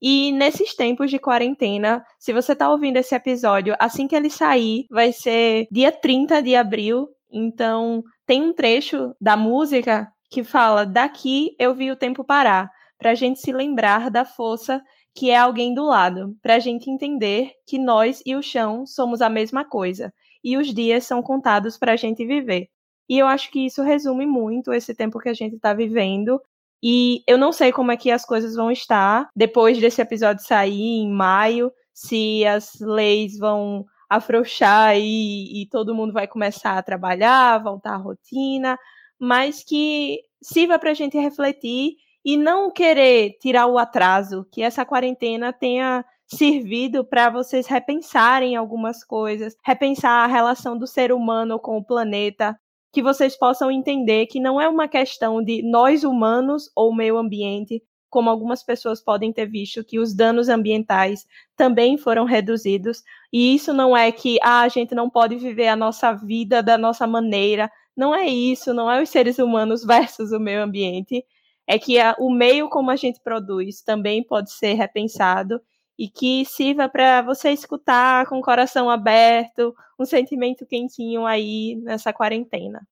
E 0.00 0.32
nesses 0.32 0.74
tempos 0.74 1.10
de 1.10 1.18
quarentena, 1.18 2.04
se 2.18 2.32
você 2.32 2.52
está 2.54 2.70
ouvindo 2.70 2.96
esse 2.96 3.14
episódio, 3.14 3.76
assim 3.78 4.08
que 4.08 4.16
ele 4.16 4.30
sair, 4.30 4.86
vai 4.90 5.12
ser 5.12 5.66
dia 5.70 5.92
30 5.92 6.42
de 6.42 6.56
abril. 6.56 7.08
Então, 7.30 8.02
tem 8.26 8.42
um 8.42 8.52
trecho 8.52 9.14
da 9.20 9.36
música 9.36 10.08
que 10.30 10.42
fala: 10.42 10.84
Daqui 10.84 11.54
eu 11.58 11.74
vi 11.74 11.90
o 11.90 11.96
tempo 11.96 12.24
parar, 12.24 12.68
para 12.98 13.12
a 13.12 13.14
gente 13.14 13.40
se 13.40 13.52
lembrar 13.52 14.10
da 14.10 14.24
força 14.24 14.82
que 15.14 15.30
é 15.30 15.36
alguém 15.36 15.74
do 15.74 15.84
lado, 15.84 16.34
para 16.42 16.54
a 16.56 16.58
gente 16.58 16.90
entender 16.90 17.52
que 17.66 17.78
nós 17.78 18.22
e 18.24 18.34
o 18.34 18.42
chão 18.42 18.86
somos 18.86 19.20
a 19.20 19.28
mesma 19.28 19.64
coisa 19.64 20.12
e 20.42 20.56
os 20.56 20.72
dias 20.74 21.04
são 21.04 21.22
contados 21.22 21.78
para 21.78 21.92
a 21.92 21.96
gente 21.96 22.26
viver. 22.26 22.68
E 23.08 23.18
eu 23.18 23.26
acho 23.26 23.50
que 23.50 23.66
isso 23.66 23.82
resume 23.82 24.26
muito 24.26 24.72
esse 24.72 24.94
tempo 24.94 25.18
que 25.18 25.28
a 25.28 25.34
gente 25.34 25.56
está 25.56 25.74
vivendo. 25.74 26.40
E 26.82 27.22
eu 27.26 27.38
não 27.38 27.52
sei 27.52 27.72
como 27.72 27.92
é 27.92 27.96
que 27.96 28.10
as 28.10 28.24
coisas 28.24 28.54
vão 28.54 28.70
estar 28.70 29.28
depois 29.36 29.78
desse 29.78 30.00
episódio 30.00 30.44
sair 30.44 31.02
em 31.02 31.10
maio, 31.10 31.72
se 31.92 32.44
as 32.46 32.80
leis 32.80 33.38
vão 33.38 33.84
afrouxar 34.10 34.96
e, 34.96 35.62
e 35.62 35.66
todo 35.68 35.94
mundo 35.94 36.12
vai 36.12 36.26
começar 36.26 36.76
a 36.76 36.82
trabalhar, 36.82 37.62
voltar 37.62 37.94
à 37.94 37.96
rotina, 37.96 38.78
mas 39.18 39.62
que 39.62 40.20
sirva 40.42 40.78
para 40.78 40.90
a 40.90 40.94
gente 40.94 41.16
refletir 41.18 41.96
e 42.24 42.36
não 42.36 42.70
querer 42.70 43.36
tirar 43.40 43.66
o 43.66 43.78
atraso, 43.78 44.46
que 44.50 44.62
essa 44.62 44.84
quarentena 44.84 45.52
tenha 45.52 46.04
servido 46.26 47.04
para 47.04 47.30
vocês 47.30 47.66
repensarem 47.66 48.56
algumas 48.56 49.04
coisas, 49.04 49.56
repensar 49.64 50.24
a 50.24 50.26
relação 50.26 50.78
do 50.78 50.86
ser 50.86 51.12
humano 51.12 51.58
com 51.58 51.76
o 51.76 51.84
planeta, 51.84 52.58
que 52.92 53.02
vocês 53.02 53.36
possam 53.36 53.70
entender 53.70 54.26
que 54.26 54.38
não 54.38 54.60
é 54.60 54.68
uma 54.68 54.86
questão 54.86 55.42
de 55.42 55.62
nós 55.62 56.04
humanos 56.04 56.70
ou 56.76 56.94
meio 56.94 57.16
ambiente, 57.16 57.82
como 58.10 58.28
algumas 58.28 58.62
pessoas 58.62 59.02
podem 59.02 59.32
ter 59.32 59.46
visto 59.46 59.82
que 59.82 59.98
os 59.98 60.14
danos 60.14 60.50
ambientais 60.50 61.26
também 61.56 61.96
foram 61.96 62.26
reduzidos, 62.26 63.02
e 63.32 63.54
isso 63.54 63.72
não 63.72 63.96
é 63.96 64.12
que 64.12 64.38
ah, 64.42 64.60
a 64.60 64.68
gente 64.68 64.94
não 64.94 65.08
pode 65.08 65.36
viver 65.36 65.68
a 65.68 65.76
nossa 65.76 66.12
vida 66.12 66.62
da 66.62 66.76
nossa 66.76 67.06
maneira, 67.06 67.72
não 67.96 68.14
é 68.14 68.26
isso, 68.26 68.74
não 68.74 68.90
é 68.90 69.02
os 69.02 69.08
seres 69.08 69.38
humanos 69.38 69.82
versus 69.86 70.30
o 70.30 70.38
meio 70.38 70.62
ambiente, 70.62 71.24
é 71.66 71.78
que 71.78 71.98
a, 71.98 72.14
o 72.18 72.30
meio 72.30 72.68
como 72.68 72.90
a 72.90 72.96
gente 72.96 73.18
produz 73.22 73.80
também 73.80 74.22
pode 74.22 74.52
ser 74.52 74.74
repensado 74.74 75.58
e 75.98 76.08
que 76.08 76.44
sirva 76.44 76.88
para 76.88 77.22
você 77.22 77.50
escutar 77.50 78.26
com 78.26 78.38
o 78.38 78.42
coração 78.42 78.90
aberto, 78.90 79.74
um 79.98 80.04
sentimento 80.04 80.66
quentinho 80.66 81.26
aí 81.26 81.76
nessa 81.82 82.12
quarentena. 82.12 82.86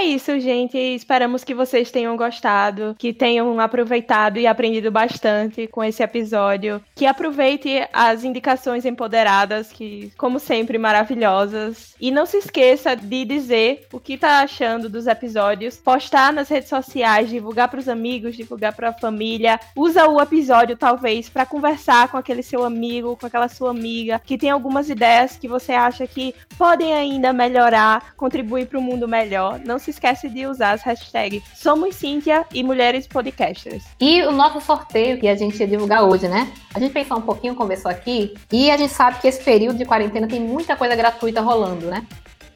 É 0.00 0.04
isso, 0.04 0.40
gente. 0.40 0.78
Esperamos 0.78 1.44
que 1.44 1.54
vocês 1.54 1.90
tenham 1.90 2.16
gostado, 2.16 2.96
que 2.98 3.12
tenham 3.12 3.60
aproveitado 3.60 4.38
e 4.38 4.46
aprendido 4.46 4.90
bastante 4.90 5.66
com 5.66 5.84
esse 5.84 6.02
episódio. 6.02 6.80
Que 6.94 7.04
aproveite 7.04 7.86
as 7.92 8.24
indicações 8.24 8.86
empoderadas, 8.86 9.70
que, 9.70 10.10
como 10.16 10.40
sempre, 10.40 10.78
maravilhosas. 10.78 11.94
E 12.00 12.10
não 12.10 12.24
se 12.24 12.38
esqueça 12.38 12.96
de 12.96 13.26
dizer 13.26 13.88
o 13.92 14.00
que 14.00 14.16
tá 14.16 14.40
achando 14.40 14.88
dos 14.88 15.06
episódios, 15.06 15.76
postar 15.76 16.32
nas 16.32 16.48
redes 16.48 16.70
sociais, 16.70 17.28
divulgar 17.28 17.68
para 17.68 17.80
os 17.80 17.88
amigos, 17.88 18.34
divulgar 18.34 18.74
para 18.74 18.88
a 18.88 18.98
família. 18.98 19.60
Usa 19.76 20.08
o 20.08 20.18
episódio, 20.18 20.78
talvez, 20.78 21.28
para 21.28 21.44
conversar 21.44 22.08
com 22.08 22.16
aquele 22.16 22.42
seu 22.42 22.64
amigo, 22.64 23.18
com 23.20 23.26
aquela 23.26 23.48
sua 23.48 23.70
amiga, 23.70 24.18
que 24.24 24.38
tem 24.38 24.48
algumas 24.48 24.88
ideias 24.88 25.36
que 25.36 25.46
você 25.46 25.72
acha 25.72 26.06
que 26.06 26.34
podem 26.56 26.94
ainda 26.94 27.34
melhorar, 27.34 28.14
contribuir 28.16 28.66
para 28.66 28.78
o 28.78 28.82
mundo 28.82 29.06
melhor. 29.06 29.60
Não 29.62 29.78
se 29.90 29.96
esquece 29.96 30.28
de 30.28 30.46
usar 30.46 30.72
as 30.72 30.82
hashtags 30.82 31.42
Somos 31.54 31.96
Cíntia 31.96 32.46
e 32.52 32.62
Mulheres 32.62 33.06
Podcasters. 33.06 33.84
E 34.00 34.22
o 34.22 34.32
nosso 34.32 34.60
sorteio 34.60 35.18
que 35.18 35.26
a 35.26 35.34
gente 35.34 35.58
ia 35.58 35.66
divulgar 35.66 36.04
hoje, 36.04 36.28
né? 36.28 36.52
A 36.74 36.78
gente 36.78 36.92
pensou 36.92 37.18
um 37.18 37.22
pouquinho, 37.22 37.54
conversou 37.54 37.90
aqui, 37.90 38.34
e 38.52 38.70
a 38.70 38.76
gente 38.76 38.92
sabe 38.92 39.20
que 39.20 39.28
esse 39.28 39.42
período 39.42 39.78
de 39.78 39.84
quarentena 39.84 40.26
tem 40.26 40.40
muita 40.40 40.76
coisa 40.76 40.94
gratuita 40.94 41.40
rolando, 41.40 41.86
né? 41.86 42.06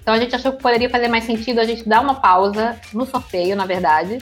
Então 0.00 0.14
a 0.14 0.18
gente 0.18 0.34
achou 0.34 0.52
que 0.52 0.62
poderia 0.62 0.88
fazer 0.88 1.08
mais 1.08 1.24
sentido 1.24 1.60
a 1.60 1.64
gente 1.64 1.88
dar 1.88 2.00
uma 2.00 2.14
pausa 2.14 2.78
no 2.92 3.06
sorteio, 3.06 3.56
na 3.56 3.66
verdade, 3.66 4.18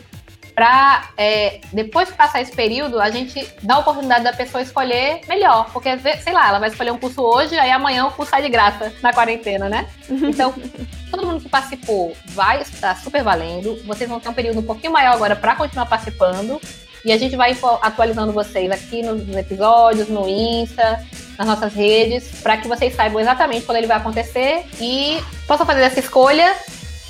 para 0.55 1.09
é, 1.17 1.61
depois 1.73 2.11
que 2.11 2.17
passar 2.17 2.41
esse 2.41 2.53
período, 2.55 3.01
a 3.01 3.11
gente 3.11 3.47
dá 3.63 3.77
a 3.77 3.79
oportunidade 3.79 4.25
da 4.25 4.33
pessoa 4.33 4.63
escolher 4.63 5.23
melhor. 5.27 5.71
Porque, 5.73 5.89
sei 5.99 6.33
lá, 6.33 6.49
ela 6.49 6.59
vai 6.59 6.69
escolher 6.69 6.93
um 6.93 6.99
curso 6.99 7.23
hoje, 7.23 7.59
aí 7.59 7.71
amanhã 7.71 8.07
o 8.07 8.13
curso 8.13 8.31
sai 8.31 8.43
de 8.43 8.49
graça 8.49 8.93
na 9.03 9.13
quarentena, 9.13 9.69
né? 9.69 9.89
Então, 10.09 10.55
todo 11.13 11.27
mundo 11.27 11.43
que 11.43 11.49
participou 11.49 12.17
vai 12.29 12.63
estar 12.63 12.97
super 12.97 13.23
valendo. 13.23 13.81
Vocês 13.85 14.09
vão 14.09 14.19
ter 14.19 14.31
um 14.31 14.33
período 14.35 14.61
um 14.61 14.65
pouquinho 14.65 14.93
maior 14.93 15.15
agora 15.15 15.37
para 15.37 15.55
continuar 15.55 15.87
participando. 15.87 16.61
E 17.05 17.13
a 17.13 17.19
gente 17.19 17.37
vai 17.37 17.57
atualizando 17.83 18.33
vocês 18.33 18.71
aqui 18.71 19.03
nos 19.03 19.29
episódios, 19.37 20.09
no 20.09 20.29
Insta, 20.29 21.05
nas 21.37 21.47
nossas 21.47 21.75
redes, 21.75 22.41
para 22.41 22.57
que 22.57 22.69
vocês 22.69 22.95
saibam 22.95 23.21
exatamente 23.21 23.67
quando 23.67 23.79
ele 23.79 23.87
vai 23.87 23.97
acontecer 23.97 24.65
e 24.81 25.23
possam 25.47 25.67
fazer 25.67 25.83
essa 25.83 26.01
escolha 26.01 26.57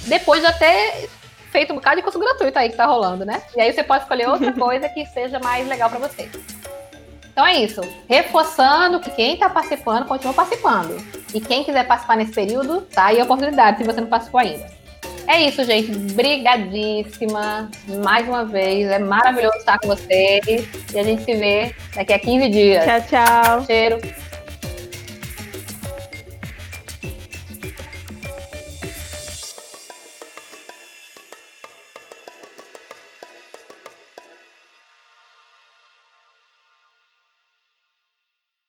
depois 0.06 0.40
de 0.40 0.46
até 0.46 1.06
feito 1.50 1.72
um 1.72 1.76
bocado 1.76 1.96
de 1.96 2.02
curso 2.02 2.18
gratuito 2.18 2.58
aí 2.58 2.70
que 2.70 2.76
tá 2.76 2.86
rolando, 2.86 3.24
né? 3.26 3.42
E 3.54 3.60
aí 3.60 3.72
você 3.72 3.84
pode 3.84 4.04
escolher 4.04 4.28
outra 4.28 4.50
coisa 4.58 4.88
que 4.88 5.04
seja 5.06 5.38
mais 5.38 5.68
legal 5.68 5.90
para 5.90 5.98
você. 5.98 6.30
Então 7.32 7.46
é 7.46 7.56
isso. 7.56 7.80
Reforçando 8.08 9.00
que 9.00 9.10
quem 9.10 9.34
está 9.34 9.48
participando, 9.48 10.06
continua 10.06 10.34
participando. 10.34 11.02
E 11.34 11.40
quem 11.40 11.64
quiser 11.64 11.86
participar 11.86 12.16
nesse 12.16 12.32
período, 12.32 12.82
tá 12.82 13.06
aí 13.06 13.20
a 13.20 13.24
oportunidade, 13.24 13.78
se 13.78 13.84
você 13.84 14.00
não 14.00 14.08
participou 14.08 14.40
ainda. 14.40 14.82
É 15.26 15.40
isso, 15.40 15.64
gente. 15.64 15.90
Brigadíssima. 16.12 17.70
Mais 18.04 18.28
uma 18.28 18.44
vez. 18.44 18.90
É 18.90 18.98
maravilhoso 18.98 19.56
estar 19.56 19.78
com 19.78 19.88
vocês. 19.88 20.44
E 20.92 20.98
a 20.98 21.02
gente 21.02 21.24
se 21.24 21.34
vê 21.34 21.74
daqui 21.94 22.12
a 22.12 22.18
15 22.18 22.48
dias. 22.48 22.84
Tchau, 22.84 23.00
tchau. 23.08 23.64
Cheiro. 23.64 23.98